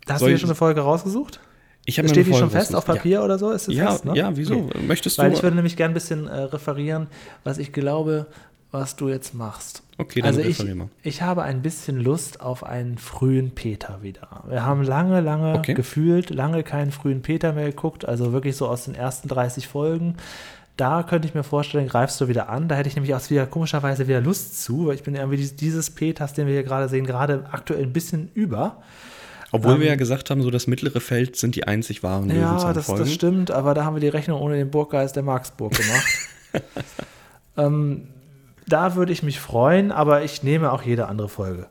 hast 0.09 0.21
Soll 0.21 0.29
du 0.29 0.33
dir 0.33 0.35
ich- 0.37 0.41
schon 0.41 0.51
eine 0.51 0.55
Folge 0.57 0.81
rausgesucht? 0.83 1.41
Ich 1.89 1.95
Steht 1.95 2.27
die 2.27 2.35
schon 2.35 2.51
fest 2.51 2.75
auf. 2.75 2.85
Papier 2.85 3.23
oder 3.23 3.39
so? 3.39 3.51
Ist 3.53 3.69
es 3.69 3.75
Ja, 3.75 3.93
fest, 3.93 4.05
ne? 4.05 4.15
ja, 4.17 4.37
wieso? 4.37 4.69
Möchtest 4.87 5.17
du- 5.19 5.23
Weil 5.23 5.33
ich 5.33 5.43
würde 5.43 5.55
nämlich 5.57 5.77
gerne 5.77 5.93
ein 5.93 5.95
bisschen 5.95 6.27
äh, 6.27 6.35
referieren, 6.43 7.07
was 7.45 7.59
ich 7.59 7.73
glaube, 7.73 8.27
was 8.73 8.97
du 8.97 9.09
jetzt 9.09 9.33
machst. 9.35 9.83
Okay, 9.97 10.21
dann 10.21 10.35
also 10.37 10.41
ich, 10.41 10.59
mal. 10.75 10.89
ich 11.03 11.23
habe 11.23 11.45
ein 11.45 11.63
bisschen 11.63 11.99
Lust 12.01 12.41
auf 12.41 12.65
einen 12.65 12.99
frühen 12.99 13.53
Peter 13.53 14.03
wieder. 14.03 14.43
Wir 14.49 14.67
haben 14.67 14.83
lange, 14.83 15.21
lange 15.21 15.55
Okay. 15.55 15.73
gefühlt, 15.75 16.31
lange 16.31 16.63
keinen 16.65 16.91
frühen 16.91 17.23
Peter 17.23 17.53
mehr 17.53 17.67
geguckt, 17.67 18.05
also 18.05 18.33
wirklich 18.33 18.57
so 18.57 18.67
aus 18.69 18.85
den 18.85 18.95
ersten 18.97 19.29
30 19.29 19.69
Folgen. 19.69 20.17
Da 20.77 21.05
könnte 21.05 21.27
ich 21.29 21.35
mir 21.35 21.45
vorstellen, 21.45 21.89
greifst 21.89 22.21
du 22.21 22.29
wieder 22.29 22.51
an. 22.51 22.69
Da 22.69 22.75
hätte 22.75 22.89
ich 22.89 22.97
nämlich 22.97 23.15
auch 23.15 23.31
wieder 23.31 23.47
komischerweise 23.47 24.09
wieder 24.09 24.21
Lust 24.21 24.63
zu, 24.63 24.89
weil 24.89 24.97
ich 24.97 25.05
bin 25.05 25.15
irgendwie 25.15 25.39
dies- 25.39 25.57
dieses 25.57 25.89
Peters, 25.91 26.35
den 26.35 26.47
wir 26.49 26.53
hier 26.53 26.65
gerade 26.65 26.89
sehen, 26.89 27.07
gerade 27.07 27.45
aktuell 27.53 27.83
ein 27.85 27.93
bisschen 27.95 28.29
über. 28.35 28.83
Obwohl 29.53 29.81
wir 29.81 29.87
ja 29.87 29.95
gesagt 29.95 30.31
haben, 30.31 30.43
so 30.43 30.51
das 30.51 30.67
mittlere 30.67 31.01
Feld 31.01 31.37
sind 31.37 31.55
die 31.57 31.65
einzig 31.65 32.03
wahren 32.03 32.29
Ja, 32.31 32.55
das, 32.55 32.63
Löwenzahn-Folgen. 32.63 33.05
das 33.05 33.13
stimmt, 33.13 33.51
aber 33.51 33.75
da 33.75 33.85
haben 33.85 33.95
wir 33.95 34.01
die 34.01 34.09
Rechnung 34.09 34.41
ohne 34.41 34.57
den 34.57 34.71
Burggeist 34.71 35.17
der 35.17 35.23
Marksburg 35.23 35.73
gemacht. 35.73 36.07
ähm, 37.57 38.09
da 38.67 38.97
würde 38.97 39.13
ich 39.13 39.23
mich 39.23 39.39
freuen, 39.39 39.93
aber 39.93 40.25
ich 40.25 40.43
nehme 40.43 40.73
auch 40.73 40.83
jede 40.83 41.07
andere 41.07 41.29
Folge. 41.29 41.69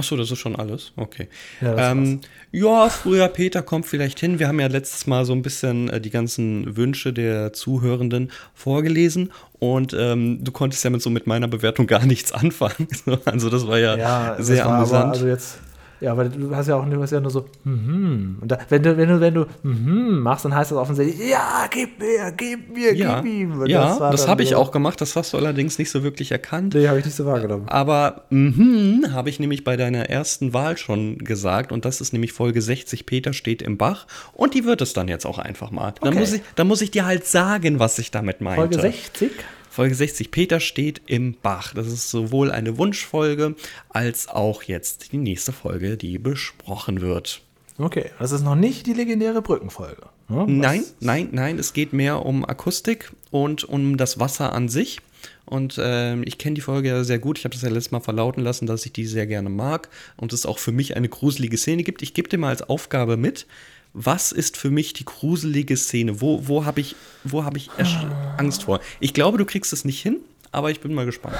Ach 0.00 0.04
so, 0.04 0.16
das 0.16 0.30
ist 0.30 0.38
schon 0.38 0.54
alles? 0.54 0.92
Okay. 0.94 1.28
Ja, 1.60 1.74
das 1.74 1.90
ähm, 1.90 2.20
ja, 2.52 2.88
früher 2.88 3.26
Peter 3.26 3.62
kommt 3.62 3.84
vielleicht 3.84 4.20
hin. 4.20 4.38
Wir 4.38 4.46
haben 4.46 4.60
ja 4.60 4.68
letztes 4.68 5.08
Mal 5.08 5.24
so 5.24 5.32
ein 5.32 5.42
bisschen 5.42 5.90
äh, 5.90 6.00
die 6.00 6.10
ganzen 6.10 6.76
Wünsche 6.76 7.12
der 7.12 7.52
Zuhörenden 7.52 8.30
vorgelesen 8.54 9.32
und 9.58 9.96
ähm, 9.98 10.38
du 10.44 10.52
konntest 10.52 10.84
ja 10.84 10.90
mit 10.90 11.02
so 11.02 11.10
mit 11.10 11.26
meiner 11.26 11.48
Bewertung 11.48 11.88
gar 11.88 12.06
nichts 12.06 12.30
anfangen. 12.30 12.86
So, 13.04 13.18
also 13.24 13.50
das 13.50 13.66
war 13.66 13.78
ja, 13.80 13.96
Ja, 13.96 14.34
das 14.36 14.46
sehr 14.46 14.64
war 14.64 14.76
amüsant. 14.76 15.02
Aber, 15.02 15.12
also 15.14 15.26
jetzt, 15.26 15.58
ja, 16.00 16.12
aber 16.12 16.24
du 16.24 16.54
hast 16.54 16.68
ja 16.68 16.76
auch 16.76 16.86
hast 16.86 17.10
ja 17.12 17.20
nur 17.20 17.30
so, 17.30 17.46
mhm. 17.64 18.38
Und 18.40 18.50
da, 18.50 18.58
wenn 18.68 18.82
du, 18.82 18.96
wenn 18.96 19.08
du, 19.08 19.20
wenn 19.20 19.34
du 19.34 19.46
mhm 19.62 20.20
machst, 20.22 20.44
dann 20.44 20.54
heißt 20.54 20.70
das 20.70 20.78
offensichtlich, 20.78 21.28
ja, 21.28 21.66
gib 21.70 21.98
mir, 21.98 22.32
gib 22.36 22.74
mir, 22.74 22.94
ja, 22.94 23.20
gib 23.20 23.32
ihm. 23.32 23.60
Und 23.60 23.68
ja, 23.68 23.98
das, 23.98 24.22
dann 24.22 24.30
habe 24.30 24.42
ich 24.42 24.50
so- 24.50 24.56
auch 24.56 24.70
gemacht. 24.70 25.00
Das 25.00 25.16
hast 25.16 25.32
du 25.32 25.36
allerdings 25.36 25.78
nicht 25.78 25.90
so 25.90 26.02
wirklich 26.02 26.30
erkannt. 26.32 26.74
Nee, 26.74 26.88
habe 26.88 26.98
ich 26.98 27.04
nicht 27.04 27.14
so 27.16 27.26
wahrgenommen. 27.26 27.68
Aber 27.68 28.24
mhm, 28.30 29.06
habe 29.12 29.30
ich 29.30 29.40
nämlich 29.40 29.64
bei 29.64 29.76
deiner 29.76 30.08
ersten 30.08 30.52
Wahl 30.52 30.76
schon 30.76 31.18
gesagt 31.18 31.72
und 31.72 31.84
das 31.84 32.00
ist 32.00 32.12
nämlich 32.12 32.32
Folge 32.32 32.62
60, 32.62 33.06
Peter 33.06 33.32
steht 33.32 33.62
im 33.62 33.78
Bach 33.78 34.06
und 34.32 34.54
die 34.54 34.64
wird 34.64 34.80
es 34.80 34.92
dann 34.92 35.08
jetzt 35.08 35.26
auch 35.26 35.38
einfach 35.38 35.70
mal. 35.70 35.94
Dann, 36.00 36.10
Okay. 36.10 36.18
muss 36.20 36.32
ich, 36.32 36.42
dann 36.54 36.66
muss 36.68 36.80
ich 36.80 36.90
dir 36.90 37.06
halt 37.06 37.26
sagen, 37.26 37.78
was 37.78 37.98
ich 37.98 38.10
damit 38.10 38.40
meinte. 38.40 38.60
Folge 38.60 38.80
60? 38.80 39.30
Folge 39.78 39.94
60, 39.94 40.32
Peter 40.32 40.58
steht 40.58 41.02
im 41.06 41.36
Bach. 41.40 41.72
Das 41.72 41.86
ist 41.86 42.10
sowohl 42.10 42.50
eine 42.50 42.78
Wunschfolge 42.78 43.54
als 43.88 44.26
auch 44.26 44.64
jetzt 44.64 45.12
die 45.12 45.18
nächste 45.18 45.52
Folge, 45.52 45.96
die 45.96 46.18
besprochen 46.18 47.00
wird. 47.00 47.42
Okay, 47.78 48.06
das 48.18 48.32
ist 48.32 48.42
noch 48.42 48.56
nicht 48.56 48.88
die 48.88 48.92
legendäre 48.92 49.40
Brückenfolge. 49.40 50.02
ne? 50.26 50.46
Nein, 50.48 50.84
nein, 50.98 51.28
nein, 51.30 51.60
es 51.60 51.74
geht 51.74 51.92
mehr 51.92 52.26
um 52.26 52.44
Akustik 52.44 53.12
und 53.30 53.62
um 53.62 53.96
das 53.96 54.18
Wasser 54.18 54.52
an 54.52 54.68
sich. 54.68 54.98
Und 55.44 55.78
ähm, 55.80 56.24
ich 56.26 56.38
kenne 56.38 56.54
die 56.54 56.60
Folge 56.60 56.88
ja 56.88 57.04
sehr 57.04 57.20
gut. 57.20 57.38
Ich 57.38 57.44
habe 57.44 57.54
das 57.54 57.62
ja 57.62 57.68
letztes 57.68 57.92
Mal 57.92 58.00
verlauten 58.00 58.42
lassen, 58.42 58.66
dass 58.66 58.84
ich 58.84 58.92
die 58.92 59.06
sehr 59.06 59.28
gerne 59.28 59.48
mag 59.48 59.90
und 60.16 60.32
es 60.32 60.44
auch 60.44 60.58
für 60.58 60.72
mich 60.72 60.96
eine 60.96 61.08
gruselige 61.08 61.56
Szene 61.56 61.84
gibt. 61.84 62.02
Ich 62.02 62.14
gebe 62.14 62.28
dir 62.28 62.38
mal 62.38 62.48
als 62.48 62.62
Aufgabe 62.62 63.16
mit, 63.16 63.46
was 63.92 64.32
ist 64.32 64.56
für 64.56 64.70
mich 64.70 64.92
die 64.92 65.04
gruselige 65.04 65.76
Szene? 65.76 66.20
Wo, 66.20 66.46
wo 66.46 66.64
habe 66.64 66.80
ich, 66.80 66.96
wo 67.24 67.44
hab 67.44 67.56
ich 67.56 67.70
erst 67.78 67.96
Angst 68.36 68.64
vor? 68.64 68.80
Ich 69.00 69.14
glaube, 69.14 69.38
du 69.38 69.44
kriegst 69.44 69.72
es 69.72 69.84
nicht 69.84 70.00
hin, 70.00 70.18
aber 70.52 70.70
ich 70.70 70.80
bin 70.80 70.94
mal 70.94 71.06
gespannt. 71.06 71.36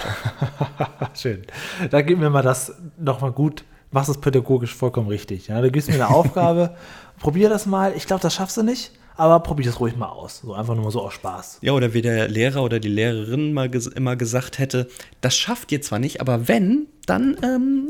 Schön. 1.15 1.43
Da 1.91 2.03
gib 2.03 2.19
mir 2.19 2.31
mal 2.31 2.43
das 2.43 2.73
nochmal 2.99 3.33
gut. 3.33 3.65
Machst 3.91 4.11
es 4.11 4.21
pädagogisch 4.21 4.75
vollkommen 4.75 5.09
richtig. 5.09 5.49
Ja? 5.49 5.61
Du 5.63 5.71
gibst 5.71 5.89
mir 5.89 5.95
eine 5.95 6.09
Aufgabe, 6.15 6.77
probier 7.19 7.49
das 7.49 7.67
mal. 7.67 7.95
Ich 7.97 8.07
glaube, 8.07 8.23
das 8.23 8.35
schaffst 8.35 8.57
du 8.57 8.63
nicht, 8.63 8.93
aber 9.19 9.41
probier 9.41 9.67
das 9.67 9.81
ruhig 9.81 9.97
mal 9.97 10.09
aus. 10.09 10.39
So 10.39 10.55
einfach 10.55 10.77
nur 10.77 10.85
mal 10.85 10.91
so 10.91 11.03
aus 11.03 11.13
Spaß. 11.13 11.59
Ja, 11.61 11.73
oder 11.73 11.93
wie 11.93 12.03
der 12.03 12.29
Lehrer 12.29 12.63
oder 12.63 12.79
die 12.79 12.89
Lehrerin 12.89 13.53
mal 13.53 13.69
ges 13.69 13.89
immer 13.89 14.15
gesagt 14.15 14.61
hätte, 14.61 14.89
das 15.21 15.37
schafft 15.37 15.73
ihr 15.73 15.83
zwar 15.83 15.99
nicht, 15.99 16.21
aber 16.21 16.47
wenn, 16.47 16.87
dann 17.05 17.37
ähm, 17.43 17.89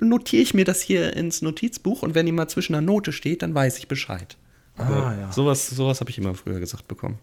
notiere 0.00 0.42
ich 0.42 0.54
mir 0.54 0.64
das 0.64 0.80
hier 0.80 1.16
ins 1.16 1.40
Notizbuch 1.40 2.02
und 2.02 2.16
wenn 2.16 2.26
die 2.26 2.32
mal 2.32 2.48
zwischen 2.48 2.74
einer 2.74 2.84
Note 2.84 3.12
steht, 3.12 3.42
dann 3.42 3.54
weiß 3.54 3.78
ich 3.78 3.86
Bescheid. 3.86 4.36
Ah, 4.76 5.14
ja. 5.18 5.32
Sowas, 5.32 5.68
sowas 5.68 6.00
habe 6.00 6.10
ich 6.10 6.18
immer 6.18 6.34
früher 6.34 6.58
gesagt 6.58 6.88
bekommen. 6.88 7.18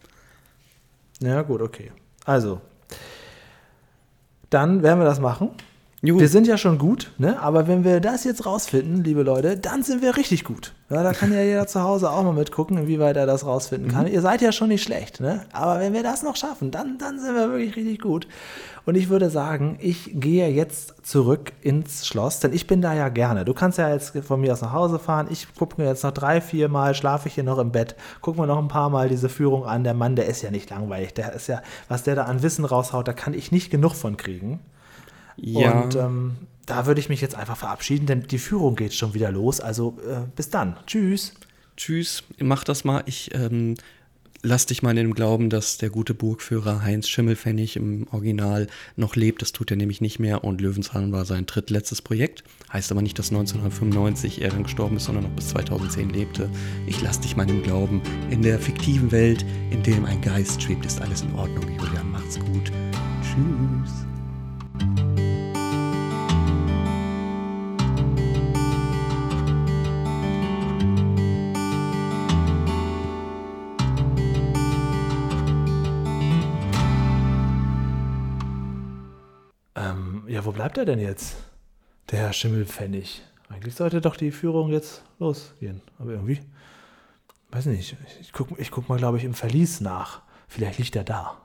Ja, 1.21 1.41
gut, 1.41 1.61
okay. 1.61 1.91
Also, 2.23 2.61
dann 4.49 4.83
werden 4.83 4.99
wir 4.99 5.05
das 5.05 5.19
machen. 5.19 5.51
Juhu. 6.05 6.19
Wir 6.19 6.27
sind 6.27 6.47
ja 6.47 6.57
schon 6.57 6.79
gut, 6.79 7.11
ne? 7.17 7.39
aber 7.39 7.65
wenn 7.69 7.85
wir 7.85 8.01
das 8.01 8.25
jetzt 8.25 8.45
rausfinden, 8.45 9.05
liebe 9.05 9.23
Leute, 9.23 9.55
dann 9.55 9.83
sind 9.83 10.01
wir 10.01 10.17
richtig 10.17 10.43
gut. 10.43 10.73
Ja, 10.89 11.01
da 11.01 11.13
kann 11.13 11.31
ja 11.31 11.41
jeder 11.43 11.65
zu 11.65 11.81
Hause 11.81 12.11
auch 12.11 12.23
mal 12.23 12.33
mitgucken, 12.33 12.77
inwieweit 12.77 13.15
er 13.15 13.25
das 13.25 13.45
rausfinden 13.45 13.89
kann. 13.89 14.07
Ihr 14.07 14.19
seid 14.19 14.41
ja 14.41 14.51
schon 14.51 14.67
nicht 14.67 14.83
schlecht, 14.83 15.21
ne? 15.21 15.45
aber 15.53 15.79
wenn 15.79 15.93
wir 15.93 16.03
das 16.03 16.21
noch 16.21 16.35
schaffen, 16.35 16.71
dann, 16.71 16.97
dann 16.97 17.21
sind 17.21 17.33
wir 17.35 17.51
wirklich 17.51 17.77
richtig 17.77 18.01
gut. 18.01 18.27
Und 18.85 18.95
ich 18.95 19.07
würde 19.07 19.29
sagen, 19.29 19.77
ich 19.79 20.11
gehe 20.15 20.49
jetzt 20.49 21.07
zurück 21.07 21.53
ins 21.61 22.05
Schloss, 22.05 22.41
denn 22.41 22.51
ich 22.51 22.67
bin 22.67 22.81
da 22.81 22.93
ja 22.93 23.07
gerne. 23.07 23.45
Du 23.45 23.53
kannst 23.53 23.77
ja 23.77 23.89
jetzt 23.89 24.11
von 24.25 24.41
mir 24.41 24.51
aus 24.51 24.61
nach 24.61 24.73
Hause 24.73 24.99
fahren. 24.99 25.27
Ich 25.31 25.55
gucke 25.55 25.81
mir 25.81 25.87
jetzt 25.87 26.03
noch 26.03 26.11
drei, 26.11 26.41
vier 26.41 26.67
Mal, 26.67 26.95
schlafe 26.95 27.29
ich 27.29 27.35
hier 27.35 27.45
noch 27.45 27.59
im 27.59 27.71
Bett, 27.71 27.95
gucke 28.19 28.41
mir 28.41 28.47
noch 28.47 28.59
ein 28.59 28.67
paar 28.67 28.89
Mal 28.89 29.07
diese 29.07 29.29
Führung 29.29 29.65
an. 29.65 29.85
Der 29.85 29.93
Mann, 29.93 30.17
der 30.17 30.25
ist 30.25 30.41
ja 30.41 30.51
nicht 30.51 30.69
langweilig. 30.69 31.13
Der 31.13 31.31
ist 31.31 31.47
ja, 31.47 31.61
was 31.87 32.03
der 32.03 32.15
da 32.15 32.23
an 32.23 32.43
Wissen 32.43 32.65
raushaut, 32.65 33.07
da 33.07 33.13
kann 33.13 33.33
ich 33.33 33.53
nicht 33.53 33.69
genug 33.69 33.95
von 33.95 34.17
kriegen. 34.17 34.59
Ja, 35.37 35.81
Und 35.81 35.95
ähm, 35.95 36.35
da 36.65 36.85
würde 36.85 37.01
ich 37.01 37.09
mich 37.09 37.21
jetzt 37.21 37.35
einfach 37.35 37.57
verabschieden, 37.57 38.05
denn 38.05 38.23
die 38.23 38.37
Führung 38.37 38.75
geht 38.75 38.93
schon 38.93 39.13
wieder 39.13 39.31
los. 39.31 39.59
Also 39.59 39.97
äh, 40.07 40.21
bis 40.35 40.49
dann. 40.49 40.77
Tschüss. 40.85 41.33
Tschüss, 41.75 42.23
mach 42.39 42.63
das 42.63 42.83
mal. 42.83 43.03
Ich 43.05 43.33
ähm, 43.33 43.75
lass 44.43 44.65
dich 44.65 44.83
mal 44.83 44.91
in 44.91 44.97
dem 44.97 45.13
Glauben, 45.13 45.49
dass 45.49 45.77
der 45.77 45.89
gute 45.89 46.13
Burgführer 46.13 46.83
Heinz 46.83 47.07
Schimmelfennig 47.07 47.75
im 47.75 48.07
Original 48.11 48.67
noch 48.95 49.15
lebt. 49.15 49.41
Das 49.41 49.53
tut 49.53 49.71
er 49.71 49.77
nämlich 49.77 50.01
nicht 50.01 50.19
mehr 50.19 50.43
und 50.43 50.61
Löwenzahn 50.61 51.11
war 51.11 51.25
sein 51.25 51.45
drittletztes 51.45 52.01
Projekt. 52.01 52.43
Heißt 52.71 52.91
aber 52.91 53.01
nicht, 53.01 53.17
dass 53.17 53.31
1995 53.31 54.41
er 54.41 54.51
dann 54.51 54.63
gestorben 54.63 54.97
ist, 54.97 55.05
sondern 55.05 55.23
noch 55.23 55.31
bis 55.31 55.49
2010 55.49 56.09
lebte. 56.11 56.49
Ich 56.85 57.01
lass 57.01 57.19
dich 57.19 57.35
mal 57.35 57.49
in 57.49 57.55
dem 57.55 57.63
Glauben. 57.63 58.01
In 58.29 58.41
der 58.43 58.59
fiktiven 58.59 59.11
Welt, 59.11 59.43
in 59.71 59.81
dem 59.81 60.05
ein 60.05 60.21
Geist 60.21 60.61
schwebt, 60.61 60.85
ist 60.85 61.01
alles 61.01 61.21
in 61.21 61.33
Ordnung. 61.33 61.67
Julian, 61.79 62.11
macht's 62.11 62.39
gut. 62.39 62.71
Tschüss. 63.23 64.12
Bleibt 80.53 80.77
er 80.77 80.85
denn 80.85 80.99
jetzt? 80.99 81.35
Der 82.11 82.19
Herr 82.19 82.33
Schimmelpfennig. 82.33 83.21
Eigentlich 83.49 83.75
sollte 83.75 84.01
doch 84.01 84.15
die 84.15 84.31
Führung 84.31 84.71
jetzt 84.71 85.03
losgehen. 85.19 85.81
Aber 85.99 86.11
irgendwie, 86.11 86.39
weiß 87.51 87.67
nicht. 87.67 87.95
Ich 88.21 88.31
guck, 88.31 88.57
ich 88.59 88.71
guck 88.71 88.89
mal, 88.89 88.97
glaube 88.97 89.17
ich, 89.17 89.23
im 89.23 89.33
Verlies 89.33 89.81
nach. 89.81 90.21
Vielleicht 90.47 90.79
liegt 90.79 90.95
er 90.95 91.03
da. 91.03 91.42